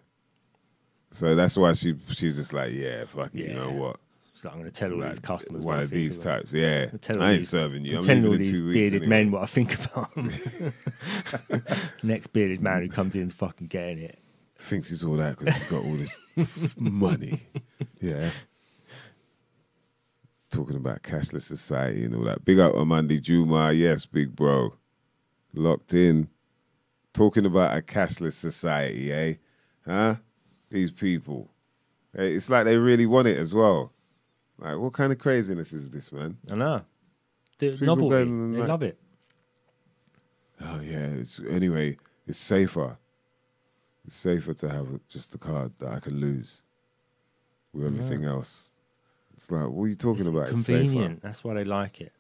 So 1.13 1.35
that's 1.35 1.57
why 1.57 1.73
she 1.75 1.95
she's 2.09 2.37
just 2.37 2.53
like, 2.53 2.73
yeah, 2.73 3.05
fuck 3.05 3.35
it, 3.35 3.49
you 3.51 3.55
know 3.55 3.71
what? 3.73 3.97
She's 4.35 4.45
like, 4.45 4.55
"I'm 4.55 4.61
going 4.61 4.71
to 4.71 4.79
tell 4.79 4.93
all 4.93 4.99
Like, 4.99 5.11
these 5.13 5.19
customers 5.21 5.65
one 5.65 5.79
of 5.81 5.91
these 5.91 6.19
them. 6.19 6.25
types. 6.39 6.53
Yeah, 6.53 6.87
tell 7.01 7.17
all 7.19 7.23
I 7.23 7.31
ain't 7.33 7.41
these- 7.41 7.49
serving 7.49 7.85
you. 7.85 7.93
I'm 7.93 7.99
I'm 7.99 8.05
telling 8.05 8.27
all 8.27 8.33
these 8.37 8.59
two 8.59 8.67
weeks. 8.67 8.75
bearded 8.75 9.03
anyway. 9.03 9.09
men 9.25 9.31
what 9.31 9.43
I 9.43 9.47
think 9.47 9.75
about 9.87 10.15
them. 10.15 10.31
Next 12.03 12.29
bearded 12.29 12.61
man 12.61 12.83
who 12.83 12.89
comes 12.89 13.15
in 13.17 13.23
is 13.23 13.33
fucking 13.33 13.69
getting 13.69 13.99
it. 13.99 14.19
thinks 14.59 14.89
he's 14.91 15.05
all 15.05 15.15
that 15.17 15.39
because 15.39 15.55
he's 15.55 15.71
got 15.71 15.85
all 15.85 15.97
this 16.37 16.75
money. 16.81 17.43
Yeah. 18.01 18.31
Talking 20.51 20.77
about 20.77 21.03
cashless 21.03 21.43
society 21.43 22.05
and 22.05 22.15
all 22.15 22.25
that. 22.25 22.45
Big 22.45 22.59
up 22.59 22.75
Amandi 22.75 23.21
Juma. 23.21 23.73
Yes, 23.73 24.07
big 24.07 24.35
bro. 24.35 24.75
Locked 25.55 25.95
in. 25.95 26.29
Talking 27.13 27.47
about 27.47 27.77
a 27.77 27.83
cashless 27.83 28.35
society, 28.35 29.13
eh? 29.13 29.35
Huh? 29.85 30.17
These 30.71 30.93
people. 30.93 31.51
Eh, 32.17 32.23
It's 32.25 32.49
like 32.51 32.65
they 32.65 32.77
really 32.77 33.07
want 33.07 33.27
it 33.29 33.39
as 33.39 33.55
well. 33.55 33.93
Like, 34.59 34.79
what 34.79 34.93
kind 34.93 35.13
of 35.13 35.19
craziness 35.19 35.73
is 35.73 35.91
this, 35.91 36.13
man? 36.13 36.37
I 36.51 36.55
know. 36.55 36.83
The 37.59 37.77
novelty, 37.81 38.25
they 38.25 38.61
that. 38.61 38.69
love 38.69 38.83
it. 38.83 38.99
Oh 40.61 40.81
yeah. 40.83 41.07
It's, 41.07 41.41
anyway, 41.49 41.97
it's 42.27 42.39
safer. 42.39 42.97
It's 44.07 44.15
safer 44.17 44.55
to 44.55 44.69
have 44.69 44.89
just 45.09 45.35
a 45.35 45.39
card 45.39 45.73
that 45.79 45.93
I 45.93 46.01
can 46.01 46.21
lose. 46.21 46.63
With 47.73 47.87
everything 47.87 48.25
else, 48.25 48.71
it's 49.37 49.51
like, 49.51 49.69
what 49.69 49.85
are 49.85 49.89
you 49.89 49.97
talking 49.97 50.21
It's 50.21 50.29
about? 50.29 50.49
Convenient. 50.49 51.23
That's 51.23 51.45
why 51.45 51.55
they 51.55 51.65
like 51.65 52.01
it. 52.01 52.13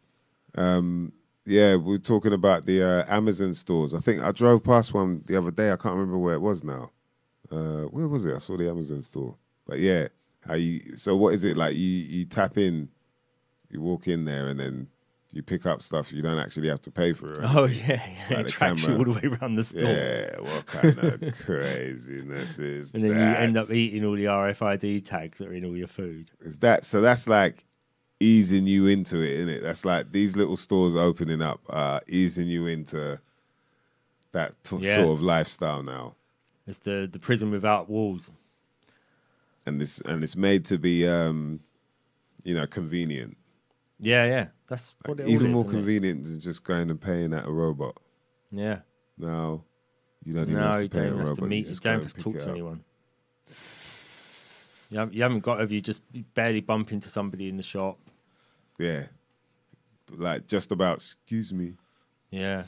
Um, 0.54 1.12
yeah, 1.44 1.76
we 1.76 1.96
are 1.96 1.98
talking 1.98 2.32
about 2.32 2.66
the 2.66 2.82
uh, 2.82 3.04
Amazon 3.08 3.54
stores. 3.54 3.94
I 3.94 4.00
think 4.00 4.22
I 4.22 4.32
drove 4.32 4.64
past 4.64 4.92
one 4.92 5.22
the 5.26 5.36
other 5.36 5.50
day. 5.50 5.70
I 5.70 5.76
can't 5.76 5.94
remember 5.94 6.18
where 6.18 6.34
it 6.34 6.40
was 6.40 6.64
now. 6.64 6.90
Uh, 7.50 7.82
where 7.84 8.08
was 8.08 8.24
it? 8.24 8.34
I 8.34 8.38
saw 8.38 8.56
the 8.56 8.68
Amazon 8.68 9.02
store. 9.02 9.36
But 9.66 9.78
yeah, 9.78 10.08
how 10.46 10.54
you? 10.54 10.96
So 10.96 11.16
what 11.16 11.34
is 11.34 11.44
it 11.44 11.56
like? 11.56 11.74
You 11.76 11.80
you 11.88 12.24
tap 12.24 12.58
in, 12.58 12.88
you 13.70 13.80
walk 13.80 14.08
in 14.08 14.24
there, 14.24 14.48
and 14.48 14.58
then 14.58 14.88
you 15.36 15.42
pick 15.42 15.66
up 15.66 15.82
stuff. 15.82 16.12
You 16.12 16.22
don't 16.22 16.38
actually 16.38 16.68
have 16.68 16.80
to 16.82 16.90
pay 16.90 17.12
for 17.12 17.26
it. 17.32 17.38
Oh 17.42 17.66
yeah, 17.66 18.00
yeah. 18.30 18.36
Like 18.38 18.46
it 18.46 18.48
tracks 18.48 18.86
you 18.86 18.94
all 18.96 19.04
camera. 19.04 19.20
the 19.20 19.28
way 19.28 19.36
around 19.36 19.54
the 19.56 19.64
store. 19.64 19.82
Yeah, 19.88 20.40
what 20.40 20.66
kind 20.66 20.98
of 20.98 21.38
craziness 21.44 22.58
is 22.58 22.92
And 22.94 23.04
then 23.04 23.14
that? 23.14 23.18
you 23.38 23.44
end 23.44 23.56
up 23.56 23.70
eating 23.70 24.04
all 24.04 24.14
the 24.16 24.24
RFID 24.24 25.04
tags 25.04 25.38
that 25.38 25.48
are 25.48 25.52
in 25.52 25.64
all 25.64 25.76
your 25.76 25.86
food. 25.88 26.30
Is 26.40 26.58
that 26.60 26.84
so? 26.84 27.00
That's 27.00 27.28
like 27.28 27.64
easing 28.18 28.66
you 28.66 28.86
into 28.86 29.20
it, 29.20 29.32
isn't 29.32 29.48
it? 29.54 29.62
That's 29.62 29.84
like 29.84 30.10
these 30.12 30.34
little 30.36 30.56
stores 30.56 30.94
opening 30.96 31.42
up, 31.42 31.60
uh, 31.68 32.00
easing 32.08 32.48
you 32.48 32.66
into 32.66 33.20
that 34.32 34.52
t- 34.64 34.76
Yeah. 34.80 34.96
sort 34.96 35.08
of 35.10 35.20
lifestyle 35.22 35.82
now, 35.82 36.14
It's 36.66 36.78
the 36.78 37.08
the 37.10 37.18
prison 37.18 37.50
without 37.50 37.88
walls. 37.90 38.30
and 39.66 39.80
this 39.80 40.00
and 40.02 40.22
it's 40.24 40.36
made 40.36 40.64
to 40.66 40.78
be, 40.78 41.06
um, 41.06 41.60
you 42.44 42.54
know, 42.54 42.66
convenient. 42.66 43.36
Yeah, 43.98 44.24
yeah. 44.26 44.48
That's 44.68 44.94
what 45.04 45.20
it 45.20 45.28
Even 45.28 45.48
is, 45.48 45.52
more 45.52 45.64
convenient 45.64 46.24
than 46.24 46.40
just 46.40 46.64
going 46.64 46.90
and 46.90 47.00
paying 47.00 47.32
at 47.32 47.46
a 47.46 47.50
robot. 47.50 47.96
Yeah. 48.50 48.80
Now, 49.18 49.64
you 50.24 50.34
don't 50.34 50.42
even 50.50 50.54
No, 50.54 50.60
have 50.68 50.76
to 50.78 50.82
you 50.84 50.88
pay 50.90 50.96
don't 51.00 51.06
a 51.06 51.10
have 51.16 51.18
robot. 51.20 51.36
to 51.36 51.46
meet. 51.46 51.56
You 51.66 51.70
just 51.70 51.82
don't 51.82 52.02
have 52.02 52.12
to 52.12 52.22
talk 52.22 52.38
to 52.40 52.50
anyone. 52.50 52.84
You 54.90 54.98
haven't, 54.98 55.14
you 55.14 55.22
haven't 55.22 55.40
got 55.40 55.56
to. 55.56 55.74
You 55.74 55.80
just 55.80 56.02
barely 56.34 56.60
bump 56.60 56.92
into 56.92 57.08
somebody 57.08 57.48
in 57.48 57.56
the 57.56 57.62
shop. 57.62 57.98
Yeah, 58.78 59.06
like 60.16 60.46
just 60.46 60.70
about. 60.72 60.96
Excuse 60.98 61.52
me. 61.52 61.74
Yeah. 62.30 62.64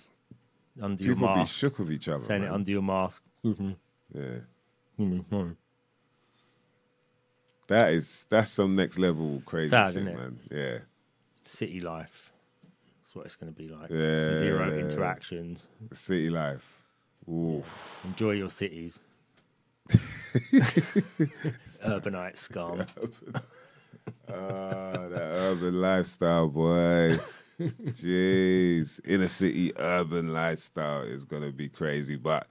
Under 0.81 1.05
your 1.05 1.14
People 1.16 1.35
be 1.35 1.45
shook 1.45 1.79
with 1.81 1.91
each 1.93 2.09
other. 2.09 2.22
Saying 2.22 2.43
it 2.43 2.47
man. 2.47 2.55
under 2.55 2.70
your 2.70 2.83
mask. 2.83 3.22
Mhm. 3.45 3.76
yeah. 4.14 4.39
Mhm. 4.99 5.57
That 7.68 7.93
is 7.93 8.26
that's 8.31 8.51
some 8.51 8.74
next 8.76 8.99
level 8.99 9.43
crazy 9.45 9.70
Sad, 9.70 9.93
shit, 9.93 10.07
it? 10.07 10.16
man. 10.16 10.39
Yeah. 10.51 10.79
City 11.49 11.80
life. 11.80 12.32
That's 12.96 13.14
what 13.16 13.24
it's 13.26 13.36
going 13.36 13.53
to 13.53 13.59
be 13.59 13.68
like. 13.68 13.90
Yeah, 13.90 14.38
Zero 14.38 14.68
yeah. 14.70 14.80
interactions. 14.80 15.68
City 15.92 16.30
life. 16.30 16.82
Oof. 17.28 18.01
Enjoy 18.05 18.32
your 18.32 18.51
cities. 18.51 19.01
Urbanite 21.86 22.36
scum. 22.36 22.84
Ah, 24.30 25.09
that 25.09 25.20
urban 25.20 25.80
lifestyle, 25.80 26.49
boy. 26.49 27.18
Jeez. 27.61 29.01
Inner 29.05 29.28
city 29.28 29.72
urban 29.78 30.32
lifestyle 30.32 31.03
is 31.03 31.24
gonna 31.24 31.51
be 31.53 31.68
crazy. 31.68 32.16
But 32.16 32.46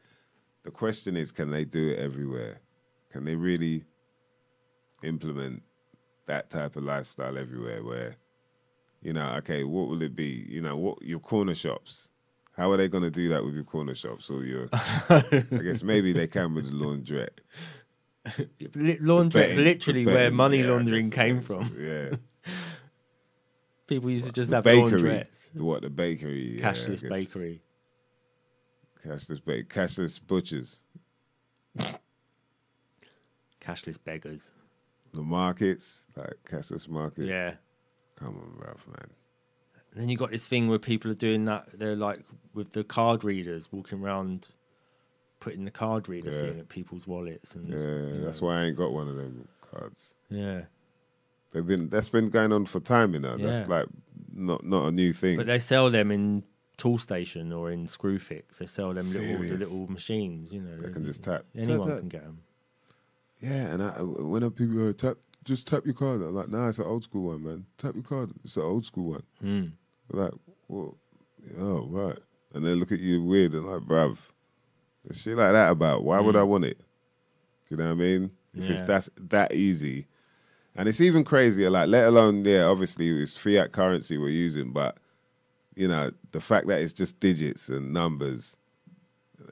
the 0.63 0.69
question 0.71 1.17
is, 1.17 1.31
can 1.31 1.49
they 1.49 1.65
do 1.65 1.89
it 1.89 1.99
everywhere? 1.99 2.59
Can 3.11 3.25
they 3.25 3.35
really 3.35 3.85
implement 5.03 5.63
that 6.27 6.49
type 6.51 6.75
of 6.75 6.83
lifestyle 6.83 7.37
everywhere 7.37 7.83
where, 7.83 8.13
you 9.07 9.13
know, 9.13 9.35
okay, 9.37 9.63
what 9.63 9.87
will 9.87 10.01
it 10.03 10.17
be? 10.17 10.45
You 10.49 10.61
know, 10.61 10.75
what 10.75 11.01
your 11.01 11.19
corner 11.19 11.55
shops? 11.55 12.09
How 12.57 12.69
are 12.71 12.77
they 12.77 12.89
gonna 12.89 13.09
do 13.09 13.29
that 13.29 13.45
with 13.45 13.53
your 13.55 13.63
corner 13.63 13.95
shops 13.95 14.29
or 14.29 14.43
your 14.43 14.67
I 14.73 15.21
guess 15.63 15.81
maybe 15.81 16.11
they 16.11 16.27
can 16.27 16.53
with 16.53 16.65
the 16.69 16.75
laundrette. 16.75 17.37
Laundrette, 18.99 19.31
Betting- 19.31 19.63
literally 19.63 20.05
where 20.05 20.29
money 20.29 20.57
yeah, 20.59 20.71
laundering 20.71 21.09
came 21.09 21.39
from. 21.39 21.73
Yeah. 21.79 22.17
People 23.87 24.09
used 24.09 24.25
to 24.25 24.33
just 24.33 24.51
have 24.51 24.65
bakery. 24.65 24.99
laundrettes. 25.01 25.53
The 25.53 25.63
What 25.63 25.83
the 25.83 25.89
bakery? 25.89 26.59
Cashless 26.61 27.01
guess. 27.01 27.09
bakery. 27.09 27.61
Cashless 29.05 29.41
ba- 29.45 29.63
cashless 29.63 30.19
butchers. 30.19 30.81
Cashless 33.61 33.97
beggars. 34.03 34.51
The 35.13 35.21
markets, 35.21 36.03
like 36.17 36.33
cashless 36.45 36.89
market. 36.89 37.25
Yeah. 37.27 37.53
Come 38.19 38.29
on, 38.29 38.51
bruv, 38.57 38.87
man. 38.87 39.09
And 39.91 40.01
then 40.01 40.09
you 40.09 40.17
got 40.17 40.31
this 40.31 40.45
thing 40.45 40.67
where 40.67 40.79
people 40.79 41.09
are 41.11 41.15
doing 41.15 41.45
that. 41.45 41.67
They're 41.77 41.95
like 41.95 42.21
with 42.53 42.73
the 42.73 42.83
card 42.83 43.23
readers 43.23 43.69
walking 43.71 43.99
around, 44.01 44.49
putting 45.39 45.65
the 45.65 45.71
card 45.71 46.07
reader 46.09 46.31
Yeah. 46.31 46.41
thing 46.49 46.59
at 46.59 46.69
people's 46.69 47.07
wallets. 47.07 47.55
And 47.55 47.69
Yeah, 47.69 48.25
that's 48.25 48.41
know. 48.41 48.47
why 48.47 48.61
I 48.61 48.63
ain't 48.65 48.77
got 48.77 48.91
one 48.91 49.07
of 49.07 49.15
them 49.15 49.47
cards. 49.61 50.15
Yeah. 50.29 50.63
They've 51.51 51.65
been 51.65 51.89
that's 51.89 52.09
been 52.09 52.29
going 52.29 52.51
on 52.51 52.65
for 52.65 52.79
time, 52.79 53.13
you 53.13 53.19
know. 53.19 53.35
Yeah. 53.37 53.47
That's 53.47 53.69
like 53.69 53.85
not 54.33 54.63
not 54.65 54.87
a 54.87 54.91
new 54.91 55.13
thing. 55.13 55.37
But 55.37 55.47
they 55.47 55.59
sell 55.59 55.89
them 55.89 56.11
in 56.11 56.43
Tool 56.75 56.97
Station 56.99 57.51
or 57.53 57.71
in 57.71 57.85
Screwfix. 57.87 58.57
They 58.59 58.65
sell 58.65 58.93
them 58.93 59.09
little 59.11 59.39
the 59.41 59.57
little 59.57 59.87
machines. 59.87 60.51
You 60.53 60.61
know, 60.61 60.77
They 60.77 60.91
can 60.91 61.05
just 61.05 61.23
tap. 61.23 61.45
Anyone 61.55 61.79
Tap, 61.79 61.87
tap. 61.89 61.99
can 61.99 62.09
get 62.09 62.23
them. 62.23 62.39
Yeah, 63.39 63.73
and 63.73 63.83
I, 63.83 64.01
when 64.01 64.43
are 64.43 64.49
people 64.49 64.89
uh, 64.89 64.93
tap, 64.93 65.17
just 65.47 65.65
tap 65.67 65.85
your 65.85 65.93
card. 65.95 66.21
I'm 66.21 66.35
like, 66.35 66.49
nah, 66.49 66.67
it's 66.69 66.77
an 66.77 66.85
old 66.85 67.03
school 67.05 67.29
one, 67.29 67.43
man. 67.43 67.65
Tap 67.77 67.95
your 67.95 68.03
card. 68.03 68.31
It's 68.43 68.57
an 68.57 68.63
old 68.63 68.85
school 68.85 69.11
one. 69.11 69.23
Mm. 69.43 69.71
Like, 70.11 70.31
well, 70.67 70.97
oh 71.59 71.87
right, 71.89 72.17
and 72.53 72.65
they 72.65 72.73
look 72.75 72.91
at 72.91 72.99
you 72.99 73.23
weird 73.23 73.53
and 73.53 73.65
like, 73.65 73.81
bruv, 73.81 74.17
there's 75.03 75.21
shit 75.21 75.37
like 75.37 75.53
that 75.53 75.71
about. 75.71 76.03
Why 76.03 76.19
would 76.19 76.35
Mm. 76.35 76.39
I 76.39 76.43
want 76.43 76.65
it? 76.65 76.77
Do 76.77 76.85
you 77.69 77.77
know 77.77 77.85
what 77.85 77.91
I 77.91 77.95
mean? 77.95 78.31
If 78.53 78.69
it's 78.69 78.81
that's 78.81 79.09
that 79.29 79.53
easy, 79.53 80.07
and 80.75 80.87
it's 80.89 81.01
even 81.01 81.23
crazier. 81.23 81.69
Like, 81.69 81.87
let 81.89 82.07
alone, 82.07 82.43
yeah, 82.45 82.63
obviously 82.63 83.09
it's 83.09 83.35
fiat 83.37 83.71
currency 83.71 84.17
we're 84.17 84.29
using, 84.29 84.71
but 84.71 84.97
you 85.75 85.87
know, 85.87 86.11
the 86.31 86.41
fact 86.41 86.67
that 86.67 86.81
it's 86.81 86.93
just 86.93 87.19
digits 87.19 87.69
and 87.69 87.93
numbers, 87.93 88.57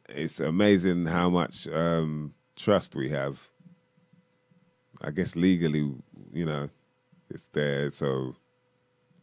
it's 0.10 0.40
amazing 0.40 1.06
how 1.06 1.30
much 1.30 1.68
um, 1.68 2.34
trust 2.56 2.96
we 2.96 3.10
have. 3.10 3.48
I 5.06 5.12
guess 5.12 5.36
legally, 5.36 5.94
you 6.34 6.46
know, 6.46 6.70
it's 7.30 7.48
there. 7.50 7.92
So, 7.92 8.36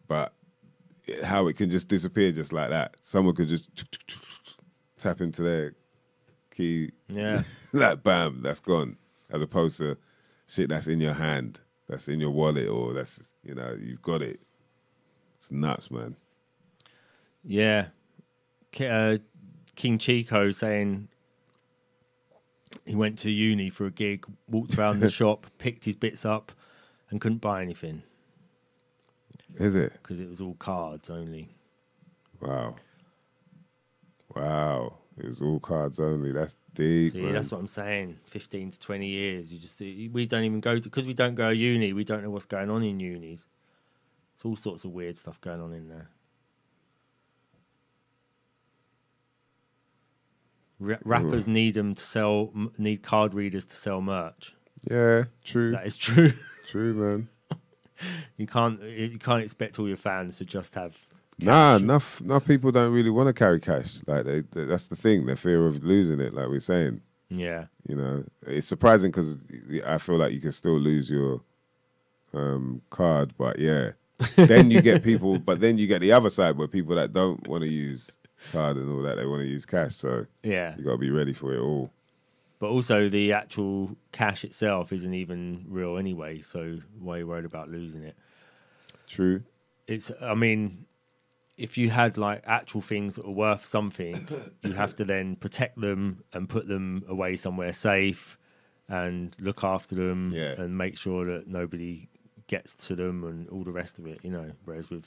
but 0.09 0.33
how 1.25 1.49
it 1.49 1.57
can 1.57 1.71
just 1.71 1.89
disappear 1.89 2.31
just 2.33 2.53
like 2.53 2.71
that. 2.71 2.97
Someone 3.03 3.35
could 3.35 3.49
just 3.49 3.69
tap 4.99 5.21
into 5.21 5.43
their 5.43 5.75
key, 6.51 6.93
Yeah. 7.09 7.43
like 7.73 8.03
bam, 8.03 8.41
that's 8.43 8.61
gone. 8.61 8.97
As 9.31 9.43
opposed 9.43 9.79
to 9.79 9.97
shit 10.47 10.69
that's 10.69 10.87
in 10.87 11.01
your 11.01 11.15
hand, 11.15 11.59
that's 11.89 12.09
in 12.09 12.21
your 12.21 12.31
wallet, 12.31 12.69
or 12.69 12.93
that's 12.93 13.21
you 13.43 13.55
know 13.55 13.77
you've 13.81 14.03
got 14.03 14.23
it. 14.23 14.41
It's 15.37 15.51
nuts, 15.51 15.91
man. 15.91 16.17
Yeah. 17.43 17.87
Uh, 18.81 19.19
King 19.75 19.99
Chico 19.99 20.51
saying 20.51 21.09
he 22.87 22.95
went 22.95 23.19
to 23.21 23.31
uni 23.31 23.71
for 23.71 23.87
a 23.87 23.91
gig, 23.91 24.27
walked 24.49 24.79
around 24.79 25.01
the 25.01 25.11
shop, 25.21 25.47
picked 25.59 25.85
his 25.85 25.97
bits 25.97 26.25
up, 26.25 26.53
and 27.11 27.21
couldn't 27.21 27.41
buy 27.41 27.63
anything 27.63 28.03
Is 29.57 29.75
it? 29.75 29.93
because 29.95 30.21
it 30.21 30.29
was 30.29 30.41
all 30.41 30.55
cards 30.55 31.11
only. 31.11 31.51
Wow. 32.41 32.77
Wow. 34.35 34.95
It 35.19 35.27
was 35.27 35.43
all 35.43 35.61
cards 35.61 36.01
only. 36.01 36.33
That's 36.33 36.57
deep. 36.75 37.13
See, 37.13 37.21
man. 37.21 37.35
that's 37.35 37.53
what 37.53 37.61
I'm 37.61 37.69
saying. 37.69 38.19
15 38.27 38.73
to 38.73 38.81
20 38.81 39.07
years. 39.07 39.53
You 39.53 39.59
just 39.59 39.81
we 39.81 40.27
don't 40.27 40.45
even 40.45 40.61
go 40.61 40.77
to 40.77 40.83
because 40.83 41.07
we 41.07 41.15
don't 41.15 41.35
go 41.35 41.51
to 41.51 41.57
uni. 41.57 41.93
We 41.93 42.05
don't 42.05 42.23
know 42.23 42.31
what's 42.31 42.47
going 42.47 42.71
on 42.71 42.83
in 42.83 42.99
unis. 42.99 43.47
It's 44.35 44.45
all 44.45 44.57
sorts 44.57 44.85
of 44.85 44.93
weird 44.93 45.17
stuff 45.17 45.41
going 45.41 45.61
on 45.61 45.73
in 45.73 45.89
there. 45.89 46.09
Ra- 50.83 50.97
rappers 51.05 51.47
need 51.47 51.75
them 51.75 51.95
to 51.95 52.03
sell. 52.03 52.51
Need 52.79 53.03
card 53.03 53.35
readers 53.35 53.65
to 53.67 53.77
sell 53.77 54.01
merch. 54.01 54.55
yeah, 54.91 55.25
true. 55.45 55.71
That 55.73 55.87
is 55.87 55.97
true. 55.97 56.33
True, 56.69 56.95
man. 56.95 57.29
you 58.39 58.47
can't. 58.47 58.81
You 58.83 59.19
can't 59.19 59.43
expect 59.43 59.79
all 59.79 59.87
your 59.87 59.99
fans 59.99 60.39
to 60.39 60.45
just 60.47 60.75
have. 60.75 60.97
Nah, 61.39 61.77
enough. 61.77 62.19
Enough 62.23 62.47
people 62.47 62.73
don't 62.73 62.93
really 62.95 63.11
want 63.11 63.27
to 63.27 63.35
carry 63.35 63.61
cash. 63.61 63.99
Like 64.07 64.25
they, 64.25 64.41
they, 64.41 64.65
that's 64.65 64.89
the 64.89 64.97
thing. 64.97 65.27
The 65.27 65.37
fear 65.37 65.67
of 65.67 65.85
losing 65.85 66.19
it. 66.21 66.33
Like 66.33 66.49
we're 66.49 66.61
saying, 66.61 67.03
Yeah. 67.29 67.67
you 67.87 67.97
know, 67.97 68.25
it's 68.47 68.67
surprising 68.67 69.11
because 69.11 69.37
I 69.85 69.99
feel 69.99 70.17
like 70.17 70.33
you 70.33 70.41
can 70.41 70.53
still 70.53 70.79
lose 70.79 71.11
your 71.11 71.43
um, 72.33 72.81
card. 72.89 73.35
But 73.37 73.59
yeah, 73.59 73.91
then 74.37 74.71
you 74.71 74.81
get 74.81 75.05
people. 75.05 75.39
But 75.39 75.61
then 75.61 75.77
you 75.77 75.87
get 75.87 76.01
the 76.01 76.13
other 76.13 76.31
side 76.31 76.57
where 76.57 76.69
people 76.69 76.95
that 76.97 77.13
don't 77.13 77.47
want 77.49 77.65
to 77.65 77.71
use 77.71 78.17
card 78.51 78.77
and 78.77 78.91
all 78.91 79.03
that 79.03 79.17
they 79.17 79.27
want 79.27 79.43
to 79.43 79.49
use 79.49 79.65
cash. 79.65 79.95
So 79.97 80.27
Yeah. 80.43 80.75
you 80.77 80.85
got 80.85 80.93
to 80.93 80.99
be 80.99 81.11
ready 81.11 81.33
for 81.33 81.55
it 81.55 81.61
all. 81.61 81.91
But 82.59 82.69
also 82.69 83.09
the 83.09 83.33
actual 83.33 83.97
cash 84.13 84.45
itself 84.45 84.93
isn't 84.93 85.15
even 85.15 85.67
real 85.69 85.97
anyway. 85.99 86.41
So 86.41 86.79
why 86.99 87.17
are 87.17 87.19
you 87.19 87.27
worried 87.27 87.45
about 87.45 87.71
losing 87.71 88.03
it? 88.03 88.17
True. 89.09 89.43
it's 89.87 90.11
i 90.23 90.35
mean 90.35 90.87
if 91.59 91.77
you 91.77 91.91
had 91.91 92.17
like 92.17 92.41
actual 92.47 92.81
things 92.81 93.17
that 93.17 93.27
are 93.27 93.31
worth 93.33 93.67
something 93.67 94.27
you 94.63 94.73
have 94.73 94.97
to 94.97 95.05
then 95.05 95.37
protect 95.37 95.79
them 95.81 96.23
and 96.33 96.49
put 96.49 96.67
them 96.67 97.05
away 97.09 97.37
somewhere 97.37 97.73
safe 97.73 98.39
and 98.89 99.37
look 99.39 99.63
after 99.65 99.95
them 99.95 100.33
Yeah. 100.35 100.55
and 100.63 100.79
make 100.79 100.97
sure 100.97 101.27
that 101.27 101.47
nobody 101.49 102.09
gets 102.47 102.75
to 102.87 102.95
them 102.95 103.23
and 103.25 103.49
all 103.51 103.65
the 103.65 103.73
rest 103.73 103.99
of 103.99 104.07
it 104.07 104.21
you 104.23 104.31
know 104.31 104.53
whereas 104.65 104.89
with 104.89 105.07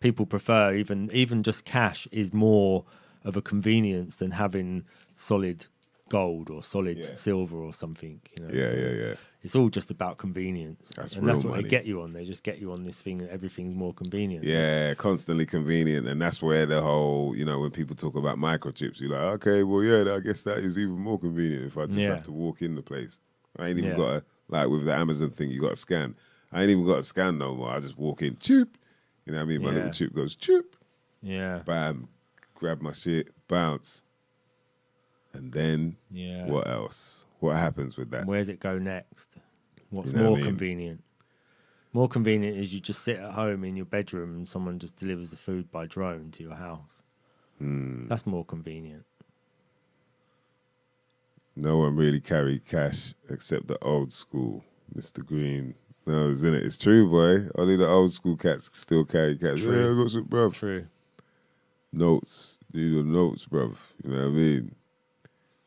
people 0.00 0.26
prefer 0.26 0.74
even 0.74 1.10
even 1.12 1.42
just 1.42 1.64
cash 1.64 2.08
is 2.10 2.32
more 2.32 2.84
of 3.22 3.36
a 3.36 3.42
convenience 3.42 4.16
than 4.16 4.32
having 4.32 4.84
solid 5.14 5.66
gold 6.08 6.50
or 6.50 6.62
solid 6.62 6.98
Yeah. 6.98 7.14
silver 7.14 7.58
or 7.58 7.72
something. 7.72 8.20
You 8.36 8.44
know? 8.44 8.54
Yeah, 8.54 8.70
So 8.70 8.76
yeah, 8.76 8.90
yeah. 8.90 9.14
It's 9.42 9.54
all 9.54 9.68
just 9.68 9.90
about 9.90 10.18
convenience, 10.18 10.90
That's 10.96 11.14
and 11.14 11.26
that's 11.26 11.44
what 11.44 11.52
money. 11.52 11.62
they 11.62 11.68
get 11.68 11.86
you 11.86 12.02
on. 12.02 12.12
They 12.12 12.24
just 12.24 12.42
get 12.42 12.58
you 12.58 12.72
on 12.72 12.84
this 12.84 13.00
thing 13.00 13.18
that 13.18 13.30
everything's 13.30 13.74
more 13.74 13.94
convenient. 13.94 14.44
Yeah, 14.44 14.92
constantly 14.94 15.46
convenient, 15.46 16.08
and 16.08 16.20
that's 16.20 16.42
where 16.42 16.66
the 16.66 16.82
whole, 16.82 17.34
you 17.36 17.44
know, 17.44 17.60
when 17.60 17.70
people 17.70 17.96
talk 17.96 18.16
about 18.16 18.36
microchips, 18.36 19.00
you're 19.00 19.10
like, 19.10 19.20
okay, 19.36 19.62
well, 19.62 19.82
yeah, 19.82 20.14
I 20.14 20.20
guess 20.20 20.42
that 20.42 20.58
is 20.58 20.76
even 20.76 20.98
more 20.98 21.18
convenient 21.18 21.64
if 21.64 21.78
I 21.78 21.86
just 21.86 22.00
Yeah. 22.00 22.16
have 22.16 22.22
to 22.24 22.32
walk 22.32 22.60
in 22.60 22.74
the 22.74 22.82
place. 22.82 23.18
I 23.58 23.68
ain't 23.68 23.78
even 23.78 23.90
Yeah. 23.92 23.96
got 23.96 24.10
to 24.12 24.24
like 24.48 24.68
with 24.68 24.84
the 24.84 24.94
Amazon 24.94 25.30
thing, 25.30 25.50
you 25.50 25.60
got 25.60 25.70
to 25.70 25.76
scan. 25.76 26.16
I 26.52 26.62
ain't 26.62 26.70
even 26.70 26.84
got 26.86 26.96
to 26.96 27.02
scan 27.02 27.38
no 27.38 27.54
more. 27.54 27.70
I 27.70 27.80
just 27.80 27.96
walk 27.96 28.22
in, 28.22 28.36
chip. 28.38 28.76
You 29.26 29.32
know 29.32 29.38
what 29.38 29.44
I 29.44 29.48
mean? 29.48 29.62
My 29.62 29.68
little 29.70 29.84
Yeah. 29.86 29.92
chip 29.92 30.12
goes 30.14 30.34
chip, 30.34 30.76
yeah, 31.22 31.62
bam, 31.64 32.08
grab 32.54 32.80
my 32.82 32.92
shit, 32.92 33.28
bounce, 33.48 34.02
and 35.32 35.52
then 35.52 35.96
yeah. 36.10 36.46
what 36.46 36.66
else? 36.66 37.26
What 37.40 37.56
happens 37.56 37.96
with 37.96 38.10
that? 38.10 38.26
Where's 38.26 38.48
it 38.48 38.60
go 38.60 38.78
next? 38.78 39.36
What's 39.90 40.12
You 40.12 40.18
know 40.18 40.24
what 40.24 40.28
more 40.30 40.36
I 40.38 40.40
mean? 40.42 40.46
convenient? 40.50 41.04
More 41.92 42.08
convenient 42.08 42.56
is 42.56 42.72
you 42.72 42.80
just 42.80 43.02
sit 43.02 43.18
at 43.18 43.32
home 43.32 43.64
in 43.64 43.76
your 43.76 43.86
bedroom 43.86 44.36
and 44.36 44.48
someone 44.48 44.78
just 44.78 44.96
delivers 44.96 45.30
the 45.32 45.36
food 45.36 45.70
by 45.72 45.86
drone 45.86 46.30
to 46.32 46.42
your 46.42 46.54
house. 46.54 47.02
Hmm. 47.58 48.06
That's 48.08 48.26
more 48.26 48.44
convenient. 48.44 49.04
No 51.56 51.78
one 51.78 51.96
really 51.96 52.20
carried 52.20 52.64
cash 52.64 53.14
except 53.28 53.66
the 53.66 53.78
old 53.82 54.12
school, 54.12 54.64
Mr. 54.94 55.24
Green. 55.24 55.74
No, 56.06 56.30
it's 56.30 56.42
in 56.42 56.54
it? 56.54 56.64
It's 56.64 56.78
true, 56.78 57.08
boy. 57.08 57.48
Only 57.56 57.76
the 57.76 57.88
old 57.88 58.12
school 58.12 58.36
cats 58.36 58.70
still 58.72 59.04
carry 59.04 59.36
cash. 59.36 59.60
true. 59.62 59.76
Yeah, 59.78 59.92
I 59.92 60.02
got 60.02 60.10
some, 60.10 60.24
bruv. 60.26 60.54
True. 60.54 60.86
Notes. 61.92 62.58
These 62.72 62.94
are 62.96 63.04
notes, 63.04 63.46
bruv. 63.46 63.76
You 64.02 64.10
know 64.10 64.16
what 64.22 64.26
I 64.26 64.28
mean? 64.28 64.74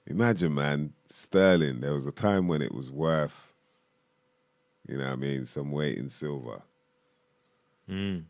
Imagine, 0.08 0.54
man, 0.54 0.94
sterling. 1.10 1.80
There 1.82 1.94
was 1.94 2.06
a 2.06 2.12
time 2.12 2.48
when 2.48 2.62
it 2.62 2.74
was 2.74 2.92
worth, 2.92 3.54
you 4.88 4.98
know 4.98 5.06
what 5.06 5.14
I 5.14 5.16
mean, 5.16 5.46
some 5.46 5.72
weight 5.72 5.98
in 5.98 6.10
silver. 6.10 6.62
Mm. 7.90 8.24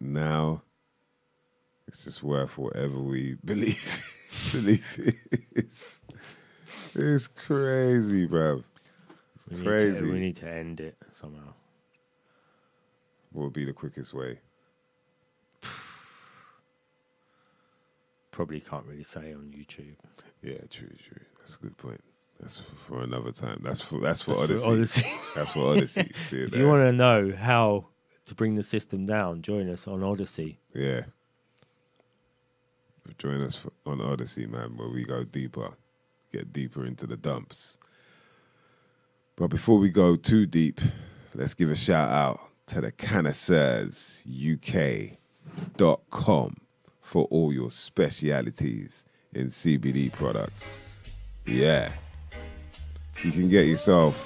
Now, 0.00 0.62
it's 1.86 2.04
just 2.04 2.22
worth 2.22 2.56
whatever 2.58 2.98
we 2.98 3.36
believe. 3.44 4.14
believe 4.52 5.16
it's, 5.54 5.98
it's 6.94 7.26
crazy, 7.26 8.28
bruv. 8.28 8.62
We 9.50 9.56
need, 9.56 9.66
Crazy. 9.66 10.00
to, 10.00 10.12
we 10.12 10.20
need 10.20 10.36
to 10.36 10.48
end 10.48 10.80
it 10.80 10.96
somehow. 11.12 11.54
What 13.32 13.44
would 13.44 13.52
be 13.52 13.64
the 13.64 13.72
quickest 13.72 14.12
way? 14.14 14.40
Probably 18.30 18.60
can't 18.60 18.84
really 18.86 19.02
say 19.02 19.32
on 19.32 19.52
YouTube. 19.56 19.96
Yeah, 20.42 20.58
true, 20.70 20.90
true. 21.02 21.22
That's 21.38 21.56
a 21.56 21.58
good 21.58 21.76
point. 21.76 22.02
That's 22.40 22.62
for 22.86 23.02
another 23.02 23.32
time. 23.32 23.60
That's 23.64 23.80
for 23.80 23.98
that's 24.00 24.22
for 24.22 24.46
That's 24.46 24.62
Odysee. 24.62 25.02
for 25.02 25.10
Odysee. 25.10 25.34
That's 25.34 25.50
for 25.50 25.58
Odysee. 25.60 26.10
If 26.44 26.50
there. 26.52 26.60
you 26.60 26.68
want 26.68 26.82
to 26.82 26.92
know 26.92 27.32
how 27.36 27.86
to 28.26 28.34
bring 28.34 28.54
the 28.54 28.62
system 28.62 29.06
down, 29.06 29.42
join 29.42 29.68
us 29.68 29.88
on 29.88 30.00
Odysee. 30.04 30.58
Yeah. 30.72 31.02
Join 33.16 33.40
us 33.40 33.56
for, 33.56 33.72
on 33.86 34.00
Odysee, 34.00 34.46
man, 34.46 34.76
where 34.76 34.88
we 34.88 35.02
go 35.04 35.24
deeper, 35.24 35.70
get 36.30 36.52
deeper 36.52 36.84
into 36.84 37.06
the 37.06 37.16
dumps. 37.16 37.78
But 39.38 39.50
before 39.50 39.78
we 39.78 39.88
go 39.88 40.16
too 40.16 40.46
deep, 40.46 40.80
let's 41.32 41.54
give 41.54 41.70
a 41.70 41.76
shout 41.76 42.10
out 42.10 42.40
to 42.66 42.80
the 42.80 42.90
Cannaseurs 42.90 44.26
UK.com 44.56 46.54
for 47.00 47.24
all 47.26 47.52
your 47.52 47.70
specialities 47.70 49.04
in 49.32 49.46
CBD 49.46 50.12
products. 50.12 51.04
Yeah. 51.46 51.92
You 53.22 53.30
can 53.30 53.48
get 53.48 53.68
yourself 53.68 54.16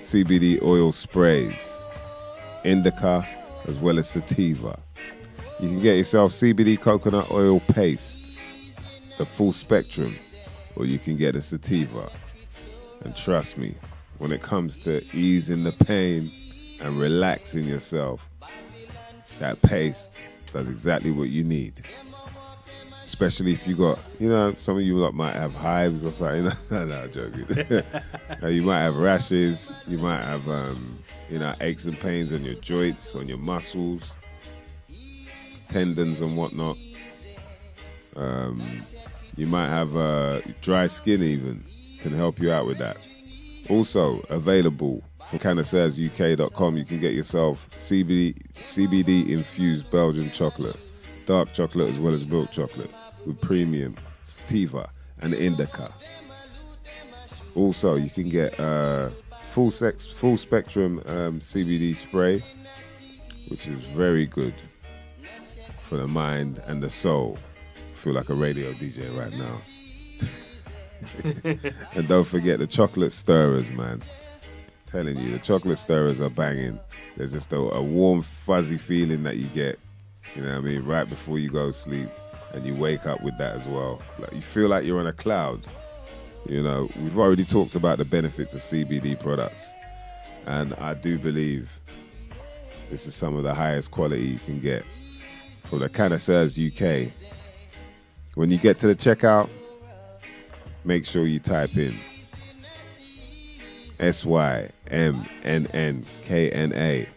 CBD 0.00 0.62
oil 0.62 0.92
sprays, 0.92 1.82
indica, 2.62 3.26
as 3.64 3.78
well 3.78 3.98
as 3.98 4.10
sativa. 4.10 4.78
You 5.58 5.68
can 5.70 5.80
get 5.80 5.96
yourself 5.96 6.32
CBD 6.32 6.78
coconut 6.78 7.30
oil 7.30 7.60
paste, 7.60 8.32
the 9.16 9.24
full 9.24 9.54
spectrum, 9.54 10.14
or 10.76 10.84
you 10.84 10.98
can 10.98 11.16
get 11.16 11.36
a 11.36 11.40
sativa. 11.40 12.12
And 13.00 13.16
trust 13.16 13.56
me, 13.56 13.74
when 14.18 14.32
it 14.32 14.42
comes 14.42 14.78
to 14.78 15.04
easing 15.14 15.64
the 15.64 15.72
pain 15.72 16.30
and 16.80 16.98
relaxing 16.98 17.64
yourself, 17.64 18.28
that 19.38 19.60
paste 19.62 20.12
does 20.52 20.68
exactly 20.68 21.10
what 21.10 21.28
you 21.28 21.44
need. 21.44 21.84
Especially 23.02 23.52
if 23.52 23.66
you 23.68 23.76
got, 23.76 23.98
you 24.18 24.28
know, 24.28 24.54
some 24.58 24.76
of 24.76 24.82
you 24.82 24.96
lot 24.96 25.14
might 25.14 25.34
have 25.34 25.54
hives 25.54 26.04
or 26.04 26.10
something. 26.10 26.50
no, 26.70 26.84
no, 26.84 27.06
joking. 27.08 27.82
You 28.52 28.62
might 28.62 28.80
have 28.80 28.96
rashes. 28.96 29.72
You 29.86 29.98
might 29.98 30.22
have, 30.22 30.48
um, 30.48 30.98
you 31.30 31.38
know, 31.38 31.54
aches 31.60 31.84
and 31.84 31.98
pains 31.98 32.32
on 32.32 32.44
your 32.44 32.54
joints, 32.54 33.14
on 33.14 33.28
your 33.28 33.38
muscles 33.38 34.12
tendons 35.68 36.20
and 36.20 36.36
whatnot. 36.36 36.76
Um, 38.14 38.82
you 39.36 39.46
might 39.46 39.68
have 39.68 39.96
uh, 39.96 40.40
dry 40.62 40.86
skin, 40.86 41.22
even 41.22 41.62
can 42.00 42.12
help 42.12 42.38
you 42.38 42.50
out 42.50 42.66
with 42.66 42.78
that. 42.78 42.96
Also 43.68 44.20
available 44.28 45.02
for 45.28 45.38
cannaseursuk.com. 45.38 46.76
You 46.76 46.84
can 46.84 47.00
get 47.00 47.14
yourself 47.14 47.68
CBD 47.76 48.34
CBD 48.54 49.28
infused 49.28 49.90
Belgian 49.90 50.30
chocolate, 50.30 50.76
dark 51.26 51.52
chocolate 51.52 51.88
as 51.88 51.98
well 51.98 52.14
as 52.14 52.24
milk 52.24 52.50
chocolate 52.52 52.90
with 53.24 53.40
premium 53.40 53.96
sativa 54.22 54.90
and 55.20 55.34
indica. 55.34 55.92
Also, 57.54 57.96
you 57.96 58.10
can 58.10 58.28
get 58.28 58.58
uh, 58.60 59.08
full 59.48 59.70
sex, 59.70 60.06
full 60.06 60.36
spectrum 60.36 61.02
um, 61.06 61.40
CBD 61.40 61.96
spray, 61.96 62.44
which 63.48 63.66
is 63.66 63.80
very 63.80 64.26
good 64.26 64.54
for 65.88 65.96
the 65.96 66.06
mind 66.06 66.62
and 66.66 66.82
the 66.82 66.90
soul. 66.90 67.38
I 67.76 67.96
feel 67.96 68.12
like 68.12 68.28
a 68.28 68.34
radio 68.34 68.72
DJ 68.72 69.16
right 69.18 69.32
now. 69.32 69.58
And 71.94 72.08
don't 72.08 72.26
forget 72.26 72.58
the 72.58 72.66
chocolate 72.66 73.12
stirrers, 73.12 73.70
man. 73.70 74.02
Telling 74.86 75.18
you, 75.18 75.32
the 75.32 75.38
chocolate 75.38 75.78
stirrers 75.78 76.20
are 76.20 76.30
banging. 76.30 76.78
There's 77.16 77.32
just 77.32 77.52
a, 77.52 77.58
a 77.58 77.82
warm, 77.82 78.22
fuzzy 78.22 78.78
feeling 78.78 79.22
that 79.24 79.36
you 79.36 79.46
get, 79.48 79.78
you 80.34 80.42
know 80.42 80.48
what 80.48 80.58
I 80.58 80.60
mean, 80.60 80.84
right 80.84 81.08
before 81.08 81.38
you 81.38 81.50
go 81.50 81.66
to 81.66 81.72
sleep. 81.72 82.08
And 82.52 82.64
you 82.64 82.74
wake 82.74 83.04
up 83.06 83.22
with 83.22 83.36
that 83.38 83.56
as 83.56 83.66
well. 83.66 84.00
Like 84.18 84.32
you 84.32 84.40
feel 84.40 84.68
like 84.68 84.84
you're 84.84 85.00
on 85.00 85.06
a 85.06 85.12
cloud. 85.12 85.66
You 86.48 86.62
know, 86.62 86.88
we've 87.00 87.18
already 87.18 87.44
talked 87.44 87.74
about 87.74 87.98
the 87.98 88.04
benefits 88.04 88.54
of 88.54 88.60
CBD 88.60 89.18
products. 89.18 89.74
And 90.46 90.74
I 90.74 90.94
do 90.94 91.18
believe 91.18 91.68
this 92.88 93.06
is 93.06 93.14
some 93.14 93.36
of 93.36 93.42
the 93.42 93.52
highest 93.52 93.90
quality 93.90 94.22
you 94.22 94.38
can 94.38 94.60
get 94.60 94.84
from 95.64 95.80
the 95.80 95.88
Cannaseurs 95.88 96.56
UK. 96.56 97.12
When 98.34 98.50
you 98.50 98.58
get 98.58 98.78
to 98.78 98.86
the 98.86 98.94
checkout, 98.94 99.48
make 100.86 101.04
sure 101.04 101.26
you 101.26 101.40
type 101.40 101.76
in 101.76 101.94
S 103.98 104.24
Y 104.24 104.70
M 104.90 105.26
N 105.42 105.66
N 105.72 106.04
K 106.22 106.50
N 106.50 106.72
A. 106.74 107.08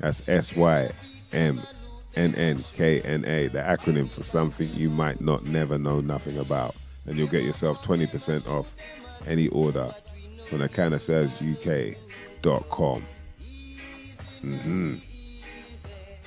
That's 0.00 0.22
S 0.28 0.54
Y 0.56 0.90
M 1.32 1.60
N 2.14 2.34
N 2.34 2.64
K 2.72 3.00
N 3.02 3.24
A, 3.26 3.48
the 3.48 3.60
acronym 3.60 4.10
for 4.10 4.22
something 4.22 4.72
you 4.74 4.88
might 4.90 5.20
not 5.20 5.44
never 5.44 5.78
know 5.78 6.00
nothing 6.00 6.38
about. 6.38 6.74
And 7.06 7.16
you'll 7.16 7.28
get 7.28 7.42
yourself 7.42 7.82
20% 7.82 8.46
off 8.46 8.76
any 9.26 9.48
order 9.48 9.92
from 10.46 10.60
cannaseursuk.com. 10.60 13.06
Mm-hmm. 14.44 14.94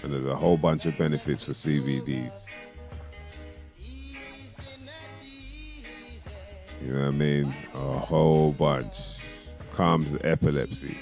And 0.03 0.13
there's 0.13 0.25
a 0.25 0.35
whole 0.35 0.57
bunch 0.57 0.87
of 0.87 0.97
benefits 0.97 1.43
for 1.43 1.51
CBDs. 1.51 2.33
You 6.83 6.93
know 6.93 6.99
what 6.99 7.07
I 7.07 7.11
mean? 7.11 7.53
A 7.73 7.99
whole 7.99 8.53
bunch. 8.53 8.97
Calms 9.71 10.17
epilepsy. 10.23 10.97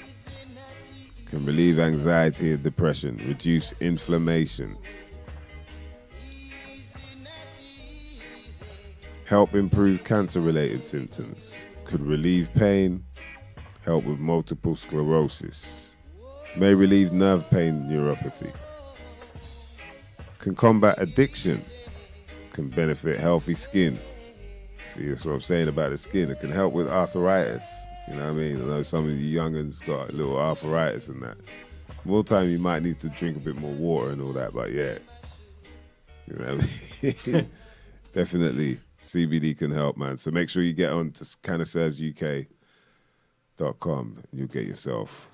Can 1.26 1.44
relieve 1.46 1.78
anxiety 1.78 2.52
and 2.52 2.62
depression. 2.62 3.20
Reduce 3.26 3.72
inflammation. 3.80 4.76
Help 9.24 9.54
improve 9.54 10.04
cancer 10.04 10.40
related 10.40 10.84
symptoms. 10.84 11.56
Could 11.84 12.00
relieve 12.02 12.52
pain. 12.54 13.04
Help 13.84 14.04
with 14.04 14.18
multiple 14.18 14.76
sclerosis. 14.76 15.86
May 16.56 16.74
relieve 16.74 17.12
nerve 17.12 17.48
pain 17.48 17.84
neuropathy. 17.84 18.52
Can 20.38 20.54
combat 20.54 20.96
addiction. 21.00 21.64
Can 22.52 22.68
benefit 22.68 23.18
healthy 23.18 23.54
skin. 23.54 23.98
See, 24.90 25.06
that's 25.06 25.24
what 25.24 25.34
I'm 25.34 25.40
saying 25.40 25.68
about 25.68 25.90
the 25.90 25.98
skin. 25.98 26.32
It 26.32 26.40
can 26.40 26.50
help 26.50 26.72
with 26.72 26.88
arthritis. 26.88 27.64
You 28.08 28.16
know 28.16 28.24
what 28.24 28.30
I 28.30 28.32
mean? 28.32 28.60
I 28.60 28.64
know 28.64 28.82
some 28.82 29.04
of 29.08 29.16
you 29.20 29.40
youngins 29.40 29.86
got 29.86 30.10
a 30.10 30.12
little 30.12 30.36
arthritis 30.36 31.06
and 31.06 31.22
that. 31.22 31.36
More 32.04 32.24
time, 32.24 32.48
you 32.48 32.58
might 32.58 32.82
need 32.82 32.98
to 33.00 33.08
drink 33.10 33.36
a 33.36 33.40
bit 33.40 33.54
more 33.54 33.70
water 33.70 34.10
and 34.10 34.20
all 34.20 34.32
that. 34.32 34.52
But 34.52 34.72
yeah, 34.72 34.98
you 36.26 36.34
know, 36.34 36.56
what 36.56 36.64
I 36.64 37.30
mean? 37.30 37.50
definitely 38.12 38.80
CBD 39.00 39.56
can 39.56 39.70
help, 39.70 39.96
man. 39.96 40.18
So 40.18 40.32
make 40.32 40.48
sure 40.48 40.64
you 40.64 40.72
get 40.72 40.90
on 40.90 41.12
to 41.12 41.22
cannaseursuk.com 41.24 42.48
and 43.96 44.26
you'll 44.32 44.48
get 44.48 44.66
yourself 44.66 45.30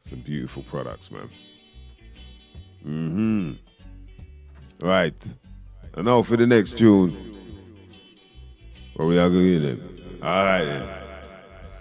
some 0.00 0.18
beautiful 0.22 0.64
products, 0.64 1.12
man. 1.12 1.28
Mm-hmm. 2.84 3.52
Right. 4.80 5.36
And 5.94 6.06
now 6.06 6.22
for 6.22 6.36
the 6.36 6.48
next 6.48 6.78
tune. 6.78 7.37
Where 8.98 9.06
we 9.06 9.16
are 9.16 9.30
going 9.30 9.62
then. 9.62 9.80
All 10.20 10.44
right 10.44 10.64
then. 10.64 10.88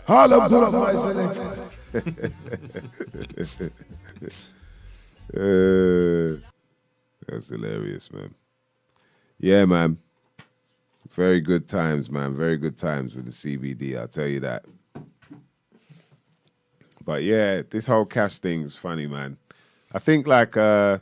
Holla, 0.06 0.48
pull 0.48 0.66
up 0.66 0.72
my 0.72 0.94
selector. 0.94 1.42
uh, 5.34 6.38
that's 7.28 7.50
hilarious, 7.50 8.14
man. 8.14 8.30
Yeah, 9.40 9.66
man. 9.66 9.98
Very 11.10 11.42
good 11.42 11.68
times, 11.68 12.12
man. 12.12 12.38
Very 12.38 12.56
good 12.56 12.78
times 12.78 13.16
with 13.16 13.26
the 13.26 13.32
CBD. 13.32 13.98
I'll 13.98 14.08
tell 14.08 14.28
you 14.28 14.42
that. 14.42 14.66
But 17.04 17.24
yeah, 17.24 17.64
this 17.68 17.88
whole 17.88 18.06
cash 18.06 18.38
thing's 18.38 18.76
funny, 18.76 19.08
man. 19.08 19.40
I 19.92 19.98
think 19.98 20.28
like 20.28 20.56
uh, 20.56 21.00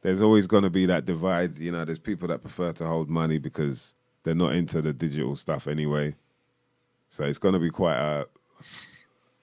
there's 0.00 0.22
always 0.22 0.46
going 0.46 0.62
to 0.62 0.70
be 0.70 0.86
that 0.86 1.04
divide. 1.04 1.58
You 1.58 1.72
know, 1.72 1.84
there's 1.84 1.98
people 1.98 2.28
that 2.28 2.40
prefer 2.40 2.72
to 2.72 2.86
hold 2.86 3.10
money 3.10 3.36
because 3.36 3.94
they're 4.22 4.34
not 4.34 4.54
into 4.54 4.82
the 4.82 4.92
digital 4.92 5.36
stuff 5.36 5.66
anyway. 5.66 6.14
So 7.08 7.24
it's 7.24 7.38
going 7.38 7.54
to 7.54 7.60
be 7.60 7.70
quite 7.70 7.96
a 7.96 8.26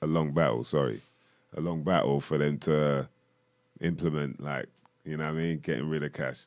a 0.01 0.07
long 0.07 0.31
battle. 0.31 0.63
Sorry, 0.63 1.01
a 1.55 1.61
long 1.61 1.83
battle 1.83 2.21
for 2.21 2.37
them 2.37 2.57
to 2.59 3.09
implement, 3.81 4.41
like 4.41 4.67
you 5.03 5.17
know, 5.17 5.25
what 5.25 5.31
I 5.31 5.37
mean, 5.37 5.59
getting 5.59 5.89
rid 5.89 6.03
of 6.03 6.13
cash. 6.13 6.45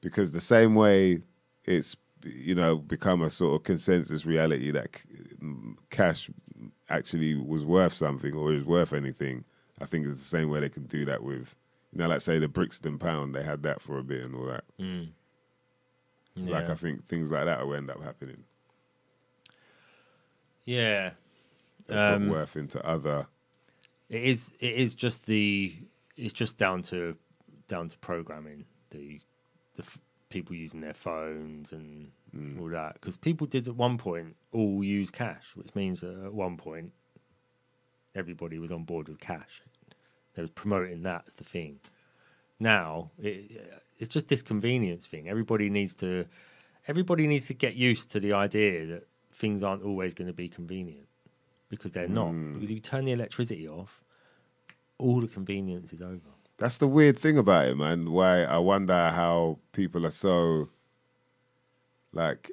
Because 0.00 0.32
the 0.32 0.40
same 0.40 0.74
way 0.74 1.20
it's 1.64 1.96
you 2.22 2.54
know 2.54 2.76
become 2.76 3.22
a 3.22 3.30
sort 3.30 3.54
of 3.54 3.64
consensus 3.64 4.26
reality 4.26 4.70
that 4.70 4.88
cash 5.90 6.30
actually 6.88 7.34
was 7.34 7.64
worth 7.64 7.92
something 7.92 8.34
or 8.34 8.52
is 8.52 8.64
worth 8.64 8.92
anything. 8.92 9.44
I 9.80 9.86
think 9.86 10.06
it's 10.06 10.18
the 10.18 10.24
same 10.24 10.50
way 10.50 10.60
they 10.60 10.68
can 10.68 10.84
do 10.84 11.04
that 11.06 11.22
with, 11.22 11.54
you 11.92 11.98
know, 11.98 12.08
like 12.08 12.20
say 12.20 12.38
the 12.38 12.48
Brixton 12.48 12.98
pound. 12.98 13.34
They 13.34 13.42
had 13.42 13.62
that 13.62 13.80
for 13.80 13.98
a 13.98 14.02
bit 14.02 14.26
and 14.26 14.34
all 14.34 14.46
that. 14.46 14.64
Mm. 14.78 15.08
Like 16.36 16.70
I 16.70 16.74
think 16.74 17.06
things 17.06 17.30
like 17.30 17.44
that 17.44 17.66
will 17.66 17.74
end 17.74 17.90
up 17.90 18.02
happening. 18.02 18.44
yeah. 20.64 21.12
They 21.86 21.94
Um, 21.96 22.28
put 22.28 22.30
worth 22.32 22.56
into 22.56 22.84
other. 22.86 23.26
It 24.08 24.22
is. 24.24 24.52
It 24.60 24.74
is 24.74 24.94
just 24.94 25.26
the. 25.26 25.76
It's 26.16 26.32
just 26.32 26.58
down 26.58 26.82
to 26.84 27.16
down 27.68 27.88
to 27.88 27.98
programming 27.98 28.66
the 28.90 29.20
the 29.76 29.82
f- 29.82 29.98
people 30.28 30.54
using 30.54 30.80
their 30.80 30.94
phones 30.94 31.72
and 31.72 32.12
all 32.60 32.68
that 32.68 32.94
because 32.94 33.16
people 33.16 33.46
did 33.46 33.66
at 33.66 33.74
one 33.74 33.98
point 33.98 34.36
all 34.52 34.84
use 34.84 35.10
cash, 35.10 35.52
which 35.56 35.74
means 35.74 36.00
that 36.02 36.24
at 36.24 36.32
one 36.34 36.56
point 36.56 36.92
everybody 38.14 38.58
was 38.58 38.70
on 38.72 38.84
board 38.84 39.08
with 39.08 39.18
cash. 39.20 39.62
They 40.34 40.42
was 40.42 40.50
promoting 40.50 41.02
that 41.02 41.24
as 41.26 41.34
the 41.34 41.44
thing. 41.44 41.80
Now 42.60 43.10
it, 43.18 43.82
it's 44.00 44.08
just 44.08 44.28
this 44.28 44.42
convenience 44.42 45.06
thing. 45.06 45.28
Everybody 45.28 45.70
needs 45.70 45.94
to. 45.96 46.26
Everybody 46.88 47.26
needs 47.26 47.46
to 47.48 47.54
get 47.54 47.74
used 47.74 48.10
to 48.12 48.20
the 48.20 48.32
idea 48.32 48.86
that 48.86 49.06
things 49.32 49.62
aren't 49.62 49.84
always 49.84 50.14
going 50.14 50.26
to 50.26 50.32
be 50.32 50.48
convenient 50.48 51.06
because 51.68 51.92
they're 51.92 52.08
not. 52.08 52.32
Because 52.32 52.70
if 52.70 52.74
you 52.76 52.80
turn 52.80 53.04
the 53.04 53.12
electricity 53.12 53.68
off, 53.68 54.02
all 54.98 55.20
the 55.20 55.28
convenience 55.28 55.92
is 55.92 56.00
over. 56.00 56.20
That's 56.58 56.78
the 56.78 56.88
weird 56.88 57.18
thing 57.18 57.38
about 57.38 57.68
it, 57.68 57.76
man. 57.76 58.10
Why 58.10 58.42
I 58.42 58.58
wonder 58.58 59.10
how 59.10 59.58
people 59.72 60.06
are 60.06 60.10
so 60.10 60.70
like 62.12 62.50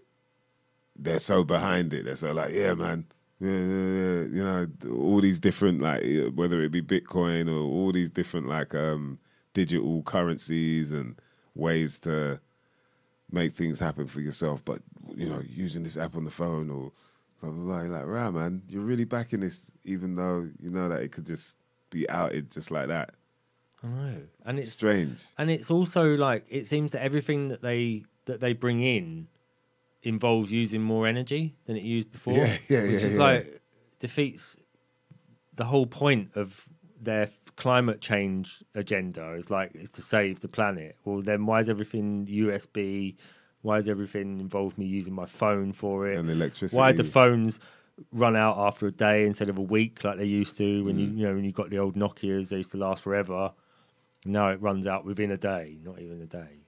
they're 0.96 1.20
so 1.20 1.44
behind 1.44 1.94
it. 1.94 2.06
They're 2.06 2.16
so 2.16 2.32
like, 2.34 2.54
yeah, 2.54 2.74
man. 2.74 3.06
Yeah, 3.40 3.52
yeah, 3.52 3.58
yeah. 3.58 4.22
You 4.24 4.44
know, 4.44 4.68
all 4.92 5.22
these 5.22 5.40
different 5.40 5.82
like 5.82 6.04
whether 6.36 6.62
it 6.62 6.72
be 6.72 6.82
Bitcoin 6.82 7.48
or 7.50 7.60
all 7.60 7.92
these 7.94 8.10
different 8.10 8.48
like 8.48 8.76
um 8.76 9.20
digital 9.54 10.04
currencies 10.04 10.92
and 10.92 11.20
ways 11.58 12.00
to 12.00 12.40
make 13.32 13.56
things 13.56 13.80
happen 13.80 14.08
for 14.08 14.22
yourself, 14.22 14.64
but 14.64 14.80
you 15.16 15.28
know, 15.30 15.42
using 15.48 15.84
this 15.84 15.98
app 15.98 16.16
on 16.16 16.24
the 16.24 16.32
phone 16.32 16.70
or 16.70 16.92
was 17.42 17.54
like, 17.58 17.88
like, 17.90 18.06
right, 18.06 18.32
man, 18.32 18.64
you're 18.68 18.82
really 18.82 19.06
backing 19.06 19.42
this, 19.42 19.70
even 19.86 20.16
though 20.16 20.50
you 20.60 20.70
know 20.70 20.90
that 20.90 21.02
it 21.02 21.12
could 21.12 21.26
just 21.26 21.56
be 21.90 22.10
outed 22.10 22.52
just 22.52 22.72
like 22.72 22.88
that. 22.88 23.12
I 23.86 23.88
know, 23.90 24.16
and 24.46 24.58
It's 24.58 24.68
it's 24.68 24.76
strange. 24.76 25.24
and 25.38 25.52
it's 25.52 25.70
also 25.70 26.16
like 26.16 26.46
it 26.50 26.66
seems 26.66 26.92
that 26.94 27.04
everything 27.04 27.50
that 27.50 27.62
they 27.62 28.06
that 28.26 28.40
they 28.40 28.54
bring 28.54 28.82
in 28.82 29.28
involves 30.04 30.52
using 30.52 30.82
more 30.82 31.06
energy 31.08 31.56
than 31.66 31.78
it 31.78 31.84
used 31.84 32.12
before. 32.12 32.34
Yeah, 32.34 32.58
yeah, 32.70 32.82
which 32.84 32.92
yeah, 33.02 33.08
is 33.08 33.14
yeah. 33.14 33.20
like 33.20 33.62
defeats 34.00 34.58
the 35.56 35.66
whole 35.66 35.86
point 35.86 36.32
of 36.36 36.68
their 37.02 37.30
climate 37.58 38.00
change 38.00 38.64
agenda. 38.74 39.34
Is 39.34 39.50
like 39.52 39.76
is 39.76 39.92
to 39.92 40.02
save 40.02 40.40
the 40.40 40.48
planet. 40.48 40.96
Well, 41.04 41.22
then 41.22 41.46
why 41.46 41.60
is 41.60 41.70
everything 41.70 42.26
USB? 42.28 43.16
Why 43.64 43.80
is 43.80 43.90
everything 43.90 44.40
involved 44.40 44.78
me 44.78 44.86
using 44.86 45.14
my 45.14 45.26
phone 45.26 45.74
for 45.74 46.08
it? 46.08 46.18
And 46.18 46.30
electricity. 46.30 46.78
Why 46.78 46.94
the 46.94 47.04
phones 47.04 47.60
run 48.14 48.36
out 48.36 48.56
after 48.58 48.86
a 48.88 48.92
day 48.92 49.26
instead 49.26 49.50
of 49.50 49.58
a 49.58 49.62
week 49.62 50.04
like 50.04 50.18
they 50.18 50.26
used 50.26 50.56
to 50.58 50.86
when 50.86 50.96
Mm. 50.98 51.00
you 51.00 51.08
you 51.18 51.28
know 51.28 51.34
when 51.34 51.44
you 51.44 51.52
got 51.52 51.70
the 51.72 51.80
old 51.80 51.96
Nokia's 51.96 52.50
they 52.52 52.58
used 52.58 52.72
to 52.72 52.78
last 52.78 53.02
forever. 53.04 53.52
Now 54.24 54.50
it 54.50 54.62
runs 54.62 54.86
out 54.88 55.04
within 55.06 55.32
a 55.32 55.38
day, 55.38 55.78
not 55.84 56.00
even 56.00 56.22
a 56.22 56.26
day. 56.26 56.60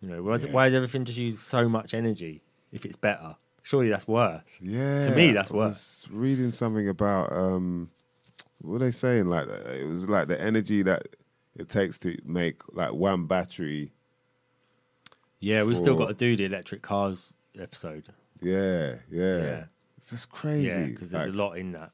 You 0.00 0.08
know, 0.08 0.22
why 0.22 0.32
is, 0.34 0.44
it, 0.44 0.50
why 0.50 0.66
is 0.66 0.74
everything 0.74 1.04
just 1.04 1.18
use 1.18 1.38
so 1.38 1.68
much 1.68 1.94
energy 1.94 2.42
if 2.72 2.84
it's 2.84 2.96
better? 2.96 3.36
Surely 3.62 3.88
that's 3.88 4.08
worse. 4.08 4.58
Yeah. 4.60 5.02
To 5.02 5.10
me, 5.14 5.30
that's 5.32 5.52
worse. 5.52 6.08
reading 6.10 6.50
something 6.50 6.88
about 6.88 7.32
um 7.32 7.90
what 8.62 8.76
are 8.76 8.78
they 8.86 8.90
saying? 8.90 9.26
Like 9.26 9.48
uh, 9.48 9.70
it 9.70 9.86
was 9.86 10.08
like 10.08 10.28
the 10.28 10.40
energy 10.40 10.82
that 10.82 11.08
it 11.56 11.68
takes 11.68 11.98
to 12.00 12.16
make 12.24 12.62
like 12.72 12.92
one 12.92 13.26
battery. 13.26 13.92
Yeah, 15.40 15.64
we've 15.64 15.76
still 15.76 15.96
got 15.96 16.08
to 16.08 16.14
do 16.14 16.36
the 16.36 16.44
electric 16.44 16.82
cars 16.82 17.34
episode. 17.58 18.08
Yeah, 18.40 18.96
yeah. 19.10 19.36
Yeah. 19.42 19.64
It's 19.98 20.10
just 20.10 20.30
crazy. 20.30 20.66
Yeah, 20.68 20.86
because 20.86 21.10
there's 21.10 21.26
Like, 21.26 21.34
a 21.34 21.36
lot 21.36 21.52
in 21.58 21.72
that. 21.72 21.90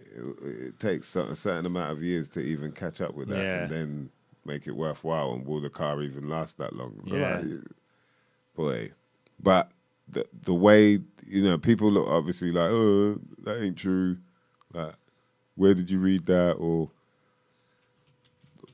It, 0.00 0.44
it 0.44 0.80
takes 0.80 1.14
a 1.16 1.22
a 1.22 1.36
certain 1.36 1.66
amount 1.66 1.92
of 1.92 2.02
years 2.02 2.28
to 2.30 2.40
even 2.40 2.72
catch 2.72 3.00
up 3.00 3.14
with 3.14 3.28
that, 3.28 3.36
Yeah. 3.42 3.62
and 3.62 3.70
then 3.70 4.10
make 4.44 4.66
it 4.66 4.72
worthwhile. 4.72 5.32
And 5.32 5.46
will 5.46 5.60
the 5.60 5.70
car 5.70 6.02
even 6.02 6.28
last 6.28 6.58
that 6.58 6.74
long? 6.74 7.00
Yeah. 7.04 7.38
Like, 7.38 7.60
boy. 8.54 8.92
But 9.42 9.70
the 10.08 10.26
the 10.42 10.54
way 10.54 11.00
you 11.26 11.42
know 11.42 11.58
people 11.58 11.90
look 11.90 12.08
obviously 12.08 12.52
like, 12.52 12.70
oh, 12.70 13.18
that 13.44 13.62
ain't 13.62 13.76
true. 13.76 14.18
Like, 14.72 14.94
where 15.56 15.74
did 15.74 15.90
you 15.90 15.98
read 15.98 16.26
that? 16.26 16.52
Or 16.52 16.90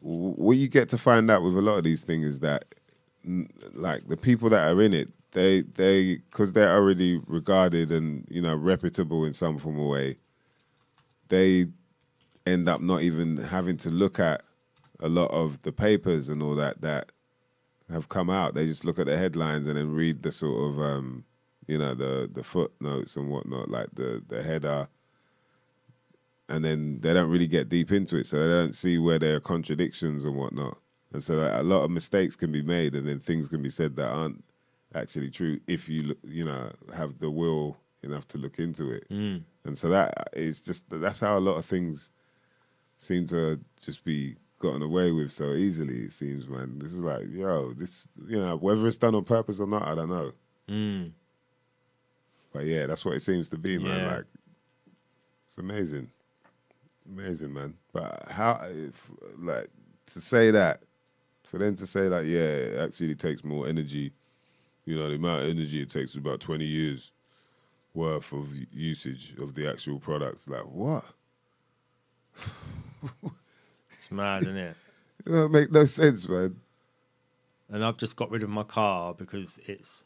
what 0.01 0.57
you 0.57 0.69
get 0.69 0.89
to 0.91 0.99
find 0.99 1.31
out 1.31 1.43
with 1.43 1.57
a 1.57 1.63
lot 1.63 1.79
of 1.79 1.85
these 1.85 2.05
things 2.05 2.27
is 2.27 2.41
that, 2.41 2.65
like, 3.73 4.09
the 4.09 4.17
people 4.17 4.51
that 4.51 4.71
are 4.71 4.83
in 4.83 4.93
it, 4.93 5.09
they 5.33 5.63
they 5.63 6.17
because 6.17 6.53
they're 6.53 6.75
already 6.75 7.21
regarded 7.27 7.91
and 7.91 8.27
you 8.31 8.43
know 8.43 8.55
reputable 8.55 9.25
in 9.25 9.33
some 9.33 9.59
form 9.59 9.81
or 9.81 9.89
way. 9.89 10.19
They 11.29 11.69
end 12.47 12.69
up 12.69 12.81
not 12.81 13.03
even 13.03 13.39
having 13.39 13.79
to 13.79 13.91
look 13.91 14.21
at 14.21 14.43
a 15.01 15.09
lot 15.09 15.31
of 15.31 15.63
the 15.63 15.73
papers 15.73 16.29
and 16.29 16.43
all 16.43 16.55
that 16.57 16.83
that 16.83 17.13
have 17.91 18.09
come 18.09 18.31
out. 18.31 18.55
They 18.55 18.67
just 18.67 18.85
look 18.85 18.99
at 18.99 19.07
the 19.07 19.17
headlines 19.17 19.67
and 19.67 19.77
then 19.77 19.93
read 19.93 20.23
the 20.23 20.33
sort 20.33 20.71
of 20.71 20.81
um, 20.81 21.25
you 21.67 21.79
know 21.79 21.95
the 21.95 22.29
the 22.33 22.43
footnotes 22.43 23.17
and 23.17 23.31
whatnot, 23.31 23.69
like 23.71 23.89
the 23.95 24.23
the 24.29 24.43
header, 24.43 24.89
and 26.48 26.64
then 26.64 27.01
they 27.01 27.12
don't 27.14 27.31
really 27.31 27.47
get 27.47 27.69
deep 27.69 27.90
into 27.93 28.16
it, 28.16 28.27
so 28.27 28.39
they 28.39 28.48
don't 28.52 28.74
see 28.74 28.98
where 28.98 29.19
there 29.19 29.36
are 29.36 29.40
contradictions 29.40 30.24
and 30.24 30.36
whatnot, 30.36 30.78
and 31.12 31.23
so 31.23 31.35
a 31.52 31.62
lot 31.62 31.85
of 31.85 31.90
mistakes 31.90 32.36
can 32.36 32.52
be 32.52 32.62
made, 32.62 32.94
and 32.94 33.06
then 33.06 33.20
things 33.20 33.48
can 33.48 33.62
be 33.62 33.70
said 33.70 33.97
that 33.97 34.09
aren't 34.09 34.43
actually 34.94 35.31
true 35.31 35.59
if 35.66 35.89
you 35.89 36.14
you 36.24 36.44
know 36.44 36.70
have 36.94 37.19
the 37.19 37.31
will 37.31 37.77
enough 38.02 38.27
to 38.28 38.39
look 38.39 38.59
into 38.59 38.90
it, 38.90 39.06
Mm. 39.10 39.43
and 39.64 39.78
so 39.78 39.89
that 39.89 40.28
is 40.35 40.60
just 40.60 40.85
that's 40.90 41.20
how 41.20 41.39
a 41.39 41.40
lot 41.40 41.56
of 41.56 41.64
things 41.64 42.10
seem 42.98 43.27
to 43.27 43.59
just 43.81 44.05
be 44.05 44.36
gotten 44.59 44.82
away 44.82 45.10
with 45.10 45.32
so 45.32 45.55
easily. 45.55 46.05
It 46.05 46.12
seems, 46.12 46.47
man. 46.47 46.78
This 46.78 46.93
is 46.93 47.01
like, 47.01 47.27
yo, 47.28 47.73
this, 47.73 48.06
you 48.28 48.39
know, 48.39 48.56
whether 48.56 48.86
it's 48.86 48.97
done 48.97 49.16
on 49.16 49.24
purpose 49.24 49.59
or 49.59 49.66
not, 49.66 49.82
I 49.89 49.97
don't 49.97 50.09
know. 50.09 50.32
Mm. 50.69 51.10
But 52.52 52.66
yeah, 52.66 52.86
that's 52.86 53.05
what 53.05 53.14
it 53.16 53.23
seems 53.23 53.48
to 53.48 53.59
be, 53.59 53.78
man. 53.78 53.98
Yeah. 54.05 54.16
Like, 54.19 54.24
it's 55.47 55.59
amazing, 55.59 56.10
amazing, 57.09 57.53
man. 57.53 57.74
But 57.93 58.27
how, 58.31 58.61
if, 58.69 59.11
like, 59.39 59.69
to 60.07 60.20
say 60.20 60.51
that, 60.51 60.83
for 61.45 61.59
them 61.59 61.74
to 61.77 61.87
say 61.87 62.09
like, 62.09 62.27
yeah, 62.27 62.41
it 62.41 62.79
actually 62.79 63.15
takes 63.15 63.45
more 63.45 63.69
energy. 63.69 64.12
You 64.85 64.97
know, 64.97 65.09
the 65.09 65.16
amount 65.16 65.45
of 65.45 65.51
energy 65.51 65.83
it 65.83 65.91
takes 65.91 66.12
is 66.12 66.16
about 66.16 66.41
twenty 66.41 66.65
years 66.65 67.12
worth 67.95 68.33
of 68.33 68.49
usage 68.73 69.35
of 69.39 69.55
the 69.55 69.69
actual 69.69 69.99
products. 70.01 70.49
Like, 70.49 70.65
what? 70.65 71.05
It's 74.03 74.11
mad, 74.11 74.43
isn't 74.43 74.57
it? 74.57 74.77
It 75.24 75.31
don't 75.31 75.53
make 75.53 75.70
no 75.70 75.85
sense, 75.85 76.29
man. 76.29 76.57
And 77.69 77.85
I've 77.85 77.97
just 77.97 78.16
got 78.16 78.33
rid 78.33 78.43
of 78.43 78.51
my 78.51 78.65
car 78.65 79.15
because 79.15 79.61
it's 79.66 80.03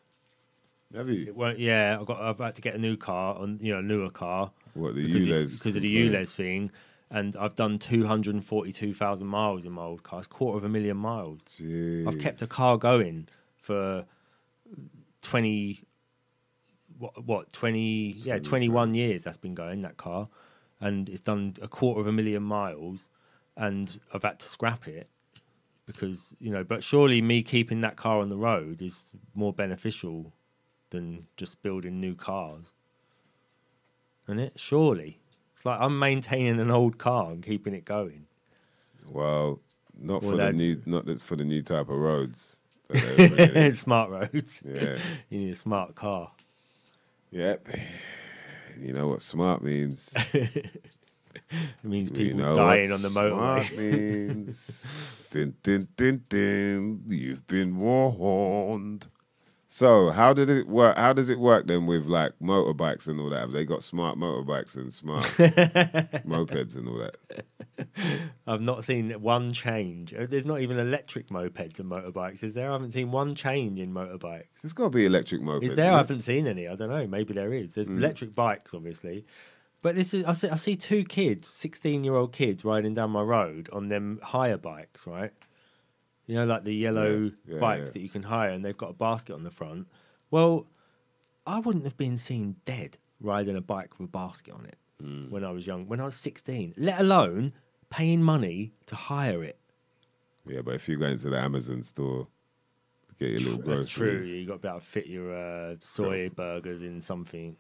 Have 0.94 1.08
you? 1.08 1.26
it 1.26 1.36
won't. 1.36 1.58
Yeah, 1.58 1.98
I've 2.00 2.06
got. 2.06 2.20
I've 2.20 2.38
had 2.38 2.54
to 2.56 2.62
get 2.62 2.74
a 2.74 2.78
new 2.78 2.96
car, 2.96 3.36
on 3.36 3.58
you 3.60 3.72
know, 3.72 3.80
a 3.80 3.82
newer 3.82 4.10
car 4.10 4.52
What 4.74 4.94
the 4.94 5.06
because 5.06 5.26
ULEZ? 5.26 5.58
because 5.58 5.76
of 5.76 5.82
the 5.82 6.08
ULEZ 6.08 6.30
thing. 6.32 6.70
And 7.10 7.36
I've 7.36 7.54
done 7.54 7.78
two 7.78 8.06
hundred 8.06 8.34
and 8.34 8.44
forty-two 8.44 8.92
thousand 8.94 9.28
miles 9.28 9.64
in 9.64 9.72
my 9.72 9.82
old 9.82 10.02
car. 10.02 10.18
It's 10.20 10.26
a 10.26 10.30
quarter 10.30 10.58
of 10.58 10.64
a 10.64 10.68
million 10.68 10.96
miles. 10.96 11.40
Jeez. 11.60 12.06
I've 12.08 12.18
kept 12.18 12.42
a 12.42 12.46
car 12.46 12.78
going 12.78 13.28
for 13.60 14.04
twenty. 15.22 15.82
What? 16.98 17.24
What? 17.24 17.52
Twenty? 17.52 18.16
Yeah, 18.24 18.38
twenty-one 18.38 18.94
years. 18.94 19.24
That's 19.24 19.36
been 19.36 19.54
going 19.54 19.82
that 19.82 19.96
car, 19.96 20.28
and 20.80 21.08
it's 21.08 21.20
done 21.20 21.54
a 21.62 21.68
quarter 21.68 22.00
of 22.00 22.06
a 22.06 22.12
million 22.12 22.42
miles, 22.42 23.08
and 23.56 24.00
I've 24.12 24.22
had 24.22 24.40
to 24.40 24.48
scrap 24.48 24.88
it 24.88 25.08
because 25.86 26.34
you 26.40 26.50
know. 26.50 26.64
But 26.64 26.82
surely 26.82 27.22
me 27.22 27.42
keeping 27.44 27.82
that 27.82 27.96
car 27.96 28.20
on 28.20 28.30
the 28.30 28.36
road 28.38 28.82
is 28.82 29.12
more 29.34 29.52
beneficial 29.52 30.32
than 30.90 31.26
just 31.36 31.62
building 31.62 32.00
new 32.00 32.14
cars, 32.14 32.72
isn't 34.28 34.38
it? 34.38 34.52
Surely, 34.56 35.18
it's 35.56 35.64
like 35.64 35.80
I'm 35.80 35.98
maintaining 35.98 36.60
an 36.60 36.70
old 36.70 36.98
car 36.98 37.30
and 37.32 37.42
keeping 37.42 37.74
it 37.74 37.84
going. 37.84 38.26
Well, 39.08 39.60
not 39.98 40.22
Well, 40.22 40.32
for 40.32 40.36
the 40.36 40.52
new, 40.52 40.80
not 40.86 41.20
for 41.22 41.36
the 41.36 41.44
new 41.44 41.62
type 41.62 41.88
of 41.88 41.96
roads. 41.96 42.60
that 42.88 43.16
they're 43.16 43.28
bringing 43.28 43.56
in. 43.56 43.72
Smart 43.86 44.10
roads. 44.10 44.62
yeah. 44.66 44.96
You 45.30 45.40
need 45.40 45.50
a 45.50 45.54
smart 45.54 45.94
car. 45.94 46.30
Yep. 47.30 47.68
You 48.78 48.92
know 48.92 49.08
what 49.08 49.22
smart 49.22 49.62
means. 49.62 50.12
It 50.32 50.70
means 51.84 52.10
You 52.10 52.16
people 52.16 52.38
know 52.40 52.54
dying 52.54 52.92
on 52.92 53.02
the 53.02 53.08
motorway. 53.08 53.62
Smart 53.62 53.78
means. 53.78 54.86
dun, 55.30 55.54
dun, 55.62 55.88
dun, 55.96 56.24
dun. 56.28 57.02
You've 57.08 57.46
been 57.46 57.76
warned. 57.76 59.06
So 59.76 60.08
how 60.08 60.32
did 60.32 60.48
it 60.48 60.66
work? 60.68 60.96
How 60.96 61.12
does 61.12 61.28
it 61.28 61.38
work 61.38 61.66
then 61.66 61.84
with 61.84 62.06
like 62.06 62.32
motorbikes 62.42 63.08
and 63.08 63.20
all 63.20 63.28
that? 63.28 63.40
Have 63.40 63.52
they 63.52 63.66
got 63.66 63.84
smart 63.84 64.16
motorbikes 64.16 64.74
and 64.74 64.90
smart 64.94 65.22
mopeds 66.26 66.76
and 66.76 66.88
all 66.88 66.96
that? 66.96 67.16
I've 68.46 68.62
not 68.62 68.86
seen 68.86 69.10
one 69.20 69.52
change. 69.52 70.14
Uh, 70.14 70.24
There's 70.26 70.46
not 70.46 70.62
even 70.62 70.78
electric 70.78 71.26
mopeds 71.28 71.78
and 71.78 71.90
motorbikes, 71.90 72.42
is 72.42 72.54
there? 72.54 72.70
I 72.70 72.72
haven't 72.72 72.92
seen 72.92 73.10
one 73.10 73.34
change 73.34 73.78
in 73.78 73.92
motorbikes. 73.92 74.62
There's 74.62 74.72
got 74.72 74.84
to 74.84 74.90
be 74.96 75.04
electric 75.04 75.42
mopeds. 75.42 75.64
Is 75.64 75.74
there? 75.74 75.92
I 75.92 75.98
haven't 75.98 76.20
seen 76.20 76.46
any. 76.46 76.66
I 76.66 76.74
don't 76.74 76.88
know. 76.88 77.06
Maybe 77.06 77.34
there 77.34 77.52
is. 77.52 77.74
There's 77.74 77.90
Mm. 77.90 77.98
electric 77.98 78.34
bikes, 78.34 78.72
obviously. 78.72 79.26
But 79.82 79.94
this 79.94 80.14
is 80.14 80.24
I 80.24 80.32
see, 80.32 80.48
I 80.48 80.56
see 80.56 80.76
two 80.76 81.04
kids, 81.04 81.48
16 81.48 82.02
year 82.02 82.14
old 82.14 82.32
kids, 82.32 82.64
riding 82.64 82.94
down 82.94 83.10
my 83.10 83.20
road 83.20 83.68
on 83.74 83.88
them 83.88 84.20
higher 84.22 84.56
bikes, 84.56 85.06
right? 85.06 85.32
You 86.26 86.34
know, 86.36 86.44
like 86.44 86.64
the 86.64 86.74
yellow 86.74 87.30
Yeah, 87.46 87.54
yeah, 87.54 87.60
bikes 87.60 87.88
yeah. 87.88 87.92
that 87.94 88.00
you 88.00 88.08
can 88.08 88.24
hire 88.24 88.50
and 88.50 88.64
they've 88.64 88.76
got 88.76 88.90
a 88.90 88.94
basket 88.94 89.34
on 89.34 89.44
the 89.44 89.50
front. 89.50 89.86
Well, 90.30 90.66
I 91.46 91.60
wouldn't 91.60 91.84
have 91.84 91.96
been 91.96 92.16
seen 92.16 92.56
dead 92.64 92.98
riding 93.20 93.56
a 93.56 93.60
bike 93.60 93.98
with 93.98 94.08
a 94.08 94.10
basket 94.12 94.52
on 94.54 94.66
it 94.66 94.76
Mm. 95.02 95.28
when 95.30 95.44
I 95.44 95.50
was 95.50 95.66
young, 95.66 95.86
when 95.86 96.00
I 96.00 96.04
was 96.06 96.14
16, 96.16 96.74
let 96.78 96.98
alone 97.00 97.52
paying 97.90 98.22
money 98.22 98.72
to 98.86 98.94
hire 98.96 99.44
it. 99.44 99.58
Yeah, 100.46 100.62
but 100.62 100.74
if 100.74 100.88
you 100.88 100.96
go 100.96 101.06
into 101.06 101.28
the 101.28 101.38
Amazon 101.38 101.82
store 101.82 102.26
to 103.08 103.14
get 103.18 103.30
your 103.30 103.40
little 103.40 103.58
groceries, 103.58 103.78
That's 103.84 103.92
true. 103.92 104.22
You 104.24 104.46
got 104.46 104.52
to 104.54 104.58
be 104.60 104.68
able 104.68 104.80
to 104.80 104.86
fit 104.86 105.06
your 105.06 105.36
uh, 105.36 105.76
soy 105.80 106.30
burgers 106.30 106.82
in 106.82 107.00
something. 107.02 107.56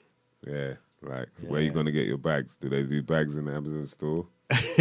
yeah, 0.46 0.74
like 1.02 1.28
where 1.46 1.60
are 1.60 1.62
you 1.62 1.70
gonna 1.72 1.92
get 1.92 2.06
your 2.06 2.16
bags? 2.18 2.56
Do 2.56 2.68
they 2.70 2.82
do 2.84 3.02
bags 3.02 3.36
in 3.36 3.44
the 3.44 3.52
Amazon 3.52 3.86
store? 3.86 4.26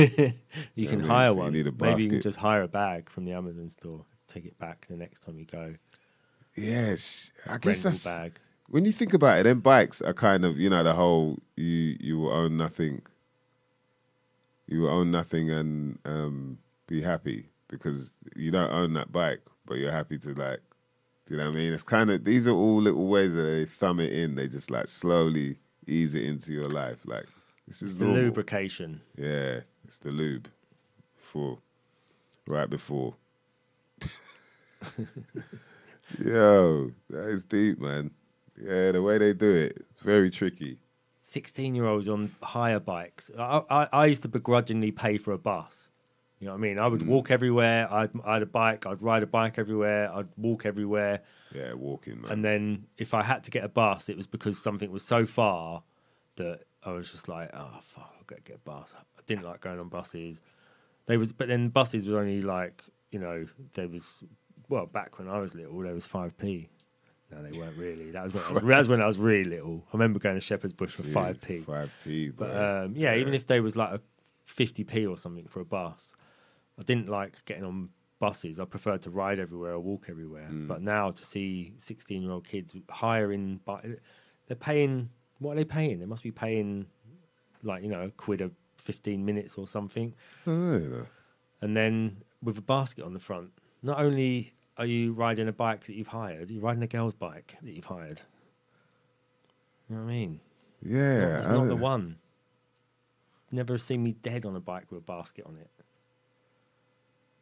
you 0.76 0.88
can 0.88 1.02
I 1.02 1.04
mean, 1.04 1.08
hire 1.08 1.34
so 1.34 1.40
you 1.40 1.40
one. 1.40 1.54
need 1.54 1.68
a 1.68 1.72
Maybe 1.80 2.04
you 2.04 2.10
can 2.10 2.20
basket. 2.20 2.24
just 2.24 2.38
hire 2.38 2.64
a 2.64 2.68
bag 2.68 3.10
from 3.10 3.26
the 3.26 3.34
Amazon 3.34 3.70
store. 3.70 4.06
Take 4.28 4.46
it 4.46 4.58
back 4.60 4.88
the 4.88 4.96
next 4.98 5.22
time 5.22 5.38
you 5.40 5.46
go. 5.46 5.76
Yes, 6.56 7.32
I 7.48 7.58
guess 7.58 7.84
Rental 7.84 7.92
that's 7.92 8.04
bag. 8.04 8.40
when 8.70 8.86
you 8.86 8.92
think 8.92 9.14
about 9.14 9.40
it. 9.40 9.44
Then 9.44 9.60
bikes 9.60 10.02
are 10.02 10.14
kind 10.14 10.46
of 10.46 10.58
you 10.60 10.70
know 10.70 10.84
the 10.84 10.94
whole 10.94 11.40
you 11.58 11.98
you 12.00 12.20
will 12.20 12.32
own 12.32 12.58
nothing. 12.58 13.02
You 14.68 14.82
will 14.82 14.90
own 14.90 15.12
nothing 15.12 15.52
and 15.52 16.00
um, 16.06 16.58
be 16.88 17.02
happy 17.02 17.50
because 17.70 18.12
you 18.36 18.52
don't 18.52 18.72
own 18.72 18.94
that 18.94 19.12
bike, 19.12 19.42
but 19.66 19.78
you're 19.78 19.92
happy 19.92 20.18
to 20.20 20.30
like. 20.34 20.62
Do 21.28 21.34
you 21.34 21.40
know 21.40 21.48
what 21.48 21.56
I 21.56 21.60
mean? 21.60 21.74
It's 21.74 21.84
kind 21.84 22.12
of 22.12 22.24
these 22.24 22.48
are 22.48 22.52
all 22.52 22.78
little 22.78 23.08
ways 23.08 23.34
that 23.34 23.44
they 23.44 23.66
thumb 23.66 24.00
it 24.00 24.14
in. 24.14 24.36
They 24.36 24.48
just 24.48 24.72
like 24.72 24.88
slowly 24.88 25.58
ease 25.88 26.16
it 26.16 26.24
into 26.24 26.52
your 26.54 26.70
life. 26.70 27.00
Like 27.06 27.26
this 27.68 27.82
is 27.82 27.98
The 27.98 28.06
lubrication. 28.06 29.02
Yeah, 29.18 29.62
it's 29.86 29.98
the 29.98 30.12
lube. 30.12 30.50
Before, 31.18 31.58
right 32.48 32.70
before. 32.70 33.16
Yo, 36.24 36.92
that 37.10 37.30
is 37.30 37.44
deep, 37.44 37.80
man. 37.80 38.12
Yeah, 38.62 38.92
the 38.92 39.02
way 39.02 39.18
they 39.18 39.34
do 39.34 39.52
it, 39.52 39.86
very 40.02 40.30
tricky. 40.30 40.78
16 41.22 41.74
year 41.76 41.86
olds 41.86 42.08
on 42.08 42.36
hire 42.42 42.80
bikes. 42.80 43.32
I, 43.38 43.62
I, 43.70 43.88
I 43.92 44.06
used 44.06 44.22
to 44.22 44.28
begrudgingly 44.28 44.92
pay 44.92 45.18
for 45.18 45.34
a 45.34 45.38
bus. 45.38 45.90
You 46.40 46.46
know 46.48 46.54
what 46.54 46.60
I 46.60 46.62
mean? 46.62 46.78
I 46.80 46.84
Mm. 46.88 46.92
would 46.92 47.08
walk 47.08 47.32
everywhere. 47.32 47.92
I'd, 47.92 48.12
I 48.24 48.34
had 48.34 48.44
a 48.44 48.46
bike. 48.46 48.86
I'd 48.86 49.02
ride 49.02 49.24
a 49.24 49.28
bike 49.28 49.58
everywhere. 49.58 50.12
I'd 50.14 50.28
walk 50.38 50.66
everywhere. 50.66 51.22
Yeah, 51.54 51.74
walking, 51.74 52.22
man. 52.22 52.32
And 52.32 52.46
then 52.46 52.86
if 52.98 53.14
I 53.14 53.24
had 53.24 53.44
to 53.46 53.52
get 53.52 53.64
a 53.64 53.70
bus, 53.70 54.08
it 54.10 54.16
was 54.18 54.28
because 54.28 54.60
something 54.62 54.92
was 54.92 55.04
so 55.04 55.26
far 55.26 55.82
that 56.36 56.62
I 56.86 56.92
was 56.92 57.12
just 57.12 57.28
like, 57.28 57.50
oh 57.54 57.80
fuck, 57.82 58.14
I've 58.20 58.28
got 58.28 58.36
to 58.38 58.42
get 58.44 58.56
a 58.58 58.60
bus. 58.60 58.96
I 58.98 59.22
didn't 59.26 59.44
like 59.44 59.62
going 59.62 59.80
on 59.80 59.90
buses. 59.90 60.42
They 61.08 61.18
was, 61.18 61.32
but 61.34 61.48
then 61.48 61.70
buses 61.70 62.06
was 62.06 62.16
only 62.16 62.42
like, 62.42 62.84
you 63.12 63.20
know, 63.20 63.46
there 63.74 63.88
was, 63.88 64.24
well, 64.70 64.86
back 64.86 65.18
when 65.20 65.28
I 65.28 65.40
was 65.40 65.56
little, 65.56 65.80
there 65.80 65.94
was 65.94 66.06
five 66.06 66.38
p. 66.38 66.70
No, 67.32 67.42
they 67.42 67.58
weren't 67.58 67.76
really. 67.78 68.12
That 68.12 68.24
was 68.24 68.34
when 68.34 68.44
I 68.44 68.52
was, 68.52 68.62
that 68.62 68.78
was 68.78 68.88
when 68.88 69.02
I 69.02 69.08
was 69.08 69.18
really 69.18 69.50
little. 69.50 69.84
I 69.88 69.94
remember 69.94 70.20
going 70.20 70.36
to 70.36 70.42
Shepherd's 70.42 70.74
Bush 70.74 70.92
for 70.92 71.04
five 71.04 71.42
p. 71.42 71.62
Five 71.62 71.92
p. 72.04 72.30
But 72.30 72.56
um, 72.56 72.96
yeah, 72.96 73.16
even 73.16 73.34
if 73.34 73.48
they 73.48 73.60
was 73.60 73.76
like 73.76 73.94
a 73.94 74.02
fifty 74.44 74.84
p 74.84 75.06
or 75.06 75.18
something 75.18 75.48
for 75.48 75.60
a 75.60 75.66
bus, 75.66 76.14
I 76.80 76.84
didn't 76.84 77.10
like 77.10 77.44
getting 77.46 77.64
on 77.64 77.90
buses. 78.20 78.60
I 78.60 78.66
preferred 78.66 79.02
to 79.04 79.10
ride 79.10 79.40
everywhere 79.40 79.74
or 79.74 79.80
walk 79.80 80.06
everywhere. 80.08 80.50
But 80.52 80.82
now 80.82 81.12
to 81.12 81.26
see 81.26 81.74
sixteen-year-old 81.78 82.48
kids 82.48 82.76
hiring, 82.90 83.60
they're 84.48 84.56
paying. 84.56 85.10
What 85.40 85.54
are 85.54 85.56
they 85.56 85.66
paying? 85.66 86.00
They 86.00 86.06
must 86.06 86.24
be 86.24 86.32
paying 86.32 86.88
like 87.64 87.84
you 87.84 87.90
know 87.90 88.02
a 88.04 88.10
quid 88.12 88.42
a 88.42 88.52
fifteen 88.78 89.26
minutes 89.26 89.56
or 89.56 89.68
something, 89.68 90.14
know. 90.46 91.06
and 91.62 91.76
then 91.76 92.18
with 92.44 92.58
a 92.58 92.62
basket 92.62 93.04
on 93.04 93.14
the 93.14 93.20
front. 93.20 93.52
Not 93.82 94.00
only 94.00 94.54
are 94.78 94.86
you 94.86 95.14
riding 95.14 95.48
a 95.48 95.52
bike 95.52 95.86
that 95.86 95.96
you've 95.96 96.08
hired, 96.08 96.50
you're 96.50 96.62
riding 96.62 96.84
a 96.84 96.88
girl's 96.88 97.14
bike 97.14 97.58
that 97.62 97.72
you've 97.72 97.86
hired. 97.86 98.22
You 99.90 99.96
know 99.96 100.04
what 100.04 100.10
I 100.10 100.14
mean? 100.14 100.40
Yeah, 100.82 101.38
it's 101.40 101.48
I 101.48 101.54
not 101.54 101.68
the 101.68 101.76
one. 101.76 102.18
Never 103.52 103.78
seen 103.78 104.04
me 104.04 104.14
dead 104.14 104.46
on 104.46 104.56
a 104.56 104.60
bike 104.60 104.92
with 104.92 105.00
a 105.00 105.06
basket 105.06 105.46
on 105.46 105.58
it. 105.58 105.70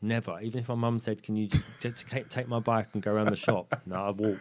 Never. 0.02 0.40
Even 0.42 0.60
if 0.60 0.68
my 0.68 0.76
mum 0.76 1.00
said, 1.00 1.24
"Can 1.24 1.36
you 1.36 1.48
just 1.48 1.82
t- 1.82 1.92
t- 1.92 2.24
take 2.30 2.48
my 2.48 2.60
bike 2.60 2.88
and 2.94 3.02
go 3.02 3.14
around 3.14 3.30
the 3.30 3.36
shop?" 3.36 3.82
No, 3.86 3.96
I 3.96 4.12
walk. 4.12 4.38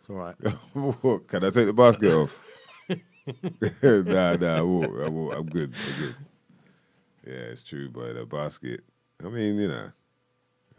It's 0.00 0.10
all 0.10 0.16
right. 0.16 0.34
Can 1.28 1.44
I 1.44 1.50
take 1.50 1.66
the 1.66 1.72
basket 1.74 2.12
off? 2.12 2.50
nah, 3.82 4.36
nah, 4.36 4.58
I 4.58 4.62
won't. 4.62 5.02
I 5.02 5.08
won't. 5.08 5.34
I'm 5.36 5.46
good. 5.46 5.72
I'm 5.74 6.00
good. 6.02 6.14
Yeah, 7.26 7.50
it's 7.50 7.62
true, 7.62 7.88
but 7.88 8.16
a 8.16 8.26
basket. 8.26 8.82
I 9.24 9.28
mean, 9.28 9.56
you 9.58 9.68
know, 9.68 9.90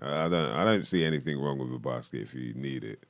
I 0.02 0.26
I 0.26 0.30
don't. 0.30 0.52
I 0.52 0.64
don't 0.66 0.84
see 0.84 1.04
anything 1.04 1.40
wrong 1.42 1.58
with 1.58 1.74
a 1.74 1.80
basket 1.80 2.22
if 2.22 2.34
you 2.34 2.54
need 2.54 2.84
it. 2.84 3.04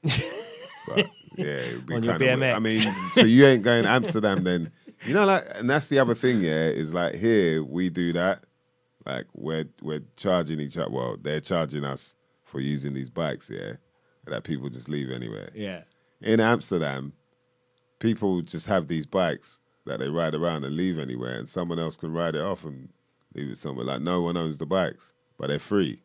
But 0.88 1.08
yeah, 1.38 1.46
it 1.46 1.74
would 1.76 1.86
be 1.86 1.96
On 1.96 2.04
your 2.04 2.18
kind 2.18 2.44
of. 2.44 2.56
I 2.56 2.60
mean, 2.60 2.80
so 3.14 3.22
you 3.22 3.46
ain't 3.46 3.64
going 3.64 3.84
to 3.84 3.90
Amsterdam 3.98 4.44
then? 4.44 4.72
You 5.06 5.14
know, 5.14 5.26
like, 5.26 5.44
and 5.56 5.70
that's 5.70 5.88
the 5.88 6.00
other 6.00 6.16
thing. 6.16 6.42
Yeah, 6.42 6.68
is 6.68 6.94
like 6.94 7.16
here 7.16 7.64
we 7.64 7.90
do 7.90 8.14
that. 8.14 8.44
Like 9.06 9.26
we're 9.34 9.66
we're 9.82 10.04
charging 10.16 10.60
each 10.60 10.78
other. 10.78 10.90
Well, 10.92 11.18
they're 11.22 11.42
charging 11.42 11.84
us 11.84 12.16
for 12.46 12.60
using 12.62 12.94
these 12.94 13.10
bikes. 13.10 13.50
Yeah, 13.50 13.74
that 14.28 14.44
people 14.46 14.70
just 14.70 14.88
leave 14.88 15.12
anywhere 15.12 15.50
Yeah. 15.54 15.82
in 16.22 16.40
Amsterdam, 16.40 17.14
people 18.06 18.42
just 18.42 18.68
have 18.68 18.88
these 18.88 19.06
bikes 19.06 19.62
that 19.86 20.00
they 20.00 20.10
ride 20.10 20.36
around 20.36 20.64
and 20.64 20.76
leave 20.76 21.00
anywhere, 21.00 21.38
and 21.40 21.50
someone 21.50 21.80
else 21.80 21.96
can 21.96 22.14
ride 22.14 22.36
it 22.36 22.42
off 22.42 22.64
and 22.64 22.90
leave 23.34 23.50
it 23.50 23.58
somewhere. 23.58 23.86
Like 23.86 24.02
no 24.02 24.22
one 24.22 24.38
owns 24.38 24.58
the 24.58 24.66
bikes, 24.66 25.14
but 25.38 25.48
they're 25.48 25.60
free. 25.60 26.02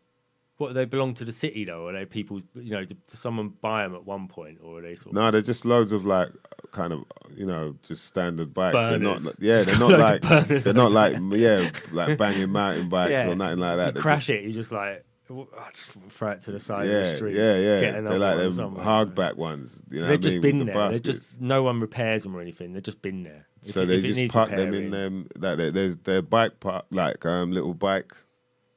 What 0.57 0.75
they 0.75 0.85
belong 0.85 1.15
to 1.15 1.25
the 1.25 1.33
city 1.33 1.65
though? 1.65 1.87
Are 1.89 1.93
they 1.93 2.05
people's? 2.05 2.43
You 2.55 2.73
know, 2.73 2.85
did 2.85 2.99
someone 3.09 3.49
buy 3.63 3.83
them 3.85 3.95
at 3.95 4.05
one 4.05 4.29
point, 4.29 4.59
or 4.63 4.79
are 4.79 4.83
they 4.83 4.95
sort 4.95 5.09
of? 5.09 5.15
No, 5.15 5.31
they're 5.31 5.41
just 5.43 5.65
loads 5.65 5.93
of 5.93 6.05
like 6.05 6.29
kind 6.73 6.93
of 6.93 7.05
you 7.35 7.47
know 7.47 7.75
just 7.83 8.05
standard 8.05 8.53
bikes. 8.53 8.75
They're 8.77 8.99
not, 8.99 9.21
yeah, 9.39 9.63
they're 9.63 9.79
not 9.79 9.99
like 9.99 10.23
they're 10.49 10.75
not 10.75 10.93
like 10.93 11.17
yeah 11.33 11.71
like 11.93 12.19
banging 12.19 12.51
mountain 12.51 12.89
bikes 12.91 13.11
Yeah. 13.13 13.29
or 13.31 13.35
nothing 13.37 13.59
like 13.59 13.77
that. 13.79 13.87
You 13.87 13.93
They're 13.93 14.03
crash 14.03 14.27
just- 14.27 14.31
it, 14.39 14.45
you 14.45 14.53
just 14.53 14.71
like 14.73 15.03
"Oh, 15.03 15.10
I 15.31 15.71
just 15.73 15.91
throw 16.11 16.31
it 16.33 16.41
to 16.43 16.53
the 16.53 16.59
side 16.59 16.87
of 16.89 16.93
the 16.93 17.17
street. 17.17 17.37
yeah, 17.37 17.57
yeah. 17.57 17.81
Get 17.81 17.91
They're 17.93 17.99
another 18.01 18.19
like 18.19 18.35
one 18.37 18.45
them 18.45 18.53
somewhere. 18.53 18.85
hardback 18.85 19.37
ones. 19.37 19.81
You 19.91 19.99
So 19.99 20.03
know 20.05 20.09
they've 20.09 20.19
what 20.19 20.23
just 20.23 20.33
mean, 20.35 20.43
been 20.43 20.59
the 20.61 20.65
there. 20.73 20.91
They're 20.91 20.99
just 20.99 21.41
no 21.41 21.63
one 21.63 21.81
repairs 21.81 22.23
them 22.25 22.37
or 22.37 22.41
anything. 22.41 22.73
They've 22.73 22.83
just 22.83 23.01
been 23.03 23.23
there. 23.23 23.47
If 23.63 23.69
so 23.73 23.83
it- 23.83 23.87
they 23.87 24.01
just 24.01 24.19
needs 24.19 24.33
park 24.33 24.51
them 24.51 24.59
in 24.59 24.67
repairing- 24.85 24.91
them 24.91 25.29
like 25.39 25.73
there's 25.75 25.97
their 25.99 26.23
bike 26.23 26.59
park 26.61 26.87
like 26.91 27.25
um 27.27 27.53
little 27.53 27.75
bike 27.75 28.13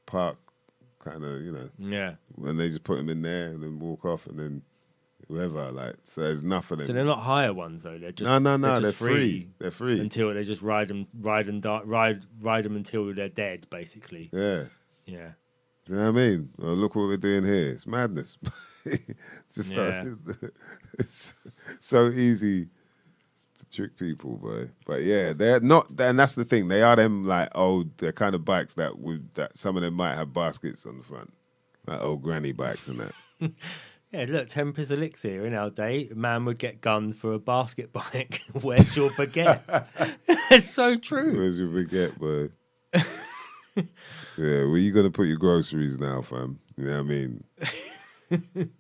park 0.06 0.38
kind 1.00 1.24
of, 1.24 1.42
you 1.42 1.52
know, 1.52 1.70
Yeah. 1.80 2.16
and 2.46 2.60
they 2.60 2.70
just 2.70 2.84
put 2.84 2.98
them 2.98 3.10
in 3.10 3.22
there 3.24 3.48
and 3.48 3.62
then 3.64 3.80
walk 3.80 4.06
off 4.06 4.28
and 4.28 4.38
then 4.40 4.62
whoever 5.28 5.72
like. 5.72 5.96
So 6.06 6.22
there's 6.22 6.44
enough 6.44 6.70
of 6.72 6.78
them. 6.78 6.88
So 6.88 6.94
they're 6.94 7.04
not 7.04 7.20
higher 7.22 7.54
ones 7.54 7.84
though. 7.84 7.98
They're 7.98 8.12
just 8.12 8.30
no, 8.30 8.38
no, 8.38 8.58
no. 8.58 8.68
They're, 8.74 8.82
They're, 8.82 8.92
just 8.92 8.98
free. 9.00 9.50
They're 9.60 9.72
free. 9.72 10.00
until 10.00 10.34
they 10.34 10.44
just 10.44 10.62
ride 10.62 10.88
them, 10.90 11.08
ride 11.20 11.48
them, 11.48 11.62
di- 11.62 11.82
ride 11.84 12.24
ride 12.42 12.64
them 12.66 12.76
until 12.76 13.14
they're 13.14 13.28
dead, 13.30 13.66
basically. 13.70 14.30
yeah. 14.32 14.66
Yeah. 15.06 15.32
Do 15.86 15.94
you 15.94 16.00
know 16.00 16.12
what 16.12 16.20
I 16.22 16.28
mean? 16.28 16.50
Well, 16.58 16.74
look 16.76 16.96
what 16.96 17.08
we're 17.08 17.18
doing 17.18 17.44
here. 17.44 17.70
It's 17.70 17.86
madness. 17.86 18.38
it's 18.86 19.06
just 19.54 19.72
Yeah. 19.74 20.06
like, 20.26 20.52
it's 21.00 21.34
so 21.82 22.08
easy 22.08 22.68
to 23.60 23.66
trick 23.70 23.98
people, 23.98 24.38
boy. 24.38 24.70
But 24.86 25.04
yeah, 25.04 25.34
they're 25.34 25.60
not. 25.60 25.88
And 26.00 26.18
that's 26.18 26.36
the 26.36 26.46
thing. 26.46 26.70
They 26.70 26.82
are 26.84 26.96
them 26.96 27.26
like 27.26 27.50
old. 27.54 27.98
They're 27.98 28.14
kind 28.14 28.34
of 28.34 28.46
bikes 28.46 28.76
that 28.76 28.98
would 29.00 29.34
that 29.34 29.58
some 29.58 29.76
of 29.76 29.84
them 29.84 29.94
might 29.96 30.16
have 30.16 30.32
baskets 30.34 30.86
on 30.86 30.98
the 31.00 31.04
front, 31.04 31.34
like 31.86 32.02
old 32.02 32.22
granny 32.24 32.54
bikes 32.54 32.88
and 32.88 33.00
that. 33.00 33.52
Yeah, 34.16 34.26
look, 34.30 34.48
Tempest 34.48 34.92
Elixir 34.92 35.44
in 35.44 35.56
our 35.56 35.72
day, 35.72 36.08
a 36.12 36.14
man 36.14 36.46
would 36.46 36.60
get 36.60 36.82
gunned 36.82 37.18
for 37.18 37.34
a 37.34 37.40
basket 37.40 37.92
bike. 37.92 38.42
Where's 38.62 38.96
your 38.96 39.10
baguette? 39.10 39.88
it's 40.52 40.70
so 40.70 40.96
true. 40.98 41.36
Where's 41.36 41.58
your 41.58 41.70
baguette, 41.70 42.20
boy? 42.20 42.52
Yeah, 43.76 43.86
where 44.38 44.78
you 44.78 44.92
gonna 44.92 45.12
put 45.12 45.28
your 45.28 45.38
groceries 45.38 46.00
now, 46.00 46.22
fam? 46.22 46.60
You 46.78 46.86
know 46.86 46.92
what 46.92 47.00
I 47.00 47.04
mean? 47.04 47.44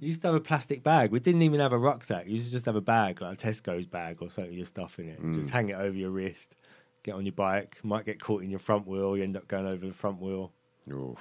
You 0.00 0.08
used 0.08 0.22
to 0.22 0.28
have 0.28 0.34
a 0.34 0.40
plastic 0.40 0.82
bag. 0.82 1.10
We 1.10 1.20
didn't 1.20 1.42
even 1.42 1.60
have 1.60 1.74
a 1.74 1.78
rucksack. 1.78 2.24
You 2.26 2.32
used 2.32 2.46
to 2.46 2.50
just 2.52 2.64
have 2.64 2.74
a 2.74 2.80
bag, 2.80 3.20
like 3.20 3.34
a 3.34 3.46
Tesco's 3.46 3.86
bag 3.86 4.22
or 4.22 4.30
something, 4.30 4.50
with 4.50 4.56
your 4.56 4.64
stuff 4.64 4.98
in 4.98 5.10
it. 5.10 5.22
Mm. 5.22 5.38
Just 5.38 5.50
hang 5.50 5.68
it 5.68 5.74
over 5.74 5.94
your 5.94 6.08
wrist. 6.08 6.56
Get 7.02 7.14
on 7.14 7.26
your 7.26 7.34
bike. 7.34 7.78
Might 7.82 8.06
get 8.06 8.18
caught 8.18 8.42
in 8.42 8.48
your 8.48 8.60
front 8.60 8.86
wheel. 8.86 9.14
You 9.14 9.24
end 9.24 9.36
up 9.36 9.46
going 9.46 9.66
over 9.66 9.86
the 9.86 9.92
front 9.92 10.18
wheel. 10.22 10.52
Oof. 10.90 11.18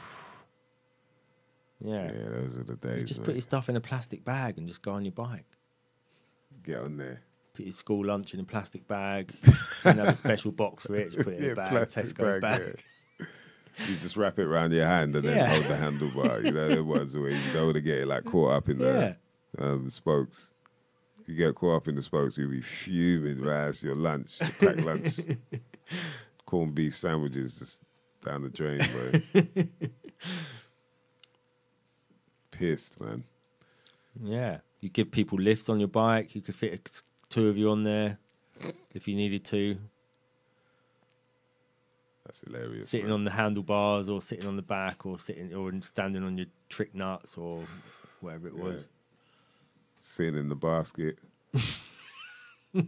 Yeah. 1.84 2.06
Yeah, 2.06 2.30
those 2.30 2.57
are 2.57 2.64
the 2.64 2.72
You 2.88 2.95
days. 2.95 3.07
just 3.10 3.19
man. 3.19 3.26
put 3.26 3.35
your 3.35 3.41
stuff 3.41 3.68
in 3.68 3.76
a 3.76 3.81
plastic 3.81 4.23
bag 4.23 4.57
and 4.57 4.65
just 4.65 4.81
go 4.81 4.91
on 4.93 5.03
your 5.03 5.11
bike. 5.11 5.45
Get 6.64 6.77
on 6.80 6.95
there. 6.95 7.22
Put 7.60 7.65
your 7.65 7.73
school 7.73 8.06
lunch 8.06 8.34
in 8.34 8.40
a 8.40 8.45
plastic 8.45 8.88
bag. 8.88 9.34
and 9.84 9.99
have 9.99 10.07
a 10.07 10.15
special 10.15 10.53
box 10.53 10.86
for 10.86 10.95
it. 10.95 11.14
Put 11.14 11.27
it 11.27 11.40
in 11.40 11.44
Yeah, 11.44 11.52
a 11.52 11.56
bag, 11.56 11.73
Tesco 11.90 12.40
bag. 12.40 12.41
bag, 12.61 12.81
You 13.90 13.95
just 13.98 14.15
wrap 14.15 14.40
it 14.40 14.44
around 14.45 14.72
your 14.72 14.86
hand 14.86 15.14
and 15.18 15.26
then 15.26 15.36
Yeah. 15.36 15.48
hold 15.49 15.65
the 15.65 15.73
handlebar. 15.73 16.45
You 16.45 16.52
know 16.52 16.69
the 16.69 16.86
ones 16.86 17.18
where 17.18 17.31
you 17.31 17.38
don't 17.52 17.65
want 17.65 17.76
to 17.76 17.81
get 17.81 17.98
it 17.98 18.07
like 18.07 18.23
caught 18.23 18.53
up 18.53 18.69
in 18.69 18.77
the 18.77 19.18
um, 19.57 19.90
spokes. 19.90 20.53
If 21.19 21.27
you 21.27 21.36
get 21.36 21.53
caught 21.56 21.76
up 21.76 21.88
in 21.90 21.95
the 21.95 22.02
spokes, 22.02 22.38
you'll 22.38 22.49
be 22.49 22.61
fuming 22.61 23.41
right 23.41 23.65
as 23.68 23.84
your 23.84 23.95
lunch, 23.95 24.40
your 24.40 24.49
packed 24.73 24.86
lunch, 24.86 25.19
corned 26.45 26.76
beef 26.76 26.95
sandwiches 26.95 27.60
just 27.60 27.81
down 28.23 28.44
the 28.44 28.49
drain, 28.49 28.80
bro. 29.34 29.44
Pissed, 32.52 33.02
man. 33.02 33.26
Yeah. 34.23 34.60
You 34.80 34.88
give 34.88 35.11
people 35.11 35.38
lifts 35.38 35.68
on 35.68 35.80
your 35.80 35.90
bike. 35.90 36.36
You 36.36 36.41
could 36.41 36.56
fit 36.56 36.73
a- 36.73 37.02
two 37.30 37.47
of 37.49 37.57
you 37.57 37.69
on 37.69 37.84
there 37.84 38.18
if 38.93 39.07
you 39.07 39.15
needed 39.15 39.45
to. 39.45 39.77
That's 42.26 42.41
hilarious. 42.41 42.89
sitting 42.89 43.07
man. 43.07 43.14
on 43.14 43.23
the 43.23 43.31
handlebars 43.31 44.07
or 44.10 44.22
sitting 44.22 44.47
on 44.47 44.56
the 44.56 44.61
back 44.61 45.06
or 45.06 45.18
sitting 45.18 45.53
or 45.53 45.72
standing 45.81 46.23
on 46.23 46.38
your 46.38 46.45
trick 46.69 46.93
nuts 46.93 47.38
or 47.38 47.64
whatever 48.22 48.47
it 48.49 48.53
Yeah. 48.56 48.64
was. 48.64 48.89
sitting 49.99 50.38
in 50.39 50.47
the 50.49 50.56
basket. 50.56 51.18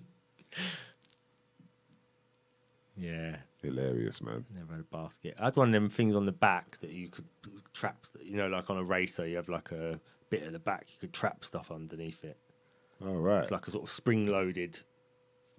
Yeah. 2.97 3.37
Hilarious, 3.61 4.21
man. 4.21 4.45
Never 4.55 4.73
had 4.73 4.81
a 4.81 4.95
basket. 4.95 5.35
I 5.39 5.45
had 5.45 5.55
one 5.55 5.69
of 5.69 5.73
them 5.73 5.89
things 5.89 6.15
on 6.15 6.25
the 6.25 6.31
back 6.31 6.77
that 6.81 6.91
you 6.91 7.07
could 7.09 7.25
traps 7.73 8.09
that 8.09 8.25
you 8.25 8.35
know, 8.35 8.47
like 8.47 8.69
on 8.69 8.77
a 8.77 8.83
racer, 8.83 9.25
you 9.27 9.37
have 9.37 9.49
like 9.49 9.71
a 9.71 9.99
bit 10.29 10.43
at 10.43 10.51
the 10.51 10.59
back 10.59 10.85
you 10.91 10.99
could 10.99 11.13
trap 11.13 11.43
stuff 11.43 11.71
underneath 11.71 12.23
it. 12.23 12.37
All 13.03 13.15
right. 13.15 13.39
It's 13.39 13.51
like 13.51 13.67
a 13.67 13.71
sort 13.71 13.83
of 13.83 13.91
spring 13.91 14.27
loaded 14.27 14.79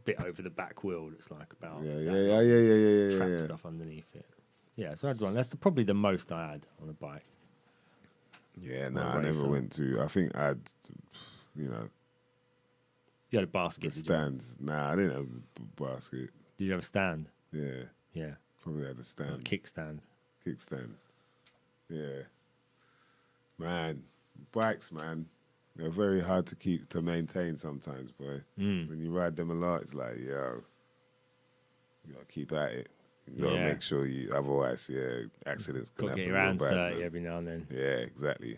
bit 0.05 0.21
over 0.23 0.43
the 0.43 0.51
back 0.51 0.83
wheel 0.83 1.11
that's 1.11 1.31
like 1.31 1.53
about 1.53 1.83
yeah, 1.85 1.93
yeah, 1.99 2.13
yeah, 2.13 2.41
yeah, 2.41 2.41
yeah, 2.41 2.75
yeah, 2.75 3.05
yeah, 3.11 3.17
trap 3.17 3.29
yeah. 3.31 3.39
stuff 3.39 3.65
underneath 3.65 4.15
it. 4.15 4.27
Yeah, 4.75 4.95
so 4.95 5.09
I 5.09 5.13
had 5.13 5.21
one. 5.21 5.35
That's 5.35 5.49
the, 5.49 5.57
probably 5.57 5.85
the 5.85 5.95
most 5.95 6.33
I 6.33 6.51
had 6.53 6.67
on 6.83 6.89
a 6.89 6.93
bike. 6.93 7.25
Yeah, 8.61 8.89
no, 8.89 9.01
a 9.01 9.05
I 9.05 9.23
never 9.23 9.47
went 9.47 9.73
to. 9.73 10.01
I 10.01 10.09
think 10.09 10.37
I'd, 10.37 10.59
you 11.57 11.69
know, 11.69 11.89
You 13.31 13.39
had 13.39 13.45
a 13.45 13.47
the 13.47 13.53
basket, 13.53 13.85
you? 13.97 14.03
stands. 14.03 14.57
Nah, 14.61 14.93
I 14.93 14.97
didn't 14.97 15.13
have 15.13 15.27
a 15.27 15.83
basket. 15.83 16.31
Did 16.57 16.65
you 16.67 16.71
have 16.73 16.81
a 16.81 16.85
stand? 16.85 17.29
Yeah, 17.53 17.85
Yeah. 18.13 18.35
probably 18.63 18.87
had 18.87 18.97
a 18.97 18.99
Or 18.99 19.01
a 19.01 19.05
stand, 19.05 19.45
kickstand. 19.45 20.01
kickstand. 20.47 20.95
Yeah, 21.89 22.23
man, 23.59 24.03
bikes, 24.53 24.91
man, 24.93 25.27
they're 25.77 25.91
very 25.91 26.21
hard 26.21 26.47
to 26.47 26.57
keep 26.57 26.89
to 26.91 27.03
maintain 27.03 27.59
sometimes, 27.59 28.13
boy. 28.13 28.41
Mm. 28.59 28.89
When 28.89 29.01
you 29.01 29.11
ride 29.11 29.37
them 29.37 29.51
a 29.51 29.55
lot, 29.55 29.83
it's 29.83 29.95
like, 29.95 30.17
yo, 30.19 30.63
you 32.07 32.15
gotta 32.15 32.27
keep 32.27 32.53
at 32.53 32.73
it. 32.73 32.89
You 33.33 33.43
gotta 33.45 33.55
Yeah. 33.57 33.67
make 33.69 33.83
sure 33.83 34.05
you, 34.07 34.31
otherwise, 34.35 34.91
yeah, 34.93 35.23
accidents 35.47 35.91
can 35.97 36.07
Got 36.07 36.11
happen. 36.11 36.25
get 36.25 36.27
your 36.29 36.37
hands 36.37 36.63
dirty 36.63 37.03
every 37.03 37.21
now 37.21 37.39
and 37.39 37.47
then. 37.49 37.67
Yeah, 37.71 37.79
exactly. 38.07 38.57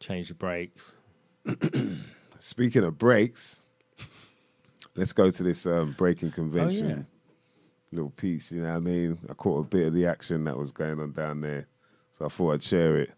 Change 0.00 0.28
the 0.28 0.34
brakes. 0.34 0.94
Speaking 2.38 2.84
of 2.84 2.98
brakes, 2.98 3.62
let's 4.94 5.12
go 5.12 5.30
to 5.30 5.42
this 5.42 5.66
um, 5.66 5.94
breaking 5.98 6.30
convention. 6.32 6.86
Oh, 6.86 6.96
yeah. 6.98 7.02
Little 7.90 8.10
piece, 8.10 8.52
you 8.52 8.60
know 8.60 8.68
what 8.68 8.76
I 8.76 8.80
mean? 8.80 9.18
I 9.30 9.32
caught 9.34 9.60
a 9.64 9.68
bit 9.68 9.86
of 9.86 9.94
the 9.94 10.06
action 10.06 10.44
that 10.44 10.56
was 10.58 10.70
going 10.72 11.00
on 11.00 11.12
down 11.12 11.40
there. 11.40 11.66
So 12.12 12.26
I 12.26 12.28
thought 12.28 12.52
I'd 12.52 12.62
share 12.62 12.98
it 12.98 13.10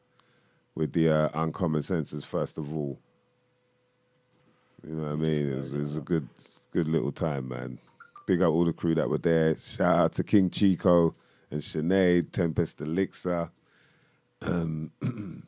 with 0.76 0.92
the 0.92 1.10
uh, 1.10 1.28
Uncommon 1.34 1.82
Senses 1.82 2.24
first 2.24 2.56
of 2.56 2.72
all. 2.72 2.98
You 4.86 4.94
know 4.94 5.02
what 5.02 5.12
I 5.12 5.16
mean? 5.16 5.52
It 5.52 5.57
was, 5.57 5.73
it 5.73 5.78
was 5.78 5.97
a 5.97 6.01
good, 6.01 6.28
good 6.73 6.86
little 6.86 7.12
time, 7.12 7.48
man. 7.48 7.78
Big 8.27 8.43
up 8.43 8.51
all 8.52 8.65
the 8.65 8.73
crew 8.73 8.94
that 8.94 9.09
were 9.09 9.19
there. 9.19 9.57
Shout 9.57 9.98
out 9.98 10.12
to 10.15 10.24
King 10.24 10.51
Chico 10.51 11.15
and 11.51 11.61
Sinead, 11.61 12.32
Tempest 12.32 12.81
Elixir. 12.81 13.51
Um, 14.43 14.90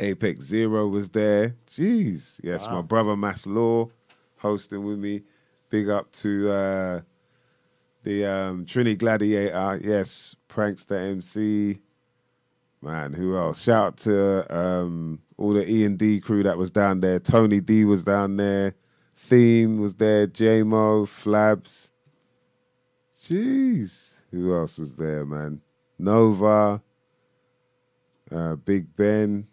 Apex 0.00 0.44
Zero 0.44 0.88
was 0.88 1.08
there. 1.08 1.54
Jeez. 1.70 2.40
Yes, 2.42 2.66
my 2.66 2.82
brother 2.82 3.16
Mass 3.16 3.46
Law 3.46 3.88
hosting 4.38 4.84
with 4.84 4.98
me. 4.98 5.22
Big 5.70 5.88
up 5.88 6.10
to 6.12 6.50
uh, 6.50 7.00
the 8.02 8.26
um, 8.26 8.66
Trini 8.66 8.98
Gladiator. 8.98 9.80
Yes, 9.82 10.36
Prankster 10.48 11.10
MC. 11.10 11.78
Man, 12.82 13.12
who 13.12 13.36
else? 13.36 13.62
Shout 13.62 13.86
out 13.86 13.96
to 13.98 14.54
um, 14.54 15.20
all 15.42 15.52
the 15.52 15.68
E 15.68 15.84
and 15.84 15.98
D 15.98 16.20
crew 16.20 16.42
that 16.44 16.56
was 16.56 16.70
down 16.70 17.00
there. 17.00 17.18
Jonzi 17.18 17.64
D 17.64 17.84
was 17.84 18.04
down 18.04 18.36
there. 18.36 18.74
Theme 19.16 19.80
was 19.80 19.96
there. 19.96 20.26
J-Mo, 20.26 21.04
Flabs. 21.04 21.90
Jeez. 23.16 24.14
Who 24.30 24.54
else 24.54 24.78
was 24.78 24.96
there, 24.96 25.26
man? 25.26 25.60
Nova. 25.98 26.80
Uh, 28.30 28.56
Big 28.56 28.94
Ben. 28.96 29.46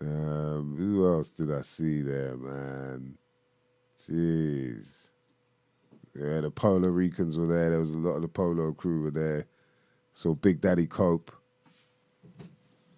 Um, 0.00 0.74
who 0.76 1.06
else 1.06 1.30
did 1.30 1.52
I 1.52 1.62
see 1.62 2.02
there, 2.02 2.36
man? 2.36 3.16
Jeez. 4.00 5.10
Yeah, 6.14 6.40
the 6.40 6.50
Polo 6.50 6.88
Ricans 6.88 7.38
were 7.38 7.46
there. 7.46 7.70
There 7.70 7.78
was 7.78 7.92
a 7.92 7.98
lot 7.98 8.16
of 8.16 8.22
the 8.22 8.28
Polo 8.28 8.72
crew 8.72 9.02
were 9.02 9.10
there. 9.10 9.46
So 10.12 10.34
Big 10.34 10.60
Daddy 10.60 10.86
Cope. 10.86 11.32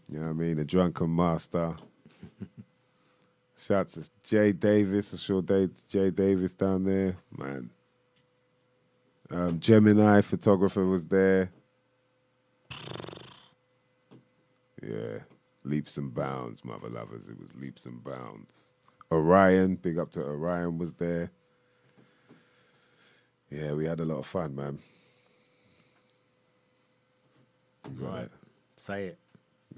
You 0.08 0.18
know 0.20 0.26
what 0.26 0.30
I 0.30 0.34
mean? 0.34 0.56
The 0.56 0.64
Drunken 0.64 1.14
Master. 1.14 1.74
Shouts 3.58 3.94
to 3.94 4.08
Jay 4.24 4.52
Davis. 4.52 5.12
I 5.14 5.16
saw 5.16 5.40
Dave, 5.40 5.70
Jay 5.88 6.10
Davis 6.10 6.52
down 6.54 6.84
there. 6.84 7.16
Man. 7.36 7.70
Um, 9.30 9.58
Gemini 9.58 10.20
photographer 10.20 10.84
was 10.86 11.06
there. 11.06 11.50
Yeah. 14.82 15.18
Leaps 15.64 15.96
and 15.96 16.14
bounds, 16.14 16.64
mother 16.64 16.88
lovers. 16.88 17.28
It 17.28 17.40
was 17.40 17.50
leaps 17.56 17.86
and 17.86 18.02
bounds. 18.04 18.72
Orion, 19.10 19.76
big 19.76 19.98
up 19.98 20.10
to 20.12 20.22
Orion 20.22 20.78
was 20.78 20.92
there. 20.92 21.30
Yeah, 23.50 23.72
we 23.72 23.84
had 23.86 24.00
a 24.00 24.04
lot 24.04 24.18
of 24.18 24.26
fun, 24.26 24.54
man. 24.54 24.78
You 27.88 28.00
got 28.00 28.10
Right. 28.12 28.24
it? 28.24 28.32
Say 28.76 29.06
it. 29.06 29.18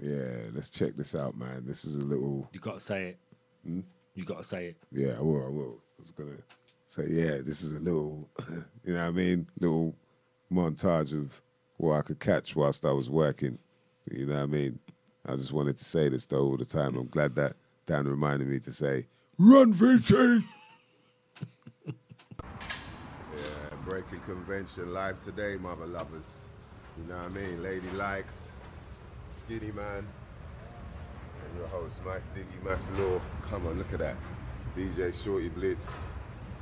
Yeah, 0.01 0.51
let's 0.55 0.71
check 0.71 0.97
this 0.97 1.15
out, 1.15 1.37
man. 1.37 1.65
This 1.67 1.85
is 1.85 1.97
a 1.97 2.05
little. 2.05 2.49
You 2.53 2.61
got 2.61 2.75
to 2.75 2.81
say 2.81 3.09
it. 3.09 3.19
Hmm? 3.65 3.81
You 4.15 4.25
got 4.25 4.39
to 4.39 4.45
say 4.45 4.67
it. 4.69 4.77
Yeah, 4.93 5.15
I 5.19 5.21
will. 5.21 5.45
I 5.45 5.49
will. 5.49 5.79
I 5.99 6.03
was 6.03 6.11
gonna 6.13 6.37
say, 6.87 7.07
yeah, 7.09 7.39
this 7.43 7.63
is 7.63 7.73
a 7.73 7.81
little, 7.81 8.29
you 8.85 8.95
know 8.95 9.01
what 9.01 9.09
I 9.09 9.11
mean? 9.11 9.49
Little 9.59 9.95
montage 10.53 11.13
of 11.13 11.43
what 11.77 11.97
I 11.97 12.03
could 12.03 12.21
catch 12.21 12.55
whilst 12.55 12.85
I 12.85 12.93
was 12.93 13.11
working. 13.11 13.59
You 14.11 14.27
know 14.27 14.35
what 14.35 14.43
I 14.43 14.47
mean? 14.47 14.79
I 15.27 15.35
just 15.37 15.53
wanted 15.53 15.77
to 15.77 15.85
say 15.85 16.09
this 16.09 16.27
though 16.27 16.45
all 16.45 16.57
the 16.57 16.65
time. 16.65 16.97
I'm 16.97 17.09
glad 17.09 17.35
that 17.35 17.57
Dan 17.87 18.07
reminded 18.07 18.49
me 18.49 18.59
to 18.61 18.73
say, 18.73 19.07
"Run, 19.39 19.75
VT." 19.75 20.45
yeah, 21.87 21.93
Breaking 23.85 24.21
convention 24.21 24.95
live 24.95 25.21
today, 25.21 25.57
mother 25.61 25.87
lovers. 25.87 26.49
You 26.97 27.05
know 27.05 27.17
what 27.17 27.27
I 27.27 27.29
mean? 27.29 27.63
Lady 27.63 27.91
likes, 27.91 28.53
Skinnyman, 29.45 29.99
and 29.99 31.59
your 31.59 31.69
host, 31.69 32.05
my 32.05 32.19
sticky 32.19 32.47
Mass 32.65 32.91
Law. 32.99 33.21
Come 33.43 33.67
on, 33.67 33.79
look 33.79 33.93
at 33.93 33.99
that. 34.01 34.17
DJ 34.77 35.13
Shorty 35.13 35.49
Blitz, 35.49 35.89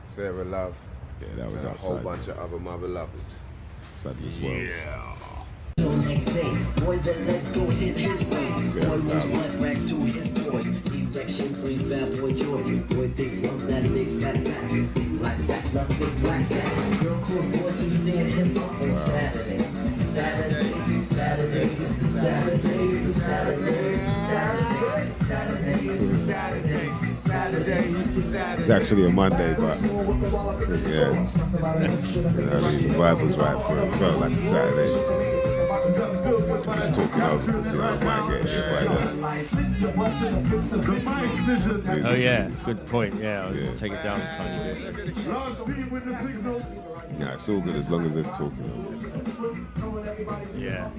Sarah 0.07 0.45
Love. 0.45 0.77
Yeah, 1.21 1.29
that 1.37 1.53
was 1.53 1.63
and 1.63 1.71
a 1.71 1.79
whole 1.79 1.97
outside. 1.97 2.05
bunch 2.05 2.29
of 2.29 2.39
other 2.39 2.59
mother 2.59 2.89
lovers. 2.89 3.37
Sadness 3.97 4.39
Wells. 4.41 4.69
Yeah. 4.69 5.15
Till 5.79 5.97
next 5.97 6.27
day, 6.27 6.53
boy, 6.85 6.97
then 6.99 7.27
let's 7.27 7.51
go 7.51 7.69
hit 7.71 7.97
his 7.97 8.23
way. 8.25 8.51
Boy 8.85 9.01
wants 9.09 9.27
blood 9.27 9.55
rags 9.61 9.89
to 9.91 9.97
his 9.97 10.29
boys. 10.29 10.87
Erection 11.27 11.61
brings 11.61 11.83
bad 11.83 12.11
boy 12.21 12.33
joys. 12.33 12.71
Boy 12.87 13.09
thinks 13.09 13.43
of 13.43 13.67
that 13.67 13.83
big 13.83 14.09
fat 14.23 14.45
back. 14.45 14.71
Big 14.95 15.19
black 15.19 15.37
fat, 15.41 15.75
love 15.75 15.89
big 15.99 16.21
black 16.21 16.47
fat. 16.47 17.03
Girl 17.03 17.19
calls 17.19 17.47
boy 17.47 17.71
to 17.71 17.91
stand 17.99 18.29
him 18.33 18.57
up 18.57 18.71
on 18.81 18.93
Saturday. 18.93 19.59
Saturday, 19.99 20.71
Saturday, 21.17 21.69
this 21.77 22.03
is 22.03 22.21
Saturday, 22.21 22.85
is 22.85 23.23
Saturday, 23.25 23.71
is 23.71 24.03
Saturday, 24.03 25.13
Saturday, 25.15 25.89
is 25.89 26.27
Saturday, 26.27 26.93
Saturday. 27.15 28.61
It's 28.61 28.69
actually 28.69 29.07
a 29.07 29.11
Monday, 29.11 29.55
but 29.55 29.81
yeah, 29.81 29.89
I 29.89 31.79
mean, 31.81 32.83
the 32.83 32.95
vibe 32.99 33.23
was 33.23 33.35
right 33.39 33.63
for 33.63 33.79
it. 33.79 33.93
Felt 33.93 34.21
like 34.21 34.33
a 34.33 34.41
Saturday. 34.43 35.36
Just 35.95 36.95
talking 36.95 37.23
over 37.23 37.47
because 37.47 37.73
you 37.73 37.79
know, 37.79 37.85
I 37.85 38.05
might 38.05 38.25
get 38.31 38.43
that. 38.43 39.15
Oh 42.05 42.15
yeah, 42.15 42.51
good 42.65 42.85
point. 42.87 43.15
Yeah, 43.15 43.45
I'll 43.47 43.55
Yeah. 43.55 43.73
take 43.75 43.93
it 43.93 44.03
down 44.03 44.21
a 44.21 44.27
tiny 44.37 44.75
bit. 44.75 45.27
Nah, 47.19 47.33
it's 47.35 47.49
all 47.49 47.61
good 47.61 47.77
as 47.77 47.89
long 47.91 48.05
as 48.05 48.15
there's 48.15 48.31
talking. 48.31 48.97
Yeah. 50.57 50.91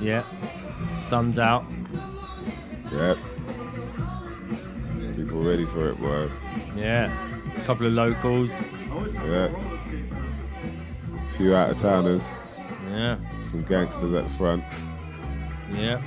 Yeah. 0.00 0.22
Sun's 1.00 1.38
out. 1.38 1.64
Yep. 2.92 3.18
People 5.16 5.42
ready 5.42 5.66
for 5.66 5.88
it, 5.90 5.98
boy. 6.00 6.28
Yeah. 6.76 7.10
A 7.56 7.60
couple 7.64 7.86
of 7.86 7.92
locals. 7.92 8.50
Yeah. 9.26 9.48
Few 11.40 11.56
out 11.56 11.70
of 11.70 11.78
towners, 11.78 12.34
Yeah. 12.90 13.16
some 13.40 13.62
gangsters 13.62 14.12
at 14.12 14.24
the 14.24 14.30
front. 14.34 14.62
Yeah. 15.72 15.98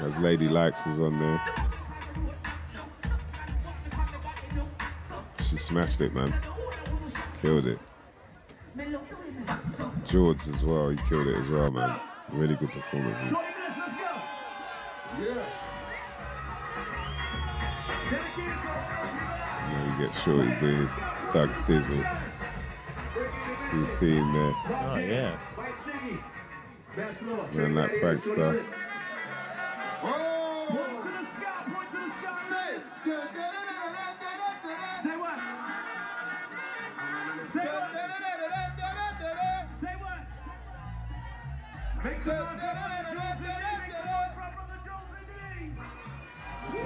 As 0.00 0.18
Lady 0.18 0.46
Likes 0.48 0.84
was 0.84 0.98
on 0.98 1.18
there. 1.18 1.40
She 5.48 5.56
smashed 5.56 6.02
it, 6.02 6.14
man. 6.14 6.34
Killed 7.40 7.66
it. 7.66 7.78
George 10.04 10.46
as 10.48 10.62
well, 10.62 10.90
he 10.90 10.98
killed 11.08 11.28
it 11.28 11.36
as 11.36 11.48
well, 11.48 11.70
man. 11.70 11.98
Really 12.30 12.56
good 12.56 12.72
performances. 12.72 13.32
Now 13.32 13.40
get 19.98 20.14
Shorty 20.14 20.54
doing 20.60 20.76
his 20.76 20.90
Doug 21.32 21.50
Dizzle. 21.66 22.20
See 23.70 23.78
the 23.78 23.86
theme 23.98 24.32
there. 24.32 24.54
Oh 24.68 24.96
yeah. 24.96 25.36
Man, 27.54 27.74
that 27.74 27.90
prankster. 27.90 28.62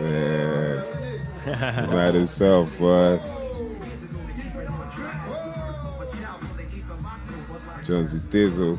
Yeah. 0.00 0.41
Mad 1.46 2.14
himself, 2.14 2.78
boy. 2.78 3.18
Jonesy 7.84 8.18
Dizzle. 8.28 8.78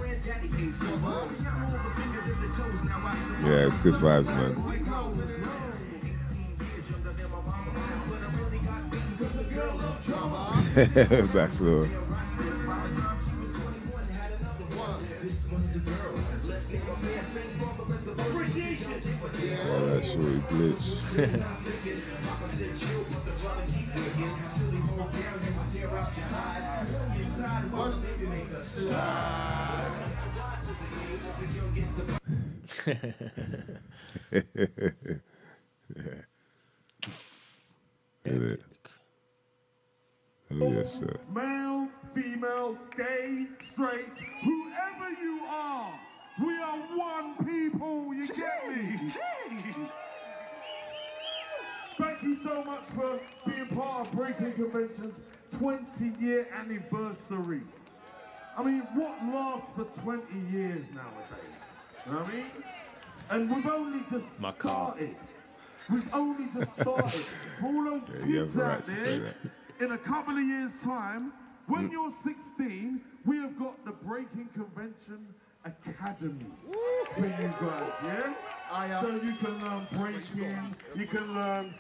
Yeah, 3.44 3.68
it's 3.68 3.78
good 3.80 3.96
vibes, 3.96 4.28
man. 4.28 4.56
That's 11.34 11.62
all. 11.62 11.86
Oh, 19.66 19.86
that 19.90 20.04
shorty 20.06 20.40
glitch. 20.50 21.60
it. 38.26 38.62
Oh, 40.52 40.72
yes, 40.72 41.00
sir. 41.00 41.20
Male, 41.34 41.88
female, 42.14 42.78
gay, 42.96 43.48
straight, 43.60 44.18
whoever 44.44 45.10
you 45.22 45.42
are, 45.50 46.00
we 46.40 46.54
are 46.62 46.78
one 46.96 47.38
people, 47.46 48.14
you 48.14 48.28
get 48.28 48.68
me? 48.70 49.10
Thank 51.98 52.24
you 52.24 52.36
so 52.36 52.64
much 52.64 52.84
for 52.86 53.20
being 53.46 53.68
part 53.68 54.08
of 54.08 54.14
Breaking 54.14 54.54
Convention's 54.54 55.24
20 55.52 56.14
year 56.20 56.48
anniversary. 56.54 57.62
I 58.58 58.64
mean, 58.64 58.82
what 58.94 59.18
lasts 59.26 59.76
for 59.76 59.84
20 60.02 60.22
years 60.52 60.90
nowadays? 60.92 61.74
You 62.06 62.12
know 62.12 62.18
what 62.20 62.28
I 62.30 62.36
mean? 62.36 62.46
And 63.30 63.56
we've 63.56 63.68
only 63.68 64.04
just 64.10 64.40
My 64.40 64.52
car. 64.52 64.94
started. 64.96 65.16
We've 65.92 66.14
only 66.14 66.46
just 66.54 66.74
started. 66.82 67.12
For 67.60 67.66
all 67.68 67.84
those 67.86 68.10
Yeah, 68.20 68.26
kids 68.26 68.58
out 68.58 68.64
right 68.64 68.84
there, 68.86 69.34
in 69.80 69.92
a 69.92 69.98
couple 69.98 70.36
of 70.38 70.44
years' 70.44 70.84
time, 70.84 71.32
when 71.68 71.90
you're 71.92 72.10
16, 72.10 73.02
we 73.26 73.38
have 73.38 73.58
got 73.58 73.84
the 73.86 73.92
Breaking 73.92 74.48
Convention 74.54 75.28
Academy 75.66 76.46
for 77.14 77.26
you 77.26 77.50
guys, 77.60 77.92
yeah? 78.04 78.34
So 79.02 79.08
you 79.10 79.36
can 79.36 79.60
learn 79.60 79.88
breaking, 79.94 80.76
you 80.96 81.06
can 81.06 81.34
learn 81.36 81.74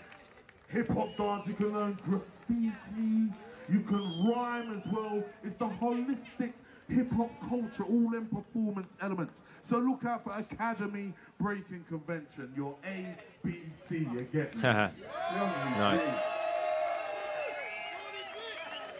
hip 0.69 0.89
hop 0.89 1.15
dance, 1.17 1.47
you 1.47 1.53
can 1.53 1.73
learn 1.73 1.97
graffiti, 2.03 3.33
you 3.69 3.79
can 3.81 4.29
rhyme 4.29 4.71
as 4.77 4.87
well. 4.87 5.23
It's 5.43 5.55
the 5.55 5.65
holistic 5.65 6.53
hip 6.89 7.11
hop 7.13 7.31
culture, 7.49 7.83
all 7.83 8.13
in 8.15 8.25
performance 8.27 8.97
elements. 9.01 9.43
So 9.63 9.79
look 9.79 10.05
out 10.05 10.23
for 10.23 10.33
Academy 10.33 11.13
Breaking 11.39 11.83
Convention, 11.89 12.53
your 12.55 12.75
A, 12.85 13.15
B, 13.43 13.55
C, 13.71 13.99
you 13.99 14.27
get 14.31 14.55
me? 14.55 14.61
nice. 14.61 14.91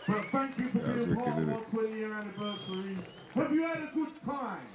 But 0.06 0.26
thank 0.26 0.58
you 0.58 0.66
for 0.66 0.80
That 0.80 1.06
being 1.06 1.16
part 1.16 1.28
of 1.30 1.50
our 1.50 1.60
innit? 1.60 1.72
20 1.72 1.98
year 1.98 2.14
anniversary. 2.14 2.98
Have 3.36 3.54
you 3.54 3.64
had 3.64 3.78
a 3.78 3.92
good 3.96 4.22
time? 4.26 4.68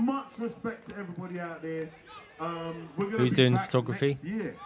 Much 0.00 0.38
respect 0.38 0.86
to 0.86 0.96
everybody 0.96 1.38
out 1.38 1.62
there. 1.62 1.88
Um, 2.40 2.88
we're 2.96 3.06
gonna 3.06 3.18
Who's 3.18 3.30
be 3.30 3.36
doing 3.36 3.52
back 3.54 3.66
photography? 3.66 4.08
Next 4.08 4.24
year. 4.24 4.56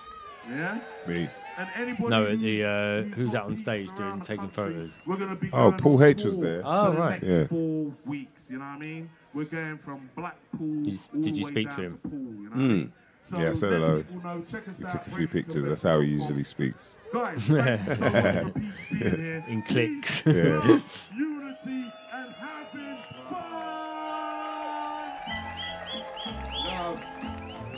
Yeah? 0.49 0.81
Me. 1.07 1.29
And 1.59 1.69
anybody 1.77 2.09
No, 2.09 2.25
who's, 2.25 2.41
the, 2.41 2.65
uh, 2.65 3.03
who's 3.15 3.33
got 3.33 3.43
out 3.43 3.47
on 3.51 3.57
stage 3.57 3.89
doing- 3.97 4.21
taking 4.21 4.49
country, 4.49 4.55
photos? 4.75 4.93
We're 5.07 5.17
gonna 5.17 5.35
be 5.37 5.49
Oh, 5.53 5.71
going 5.71 5.81
Paul 5.83 6.03
H 6.05 6.23
was 6.25 6.39
there. 6.39 6.63
Oh, 6.65 6.87
for 6.87 6.93
the 6.93 6.99
right. 7.01 7.11
next 7.23 7.27
Yeah. 7.29 7.47
four 7.49 7.93
weeks. 8.07 8.51
You 8.51 8.59
know 8.59 8.65
what 8.65 8.71
I 8.71 8.79
mean? 8.79 9.11
We're 9.35 9.45
going 9.45 9.77
from 9.77 10.09
Blackpool. 10.17 10.85
Did 10.85 10.93
you- 10.95 10.99
all 11.15 11.23
did 11.23 11.35
the 11.35 11.39
you 11.39 11.45
way 11.45 11.51
speak 11.51 11.67
down 11.69 11.77
to 11.77 11.83
him? 11.83 11.97
Poole, 11.99 12.13
you 12.13 12.21
know 12.45 12.51
what 12.51 12.55
I 12.55 12.57
mean? 12.59 12.93
So. 13.29 13.39
Yeah, 13.39 13.51
I 13.51 13.55
said 13.55 13.73
hello. 13.73 14.03
people 14.03 14.23
know, 14.23 14.43
check 14.43 14.67
us 14.69 14.79
He 14.79 14.85
out, 14.87 14.93
took 14.93 15.07
a 15.07 15.11
few 15.11 15.29
pictures. 15.29 15.65
That's 15.65 15.83
how 15.83 16.01
he 16.01 16.09
usually 16.09 16.45
speaks. 16.45 16.97
Guys, 17.13 17.45
thank 17.45 17.89
you 17.89 17.95
so 17.95 18.05
much 18.11 18.35
for 18.37 18.51
being 18.59 18.73
here. 19.17 19.45
In 19.49 19.63
clicks. 19.63 20.25
Yeah. 20.25 20.35
unity, 21.15 21.93
and 22.13 22.33
having 22.35 22.97
fun. 23.29 23.45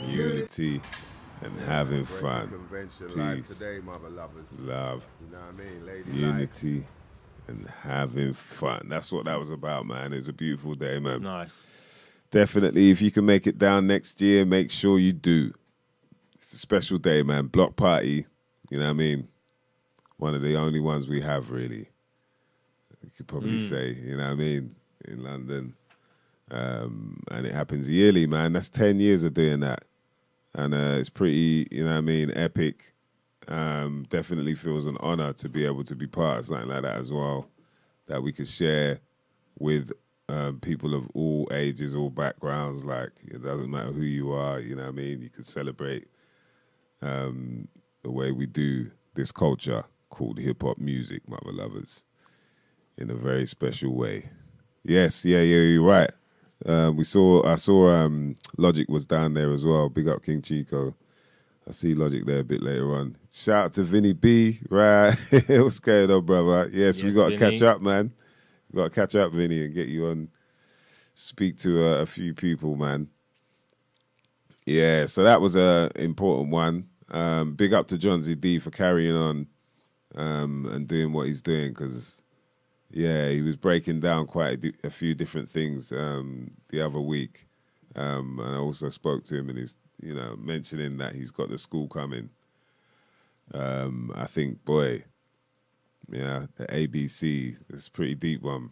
Unity 0.09 0.81
and 1.41 1.59
having 1.61 2.03
Breaking 2.03 2.21
fun. 2.21 2.47
Convention 2.49 3.17
live 3.17 3.37
Peace. 3.37 3.57
today, 3.57 3.79
mother 3.83 4.09
lovers. 4.09 4.67
Love, 4.67 5.03
You 5.21 5.31
know 5.35 5.41
what 5.41 5.53
I 5.53 5.57
mean? 5.69 5.85
Lady 5.85 6.11
likes. 6.13 6.63
unity, 6.63 6.87
and 7.47 7.67
having 7.83 8.33
fun. 8.33 8.87
That's 8.89 9.11
what 9.11 9.25
that 9.25 9.39
was 9.39 9.49
about, 9.49 9.85
man. 9.85 10.13
It's 10.13 10.27
a 10.27 10.33
beautiful 10.33 10.75
day, 10.75 10.99
man. 10.99 11.23
nice. 11.23 11.63
Definitely, 12.31 12.89
if 12.89 13.01
you 13.01 13.11
can 13.11 13.25
make 13.25 13.45
it 13.45 13.57
down 13.57 13.87
next 13.87 14.21
year, 14.21 14.45
make 14.45 14.71
sure 14.71 14.97
you 14.97 15.13
do. 15.13 15.53
It's 16.41 16.53
a 16.53 16.57
special 16.57 16.97
day, 16.97 17.23
man. 17.23 17.47
Block 17.47 17.75
party. 17.75 18.25
You 18.69 18.79
know 18.79 18.85
what 18.85 18.91
I 18.91 18.93
mean? 18.93 19.27
One 20.17 20.33
of 20.33 20.41
the 20.41 20.55
only 20.55 20.79
ones 20.79 21.07
we 21.07 21.21
have, 21.21 21.51
really. 21.51 21.89
You 23.03 23.09
could 23.15 23.27
probably 23.27 23.59
say, 23.59 23.97
you 24.03 24.15
know 24.15 24.23
what 24.23 24.31
I 24.31 24.35
mean, 24.35 24.75
in 25.05 25.23
London. 25.23 25.75
Um, 26.51 27.23
and 27.31 27.45
it 27.45 27.53
happens 27.53 27.89
yearly, 27.89 28.27
man. 28.27 28.53
That's 28.53 28.69
10 28.69 28.99
years 28.99 29.23
of 29.23 29.33
doing 29.33 29.61
that. 29.61 29.83
And 30.53 30.73
uh, 30.73 30.97
it's 30.99 31.09
pretty, 31.09 31.67
you 31.71 31.83
know 31.83 31.91
what 31.91 31.97
I 31.97 32.01
mean, 32.01 32.31
epic. 32.35 32.93
Um, 33.47 34.05
definitely 34.09 34.55
feels 34.55 34.85
an 34.85 34.97
honor 34.99 35.33
to 35.33 35.49
be 35.49 35.65
able 35.65 35.83
to 35.85 35.95
be 35.95 36.07
part 36.07 36.39
of 36.39 36.45
something 36.45 36.69
like 36.69 36.83
that 36.83 36.97
as 36.97 37.11
well, 37.11 37.47
that 38.07 38.21
we 38.21 38.31
could 38.31 38.47
share 38.47 38.99
with 39.57 39.91
um, 40.31 40.59
people 40.61 40.95
of 40.95 41.09
all 41.13 41.47
ages, 41.51 41.93
all 41.93 42.09
backgrounds. 42.09 42.85
Like, 42.85 43.11
it 43.27 43.43
doesn't 43.43 43.69
matter 43.69 43.91
who 43.91 44.03
you 44.03 44.31
are, 44.31 44.59
you 44.59 44.75
know 44.75 44.83
what 44.83 44.89
I 44.89 44.93
mean? 44.93 45.21
You 45.21 45.29
can 45.29 45.43
celebrate 45.43 46.07
um, 47.01 47.67
the 48.03 48.11
way 48.11 48.31
we 48.31 48.45
do 48.45 48.91
this 49.13 49.31
culture 49.31 49.83
called 50.09 50.39
hip 50.39 50.61
hop 50.61 50.77
music, 50.77 51.27
mother 51.27 51.51
lovers, 51.51 52.05
in 52.97 53.09
a 53.09 53.13
very 53.13 53.45
special 53.45 53.93
way. 53.93 54.29
Yes, 54.83 55.25
yeah, 55.25 55.41
yeah, 55.41 55.61
you're 55.61 55.83
right. 55.83 56.11
Um, 56.65 56.95
we 56.95 57.03
saw, 57.03 57.45
I 57.45 57.55
saw 57.55 57.91
um, 57.91 58.35
Logic 58.57 58.87
was 58.87 59.05
down 59.05 59.33
there 59.33 59.51
as 59.51 59.65
well. 59.65 59.89
Big 59.89 60.07
up 60.07 60.23
King 60.23 60.41
Chico. 60.41 60.95
I 61.67 61.71
see 61.71 61.93
Logic 61.93 62.25
there 62.25 62.39
a 62.39 62.43
bit 62.43 62.63
later 62.63 62.93
on. 62.95 63.17
Shout 63.31 63.65
out 63.65 63.73
to 63.73 63.83
Vinny 63.83 64.13
B, 64.13 64.59
right? 64.69 65.13
What's 65.47 65.79
going 65.79 66.09
on, 66.09 66.25
brother? 66.25 66.69
Yes, 66.71 67.03
we 67.03 67.11
got 67.11 67.29
to 67.29 67.37
catch 67.37 67.61
up, 67.61 67.81
man. 67.81 68.13
We 68.71 68.77
got 68.77 68.85
to 68.85 68.89
catch 68.89 69.15
up, 69.15 69.33
Vinny, 69.33 69.65
and 69.65 69.73
get 69.73 69.89
you 69.89 70.07
on. 70.07 70.29
Speak 71.13 71.57
to 71.59 71.85
uh, 71.85 72.01
a 72.01 72.05
few 72.05 72.33
people, 72.33 72.75
man. 72.75 73.09
Yeah, 74.65 75.05
so 75.07 75.23
that 75.23 75.41
was 75.41 75.55
a 75.55 75.91
important 75.95 76.51
one. 76.51 76.87
Um, 77.09 77.53
big 77.55 77.73
up 77.73 77.87
to 77.89 77.97
Jonzi 77.97 78.39
D 78.39 78.59
for 78.59 78.71
carrying 78.71 79.15
on 79.15 79.47
um, 80.15 80.65
and 80.71 80.87
doing 80.87 81.11
what 81.11 81.27
he's 81.27 81.41
doing 81.41 81.69
because, 81.69 82.21
yeah, 82.89 83.29
he 83.29 83.41
was 83.41 83.57
breaking 83.57 83.99
down 83.99 84.27
quite 84.27 84.63
a, 84.63 84.87
a 84.87 84.89
few 84.89 85.13
different 85.13 85.49
things 85.49 85.91
um, 85.91 86.51
the 86.69 86.81
other 86.81 87.01
week. 87.01 87.47
Um, 87.95 88.39
and 88.39 88.55
I 88.55 88.59
also 88.59 88.87
spoke 88.87 89.25
to 89.25 89.37
him 89.37 89.49
and 89.49 89.57
he's, 89.57 89.77
you 90.01 90.13
know, 90.13 90.37
mentioning 90.37 90.97
that 90.99 91.13
he's 91.13 91.31
got 91.31 91.49
the 91.49 91.57
school 91.57 91.87
coming. 91.87 92.29
Um, 93.53 94.13
I 94.15 94.27
think, 94.27 94.63
boy, 94.63 95.03
yeah, 96.09 96.45
the 96.55 96.65
ABC 96.67 97.57
is 97.69 97.87
a 97.87 97.91
pretty 97.91 98.15
deep 98.15 98.41
one. 98.41 98.69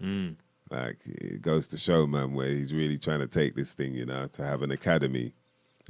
Like 0.71 0.97
it 1.05 1.41
goes 1.41 1.67
to 1.69 1.77
show, 1.77 2.05
man, 2.05 2.33
where 2.33 2.47
he's 2.47 2.73
really 2.73 2.97
trying 2.97 3.19
to 3.19 3.27
take 3.27 3.55
this 3.55 3.73
thing, 3.73 3.93
you 3.93 4.05
know, 4.05 4.27
to 4.27 4.43
have 4.43 4.61
an 4.61 4.71
academy, 4.71 5.33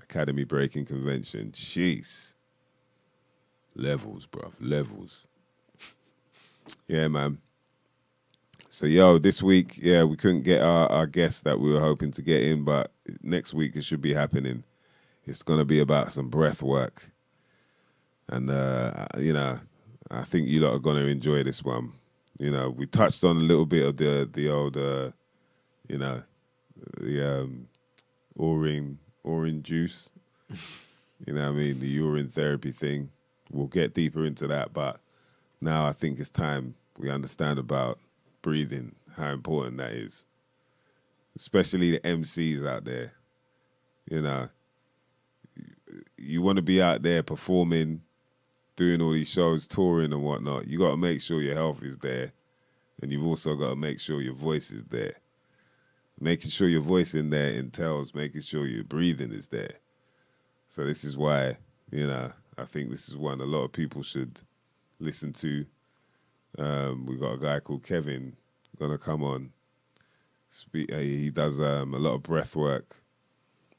academy 0.02 0.44
breaking 0.46 0.86
convention. 0.86 1.52
Jeez, 1.52 2.34
levels, 3.76 4.26
bruv, 4.26 4.56
levels. 4.60 5.28
yeah, 6.88 7.08
man. 7.08 7.40
So, 8.72 8.86
yo, 8.86 9.18
this 9.18 9.42
week, 9.42 9.80
yeah, 9.82 10.04
we 10.04 10.16
couldn't 10.16 10.42
get 10.42 10.62
our, 10.62 10.90
our 10.92 11.08
guest 11.08 11.44
that 11.44 11.60
we 11.60 11.74
were 11.74 11.80
hoping 11.80 12.12
to 12.12 12.22
get 12.22 12.44
in, 12.44 12.64
but 12.64 12.92
next 13.24 13.54
week 13.54 13.76
it 13.76 13.84
should 13.84 14.02
be 14.02 14.14
happening. 14.14 14.64
It's 15.26 15.44
going 15.44 15.60
to 15.60 15.66
be 15.66 15.80
about 15.80 16.12
some 16.12 16.30
breath 16.30 16.62
work. 16.62 17.10
And, 18.28 18.50
uh, 18.50 19.08
you 19.18 19.34
know, 19.34 19.60
I 20.12 20.24
think 20.24 20.48
you 20.48 20.60
lot 20.60 20.76
are 20.76 20.80
going 20.80 20.98
to 20.98 21.08
enjoy 21.08 21.44
this 21.44 21.64
one. 21.64 21.94
You 22.40 22.52
know, 22.52 22.70
we 22.70 22.86
touched 22.88 23.24
on 23.24 23.38
a 23.38 23.42
little 23.42 23.66
bit 23.66 23.86
of 23.86 23.98
the, 23.98 24.28
the 24.32 24.50
old, 24.50 24.78
uh, 24.78 25.12
you 25.88 25.98
know, 25.98 26.24
the 27.00 27.42
um, 27.42 27.68
orange, 28.36 28.98
orange 29.24 29.66
juice. 29.66 30.10
you 31.26 31.34
know 31.34 31.50
I 31.50 31.52
mean? 31.52 31.80
The 31.80 31.88
urine 31.88 32.30
therapy 32.30 32.72
thing. 32.72 33.12
We'll 33.52 33.68
get 33.68 33.94
deeper 33.94 34.26
into 34.26 34.48
that, 34.48 34.74
but 34.74 35.00
now 35.60 35.86
I 35.86 35.94
think 35.94 36.20
it's 36.20 36.30
time 36.30 36.76
we 36.98 37.10
understand 37.10 37.60
about 37.60 38.00
breathing, 38.42 38.96
how 39.16 39.32
important 39.32 39.78
that 39.78 39.92
is. 39.92 40.26
Especially 41.36 41.92
the 41.92 42.00
MCs 42.00 42.66
out 42.68 42.86
there. 42.86 43.14
You 44.10 44.22
know, 44.22 44.50
you 46.18 46.42
want 46.42 46.58
to 46.58 46.62
be 46.62 46.82
out 46.82 47.02
there 47.02 47.24
performing, 47.24 48.02
doing 48.80 49.02
all 49.02 49.12
these 49.12 49.30
shows, 49.30 49.68
touring 49.68 50.14
and 50.14 50.24
whatnot. 50.24 50.66
You 50.66 50.80
got 50.80 50.92
to 50.92 50.98
make 50.98 51.20
sure 51.20 51.42
your 51.42 51.54
health 51.54 51.84
is 51.84 51.98
there, 51.98 52.32
and 53.02 53.12
you've 53.12 53.26
also 53.26 53.58
got 53.58 53.72
to 53.72 53.76
make 53.76 54.00
sure 54.00 54.22
your 54.22 54.34
voice 54.34 54.72
is 54.72 54.86
there. 54.86 55.16
Making 56.18 56.50
sure 56.50 56.70
your 56.70 56.82
voice 56.82 57.14
in 57.14 57.30
there 57.30 57.50
entails 57.50 58.16
making 58.16 58.40
sure 58.40 58.66
your 58.66 58.86
breathing 58.86 59.34
is 59.34 59.50
there. 59.50 59.74
So 60.70 60.86
this 60.86 61.04
is 61.04 61.18
why, 61.18 61.58
you 61.92 62.08
know, 62.08 62.32
I 62.58 62.64
think 62.64 62.90
this 62.90 63.10
is 63.10 63.18
one 63.18 63.42
a 63.42 63.46
lot 63.46 63.66
of 63.66 63.74
people 63.74 64.02
should 64.02 64.40
listen 65.00 65.34
to. 65.34 65.66
Um, 66.58 67.06
we 67.06 67.18
got 67.18 67.34
a 67.34 67.38
guy 67.38 67.60
called 67.60 67.84
Kevin 67.84 68.38
gonna 68.80 68.98
come 68.98 69.24
on. 69.24 69.52
Speak, 70.52 70.92
uh, 70.92 71.00
he 71.00 71.30
does 71.30 71.60
um, 71.60 71.94
a 71.94 72.00
lot 72.00 72.16
of 72.16 72.24
breath 72.24 72.56
work. 72.56 72.96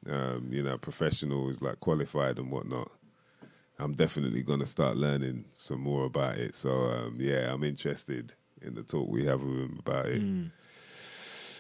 Um, 0.06 0.48
you 0.51 0.62
know, 0.62 0.77
professional 0.77 1.48
is 1.48 1.62
like 1.62 1.81
qualified 1.81 2.39
and 2.39 2.51
whatnot. 2.51 2.90
I'm 3.81 3.94
definitely 3.94 4.43
gonna 4.43 4.66
start 4.66 4.97
learning 4.97 5.47
some 5.55 5.81
more 5.81 6.05
about 6.05 6.36
it. 6.36 6.55
So 6.55 6.70
um, 6.70 7.16
yeah, 7.19 7.52
I'm 7.52 7.65
interested 7.65 8.32
in 8.61 8.74
the 8.74 8.82
talk 8.82 9.09
we 9.09 9.24
have 9.24 9.43
with 9.43 9.59
him 9.59 9.77
about 9.78 10.07
it. 10.07 10.23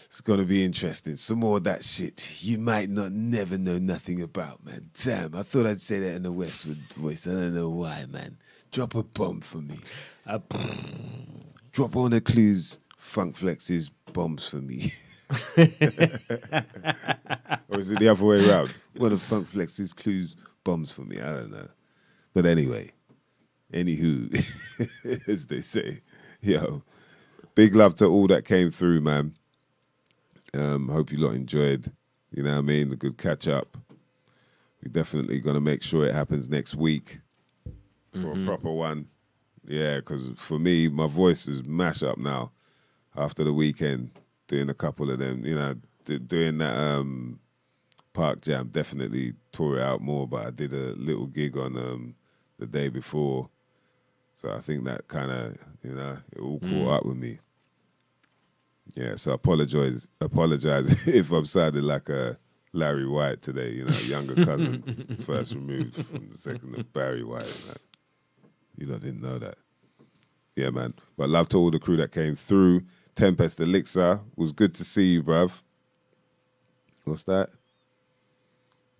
It's 0.04 0.20
gonna 0.20 0.44
be 0.44 0.64
interesting. 0.64 1.16
Some 1.16 1.38
more 1.38 1.56
of 1.56 1.64
that 1.64 1.82
shit 1.82 2.42
you 2.42 2.58
might 2.58 2.90
not 2.90 3.12
never 3.12 3.56
know 3.56 3.78
nothing 3.78 4.22
about, 4.22 4.64
man. 4.64 4.90
Damn, 5.02 5.34
I 5.34 5.42
thought 5.42 5.66
I'd 5.66 5.80
say 5.80 5.98
that 6.00 6.16
in 6.16 6.26
a 6.26 6.32
Westwood 6.32 6.78
voice. 6.94 7.26
I 7.26 7.32
don't 7.32 7.54
know 7.54 7.70
why, 7.70 8.04
man. 8.08 8.36
Drop 8.70 8.94
a 8.94 9.02
bomb 9.02 9.40
for 9.40 9.58
me. 9.58 9.78
Uh, 10.26 10.38
Drop 11.72 11.96
on 11.96 12.10
the 12.10 12.20
clues, 12.20 12.78
Funk 12.98 13.36
Flex's 13.36 13.88
bombs 14.12 14.48
for 14.48 14.56
me. 14.56 14.92
or 15.56 15.62
is 17.78 17.92
it 17.92 18.00
the 18.00 18.08
other 18.08 18.24
way 18.24 18.48
around? 18.48 18.74
One 18.96 19.12
of 19.12 19.22
Funk 19.22 19.46
Flex's 19.46 19.92
clues, 19.92 20.34
bombs 20.64 20.90
for 20.90 21.02
me. 21.02 21.20
I 21.20 21.32
don't 21.32 21.52
know. 21.52 21.68
But 22.32 22.46
anyway, 22.46 22.92
anywho, 23.72 24.32
as 25.28 25.46
they 25.46 25.60
say, 25.60 26.00
yo, 26.40 26.82
big 27.54 27.74
love 27.74 27.94
to 27.96 28.06
all 28.06 28.26
that 28.28 28.44
came 28.44 28.70
through, 28.70 29.00
man. 29.00 29.34
Um, 30.54 30.88
hope 30.88 31.12
you 31.12 31.18
lot 31.18 31.34
enjoyed. 31.34 31.90
You 32.32 32.42
know 32.42 32.52
what 32.52 32.58
I 32.58 32.62
mean? 32.62 32.92
A 32.92 32.96
good 32.96 33.18
catch 33.18 33.48
up. 33.48 33.76
We're 34.82 34.92
definitely 34.92 35.40
gonna 35.40 35.60
make 35.60 35.82
sure 35.82 36.06
it 36.06 36.14
happens 36.14 36.48
next 36.48 36.74
week 36.74 37.18
for 38.12 38.32
a 38.32 38.44
proper 38.44 38.70
one. 38.72 39.08
Yeah, 39.66 39.96
because 39.96 40.26
for 40.36 40.58
me, 40.58 40.88
my 40.88 41.06
voice 41.06 41.46
is 41.46 41.62
mash 41.62 42.02
up 42.02 42.18
now 42.18 42.50
after 43.16 43.44
the 43.44 43.52
weekend, 43.52 44.10
doing 44.48 44.70
a 44.70 44.74
couple 44.74 45.10
of 45.10 45.18
them. 45.18 45.44
You 45.44 45.54
know, 45.54 45.74
d- 46.04 46.18
doing 46.18 46.58
that 46.58 46.76
um, 46.76 47.38
park 48.12 48.40
jam. 48.40 48.70
Definitely 48.72 49.34
tore 49.52 49.76
it 49.78 49.82
out 49.82 50.00
more, 50.00 50.26
but 50.26 50.46
I 50.46 50.50
did 50.50 50.72
a 50.72 50.94
little 50.94 51.26
gig 51.26 51.56
on 51.56 51.76
um, 51.76 52.14
the 52.60 52.66
day 52.66 52.88
before, 52.88 53.48
so 54.36 54.52
I 54.52 54.60
think 54.60 54.84
that 54.84 55.08
kind 55.08 55.32
of 55.32 55.56
you 55.82 55.94
know 55.94 56.18
it 56.32 56.38
all 56.38 56.60
caught 56.60 56.68
mm. 56.68 56.92
up 56.92 57.04
with 57.04 57.16
me. 57.16 57.38
Yeah, 58.94 59.16
so 59.16 59.32
apologize, 59.32 60.08
apologize 60.20 61.06
if 61.08 61.30
I'm 61.32 61.46
sounding 61.46 61.82
like 61.82 62.08
a 62.08 62.36
Larry 62.72 63.06
White 63.06 63.42
today. 63.42 63.72
You 63.72 63.84
know, 63.84 63.98
younger 63.98 64.34
cousin, 64.34 65.18
first 65.26 65.54
removed 65.54 65.94
from 66.06 66.28
the 66.30 66.38
second 66.38 66.74
of 66.76 66.92
Barry 66.92 67.24
White. 67.24 67.64
Like, 67.68 67.78
you 68.76 68.86
know, 68.86 68.98
didn't 68.98 69.22
know 69.22 69.38
that. 69.38 69.58
Yeah, 70.56 70.70
man. 70.70 70.94
But 71.16 71.28
love 71.28 71.48
to 71.50 71.58
all 71.58 71.70
the 71.70 71.78
crew 71.78 71.96
that 71.96 72.12
came 72.12 72.36
through. 72.36 72.82
Tempest 73.14 73.60
Elixir 73.60 74.20
was 74.36 74.52
good 74.52 74.74
to 74.74 74.84
see 74.84 75.12
you, 75.14 75.22
bruv. 75.22 75.60
What's 77.04 77.24
that? 77.24 77.50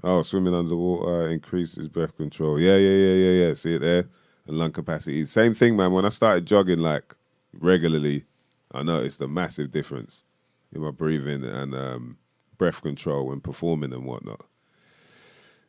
Oh, 0.02 0.22
swimming 0.22 0.54
underwater 0.54 1.28
increases 1.28 1.88
breath 1.88 2.16
control. 2.16 2.58
Yeah, 2.58 2.76
yeah, 2.76 2.94
yeah, 2.94 3.14
yeah, 3.14 3.46
yeah. 3.46 3.54
See 3.54 3.74
it 3.74 3.80
there? 3.80 4.08
And 4.46 4.58
lung 4.58 4.72
capacity. 4.72 5.24
Same 5.26 5.52
thing, 5.52 5.76
man. 5.76 5.92
When 5.92 6.04
I 6.06 6.08
started 6.08 6.46
jogging 6.46 6.78
like 6.78 7.14
regularly, 7.52 8.24
I 8.72 8.82
noticed 8.82 9.20
a 9.20 9.28
massive 9.28 9.70
difference 9.70 10.24
in 10.72 10.80
my 10.80 10.90
breathing 10.90 11.44
and 11.44 11.74
um, 11.74 12.18
breath 12.56 12.80
control 12.82 13.26
when 13.26 13.40
performing 13.40 13.92
and 13.92 14.06
whatnot. 14.06 14.44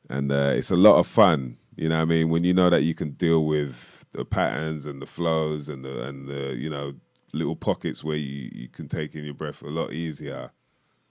And 0.09 0.31
uh, 0.31 0.53
it's 0.55 0.71
a 0.71 0.75
lot 0.75 0.99
of 0.99 1.07
fun, 1.07 1.57
you 1.75 1.89
know 1.89 1.97
what 1.97 2.01
I 2.01 2.05
mean? 2.05 2.29
When 2.29 2.43
you 2.43 2.53
know 2.53 2.69
that 2.69 2.83
you 2.83 2.93
can 2.93 3.11
deal 3.11 3.45
with 3.45 4.05
the 4.13 4.25
patterns 4.25 4.85
and 4.85 5.01
the 5.01 5.05
flows 5.05 5.69
and 5.69 5.85
the, 5.85 6.03
and 6.03 6.27
the 6.27 6.55
you 6.55 6.69
know, 6.69 6.93
little 7.33 7.55
pockets 7.55 8.03
where 8.03 8.17
you, 8.17 8.49
you 8.53 8.67
can 8.67 8.87
take 8.87 9.15
in 9.15 9.23
your 9.23 9.33
breath 9.33 9.61
a 9.61 9.67
lot 9.67 9.93
easier, 9.93 10.51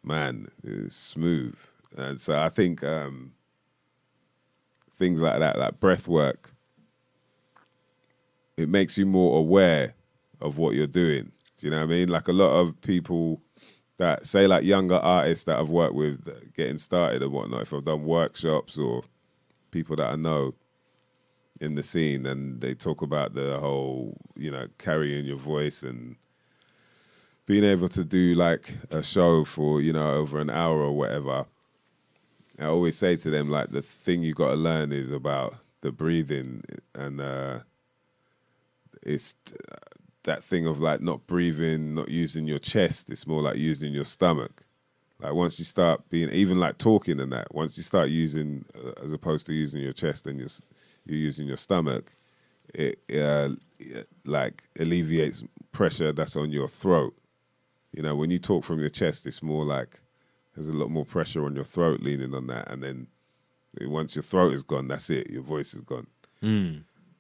man, 0.02 0.48
it's 0.62 0.97
smooth. 0.97 1.56
And 1.97 2.21
so 2.21 2.39
I 2.39 2.49
think 2.49 2.85
um, 2.85 3.33
things 4.99 5.21
like 5.21 5.39
that, 5.41 5.59
like 5.59 5.81
breath 5.81 6.07
work, 6.09 6.53
it 8.57 8.69
makes 8.69 8.97
you 8.99 9.07
more 9.07 9.39
aware 9.39 9.95
of 10.41 10.59
what 10.59 10.75
you're 10.75 10.87
doing. 10.87 11.33
Do 11.59 11.67
you 11.67 11.71
know 11.71 11.79
what 11.79 11.85
I 11.85 11.87
mean? 11.87 12.09
Like 12.09 12.29
a 12.29 12.33
lot 12.33 12.53
of 12.53 12.81
people 12.81 13.41
that 13.99 14.25
say 14.25 14.47
like 14.47 14.65
younger 14.65 14.97
artists 14.97 15.45
that 15.45 15.59
I've 15.59 15.69
worked 15.69 15.95
with 15.95 16.27
getting 16.57 16.79
started 16.79 17.23
and 17.23 17.33
whatnot. 17.33 17.62
If 17.62 17.75
I've 17.75 17.85
done 17.85 18.05
workshops 18.05 18.79
or 18.79 19.03
people 19.71 19.97
that 19.97 20.11
I 20.11 20.17
know 20.17 20.55
in 21.61 21.75
the 21.75 21.83
scene, 21.83 22.25
and 22.25 22.61
they 22.61 22.75
talk 22.75 23.03
about 23.03 23.35
the 23.35 23.59
whole 23.59 24.17
you 24.37 24.51
know 24.51 24.69
carrying 24.79 25.27
your 25.27 25.37
voice 25.37 25.83
and 25.83 26.17
being 27.45 27.65
able 27.65 27.89
to 27.91 28.05
do 28.05 28.33
like 28.35 28.75
a 28.91 29.03
show 29.03 29.45
for 29.45 29.83
you 29.83 29.93
know 29.93 30.15
over 30.15 30.41
an 30.41 30.51
hour 30.51 30.79
or 30.79 30.97
whatever. 30.97 31.45
I 32.61 32.66
always 32.66 32.97
say 32.97 33.16
to 33.16 33.31
them 33.31 33.49
like 33.49 33.70
the 33.70 33.82
thing 33.82 34.23
you 34.23 34.35
got 34.35 34.51
to 34.51 34.55
learn 34.55 34.93
is 34.93 35.11
about 35.11 35.55
the 35.81 35.91
breathing 35.91 36.62
and 36.95 37.20
uh, 37.20 37.61
it's 39.03 39.35
uh, 39.73 39.77
that 40.24 40.45
thing 40.45 40.66
of 40.66 40.78
like 40.78 41.01
not 41.01 41.27
breathing, 41.27 41.95
not 41.95 42.11
using 42.11 42.47
your 42.47 42.59
chest. 42.59 43.09
It's 43.11 43.27
more 43.27 43.41
like 43.41 43.57
using 43.57 43.95
your 43.95 44.05
stomach. 44.05 44.62
Like 45.20 45.32
once 45.32 45.59
you 45.59 45.65
start 45.65 46.09
being 46.11 46.31
even 46.31 46.61
like 46.61 46.77
talking 46.77 47.19
and 47.19 47.32
that, 47.32 47.55
once 47.55 47.78
you 47.78 47.82
start 47.82 48.11
using 48.11 48.66
uh, 48.74 48.93
as 49.03 49.12
opposed 49.12 49.47
to 49.47 49.55
using 49.55 49.81
your 49.81 49.95
chest 49.95 50.27
and 50.27 50.39
you're, 50.39 50.49
you're 51.07 51.19
using 51.19 51.47
your 51.47 51.57
stomach, 51.57 52.12
it 52.74 52.99
uh, 53.15 53.51
it, 53.78 54.07
like 54.27 54.65
alleviates 54.78 55.43
pressure 55.73 56.12
that's 56.12 56.37
on 56.37 56.51
your 56.51 56.69
throat. 56.69 57.15
You 57.93 58.03
know, 58.03 58.15
when 58.15 58.31
you 58.31 58.39
talk 58.39 58.65
from 58.65 58.81
your 58.81 58.91
chest, 58.91 59.27
it's 59.27 59.43
more 59.43 59.65
like 59.65 60.01
there's 60.55 60.68
a 60.68 60.72
lot 60.72 60.90
more 60.90 61.05
pressure 61.05 61.44
on 61.44 61.55
your 61.55 61.64
throat 61.64 62.01
leaning 62.01 62.35
on 62.35 62.47
that, 62.48 62.70
and 62.70 62.82
then 62.82 63.06
once 63.82 64.16
your 64.16 64.22
throat 64.22 64.52
is 64.52 64.62
gone, 64.62 64.89
that's 64.89 65.10
it. 65.10 65.31
Your 65.31 65.43
voice 65.43 65.74
is 65.74 65.81
gone. 65.81 66.06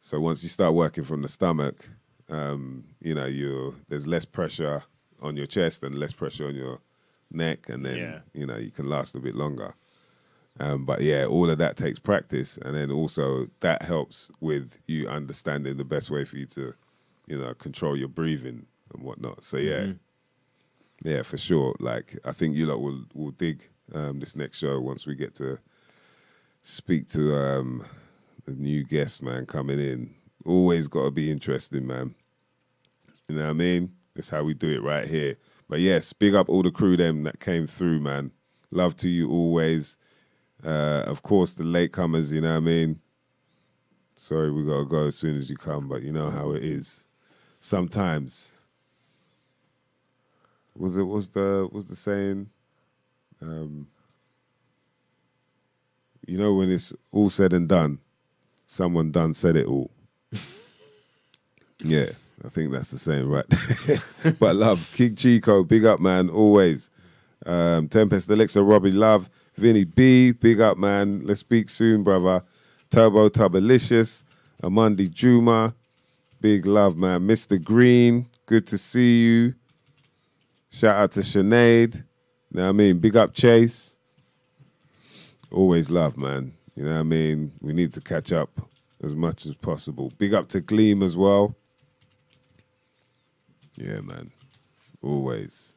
So 0.00 0.20
once 0.20 0.42
you 0.42 0.48
start 0.48 0.74
working 0.74 1.04
from 1.04 1.22
the 1.22 1.28
stomach, 1.28 1.88
um, 2.28 2.84
you 3.00 3.14
know, 3.14 3.26
you 3.26 3.76
there's 3.88 4.06
less 4.06 4.24
pressure 4.24 4.82
on 5.20 5.36
your 5.36 5.46
chest 5.46 5.82
and 5.82 5.96
less 5.98 6.12
pressure 6.12 6.46
on 6.48 6.54
your 6.54 6.80
neck, 7.30 7.68
and 7.68 7.84
then 7.84 7.96
Yeah. 7.96 8.20
you 8.32 8.46
know 8.46 8.56
you 8.56 8.70
can 8.70 8.88
last 8.88 9.14
a 9.14 9.20
bit 9.20 9.34
longer. 9.34 9.74
Um, 10.58 10.84
but 10.84 11.00
yeah, 11.00 11.24
all 11.26 11.48
of 11.48 11.58
that 11.58 11.76
takes 11.76 11.98
practice, 11.98 12.58
and 12.58 12.74
then 12.74 12.90
also 12.90 13.48
that 13.60 13.82
helps 13.82 14.30
with 14.40 14.78
you 14.86 15.08
understanding 15.08 15.76
the 15.76 15.84
best 15.84 16.10
way 16.10 16.24
for 16.24 16.36
you 16.36 16.46
to, 16.46 16.74
you 17.26 17.38
know, 17.38 17.54
control 17.54 17.96
your 17.96 18.08
breathing 18.08 18.66
and 18.92 19.02
whatnot. 19.02 19.44
So 19.44 19.56
yeah, 19.58 19.92
yeah, 21.02 21.22
for 21.22 21.38
sure. 21.38 21.74
Like 21.80 22.18
I 22.24 22.32
think 22.32 22.56
you 22.56 22.66
lot 22.66 22.80
will 22.80 23.04
will 23.14 23.30
dig 23.32 23.68
um, 23.94 24.20
this 24.20 24.36
next 24.36 24.58
show 24.58 24.80
once 24.80 25.06
we 25.06 25.14
get 25.14 25.34
to 25.36 25.58
speak 26.62 27.08
to 27.08 27.34
um, 27.34 27.86
the 28.44 28.52
new 28.52 28.84
guest 28.84 29.22
man 29.22 29.46
coming 29.46 29.80
in. 29.80 30.14
Always 30.44 30.88
got 30.88 31.04
to 31.04 31.10
be 31.10 31.30
interesting, 31.30 31.86
man. 31.86 32.14
You 33.28 33.36
know 33.36 33.44
what 33.44 33.50
I 33.50 33.54
mean? 33.54 33.92
That's 34.14 34.30
how 34.30 34.42
we 34.42 34.54
do 34.54 34.70
it 34.70 34.82
right 34.82 35.06
here. 35.06 35.36
But 35.68 35.80
yes, 35.80 36.12
big 36.12 36.34
up 36.34 36.48
all 36.48 36.62
the 36.62 36.70
crew 36.70 36.96
them 36.96 37.22
that 37.24 37.40
came 37.40 37.66
through, 37.66 38.00
man. 38.00 38.32
Love 38.70 38.96
to 38.98 39.08
you 39.08 39.30
always. 39.30 39.98
Uh, 40.64 41.04
of 41.06 41.22
course, 41.22 41.54
the 41.54 41.64
latecomers, 41.64 42.32
you 42.32 42.40
know 42.40 42.50
what 42.50 42.56
I 42.56 42.60
mean? 42.60 43.00
Sorry, 44.14 44.50
we 44.50 44.64
gotta 44.64 44.84
go 44.84 45.06
as 45.06 45.16
soon 45.16 45.36
as 45.36 45.48
you 45.48 45.56
come, 45.56 45.88
but 45.88 46.02
you 46.02 46.12
know 46.12 46.28
how 46.28 46.52
it 46.52 46.62
is. 46.62 47.06
Sometimes. 47.60 48.52
Was 50.76 50.96
it 50.96 51.02
was 51.02 51.28
the 51.30 51.68
was 51.72 51.86
the 51.86 51.96
saying? 51.96 52.50
Um, 53.42 53.88
you 56.26 56.38
know 56.38 56.54
when 56.54 56.70
it's 56.70 56.92
all 57.10 57.30
said 57.30 57.52
and 57.52 57.68
done, 57.68 57.98
someone 58.66 59.10
done 59.10 59.34
said 59.34 59.56
it 59.56 59.66
all. 59.66 59.90
yeah, 61.82 62.10
I 62.44 62.48
think 62.48 62.72
that's 62.72 62.90
the 62.90 62.98
same, 62.98 63.28
right? 63.28 63.46
but 64.38 64.56
love, 64.56 64.90
King 64.94 65.16
Chico, 65.16 65.64
big 65.64 65.84
up, 65.84 66.00
man, 66.00 66.30
always. 66.30 66.90
Um, 67.46 67.88
Tempest 67.88 68.28
Elixir, 68.28 68.62
Robbie 68.62 68.92
Love, 68.92 69.30
Vinny 69.56 69.84
B, 69.84 70.32
big 70.32 70.60
up, 70.60 70.76
man. 70.76 71.22
Let's 71.24 71.40
speak 71.40 71.68
soon, 71.68 72.04
brother. 72.04 72.42
Turbo 72.90 73.28
Tubalicious, 73.28 74.24
Amandi 74.62 75.12
Juma, 75.12 75.74
big 76.40 76.66
love, 76.66 76.96
man. 76.96 77.20
Mr. 77.22 77.62
Green, 77.62 78.26
good 78.46 78.66
to 78.66 78.78
see 78.78 79.22
you. 79.22 79.54
Shout 80.70 80.96
out 80.96 81.12
to 81.12 81.20
Sinead. 81.20 81.96
You 81.96 82.02
know 82.52 82.62
what 82.62 82.68
I 82.68 82.72
mean? 82.72 82.98
Big 82.98 83.16
up 83.16 83.34
Chase. 83.34 83.96
Always 85.50 85.90
love, 85.90 86.16
man. 86.16 86.54
You 86.76 86.84
know 86.84 86.92
what 86.92 87.00
I 87.00 87.02
mean? 87.02 87.52
We 87.60 87.72
need 87.72 87.92
to 87.94 88.00
catch 88.00 88.32
up 88.32 88.68
as 89.02 89.14
much 89.14 89.46
as 89.46 89.54
possible. 89.54 90.12
Big 90.16 90.32
up 90.32 90.48
to 90.50 90.60
Gleam 90.60 91.02
as 91.02 91.16
well. 91.16 91.56
Yeah, 93.74 94.00
man. 94.00 94.30
Always. 95.02 95.74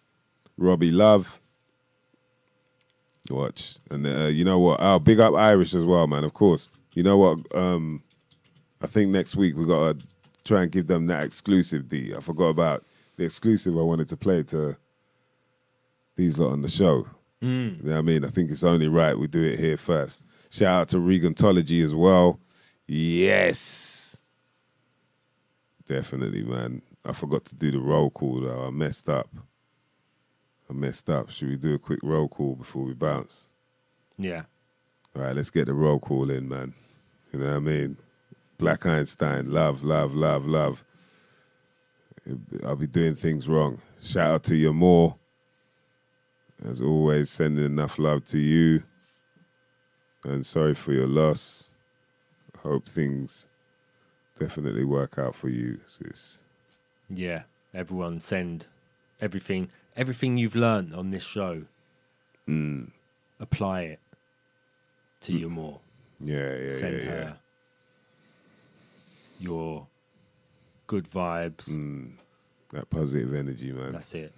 Robbie 0.58 0.92
Love. 0.92 1.40
Watch. 3.30 3.78
And 3.90 4.06
uh, 4.06 4.28
you 4.28 4.44
know 4.44 4.60
what? 4.60 4.80
Oh, 4.80 5.00
big 5.00 5.20
up 5.20 5.34
Irish 5.34 5.74
as 5.74 5.86
well, 5.86 6.06
man. 6.06 6.24
Of 6.24 6.34
course. 6.34 6.70
You 6.94 7.02
know 7.02 7.18
what? 7.18 7.40
Um, 7.56 8.04
I 8.82 8.88
think 8.88 9.10
next 9.10 9.36
week 9.36 9.56
we 9.56 9.66
got 9.66 10.00
to 10.00 10.08
try 10.44 10.64
and 10.64 10.72
give 10.72 10.88
them 10.88 11.08
that 11.08 11.24
exclusive 11.24 11.90
D. 11.90 12.14
I 12.16 12.22
forgot 12.22 12.50
about 12.50 12.84
the 13.16 13.24
exclusive 13.24 13.78
I 13.78 13.82
wanted 13.82 14.10
to 14.10 14.18
play 14.18 14.44
to 14.44 14.78
these 16.16 16.38
lot 16.38 16.52
on 16.52 16.62
the 16.62 16.68
show. 16.68 17.08
Mm. 17.42 17.78
You 17.82 17.90
know 17.90 17.92
what 17.94 17.98
I 17.98 18.02
mean? 18.02 18.26
I 18.26 18.30
think 18.30 18.52
it's 18.52 18.64
only 18.64 18.88
right 18.88 19.18
we 19.18 19.28
do 19.28 19.44
it 19.44 19.60
here 19.60 19.78
first. 19.78 20.24
Shout 20.50 20.82
out 20.82 20.90
to 20.90 20.98
Regantology 20.98 21.84
as 21.84 21.94
well. 21.94 22.40
Yes. 22.88 24.22
Definitely, 25.88 26.44
man. 26.44 26.82
I 27.06 27.12
forgot 27.12 27.46
to 27.46 27.56
do 27.56 27.72
the 27.72 27.80
roll 27.80 28.10
call 28.10 28.42
though. 28.42 28.66
I 28.66 28.70
messed 28.70 29.10
up. 29.10 29.30
I 30.70 30.74
messed 30.74 31.10
up. 31.10 31.30
Should 31.30 31.50
we 31.50 31.58
do 31.58 31.74
a 31.74 31.80
quick 31.80 32.00
roll 32.04 32.30
call 32.30 32.56
before 32.56 32.84
we 32.84 32.94
bounce? 32.94 33.50
Yeah. 34.18 34.44
All 35.16 35.24
right, 35.24 35.36
let's 35.36 35.50
get 35.50 35.66
the 35.66 35.74
roll 35.74 36.00
call 36.00 36.30
in, 36.30 36.48
man. 36.48 36.74
You 37.32 37.40
know 37.40 37.48
what 37.48 37.56
I 37.56 37.60
mean? 37.60 37.98
Black 38.58 38.86
Einstein, 38.86 39.52
love, 39.52 39.84
love, 39.84 40.14
love, 40.14 40.46
love. 40.46 40.86
I'll 42.64 42.76
be 42.76 42.88
doing 42.88 43.16
things 43.16 43.50
wrong. 43.50 43.80
Shout 44.02 44.32
out 44.32 44.44
to 44.46 44.56
your 44.56 44.74
more. 44.74 45.18
As 46.66 46.82
always, 46.82 47.30
sending 47.30 47.66
enough 47.66 48.00
love 48.00 48.24
to 48.26 48.40
you. 48.40 48.84
And 50.24 50.46
sorry 50.46 50.74
for 50.74 50.94
your 50.94 51.08
loss. 51.08 51.70
Hope 52.60 52.88
things 52.88 53.48
definitely 54.40 54.86
work 54.86 55.20
out 55.20 55.36
for 55.36 55.50
you, 55.50 55.82
sis. 55.86 56.40
Yeah. 57.10 57.44
Everyone 57.74 58.20
send 58.20 58.68
everything 59.20 59.70
everything 59.98 60.38
you've 60.38 60.56
learned 60.56 60.94
on 60.94 61.12
this 61.12 61.24
show. 61.24 61.64
Hmm. 62.46 62.86
Apply 63.40 63.82
it 63.82 64.00
to 65.22 65.34
your 65.34 65.50
more. 65.50 65.80
Yeah, 66.20 66.56
yeah, 66.56 66.74
Send 66.74 66.98
yeah, 66.98 67.04
yeah. 67.04 67.10
her 67.10 67.38
your 69.40 69.88
good 70.88 71.10
vibes. 71.10 71.74
Hmm. 71.74 72.12
That 72.70 72.90
positive 72.90 73.34
energy, 73.34 73.72
man. 73.72 73.92
That's 73.92 74.14
it. 74.16 74.34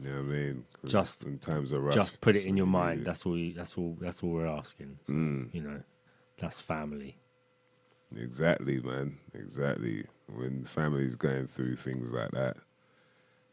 You 0.00 0.08
know 0.08 0.16
what 0.16 0.20
I 0.20 0.22
mean? 0.22 0.64
Just- 0.86 1.24
in 1.24 1.38
times 1.38 1.72
of 1.72 1.82
rush, 1.82 1.94
Just 1.94 2.20
put 2.20 2.36
it 2.36 2.44
in 2.46 2.56
your 2.56 2.66
mind. 2.66 3.04
That's 3.04 3.24
all. 3.26 3.36
You, 3.38 3.52
that's 3.54 3.76
all. 3.78 3.96
That's 4.00 4.22
all 4.22 4.30
we're 4.30 4.46
asking. 4.46 4.98
Mm. 5.08 5.54
You 5.54 5.62
know, 5.62 5.82
that's 6.38 6.60
family. 6.60 7.16
Exactly, 8.16 8.80
man. 8.80 9.18
Exactly. 9.34 10.04
When 10.32 10.64
family's 10.64 11.16
going 11.16 11.46
through 11.46 11.76
things 11.76 12.12
like 12.12 12.30
that, 12.32 12.56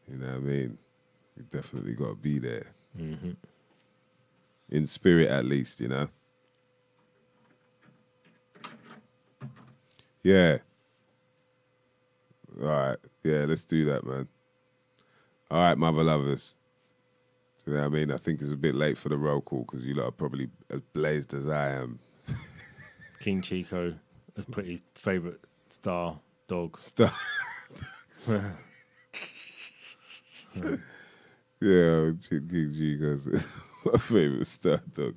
you 0.08 0.16
know 0.16 0.26
what 0.26 0.36
I 0.36 0.38
mean? 0.38 0.78
You 1.36 1.44
definitely 1.50 1.94
got 1.94 2.08
to 2.08 2.14
be 2.14 2.38
there. 2.38 2.66
hmm 2.96 3.32
In 4.70 4.86
spirit, 4.86 5.28
at 5.30 5.44
least, 5.44 5.80
you 5.80 5.88
know? 5.88 6.08
Yeah. 10.22 10.58
All 12.60 12.66
right. 12.68 12.96
Yeah, 13.24 13.44
let's 13.48 13.64
do 13.64 13.84
that, 13.86 14.04
man. 14.06 14.28
All 15.52 15.58
right, 15.58 15.76
mother 15.76 16.02
lovers. 16.02 16.56
You 17.66 17.74
know 17.74 17.80
what 17.80 17.84
I 17.84 17.88
mean? 17.90 18.10
I 18.10 18.16
think 18.16 18.40
it's 18.40 18.50
a 18.50 18.56
bit 18.56 18.74
late 18.74 18.96
for 18.96 19.10
the 19.10 19.18
roll 19.18 19.42
call 19.42 19.66
because 19.70 19.84
you 19.84 19.92
lot 19.92 20.06
are 20.06 20.10
probably 20.10 20.48
as 20.70 20.80
blazed 20.94 21.34
as 21.34 21.46
I 21.46 21.72
am. 21.72 21.98
King 23.20 23.42
Chico 23.42 23.90
has 24.34 24.46
put 24.46 24.64
his 24.64 24.82
favorite 24.94 25.44
star 25.68 26.18
dog. 26.48 26.78
Stuff. 26.78 27.20
Yeah, 31.60 32.10
King 32.28 32.98
goes, 32.98 33.28
my 33.84 33.98
favorite 33.98 34.46
star 34.46 34.80
dog. 34.94 35.14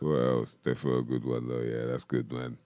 What 0.00 0.16
else? 0.16 0.56
Definitely 0.56 0.98
a 0.98 1.02
good 1.02 1.24
one 1.26 1.46
though. 1.46 1.60
Yeah, 1.60 1.84
that's 1.84 2.04
good, 2.04 2.32
man. 2.32 2.56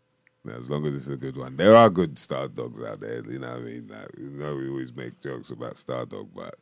As 0.50 0.68
long 0.68 0.84
as 0.86 0.94
it's 0.94 1.08
a 1.08 1.16
good 1.16 1.36
one. 1.36 1.56
There 1.56 1.74
are 1.74 1.88
good 1.88 2.18
star 2.18 2.48
dogs 2.48 2.82
out 2.82 3.00
there, 3.00 3.24
you 3.24 3.38
know 3.38 3.48
what 3.52 3.60
I 3.60 3.62
mean? 3.62 3.88
Like, 3.88 4.08
you 4.18 4.30
know, 4.30 4.56
we 4.56 4.68
always 4.68 4.94
make 4.94 5.20
jokes 5.22 5.50
about 5.50 5.76
star 5.78 6.04
dog, 6.04 6.28
but 6.34 6.56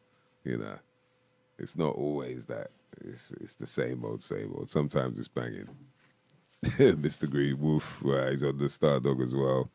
you 0.44 0.58
know, 0.58 0.78
it's 1.58 1.76
not 1.76 1.94
always 1.96 2.46
that. 2.46 2.68
It's 3.00 3.32
it's 3.32 3.54
the 3.54 3.66
same 3.66 4.04
old, 4.04 4.22
same 4.22 4.52
old. 4.54 4.70
Sometimes 4.70 5.18
it's 5.18 5.28
banging. 5.28 5.68
Mr. 6.64 7.28
Green 7.28 7.60
Wolf, 7.60 8.02
he's 8.30 8.44
on 8.44 8.58
the 8.58 8.68
star 8.68 9.00
dog 9.00 9.20
as 9.20 9.34
well. 9.34 9.68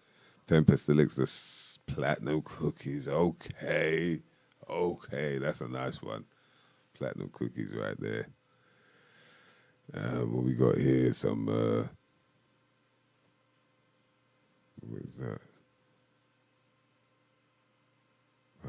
Tempest 0.46 0.90
s- 0.90 1.80
Platinum 1.86 2.42
Cookies. 2.44 3.08
Okay. 3.10 4.22
Okay, 4.70 5.38
that's 5.38 5.62
a 5.62 5.68
nice 5.68 6.02
one. 6.02 6.26
Platinum 6.94 7.30
cookies 7.30 7.74
right 7.76 8.00
there. 8.00 8.28
Um, 9.94 10.34
what 10.34 10.44
we 10.44 10.54
got 10.54 10.78
here? 10.78 11.14
Some. 11.14 11.48
Uh, 11.48 11.88
what 14.82 15.02
is 15.02 15.16
that? 15.16 15.40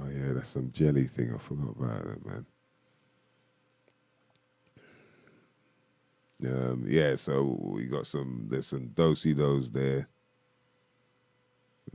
Oh 0.01 0.09
yeah, 0.09 0.33
that's 0.35 0.51
some 0.51 0.71
jelly 0.73 1.05
thing. 1.05 1.35
I 1.35 1.39
forgot 1.39 1.77
about 1.77 2.05
that, 2.05 2.27
man. 2.27 2.47
Um, 6.47 6.85
yeah, 6.87 7.17
so 7.17 7.59
we 7.61 7.87
got 7.87 8.07
some. 8.07 8.47
There's 8.49 8.67
some 8.67 8.89
dosey 8.89 9.35
dos 9.35 9.71
there. 9.71 10.09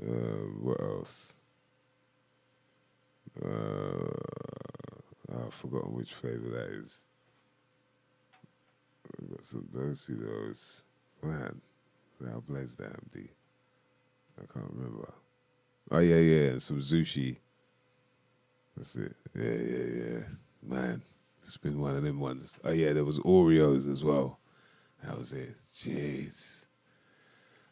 Um, 0.02 0.60
what 0.61 0.81
else? 0.81 1.34
Uh, 3.44 4.10
I've 5.34 5.53
forgotten 5.53 5.95
which 5.95 6.14
flavor 6.14 6.49
that 6.49 6.69
is. 6.84 7.03
We 9.22 9.27
got 9.30 9.45
some 9.45 9.68
dosey 9.73 10.15
dos. 10.15 10.84
Man, 11.22 11.61
how 12.26 12.41
blessed 12.41 12.80
the 12.80 12.85
MD. 12.85 13.30
I 14.38 14.52
can't 14.52 14.72
remember. 14.74 15.14
Oh 15.92 16.00
yeah, 16.00 16.18
yeah, 16.18 16.50
and 16.52 16.64
some 16.64 16.80
sushi. 16.80 17.38
That's 18.76 18.96
it. 18.96 19.16
Yeah, 19.36 19.44
yeah, 19.44 19.86
yeah. 20.04 20.20
Man, 20.64 21.02
it's 21.44 21.58
been 21.58 21.80
one 21.80 21.96
of 21.96 22.04
them 22.04 22.20
ones. 22.20 22.58
Oh 22.64 22.72
yeah, 22.72 22.94
there 22.94 23.06
was 23.06 23.20
Oreos 23.20 23.92
as 23.92 24.04
well. 24.04 24.40
That 25.04 25.18
was 25.18 25.34
it. 25.34 25.56
Jeez. 25.74 26.66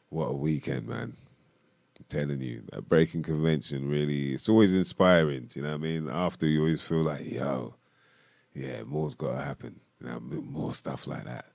What 0.10 0.26
a 0.26 0.34
weekend, 0.34 0.88
man. 0.88 1.16
I'm 2.00 2.06
telling 2.10 2.42
you, 2.42 2.64
that 2.72 2.90
breaking 2.90 3.24
convention 3.24 3.90
really 3.90 4.34
it's 4.34 4.50
always 4.50 4.74
inspiring. 4.74 5.46
Do 5.46 5.60
you 5.60 5.66
know 5.66 5.72
what 5.72 5.76
I 5.76 5.84
mean? 5.84 6.10
After 6.10 6.48
you 6.48 6.60
always 6.60 6.82
feel 6.82 7.04
like, 7.04 7.30
yo, 7.32 7.76
yeah, 8.54 8.84
more's 8.86 9.16
gotta 9.16 9.42
happen. 9.42 9.80
You 10.00 10.08
know, 10.08 10.20
more 10.20 10.74
stuff 10.74 11.08
like 11.08 11.24
that. 11.26 11.46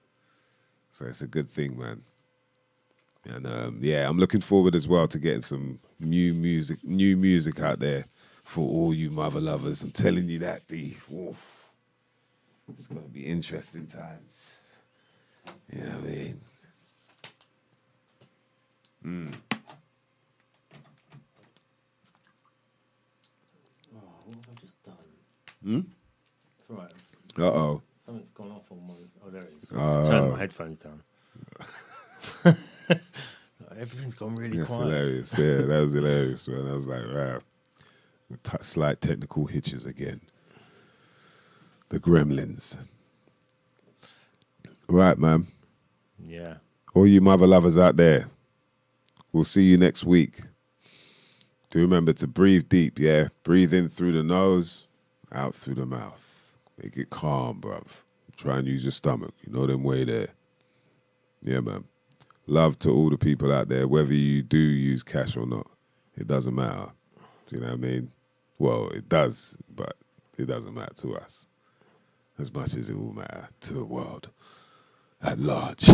So 0.93 1.05
it's 1.05 1.20
a 1.20 1.27
good 1.27 1.51
thing, 1.51 1.78
man. 1.78 2.03
And 3.28 3.47
um, 3.47 3.78
yeah, 3.82 4.09
I'm 4.09 4.19
looking 4.19 4.40
forward 4.40 4.74
as 4.74 4.86
well 4.86 5.09
to 5.09 5.19
getting 5.19 5.43
some 5.43 5.81
new 5.98 6.32
music, 6.32 6.78
new 6.85 7.16
music 7.16 7.61
out 7.61 7.81
there 7.81 8.07
for 8.44 8.69
all 8.69 8.94
you 8.94 9.11
mother 9.11 9.40
lovers. 9.40 9.82
I'm 9.82 9.90
telling 9.90 10.28
you 10.28 10.39
that, 10.40 10.69
the 10.69 10.94
Oof. 11.12 11.36
It's 12.69 12.86
gonna 12.86 13.01
be 13.03 13.24
interesting 13.27 13.86
times. 13.86 14.61
You 15.73 15.81
know 15.81 15.86
what 15.86 16.05
I 16.05 16.09
mean? 16.09 16.40
Mm. 19.05 19.35
Oh, 23.94 23.98
what 24.24 24.36
have 24.36 24.44
I 24.51 24.61
just 24.61 24.82
done? 24.85 24.94
Hmm? 25.62 25.81
It's 26.59 26.70
all 26.70 26.77
right. 26.77 26.93
Uh 27.39 27.57
oh. 27.57 27.82
Something's 28.05 28.31
gone 28.31 28.51
off 28.51 28.70
on 28.73 28.86
my. 28.86 28.94
Oh, 29.24 29.31
there 29.31 29.43
it 29.43 29.53
is. 29.62 29.69
Oh. 29.73 30.09
Turn 30.09 30.31
my 30.31 30.39
headphones 30.39 30.78
down. 30.78 31.03
Everything's 33.78 34.14
gone 34.14 34.34
really 34.36 34.58
That's 34.58 34.68
quiet. 34.68 34.82
hilarious. 34.84 35.38
Yeah, 35.38 35.56
that 35.66 35.80
was 35.82 35.92
hilarious, 35.92 36.48
man. 36.48 36.68
I 36.68 36.72
was 36.74 36.86
like, 36.86 37.04
wow. 37.12 37.38
T- 38.42 38.56
slight 38.60 39.00
technical 39.00 39.46
hitches 39.46 39.86
again. 39.86 40.20
The 41.90 42.00
gremlins. 42.00 42.76
Right, 44.88 45.18
man. 45.18 45.48
Yeah. 46.24 46.54
All 46.94 47.06
you 47.06 47.20
mother 47.20 47.46
lovers 47.46 47.76
out 47.76 47.96
there, 47.96 48.28
we'll 49.32 49.44
see 49.44 49.64
you 49.64 49.76
next 49.76 50.04
week. 50.04 50.40
Do 51.70 51.80
remember 51.80 52.12
to 52.14 52.26
breathe 52.26 52.68
deep, 52.68 52.98
yeah? 52.98 53.28
Breathe 53.42 53.74
in 53.74 53.88
through 53.88 54.12
the 54.12 54.22
nose, 54.22 54.86
out 55.32 55.54
through 55.54 55.74
the 55.74 55.86
mouth. 55.86 56.54
Make 56.82 56.96
it 56.96 57.10
calm, 57.10 57.60
bruv. 57.60 57.86
Try 58.36 58.58
and 58.58 58.66
use 58.66 58.84
your 58.84 58.92
stomach. 58.92 59.34
You 59.46 59.52
know 59.52 59.66
them 59.66 59.82
way 59.82 60.04
there. 60.04 60.28
Yeah, 61.42 61.60
man. 61.60 61.84
Love 62.47 62.78
to 62.78 62.90
all 62.90 63.10
the 63.10 63.18
people 63.18 63.52
out 63.52 63.68
there, 63.68 63.89
whether 63.89 64.14
you 64.14 64.43
do 64.43 64.59
use 64.59 65.02
cash 65.02 65.36
or 65.36 65.47
not. 65.47 65.66
It 66.16 66.27
doesn't 66.28 66.55
matter. 66.55 66.90
Do 67.48 67.56
you 67.56 67.62
know 67.62 67.68
what 67.68 67.74
I 67.74 67.77
mean? 67.77 68.12
Well, 68.59 68.89
it 68.90 69.09
does, 69.09 69.56
but 69.74 69.97
it 70.39 70.47
doesn't 70.47 70.74
matter 70.74 70.94
to 70.94 71.16
us 71.16 71.47
as 72.39 72.52
much 72.52 72.74
as 72.77 72.89
it 72.89 72.97
will 72.97 73.12
matter 73.14 73.48
to 73.62 73.73
the 73.73 73.85
world 73.85 74.28
at 75.23 75.39
large. 75.39 75.89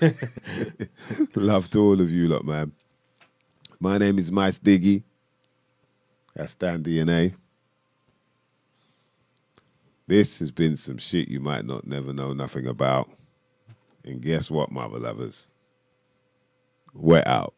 Love 1.34 1.70
to 1.70 1.78
all 1.80 2.00
of 2.00 2.10
you 2.10 2.28
lot, 2.28 2.44
man. 2.44 2.72
My 3.80 3.98
name 3.98 4.18
is 4.18 4.30
Mysdiggi. 4.30 5.02
That's 6.34 6.54
Dan 6.54 6.82
DNA. 6.82 7.34
This 10.06 10.38
has 10.38 10.50
been 10.50 10.76
some 10.76 10.98
shit 10.98 11.28
you 11.28 11.40
might 11.40 11.66
not 11.66 11.86
never 11.86 12.12
know 12.12 12.32
nothing 12.32 12.66
about. 12.66 13.10
And 14.04 14.22
guess 14.22 14.50
what, 14.50 14.72
mother 14.72 14.98
lovers? 14.98 15.48
We're 16.98 17.22
out. 17.26 17.54